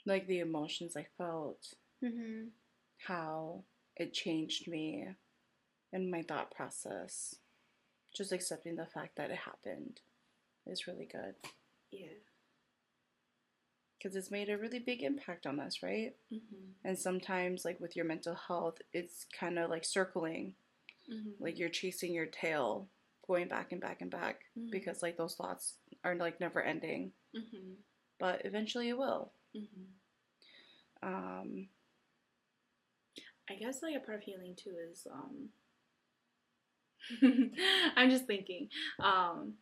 Like 0.05 0.27
the 0.27 0.39
emotions 0.39 0.95
I 0.95 1.05
felt, 1.17 1.73
Mm-hmm. 2.03 2.47
how 3.07 3.63
it 3.95 4.11
changed 4.13 4.67
me 4.67 5.07
and 5.93 6.09
my 6.09 6.23
thought 6.23 6.49
process. 6.51 7.35
Just 8.15 8.31
accepting 8.31 8.75
the 8.75 8.87
fact 8.87 9.15
that 9.17 9.29
it 9.29 9.37
happened 9.37 9.99
is 10.65 10.87
really 10.87 11.05
good 11.05 11.35
Yeah. 11.91 12.07
because 13.97 14.15
it's 14.15 14.31
made 14.31 14.49
a 14.49 14.57
really 14.57 14.79
big 14.79 15.03
impact 15.03 15.45
on 15.45 15.59
us, 15.59 15.83
right? 15.83 16.15
Mm-hmm. 16.33 16.71
And 16.83 16.97
sometimes, 16.97 17.63
like 17.63 17.79
with 17.79 17.95
your 17.95 18.05
mental 18.05 18.35
health, 18.35 18.79
it's 18.93 19.25
kind 19.39 19.59
of 19.59 19.69
like 19.69 19.85
circling, 19.85 20.55
Mm-hmm. 21.11 21.43
like 21.43 21.57
you're 21.59 21.69
chasing 21.69 22.13
your 22.13 22.27
tail, 22.27 22.87
going 23.27 23.47
back 23.47 23.71
and 23.71 23.81
back 23.81 24.01
and 24.01 24.09
back 24.11 24.41
Mhm. 24.57 24.71
because 24.71 25.01
like 25.03 25.17
those 25.17 25.35
thoughts 25.35 25.75
are 26.03 26.15
like 26.15 26.39
never 26.39 26.61
ending, 26.61 27.11
Mm-hmm. 27.35 27.73
but 28.19 28.43
eventually 28.45 28.89
it 28.89 28.97
will. 28.97 29.31
Mm-hmm. 29.55 29.91
Um, 31.03 31.67
I 33.49 33.55
guess 33.55 33.83
like 33.83 33.95
a 33.95 33.99
part 33.99 34.17
of 34.17 34.23
healing 34.23 34.55
too 34.55 34.75
is 34.91 35.05
um 35.11 35.49
I'm 37.95 38.09
just 38.09 38.25
thinking 38.25 38.69
um 38.99 39.55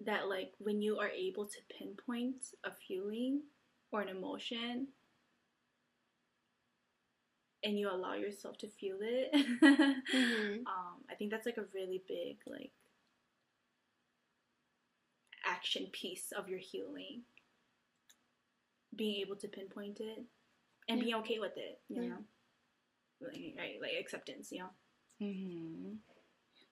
that 0.00 0.28
like 0.28 0.52
when 0.58 0.82
you 0.82 0.98
are 0.98 1.08
able 1.08 1.46
to 1.46 1.58
pinpoint 1.78 2.44
a 2.64 2.70
feeling 2.86 3.42
or 3.90 4.00
an 4.02 4.08
emotion 4.08 4.88
and 7.64 7.78
you 7.78 7.90
allow 7.90 8.14
yourself 8.14 8.58
to 8.58 8.68
feel 8.68 8.98
it 9.00 9.30
Mm-hmm. 10.14 10.64
um 10.66 11.04
I 11.10 11.14
think 11.14 11.30
that's 11.30 11.46
like 11.46 11.58
a 11.58 11.64
really 11.74 12.02
big 12.08 12.38
like 12.46 12.72
action 15.44 15.86
piece 15.92 16.32
of 16.32 16.48
your 16.48 16.58
healing 16.58 17.22
being 18.96 19.20
able 19.20 19.36
to 19.36 19.48
pinpoint 19.48 20.00
it 20.00 20.22
and 20.88 20.98
Yeah. 20.98 21.04
being 21.04 21.14
okay 21.16 21.38
with 21.38 21.56
it 21.56 21.80
you 21.88 22.02
Yeah. 22.02 22.08
know 22.08 22.24
like, 23.20 23.54
right, 23.58 23.78
like 23.80 23.92
acceptance 24.00 24.50
you 24.52 24.60
know 24.60 24.70
hmm 25.20 25.94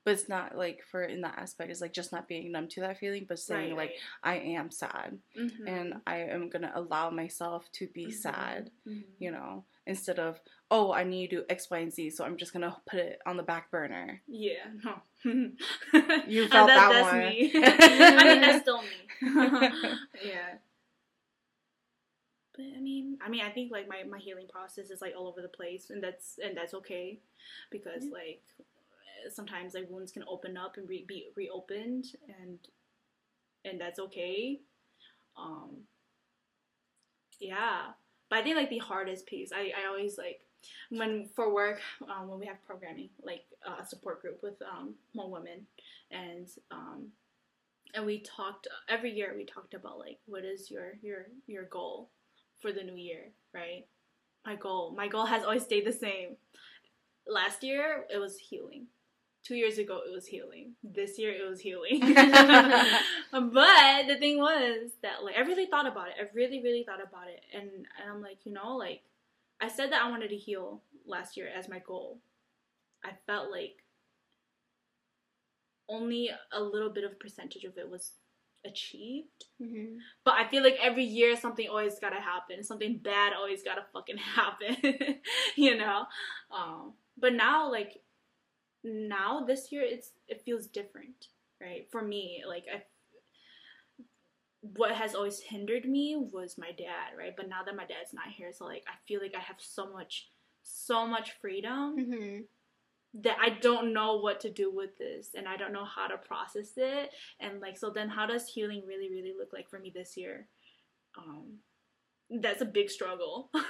But 0.05 0.15
it's 0.15 0.29
not 0.29 0.57
like 0.57 0.83
for 0.91 1.03
in 1.05 1.21
that 1.21 1.39
aspect, 1.39 1.71
it's 1.71 1.81
like 1.83 1.93
just 1.93 2.11
not 2.11 2.27
being 2.27 2.51
numb 2.51 2.69
to 2.69 2.81
that 2.81 2.99
feeling, 2.99 3.27
but 3.29 3.39
saying 3.39 3.77
like 3.77 3.93
I 4.23 4.37
am 4.39 4.71
sad 4.71 5.19
Mhm. 5.37 5.69
and 5.69 5.95
I 6.07 6.17
am 6.23 6.49
gonna 6.49 6.73
allow 6.75 7.11
myself 7.11 7.71
to 7.73 7.87
be 7.89 8.07
Mhm. 8.07 8.13
sad, 8.15 8.71
Mhm. 8.87 9.05
you 9.19 9.31
know, 9.31 9.65
instead 9.87 10.19
of 10.19 10.41
oh 10.71 10.93
I 10.93 11.05
need 11.05 11.31
to 11.31 11.37
do 11.37 11.45
X, 11.51 11.71
Y, 11.71 11.79
and 11.79 11.93
Z, 11.93 12.11
so 12.11 12.25
I'm 12.25 12.37
just 12.39 12.53
gonna 12.53 12.75
put 12.87 12.99
it 13.01 13.21
on 13.27 13.37
the 13.37 13.43
back 13.43 13.71
burner. 13.71 14.23
yeah 14.27 14.67
no 14.85 15.03
You 16.27 16.43
And 16.45 16.51
felt 16.53 16.67
that 16.69 16.89
that's 16.91 17.13
one. 17.13 17.21
me 17.21 17.53
I 18.19 18.25
mean 18.25 18.41
that's 18.41 18.63
still 18.63 18.83
me 18.83 19.09
yeah 20.25 20.59
but 22.61 22.77
I 22.77 22.81
mean. 22.81 23.19
I 23.25 23.29
mean 23.29 23.43
I 23.43 23.51
think 23.51 23.73
like 23.73 23.89
my, 23.89 24.03
my 24.09 24.19
healing 24.19 24.47
process 24.49 24.91
is 24.91 25.01
like 25.01 25.15
all 25.17 25.29
over 25.29 25.43
the 25.43 25.49
place 25.49 25.91
and 25.91 26.03
that's 26.03 26.39
and 26.43 26.57
that's 26.57 26.75
okay 26.75 27.19
because 27.71 28.05
Yeah. 28.05 28.13
like 28.13 28.43
sometimes 29.31 29.75
like 29.75 29.89
wounds 29.91 30.13
can 30.13 30.25
open 30.29 30.57
up 30.57 30.77
and 30.77 30.89
re- 30.89 31.05
be 31.07 31.27
reopened 31.37 32.07
and 32.41 32.59
and 33.65 33.81
that's 33.81 33.99
okay. 33.99 34.61
Um 35.39 35.85
yeah. 37.39 37.93
But 38.29 38.39
I 38.41 38.43
think 38.43 38.57
like 38.57 38.71
the 38.71 38.79
hardest 38.79 39.27
piece 39.27 39.51
I, 39.53 39.73
I 39.83 39.89
always 39.89 40.19
like 40.19 40.41
when 40.91 41.29
for 41.35 41.53
work 41.53 41.81
um, 42.03 42.29
when 42.29 42.39
we 42.39 42.47
have 42.47 42.63
programming 42.67 43.09
like 43.23 43.45
uh, 43.67 43.83
a 43.83 43.87
support 43.87 44.21
group 44.23 44.41
with 44.43 44.61
um, 44.63 44.95
more 45.15 45.31
women 45.31 45.67
and 46.11 46.49
um, 46.71 47.07
and 47.95 48.07
we 48.07 48.21
talked 48.21 48.69
every 48.89 49.13
year 49.13 49.35
we 49.37 49.45
talked 49.45 49.75
about 49.75 49.99
like 49.99 50.19
what 50.27 50.45
is 50.45 50.71
your 50.71 50.95
your 51.03 51.27
your 51.47 51.65
goal 51.65 52.11
for 52.61 52.73
the 52.73 52.83
new 52.83 52.97
year 52.97 53.33
right? 53.53 53.87
My 54.45 54.57
goal 54.57 54.93
my 54.97 55.09
goal 55.09 55.27
has 55.27 55.45
always 55.45 55.65
stayed 55.65 55.87
the 55.87 55.93
same. 55.93 56.37
Last 57.27 57.63
year 57.63 58.05
it 58.13 58.19
was 58.19 58.39
healing. 58.39 58.87
Two 59.43 59.55
years 59.55 59.79
ago 59.79 60.01
it 60.07 60.13
was 60.13 60.27
healing. 60.27 60.73
This 60.83 61.19
year 61.19 61.33
it 61.33 61.49
was 61.49 61.61
healing. 61.61 62.01
But 63.33 64.07
the 64.09 64.17
thing 64.19 64.39
was 64.39 64.91
that 65.03 65.23
like 65.25 65.37
i 65.37 65.41
really 65.41 65.67
thought 65.67 65.87
about 65.87 66.09
it. 66.09 66.15
I 66.21 66.25
really 66.35 66.63
really 66.63 66.85
thought 66.85 67.03
about 67.03 67.29
it. 67.29 67.43
And, 67.55 67.71
and 67.71 68.11
i'm 68.11 68.23
like 68.23 68.39
you 68.45 68.53
know 68.53 68.77
like 68.77 69.03
i 69.61 69.69
said 69.69 69.93
that 69.93 70.03
i 70.03 70.11
wanted 70.11 70.31
to 70.31 70.37
heal 70.37 70.83
last 71.07 71.37
year 71.37 71.49
as 71.49 71.69
my 71.69 71.81
goal. 71.81 72.19
I 73.05 73.13
felt 73.27 73.51
like 73.51 73.77
only 75.89 76.31
a 76.53 76.63
little 76.63 76.91
bit 76.91 77.05
of 77.05 77.19
percentage 77.19 77.65
of 77.65 77.77
it 77.77 77.91
was 77.91 78.13
achieved 78.67 79.45
Mm-hmm. 79.63 79.97
but 80.25 80.35
I 80.35 80.49
feel 80.49 80.63
like 80.63 80.77
every 80.83 81.05
year 81.05 81.37
something 81.37 81.69
always 81.69 81.99
gotta 82.01 82.21
happen. 82.21 82.65
Something 82.65 82.97
bad 82.99 83.35
always 83.35 83.63
gotta 83.63 83.85
fucking 83.93 84.17
happen. 84.37 84.77
you 85.57 85.77
know? 85.77 86.05
Um 86.51 86.95
but 87.19 87.35
now 87.35 87.71
like 87.71 88.01
now 88.83 89.41
this 89.47 89.71
year 89.71 89.83
it's 89.83 90.13
it 90.29 90.43
feels 90.45 90.67
different, 90.67 91.29
right? 91.61 91.87
For 91.93 92.01
me, 92.03 92.43
like 92.49 92.65
I 92.75 92.83
what 94.63 94.93
has 94.93 95.15
always 95.15 95.41
hindered 95.41 95.85
me 95.87 96.17
was 96.17 96.59
my 96.59 96.71
dad, 96.73 97.17
right? 97.19 97.35
But 97.37 97.49
now 97.49 97.63
that 97.65 97.77
my 97.77 97.85
dad's 97.87 98.13
not 98.13 98.29
here, 98.29 98.53
so 98.53 98.65
like 98.67 98.85
I 98.89 98.95
feel 99.09 99.21
like 99.21 99.35
I 99.37 99.41
have 99.41 99.57
so 99.59 99.91
much 99.93 100.29
so 100.63 101.07
much 101.07 101.33
freedom 101.41 101.97
Mm-hmm. 101.99 102.41
That 103.15 103.37
I 103.41 103.51
don't 103.51 103.93
know 103.93 104.17
what 104.17 104.41
to 104.41 104.51
do 104.51 104.73
with 104.73 104.97
this 104.97 105.31
and 105.35 105.49
I 105.49 105.57
don't 105.57 105.73
know 105.73 105.85
how 105.85 106.07
to 106.07 106.17
process 106.17 106.73
it. 106.77 107.11
And 107.41 107.61
like 107.61 107.77
so 107.77 107.91
then 107.91 108.09
how 108.09 108.27
does 108.27 108.49
healing 108.49 108.83
really 108.87 109.11
really 109.11 109.35
look 109.37 109.53
like 109.53 109.69
for 109.69 109.79
me 109.79 109.93
this 109.95 110.17
year? 110.17 110.47
Um 111.19 111.59
that's 112.31 112.61
a 112.63 112.67
big 112.67 112.91
struggle. 112.91 113.51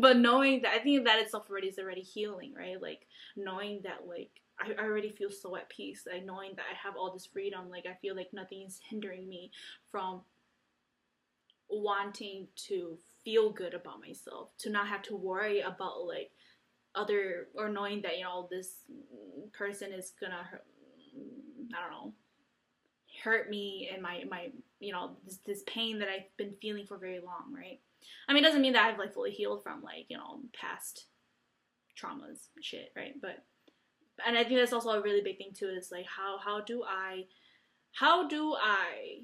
But 0.00 0.16
knowing 0.16 0.62
that 0.62 0.74
I 0.74 0.78
think 0.78 1.04
that 1.04 1.20
itself 1.20 1.48
already 1.48 1.68
is 1.68 1.78
already 1.78 2.00
healing 2.00 2.52
right? 2.58 2.80
Like 2.80 3.06
knowing 3.36 3.82
that 3.84 4.08
like 4.08 4.30
I, 4.58 4.82
already 4.82 5.10
feel 5.10 5.30
so 5.30 5.56
at 5.56 5.68
peace. 5.68 6.04
Like 6.10 6.24
knowing 6.24 6.52
that 6.56 6.64
I 6.70 6.74
have 6.86 6.96
all 6.96 7.12
this 7.12 7.26
freedom 7.26 7.70
like 7.70 7.86
I 7.86 7.94
feel 7.94 8.16
like 8.16 8.32
nothing 8.32 8.62
is 8.62 8.80
hindering 8.90 9.28
me 9.28 9.52
from 9.92 10.22
wanting 11.68 12.48
to 12.54 12.98
feel 13.24 13.50
good 13.50 13.74
about 13.74 14.00
myself 14.00 14.50
to 14.58 14.70
not 14.70 14.88
have 14.88 15.02
to 15.02 15.16
worry 15.16 15.60
about 15.60 16.04
like 16.06 16.30
other 16.94 17.48
or 17.54 17.68
knowing 17.68 18.02
that 18.02 18.18
you 18.18 18.24
know 18.24 18.48
this 18.50 18.76
person 19.52 19.92
is 19.92 20.12
gonna 20.20 20.42
hurt, 20.50 20.64
I 21.76 21.80
don't 21.80 21.90
know 21.90 22.12
hurt 23.22 23.48
me 23.48 23.90
and 23.92 24.02
my 24.02 24.24
my 24.28 24.50
you 24.80 24.92
know 24.92 25.16
this, 25.24 25.38
this 25.46 25.62
pain 25.66 25.98
that 25.98 26.08
I've 26.08 26.36
been 26.36 26.54
feeling 26.60 26.86
for 26.86 26.98
very 26.98 27.20
long 27.20 27.54
right? 27.54 27.80
I 28.28 28.32
mean 28.32 28.44
it 28.44 28.46
doesn't 28.46 28.62
mean 28.62 28.72
that 28.74 28.84
I've 28.84 28.98
like 28.98 29.14
fully 29.14 29.30
healed 29.30 29.62
from 29.62 29.82
like 29.82 30.06
you 30.08 30.16
know 30.16 30.40
past 30.58 31.06
traumas 32.00 32.48
shit 32.60 32.92
right? 32.96 33.14
But 33.20 33.44
and 34.26 34.36
I 34.36 34.44
think 34.44 34.58
that's 34.58 34.72
also 34.72 34.90
a 34.90 35.02
really 35.02 35.22
big 35.22 35.38
thing 35.38 35.52
too 35.54 35.68
is 35.68 35.90
like 35.90 36.06
how 36.06 36.38
how 36.38 36.60
do 36.60 36.82
I 36.84 37.24
how 37.92 38.28
do 38.28 38.54
I 38.54 39.22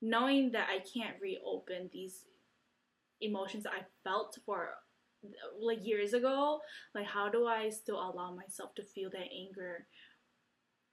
knowing 0.00 0.50
that 0.52 0.68
I 0.68 0.80
can't 0.80 1.16
reopen 1.20 1.88
these 1.92 2.24
emotions 3.20 3.62
that 3.62 3.72
I 3.72 3.84
felt 4.02 4.38
for 4.44 4.70
like 5.60 5.86
years 5.86 6.14
ago 6.14 6.60
like 6.94 7.06
how 7.06 7.28
do 7.28 7.46
i 7.46 7.68
still 7.68 7.96
allow 7.96 8.34
myself 8.34 8.74
to 8.74 8.82
feel 8.82 9.10
that 9.10 9.28
anger? 9.36 9.86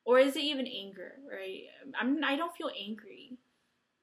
Or 0.06 0.18
is 0.18 0.36
it 0.36 0.44
even 0.44 0.68
anger 0.68 1.14
right? 1.30 1.64
I'm 2.00 2.24
i 2.24 2.36
don't 2.36 2.56
feel 2.56 2.72
angry. 2.80 3.38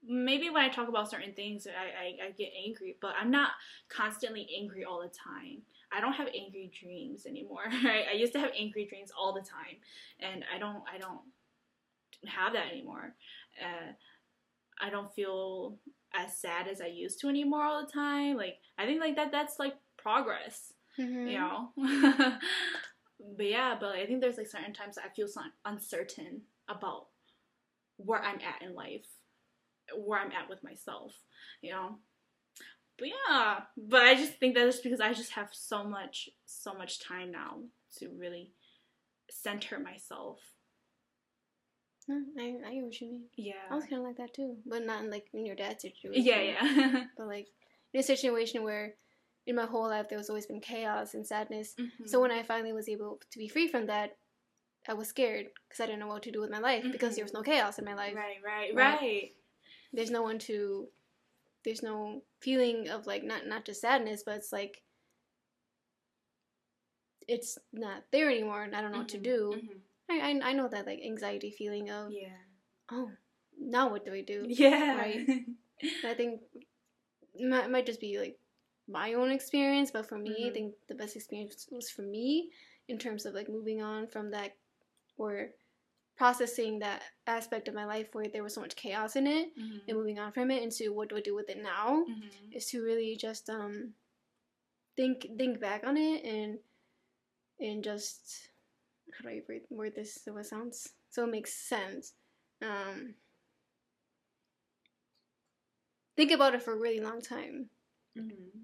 Maybe 0.09 0.51
when 0.51 0.63
i 0.65 0.69
talk 0.69 0.89
about 0.89 1.11
certain 1.11 1.33
things 1.33 1.67
I, 1.67 2.27
I, 2.27 2.29
I 2.29 2.31
get 2.33 2.51
angry 2.65 2.97
but 3.01 3.15
i'm 3.21 3.31
not 3.31 3.51
constantly 3.89 4.49
angry 4.57 4.85
all 4.85 5.01
the 5.01 5.09
time. 5.09 5.63
I 5.93 6.01
don't 6.01 6.13
have 6.15 6.29
angry 6.29 6.71
dreams 6.81 7.27
anymore 7.27 7.65
right? 7.85 8.05
I 8.11 8.15
used 8.15 8.33
to 8.35 8.41
have 8.41 8.51
angry 8.59 8.87
dreams 8.87 9.11
all 9.17 9.33
the 9.33 9.41
time 9.41 9.77
and 10.21 10.45
i 10.55 10.59
don't 10.59 10.83
i 10.93 10.99
don't 10.99 11.21
have 12.27 12.53
that 12.53 12.73
anymore. 12.73 13.15
Uh, 13.61 13.93
i 14.81 14.91
don't 14.91 15.13
feel 15.15 15.79
as 16.15 16.37
sad 16.37 16.67
as 16.69 16.81
i 16.81 16.87
used 16.87 17.21
to 17.21 17.29
anymore 17.29 17.63
all 17.63 17.85
the 17.85 17.93
time. 17.93 18.37
Like 18.37 18.59
i 18.79 18.87
think 18.87 19.01
like 19.01 19.17
that 19.17 19.33
that's 19.33 19.59
like 19.59 19.75
progress, 20.07 20.73
mm-hmm. 21.01 21.27
you 21.27 21.39
know. 21.39 21.71
but 23.37 23.47
yeah, 23.47 23.77
but 23.79 23.97
I 23.97 24.07
think 24.07 24.21
there's 24.21 24.37
like 24.37 24.47
certain 24.47 24.73
times 24.73 24.99
I 24.99 25.09
feel 25.09 25.27
so 25.27 25.41
uncertain 25.65 26.43
about 26.69 27.07
where 27.97 28.23
I'm 28.23 28.37
at 28.37 28.63
in 28.65 28.75
life, 28.75 29.07
where 29.97 30.21
I'm 30.21 30.31
at 30.31 30.49
with 30.49 30.63
myself, 30.63 31.13
you 31.61 31.73
know. 31.73 31.97
But 32.99 33.09
yeah, 33.09 33.61
but 33.77 34.03
I 34.03 34.15
just 34.15 34.35
think 34.39 34.55
that 34.55 34.67
it's 34.67 34.79
because 34.79 35.01
I 35.01 35.13
just 35.13 35.33
have 35.33 35.49
so 35.51 35.83
much, 35.83 36.29
so 36.47 36.73
much 36.73 37.01
time 37.01 37.33
now 37.33 37.59
to 37.99 38.09
really 38.17 38.53
center 39.29 39.81
myself. 39.81 40.39
No, 42.09 42.23
I 42.39 42.55
I 42.65 42.75
get 42.75 42.85
what 42.85 43.01
you 43.01 43.09
mean. 43.09 43.23
Yeah, 43.37 43.55
I 43.69 43.75
was 43.75 43.85
kind 43.85 44.01
of 44.01 44.07
like 44.07 44.19
that 44.19 44.35
too, 44.35 44.57
but 44.65 44.87
not 44.87 45.03
in 45.03 45.11
like 45.11 45.27
in 45.35 45.45
your 45.45 45.57
dad's 45.57 45.83
situation. 45.83 46.23
Yeah, 46.25 46.41
yeah. 46.41 47.05
but 47.19 47.27
like 47.27 47.49
in 47.93 47.99
a 48.01 48.05
situation 48.05 48.63
where 48.63 48.95
in 49.47 49.55
my 49.55 49.65
whole 49.65 49.89
life 49.89 50.09
there 50.09 50.19
was 50.19 50.29
always 50.29 50.47
been 50.47 50.61
chaos 50.61 51.15
and 51.15 51.27
sadness. 51.27 51.75
Mm-hmm. 51.79 52.07
So 52.07 52.21
when 52.21 52.31
I 52.31 52.43
finally 52.43 52.73
was 52.73 52.89
able 52.89 53.21
to 53.31 53.39
be 53.39 53.49
free 53.49 53.69
from 53.69 53.87
that, 53.87 54.17
I 54.89 54.95
was 54.95 55.09
scared 55.09 55.47
because 55.69 55.81
I 55.83 55.87
didn't 55.87 56.01
know 56.01 56.09
what 56.09 56.23
to 56.25 56.31
do 56.31 56.41
with 56.41 56.51
my 56.51 56.59
life 56.59 56.83
mm-hmm. 56.83 56.93
because 56.93 57.17
there 57.17 57.25
was 57.25 57.35
no 57.35 57.43
chaos 57.43 57.79
in 57.79 57.85
my 57.85 57.95
life. 57.95 58.15
Right, 58.15 58.39
right, 58.45 58.75
right, 58.75 59.01
right. 59.01 59.33
There's 59.93 60.11
no 60.11 60.23
one 60.23 60.39
to 60.41 60.89
there's 61.65 61.83
no 61.83 62.23
feeling 62.41 62.89
of 62.89 63.07
like 63.07 63.25
not 63.25 63.47
not 63.47 63.65
just 63.65 63.81
sadness, 63.81 64.23
but 64.25 64.37
it's 64.37 64.53
like 64.53 64.83
it's 67.29 67.59
not 67.73 68.05
there 68.13 68.31
anymore 68.31 68.63
and 68.63 68.75
I 68.75 68.81
don't 68.81 68.93
know 68.93 68.99
mm-hmm. 68.99 69.03
what 69.03 69.09
to 69.11 69.17
mm-hmm. 69.17 69.23
do. 69.23 69.55
Mm-hmm. 69.57 70.43
I, 70.45 70.49
I 70.49 70.51
I 70.51 70.53
know 70.53 70.69
that 70.69 70.87
like 70.87 71.01
anxiety 71.05 71.51
feeling 71.51 71.91
of 71.91 72.13
yeah. 72.13 72.29
Oh, 72.91 73.11
now 73.59 73.89
what 73.91 74.05
do 74.05 74.13
I 74.13 74.23
do? 74.23 74.47
Yeah. 74.49 74.97
Right. 74.97 75.27
I 76.05 76.15
think 76.15 76.41
it 77.35 77.49
might, 77.49 77.71
might 77.71 77.87
just 77.87 78.01
be 78.01 78.19
like 78.19 78.39
my 78.89 79.15
own 79.15 79.31
experience, 79.31 79.91
but 79.91 80.09
for 80.09 80.19
me, 80.19 80.31
mm-hmm. 80.31 80.51
I 80.51 80.53
think 80.53 80.75
the 80.89 80.95
best 80.95 81.17
experience 81.17 81.67
was 81.71 81.91
for 81.91 82.03
me 82.03 82.51
in 82.89 82.99
terms 82.99 83.27
of 83.27 83.35
like 83.35 83.49
moving 83.49 83.83
on 83.83 84.07
from 84.07 84.31
that 84.31 84.57
or 85.19 85.49
processing 86.17 86.79
that 86.79 87.03
aspect 87.27 87.69
of 87.69 87.75
my 87.75 87.85
life 87.85 88.09
where 88.13 88.29
there 88.29 88.43
was 88.43 88.55
so 88.55 88.61
much 88.61 88.77
chaos 88.77 89.17
in 89.17 89.27
it 89.27 89.49
mm-hmm. 89.59 89.79
and 89.89 89.99
moving 89.99 90.19
on 90.19 90.33
from 90.33 90.51
it 90.51 90.63
into 90.63 90.93
what 90.93 91.09
do 91.09 91.17
I 91.17 91.21
do 91.21 91.35
with 91.35 91.51
it 91.51 91.63
now 91.63 92.05
mm-hmm. 92.09 92.53
is 92.53 92.67
to 92.67 92.83
really 92.83 93.17
just 93.17 93.51
um 93.51 93.93
think 94.97 95.27
think 95.37 95.61
back 95.61 95.85
on 95.85 95.97
it 95.99 96.25
and 96.25 96.59
and 97.61 97.85
just 97.85 98.49
how 99.13 99.29
do 99.29 99.35
I 99.35 99.61
word 99.69 99.95
this 99.95 100.19
so 100.25 100.37
it 100.39 100.47
sounds 100.47 100.89
so 101.11 101.25
it 101.25 101.31
makes 101.31 101.53
sense. 101.53 102.15
Um 102.63 103.15
think 106.17 106.33
about 106.33 106.55
it 106.55 106.63
for 106.63 106.73
a 106.73 106.79
really 106.79 107.01
long 107.01 107.21
time. 107.21 107.69
Mm-hmm 108.19 108.61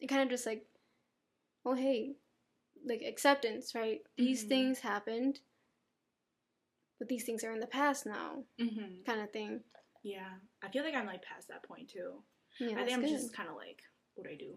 it 0.00 0.08
kind 0.08 0.22
of 0.22 0.28
just 0.28 0.46
like, 0.46 0.64
oh 1.64 1.74
hey, 1.74 2.16
like 2.86 3.02
acceptance, 3.06 3.74
right? 3.74 4.00
These 4.16 4.40
mm-hmm. 4.40 4.48
things 4.48 4.78
happened, 4.80 5.40
but 6.98 7.08
these 7.08 7.24
things 7.24 7.44
are 7.44 7.52
in 7.52 7.60
the 7.60 7.66
past 7.66 8.06
now, 8.06 8.44
mm-hmm. 8.60 9.02
kind 9.06 9.20
of 9.20 9.30
thing. 9.30 9.60
Yeah, 10.02 10.28
I 10.62 10.68
feel 10.68 10.84
like 10.84 10.94
I'm 10.94 11.06
like 11.06 11.22
past 11.22 11.48
that 11.48 11.64
point 11.64 11.88
too. 11.88 12.22
Yeah, 12.60 12.78
I 12.78 12.84
think 12.84 12.92
I'm 12.92 13.00
good. 13.02 13.10
just 13.10 13.34
kind 13.34 13.48
of 13.48 13.56
like, 13.56 13.82
what 14.14 14.26
do 14.26 14.30
I 14.30 14.36
do? 14.36 14.54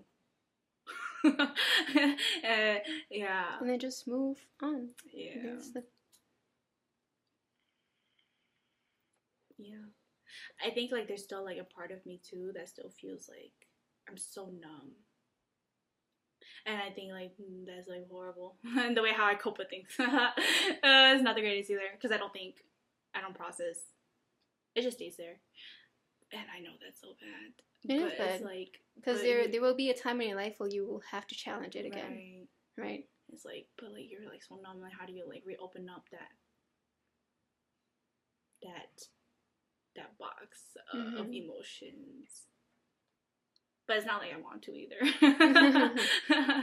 uh, 1.23 2.76
yeah. 3.09 3.59
And 3.59 3.69
then 3.69 3.80
just 3.80 4.07
move 4.07 4.38
on. 4.61 4.89
Yeah. 5.13 5.55
The... 5.73 5.84
Yeah. 9.57 9.76
I 10.65 10.72
think 10.72 10.91
like 10.91 11.07
there's 11.07 11.23
still 11.23 11.43
like 11.43 11.57
a 11.57 11.63
part 11.63 11.91
of 11.91 12.05
me 12.05 12.19
too 12.27 12.51
that 12.55 12.69
still 12.69 12.89
feels 12.89 13.30
like 13.30 13.68
I'm 14.09 14.18
so 14.18 14.45
numb 14.45 14.91
and 16.65 16.77
I 16.77 16.89
think 16.89 17.11
like 17.11 17.31
mm, 17.41 17.65
that's 17.65 17.88
like 17.88 18.07
horrible. 18.09 18.55
and 18.63 18.95
the 18.97 19.01
way 19.01 19.11
how 19.15 19.26
I 19.26 19.35
cope 19.35 19.57
with 19.57 19.69
things 19.69 19.89
uh, 19.99 21.13
is 21.15 21.22
not 21.22 21.35
the 21.35 21.41
greatest 21.41 21.69
either 21.69 21.81
because 21.93 22.11
I 22.11 22.18
don't 22.18 22.34
think 22.34 22.55
I 23.13 23.22
don't 23.22 23.35
process. 23.35 23.77
It 24.76 24.84
just 24.84 24.97
stays 24.97 25.18
there, 25.18 25.39
and 26.31 26.43
I 26.55 26.61
know 26.61 26.72
that's 26.84 27.01
so 27.01 27.15
bad. 27.19 27.53
It 27.84 27.99
but 27.99 28.11
is 28.11 28.18
bad. 28.18 28.35
It's 28.35 28.43
like 28.43 28.80
because 28.95 29.22
there 29.22 29.47
there 29.47 29.61
will 29.61 29.76
be 29.76 29.89
a 29.89 29.93
time 29.93 30.22
in 30.22 30.30
your 30.30 30.38
life 30.38 30.55
where 30.57 30.69
you 30.69 30.85
will 30.85 31.01
have 31.11 31.27
to 31.27 31.35
challenge 31.35 31.76
it 31.76 31.85
again, 31.85 32.47
right? 32.77 32.84
right? 32.84 33.05
It's 33.34 33.45
like, 33.45 33.68
but 33.77 33.91
like 33.91 34.09
you're 34.09 34.30
like 34.30 34.43
so 34.43 34.55
numb. 34.55 34.81
Like, 34.81 34.93
how 34.97 35.05
do 35.05 35.13
you 35.13 35.26
like 35.27 35.43
reopen 35.45 35.89
up 35.89 36.05
that 36.11 36.31
that 38.63 39.07
that 39.95 40.18
box 40.18 40.77
of, 40.93 40.99
mm-hmm. 40.99 41.18
of 41.18 41.26
emotions? 41.27 42.47
But 43.91 43.97
it's 43.97 44.05
not 44.05 44.22
like 44.22 44.31
I 44.34 44.39
want 44.39 44.61
to 44.61 44.72
either. 44.72 44.95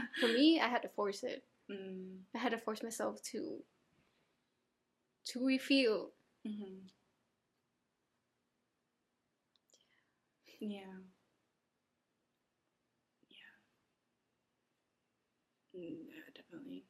For 0.21 0.29
me, 0.29 0.59
I 0.65 0.67
had 0.67 0.81
to 0.81 0.89
force 0.89 1.23
it. 1.23 1.45
Mm. 1.71 2.21
I 2.35 2.39
had 2.39 2.53
to 2.53 2.59
force 2.59 2.83
myself 2.83 3.21
to 3.33 3.59
to 5.27 5.39
refeel. 5.41 6.07
Mm-hmm. 6.47 6.87
Yeah. 10.61 10.79
Yeah. 13.29 13.55
Mm, 15.79 15.97
yeah, 16.09 16.23
definitely. 16.35 16.87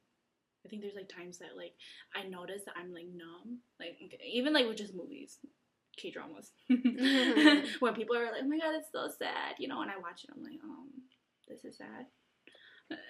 I 0.65 0.69
think 0.69 0.81
there's 0.81 0.95
like 0.95 1.09
times 1.09 1.39
that 1.39 1.57
like 1.57 1.73
I 2.15 2.29
notice 2.29 2.61
that 2.65 2.75
I'm 2.77 2.93
like 2.93 3.07
numb, 3.13 3.59
like 3.77 3.97
even 4.25 4.53
like 4.53 4.67
with 4.69 4.77
just 4.77 4.95
movies. 4.95 5.37
K 5.99 6.11
dramas. 6.11 6.51
When 7.79 7.93
people 7.93 8.15
are 8.15 8.31
like, 8.31 8.41
"Oh 8.43 8.47
my 8.47 8.57
god, 8.57 8.75
it's 8.75 8.91
so 8.91 9.07
sad," 9.17 9.55
you 9.59 9.67
know, 9.67 9.81
and 9.81 9.91
I 9.91 9.97
watch 9.97 10.23
it, 10.23 10.31
I'm 10.35 10.43
like, 10.43 10.59
"Um, 10.63 10.89
this 11.47 11.65
is 11.65 11.77
sad," 11.77 12.05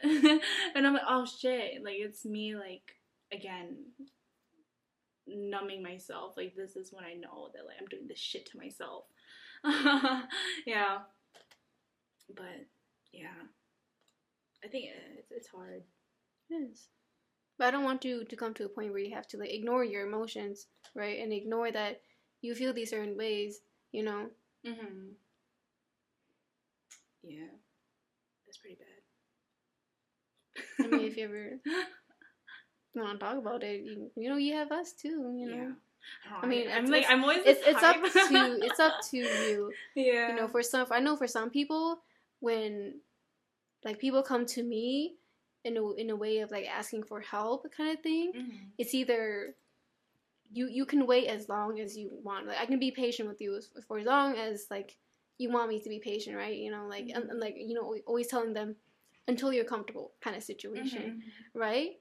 and 0.75 0.87
I'm 0.87 0.93
like, 0.93 1.03
"Oh 1.07 1.25
shit!" 1.25 1.83
Like 1.83 1.97
it's 1.97 2.25
me, 2.25 2.55
like 2.55 2.95
again, 3.31 3.77
numbing 5.27 5.83
myself. 5.83 6.35
Like 6.37 6.55
this 6.55 6.75
is 6.75 6.91
when 6.91 7.05
I 7.05 7.13
know 7.13 7.49
that 7.53 7.65
like 7.65 7.77
I'm 7.79 7.87
doing 7.87 8.07
this 8.07 8.19
shit 8.19 8.45
to 8.47 8.57
myself. 8.57 9.05
yeah, 10.65 10.99
but 12.35 12.65
yeah, 13.11 13.39
I 14.63 14.67
think 14.67 14.85
it's 15.17 15.31
it's 15.31 15.47
hard. 15.47 15.83
It 16.49 16.55
is. 16.55 16.87
But 17.57 17.67
I 17.67 17.71
don't 17.71 17.83
want 17.83 18.05
you 18.05 18.23
to 18.23 18.35
come 18.37 18.53
to 18.55 18.65
a 18.65 18.69
point 18.69 18.91
where 18.91 19.01
you 19.01 19.13
have 19.15 19.27
to 19.29 19.37
like 19.37 19.51
ignore 19.51 19.83
your 19.83 20.07
emotions, 20.07 20.67
right? 20.95 21.19
And 21.19 21.33
ignore 21.33 21.71
that 21.71 22.01
you 22.41 22.55
feel 22.55 22.73
these 22.73 22.89
certain 22.91 23.17
ways, 23.17 23.61
you 23.91 24.03
know. 24.03 24.29
Mhm. 24.65 25.13
Yeah, 27.23 27.51
that's 28.45 28.57
pretty 28.57 28.77
bad. 28.77 29.01
I 30.85 30.87
mean, 30.87 31.07
if 31.07 31.17
you 31.17 31.25
ever 31.25 31.59
want 32.95 33.19
to 33.19 33.25
talk 33.25 33.37
about 33.37 33.63
it, 33.63 33.81
you, 33.81 34.11
you 34.15 34.29
know, 34.29 34.37
you 34.37 34.53
have 34.55 34.71
us 34.71 34.93
too. 34.93 35.35
You 35.37 35.47
know, 35.49 35.55
Yeah. 35.55 35.71
I 36.41 36.45
mean, 36.47 36.67
I'm 36.71 36.85
like 36.87 37.05
I'm 37.09 37.23
always 37.23 37.41
it's 37.45 37.61
it's 37.67 37.83
up 37.83 37.97
to 38.01 38.59
it's 38.63 38.79
up 38.79 38.93
to 39.11 39.17
you. 39.17 39.73
yeah. 39.95 40.29
You 40.29 40.35
know, 40.35 40.47
for 40.47 40.63
some, 40.63 40.87
I 40.91 40.99
know 40.99 41.15
for 41.17 41.27
some 41.27 41.49
people, 41.49 41.99
when 42.39 43.01
like 43.83 43.99
people 43.99 44.21
come 44.23 44.45
to 44.47 44.63
me 44.63 45.15
in 45.65 45.77
a 45.77 45.91
in 45.93 46.09
a 46.09 46.15
way 46.15 46.39
of 46.39 46.51
like 46.51 46.65
asking 46.67 47.03
for 47.03 47.19
help, 47.19 47.69
kind 47.75 47.91
of 47.97 48.01
thing. 48.03 48.31
Mhm. 48.35 48.57
It's 48.77 48.93
either 48.93 49.55
you 50.51 50.67
you 50.67 50.85
can 50.85 51.05
wait 51.05 51.27
as 51.27 51.47
long 51.49 51.79
as 51.79 51.97
you 51.97 52.09
want. 52.23 52.47
Like 52.47 52.57
I 52.59 52.65
can 52.65 52.79
be 52.79 52.91
patient 52.91 53.27
with 53.29 53.41
you 53.41 53.55
as, 53.57 53.69
for 53.87 53.99
as 53.99 54.05
long 54.05 54.35
as 54.37 54.67
like 54.71 54.97
you 55.37 55.49
want 55.51 55.69
me 55.69 55.79
to 55.81 55.89
be 55.89 55.99
patient, 55.99 56.35
right? 56.35 56.55
You 56.57 56.71
know, 56.71 56.87
like 56.87 57.09
and, 57.13 57.29
and 57.29 57.39
like 57.39 57.55
you 57.57 57.73
know, 57.75 57.95
always 58.07 58.27
telling 58.27 58.53
them 58.53 58.75
until 59.27 59.53
you're 59.53 59.63
comfortable, 59.65 60.11
kind 60.21 60.35
of 60.35 60.43
situation, 60.43 61.21
Mhm. 61.21 61.59
right? 61.59 61.91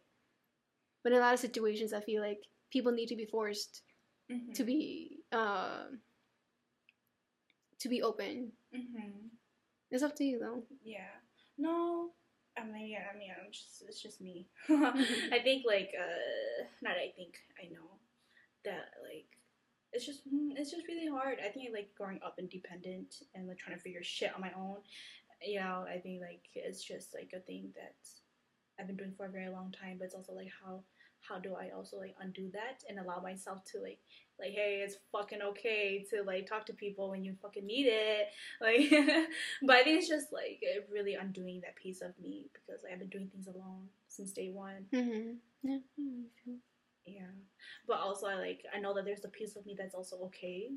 But 1.02 1.12
in 1.12 1.18
a 1.18 1.20
lot 1.20 1.34
of 1.34 1.40
situations, 1.40 1.92
I 1.92 2.00
feel 2.00 2.22
like 2.22 2.40
people 2.70 2.92
need 2.92 3.08
to 3.08 3.16
be 3.16 3.26
forced 3.26 3.82
Mhm. 4.30 4.54
to 4.54 4.64
be 4.64 5.20
uh, 5.32 5.84
to 7.80 7.88
be 7.88 8.02
open. 8.02 8.52
Mhm. 8.74 9.30
It's 9.90 10.02
up 10.02 10.14
to 10.16 10.24
you 10.24 10.38
though. 10.38 10.64
Yeah. 10.82 11.14
No. 11.56 12.12
I 12.56 12.64
mean, 12.64 12.88
yeah. 12.88 13.06
I 13.14 13.16
mean, 13.16 13.30
I'm 13.30 13.52
just. 13.52 13.82
It's 13.86 14.02
just 14.02 14.20
me. 14.20 14.48
I 14.68 15.40
think 15.42 15.64
like. 15.66 15.92
uh 15.98 16.64
Not. 16.82 16.96
I 16.96 17.12
think. 17.16 17.38
I 17.62 17.68
know 17.72 17.97
that 18.64 18.90
like. 19.02 19.26
It's 19.92 20.04
just. 20.06 20.26
mm, 20.28 20.52
It's 20.56 20.70
just 20.70 20.86
really 20.88 21.08
hard. 21.08 21.38
I 21.44 21.48
think 21.48 21.70
like 21.72 21.90
growing 21.96 22.20
up 22.24 22.36
independent 22.38 23.22
and 23.34 23.48
like 23.48 23.58
trying 23.58 23.76
to 23.76 23.82
figure 23.82 24.02
shit 24.02 24.34
on 24.34 24.40
my 24.40 24.52
own. 24.56 24.78
You 25.42 25.60
know. 25.60 25.86
I 25.88 25.98
think 25.98 26.20
like 26.20 26.42
it's 26.54 26.82
just 26.84 27.14
like 27.14 27.30
a 27.34 27.40
thing 27.40 27.70
that 27.76 27.96
I've 28.78 28.86
been 28.86 28.96
doing 28.96 29.14
for 29.16 29.26
a 29.26 29.30
very 29.30 29.48
long 29.48 29.72
time. 29.72 29.96
But 29.98 30.06
it's 30.06 30.14
also 30.14 30.34
like 30.34 30.50
how. 30.64 30.82
How 31.28 31.38
do 31.40 31.56
I 31.56 31.70
also 31.76 31.98
like 31.98 32.14
undo 32.20 32.48
that 32.52 32.84
and 32.88 32.98
allow 33.00 33.20
myself 33.20 33.64
to 33.72 33.80
like 33.82 33.98
like 34.38 34.52
hey 34.52 34.82
it's 34.84 34.96
fucking 35.10 35.42
okay 35.42 36.06
to 36.10 36.22
like 36.22 36.46
talk 36.46 36.64
to 36.66 36.72
people 36.72 37.10
when 37.10 37.24
you 37.24 37.34
fucking 37.42 37.66
need 37.66 37.86
it 37.88 38.28
like 38.60 38.88
but 39.62 39.76
i 39.76 39.82
think 39.82 39.98
it's 39.98 40.08
just 40.08 40.32
like 40.32 40.62
really 40.90 41.14
undoing 41.14 41.60
that 41.62 41.74
piece 41.74 42.02
of 42.02 42.12
me 42.22 42.48
because 42.52 42.80
like, 42.84 42.92
i've 42.92 43.00
been 43.00 43.08
doing 43.08 43.26
things 43.26 43.48
alone 43.48 43.88
since 44.06 44.30
day 44.32 44.48
one 44.50 44.86
Mm-hmm. 44.94 45.32
Yeah. 45.68 45.78
mm, 46.00 46.24
yeah. 47.16 47.32
But 47.86 47.98
also 47.98 48.26
i 48.26 48.34
like 48.34 48.62
i 48.74 48.78
know 48.78 48.94
that 48.94 49.04
there's 49.04 49.24
a 49.24 49.28
piece 49.28 49.56
of 49.56 49.66
me 49.66 49.74
that's 49.78 49.94
also 49.94 50.16
okay. 50.26 50.70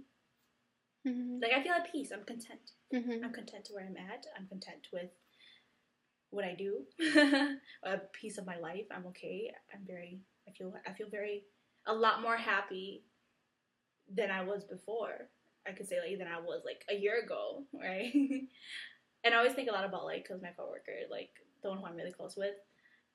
Mm-hmm. 1.07 1.39
like 1.41 1.51
i 1.51 1.63
feel 1.63 1.73
at 1.73 1.91
peace. 1.91 2.11
I'm 2.13 2.23
content. 2.25 2.71
Mm-hmm. 2.93 3.23
i'm 3.23 3.33
content 3.33 3.65
to 3.65 3.73
where 3.73 3.85
i'm 3.85 3.97
at. 3.97 4.25
I'm 4.37 4.47
content 4.47 4.87
with 4.93 5.09
what 6.29 6.45
i 6.45 6.55
do. 6.55 6.83
A 7.83 7.97
piece 8.13 8.37
of 8.37 8.45
my 8.45 8.57
life. 8.57 8.85
I'm 8.95 9.05
okay. 9.07 9.51
I'm 9.73 9.81
very 9.85 10.19
i 10.47 10.51
feel 10.51 10.73
i 10.87 10.93
feel 10.93 11.09
very 11.09 11.43
a 11.87 11.93
lot 11.93 12.21
more 12.21 12.37
happy 12.37 13.03
than 14.13 14.29
i 14.31 14.43
was 14.43 14.63
before. 14.63 15.29
I 15.67 15.71
could 15.73 15.87
say 15.87 15.97
like 15.99 16.17
than 16.17 16.27
i 16.27 16.39
was 16.39 16.61
like 16.65 16.83
a 16.89 16.99
year 16.99 17.21
ago 17.23 17.63
right? 17.73 18.11
And 19.23 19.33
i 19.33 19.37
always 19.37 19.53
think 19.53 19.69
a 19.69 19.73
lot 19.73 19.85
about 19.85 20.05
like 20.05 20.23
because 20.23 20.41
my 20.41 20.49
coworker 20.57 21.05
like 21.09 21.29
the 21.61 21.69
one 21.69 21.77
who 21.77 21.85
i'm 21.85 21.95
really 21.95 22.11
close 22.11 22.35
with 22.35 22.55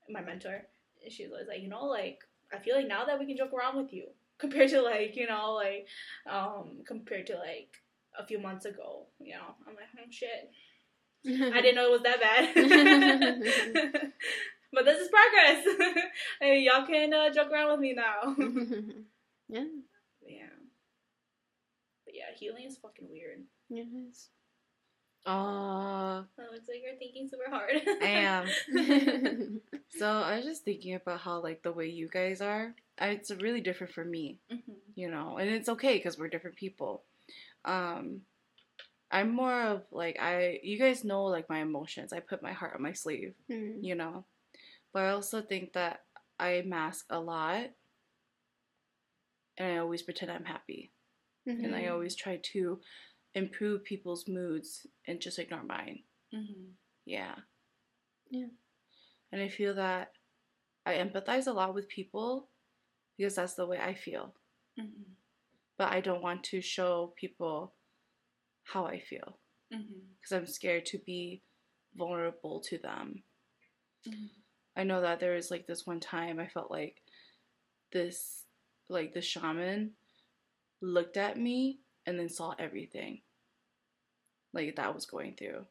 my 0.09 0.21
mentor 0.21 0.63
she's 1.09 1.31
always 1.31 1.49
like 1.49 1.61
you 1.61 1.69
know 1.69 1.85
like 1.85 2.19
i 2.53 2.59
feel 2.59 2.77
like 2.77 2.89
now 2.89 3.05
that 3.05 3.19
we 3.19 3.27
can 3.27 3.37
joke 3.37 3.53
around 3.53 3.77
with 3.77 3.93
you 3.93 4.07
compared 4.39 4.69
to 4.69 4.83
like 4.83 5.17
you 5.17 5.27
know 5.27 5.55
like 5.55 5.87
um 6.31 6.79
compared 6.87 7.27
to 7.27 7.35
like 7.37 7.77
a 8.19 8.27
few 8.27 8.39
months 8.39 8.65
ago 8.65 9.07
you 9.19 9.33
know 9.33 9.55
i'm 9.67 9.75
like 9.75 9.89
oh 9.99 10.07
shit 10.11 10.51
I 11.27 11.61
didn't 11.61 11.75
know 11.75 11.87
it 11.87 11.91
was 11.91 12.03
that 12.03 12.21
bad. 12.21 12.55
but 14.73 14.85
this 14.85 15.01
is 15.01 15.09
progress. 15.09 15.67
hey, 16.41 16.61
y'all 16.61 16.87
can 16.87 17.13
uh, 17.13 17.31
joke 17.33 17.51
around 17.51 17.73
with 17.73 17.81
me 17.81 17.95
now. 17.95 18.37
yeah. 19.49 19.65
yeah. 20.25 20.55
But 22.05 22.15
yeah, 22.15 22.33
healing 22.39 22.65
is 22.67 22.77
fucking 22.77 23.09
weird. 23.11 23.43
Yeah, 23.69 23.83
it 23.83 24.09
is. 24.09 24.29
Uh, 25.27 26.23
It 26.39 26.53
looks 26.53 26.69
like 26.69 26.83
you're 26.85 26.97
thinking 26.99 27.29
super 27.29 27.51
hard. 27.51 27.73
I 28.03 28.09
am. 28.09 29.61
So 29.99 30.07
I 30.11 30.37
was 30.37 30.45
just 30.45 30.63
thinking 30.65 30.95
about 30.95 31.21
how 31.21 31.41
like 31.43 31.63
the 31.63 31.73
way 31.73 31.87
you 31.89 32.07
guys 32.09 32.43
are, 32.43 32.75
it's 33.01 33.31
really 33.31 33.63
different 33.63 33.95
for 33.95 34.05
me, 34.05 34.39
Mhm. 34.53 34.75
you 34.95 35.09
know, 35.11 35.39
and 35.39 35.49
it's 35.49 35.71
okay 35.71 35.97
because 35.97 36.19
we're 36.19 36.29
different 36.29 36.57
people. 36.57 37.03
Um, 37.65 38.21
I'm 39.11 39.31
more 39.35 39.63
of 39.63 39.85
like 39.91 40.19
I, 40.21 40.61
you 40.63 40.79
guys 40.79 41.03
know 41.03 41.25
like 41.25 41.49
my 41.49 41.61
emotions. 41.61 42.13
I 42.13 42.21
put 42.21 42.43
my 42.43 42.53
heart 42.53 42.75
on 42.75 42.83
my 42.83 42.93
sleeve, 42.93 43.35
Mm. 43.49 43.83
you 43.83 43.95
know, 43.95 44.27
but 44.93 45.05
I 45.05 45.11
also 45.13 45.41
think 45.41 45.73
that 45.73 46.05
I 46.39 46.63
mask 46.67 47.07
a 47.11 47.19
lot, 47.21 47.71
and 49.57 49.73
I 49.73 49.79
always 49.79 50.03
pretend 50.03 50.31
I'm 50.31 50.45
happy, 50.45 50.91
and 51.47 51.75
I 51.75 51.85
Mhm. 51.85 51.93
always 51.93 52.15
try 52.15 52.37
to 52.53 52.81
improve 53.37 53.85
people's 53.85 54.27
moods 54.27 54.87
and 55.07 55.21
just 55.21 55.39
ignore 55.39 55.63
mine. 55.63 56.03
Mhm. 56.33 56.73
Yeah. 57.05 57.37
Yeah. 58.31 58.49
And 59.31 59.43
I 59.43 59.49
feel 59.49 59.75
that 59.75 60.13
I 60.87 60.95
empathize 60.95 61.47
a 61.47 61.53
lot 61.53 61.75
with 61.75 61.89
people 61.89 62.49
because 63.17 63.37
that's 63.37 63.55
the 63.55 63.67
way 63.67 63.79
I 63.79 63.95
feel. 63.95 64.35
Mhm. 64.79 65.17
But 65.77 65.93
I 65.93 66.01
don't 66.01 66.23
want 66.23 66.45
to 66.45 66.61
show 66.63 67.09
people 67.17 67.75
how 68.65 68.87
I 68.87 68.99
feel 69.01 69.39
because 69.69 70.33
I'm 70.33 70.47
scared 70.47 70.87
to 70.87 70.99
be 70.99 71.43
vulnerable 71.95 72.61
to 72.61 72.79
them. 72.79 73.23
Mhm. 74.07 74.31
I 74.77 74.85
know 74.85 75.01
that 75.03 75.21
there 75.21 75.35
was 75.35 75.51
like 75.51 75.67
this 75.67 75.87
one 75.87 76.01
time 76.01 76.39
I 76.39 76.49
felt 76.49 76.71
like 76.71 77.03
this 77.93 78.47
like 78.89 79.13
the 79.13 79.23
shaman 79.23 79.97
looked 80.81 81.17
at 81.17 81.37
me 81.39 81.81
and 82.07 82.19
then 82.19 82.29
saw 82.29 82.55
everything 82.59 83.23
like 84.57 84.77
that 84.77 84.95
was 84.95 85.07
going 85.07 85.37
through. 85.37 85.67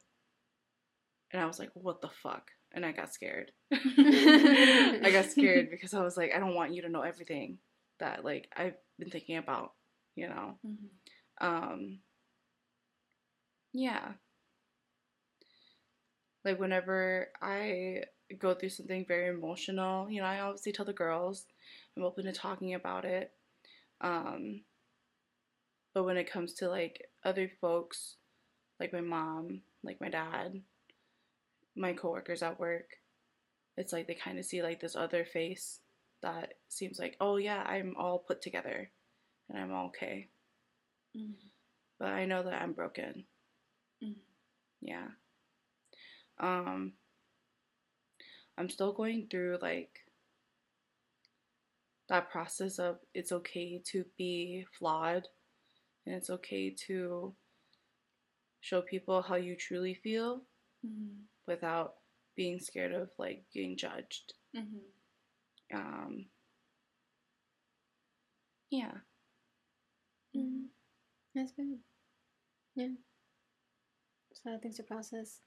And 1.32 1.42
I 1.42 1.46
was 1.46 1.60
like, 1.60 1.72
what 1.74 2.02
the 2.02 2.10
fuck? 2.10 2.52
And 2.74 2.86
I 2.86 2.92
got 2.92 3.14
scared. 3.14 3.52
I 3.72 5.10
got 5.12 5.26
scared 5.32 5.70
because 5.72 5.94
I 5.94 6.04
was 6.04 6.18
like, 6.18 6.34
I 6.34 6.40
don't 6.40 6.56
want 6.56 6.74
you 6.74 6.82
to 6.84 6.90
know 6.90 7.02
everything 7.02 7.60
that 8.00 8.24
like 8.26 8.50
I've 8.56 8.76
been 9.00 9.10
thinking 9.10 9.38
about, 9.38 9.74
you 10.16 10.28
know. 10.30 10.58
Mhm. 10.66 10.90
Um 11.42 12.00
yeah. 13.74 14.14
Like 16.44 16.60
whenever 16.60 17.30
I 17.42 18.04
go 18.38 18.54
through 18.54 18.70
something 18.70 19.06
very 19.06 19.28
emotional, 19.30 20.10
you 20.10 20.22
know, 20.22 20.28
I 20.28 20.40
obviously 20.42 20.72
tell 20.72 20.86
the 20.86 20.94
girls. 20.94 21.46
I'm 21.98 22.04
open 22.04 22.26
to 22.26 22.34
talking 22.34 22.74
about 22.74 23.06
it. 23.06 23.32
Um 24.02 24.64
but 25.94 26.04
when 26.04 26.18
it 26.18 26.30
comes 26.30 26.54
to 26.56 26.70
like 26.70 27.10
other 27.24 27.50
folks, 27.62 28.18
like 28.80 28.94
my 28.94 29.02
mom, 29.02 29.62
like 29.84 30.02
my 30.02 30.10
dad, 30.10 30.62
my 31.76 31.94
coworkers 31.94 32.42
at 32.44 32.60
work, 32.60 32.90
it's 33.78 33.94
like 33.94 34.08
they 34.08 34.16
kind 34.16 34.40
of 34.40 34.46
see 34.46 34.64
like 34.64 34.80
this 34.80 34.96
other 34.96 35.26
face 35.26 35.82
that 36.22 36.56
seems 36.70 37.00
like, 37.00 37.18
oh 37.22 37.38
yeah, 37.38 37.64
I'm 37.64 37.96
all 37.98 38.20
put 38.20 38.42
together 38.42 38.90
and 39.50 39.60
I'm 39.60 39.74
all 39.74 39.88
okay. 39.88 40.30
Mhm. 41.16 41.36
But 42.00 42.10
I 42.10 42.26
know 42.26 42.44
that 42.44 42.62
I'm 42.62 42.74
broken. 42.74 43.26
Mhm. 44.04 44.22
Yeah. 44.82 45.10
Um 46.40 46.94
I'm 48.58 48.70
still 48.70 48.94
going 48.94 49.28
through 49.28 49.60
like 49.62 50.00
that 52.08 52.30
process 52.30 52.80
of 52.80 53.00
it's 53.14 53.32
okay 53.32 53.82
to 53.86 54.06
be 54.18 54.66
flawed 54.78 55.28
and 56.06 56.16
it's 56.16 56.30
okay 56.30 56.70
to 56.72 57.34
show 58.66 58.82
people 58.82 59.22
how 59.22 59.36
you 59.36 59.56
truly 59.56 59.94
feel 59.94 60.42
Mhm. 60.84 61.26
without 61.46 61.96
being 62.36 62.60
scared 62.60 62.94
of 62.94 63.12
like 63.20 63.46
getting 63.54 63.78
judged. 63.78 64.34
Mhm. 64.56 64.82
Um 65.74 66.30
yeah. 68.72 68.92
Mm. 70.36 70.66
That's 71.34 71.52
good. 71.54 71.80
Yeah. 72.76 72.96
So 74.34 74.50
I 74.54 74.58
think 74.58 74.72
it's 74.74 74.80
a 74.80 74.84
process. 74.84 75.42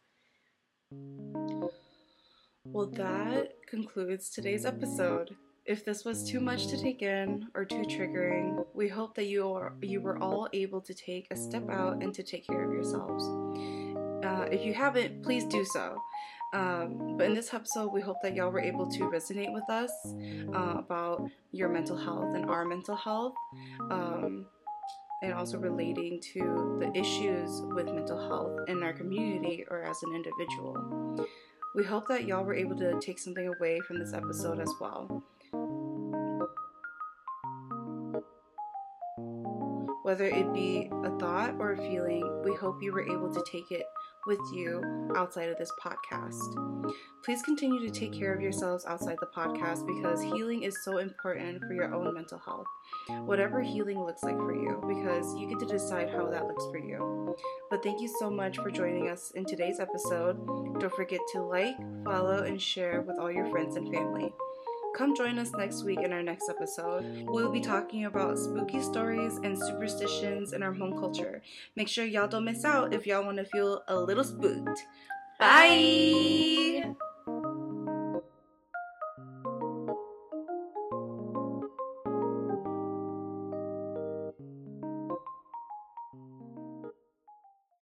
Well, 2.64 2.86
that 2.86 3.52
concludes 3.68 4.30
today's 4.30 4.64
episode. 4.64 5.36
If 5.68 5.84
this 5.84 6.02
was 6.02 6.24
too 6.24 6.40
much 6.40 6.68
to 6.68 6.80
take 6.80 7.02
in 7.02 7.46
or 7.54 7.66
too 7.66 7.82
triggering, 7.82 8.64
we 8.72 8.88
hope 8.88 9.14
that 9.16 9.26
you 9.26 9.52
are 9.52 9.74
you 9.82 10.00
were 10.00 10.16
all 10.18 10.48
able 10.54 10.80
to 10.80 10.94
take 10.94 11.26
a 11.30 11.36
step 11.36 11.68
out 11.68 12.02
and 12.02 12.14
to 12.14 12.22
take 12.22 12.46
care 12.46 12.64
of 12.64 12.72
yourselves. 12.72 13.22
Uh, 14.24 14.46
if 14.50 14.64
you 14.64 14.72
haven't, 14.72 15.22
please 15.22 15.44
do 15.44 15.66
so. 15.66 15.98
Um, 16.54 17.16
but 17.18 17.26
in 17.26 17.34
this 17.34 17.52
episode, 17.52 17.92
we 17.92 18.00
hope 18.00 18.16
that 18.22 18.34
y'all 18.34 18.50
were 18.50 18.62
able 18.62 18.86
to 18.86 19.00
resonate 19.00 19.52
with 19.52 19.68
us 19.68 19.92
uh, 20.54 20.78
about 20.78 21.28
your 21.52 21.68
mental 21.68 21.98
health 21.98 22.34
and 22.34 22.46
our 22.46 22.64
mental 22.64 22.96
health, 22.96 23.34
um, 23.90 24.46
and 25.22 25.34
also 25.34 25.58
relating 25.58 26.18
to 26.32 26.78
the 26.80 26.98
issues 26.98 27.60
with 27.74 27.92
mental 27.92 28.18
health 28.18 28.58
in 28.68 28.82
our 28.82 28.94
community 28.94 29.66
or 29.70 29.82
as 29.82 30.02
an 30.02 30.14
individual. 30.14 31.26
We 31.74 31.84
hope 31.84 32.08
that 32.08 32.24
y'all 32.24 32.44
were 32.44 32.54
able 32.54 32.76
to 32.76 32.98
take 33.00 33.18
something 33.18 33.46
away 33.46 33.80
from 33.80 33.98
this 33.98 34.14
episode 34.14 34.60
as 34.60 34.72
well. 34.80 35.22
Whether 40.09 40.24
it 40.24 40.55
be 40.55 40.89
a 41.05 41.10
thought 41.18 41.56
or 41.59 41.72
a 41.72 41.76
feeling, 41.76 42.43
we 42.43 42.55
hope 42.55 42.82
you 42.82 42.93
were 42.93 43.06
able 43.06 43.30
to 43.30 43.44
take 43.44 43.70
it 43.70 43.85
with 44.26 44.39
you 44.55 44.82
outside 45.14 45.51
of 45.51 45.59
this 45.59 45.70
podcast. 45.85 46.94
Please 47.22 47.43
continue 47.43 47.78
to 47.80 47.90
take 47.90 48.14
care 48.14 48.32
of 48.32 48.40
yourselves 48.40 48.86
outside 48.86 49.18
the 49.20 49.26
podcast 49.36 49.86
because 49.86 50.22
healing 50.22 50.62
is 50.62 50.82
so 50.82 50.97
important 50.97 51.60
for 51.60 51.74
your 51.74 51.94
own 51.94 52.14
mental 52.14 52.39
health. 52.39 52.64
Whatever 53.26 53.60
healing 53.60 54.01
looks 54.01 54.22
like 54.22 54.39
for 54.39 54.55
you, 54.55 54.82
because 54.89 55.36
you 55.36 55.47
get 55.47 55.59
to 55.59 55.66
decide 55.66 56.09
how 56.09 56.30
that 56.30 56.47
looks 56.47 56.64
for 56.70 56.78
you. 56.78 57.36
But 57.68 57.82
thank 57.82 58.01
you 58.01 58.09
so 58.18 58.30
much 58.30 58.56
for 58.56 58.70
joining 58.70 59.10
us 59.10 59.32
in 59.32 59.44
today's 59.44 59.78
episode. 59.78 60.39
Don't 60.80 60.94
forget 60.94 61.20
to 61.35 61.43
like, 61.43 61.76
follow, 62.06 62.44
and 62.44 62.62
share 62.62 63.02
with 63.02 63.18
all 63.18 63.30
your 63.30 63.44
friends 63.51 63.76
and 63.76 63.94
family. 63.94 64.32
Come 64.98 65.14
join 65.14 65.38
us 65.38 65.52
next 65.52 65.84
week 65.84 66.00
in 66.02 66.12
our 66.12 66.24
next 66.24 66.48
episode. 66.48 67.24
We'll 67.28 67.52
be 67.52 67.60
talking 67.60 68.06
about 68.06 68.36
spooky 68.36 68.82
stories 68.82 69.36
and 69.44 69.56
superstitions 69.56 70.52
in 70.52 70.60
our 70.60 70.74
Hmong 70.74 70.98
culture. 70.98 71.40
Make 71.76 71.86
sure 71.86 72.04
y'all 72.04 72.26
don't 72.26 72.44
miss 72.44 72.64
out 72.64 72.92
if 72.92 73.06
y'all 73.06 73.24
want 73.24 73.36
to 73.36 73.44
feel 73.44 73.84
a 73.86 73.96
little 73.96 74.24
spooked. 74.24 74.84
Bye. 75.38 76.82
Bye. 76.82 76.94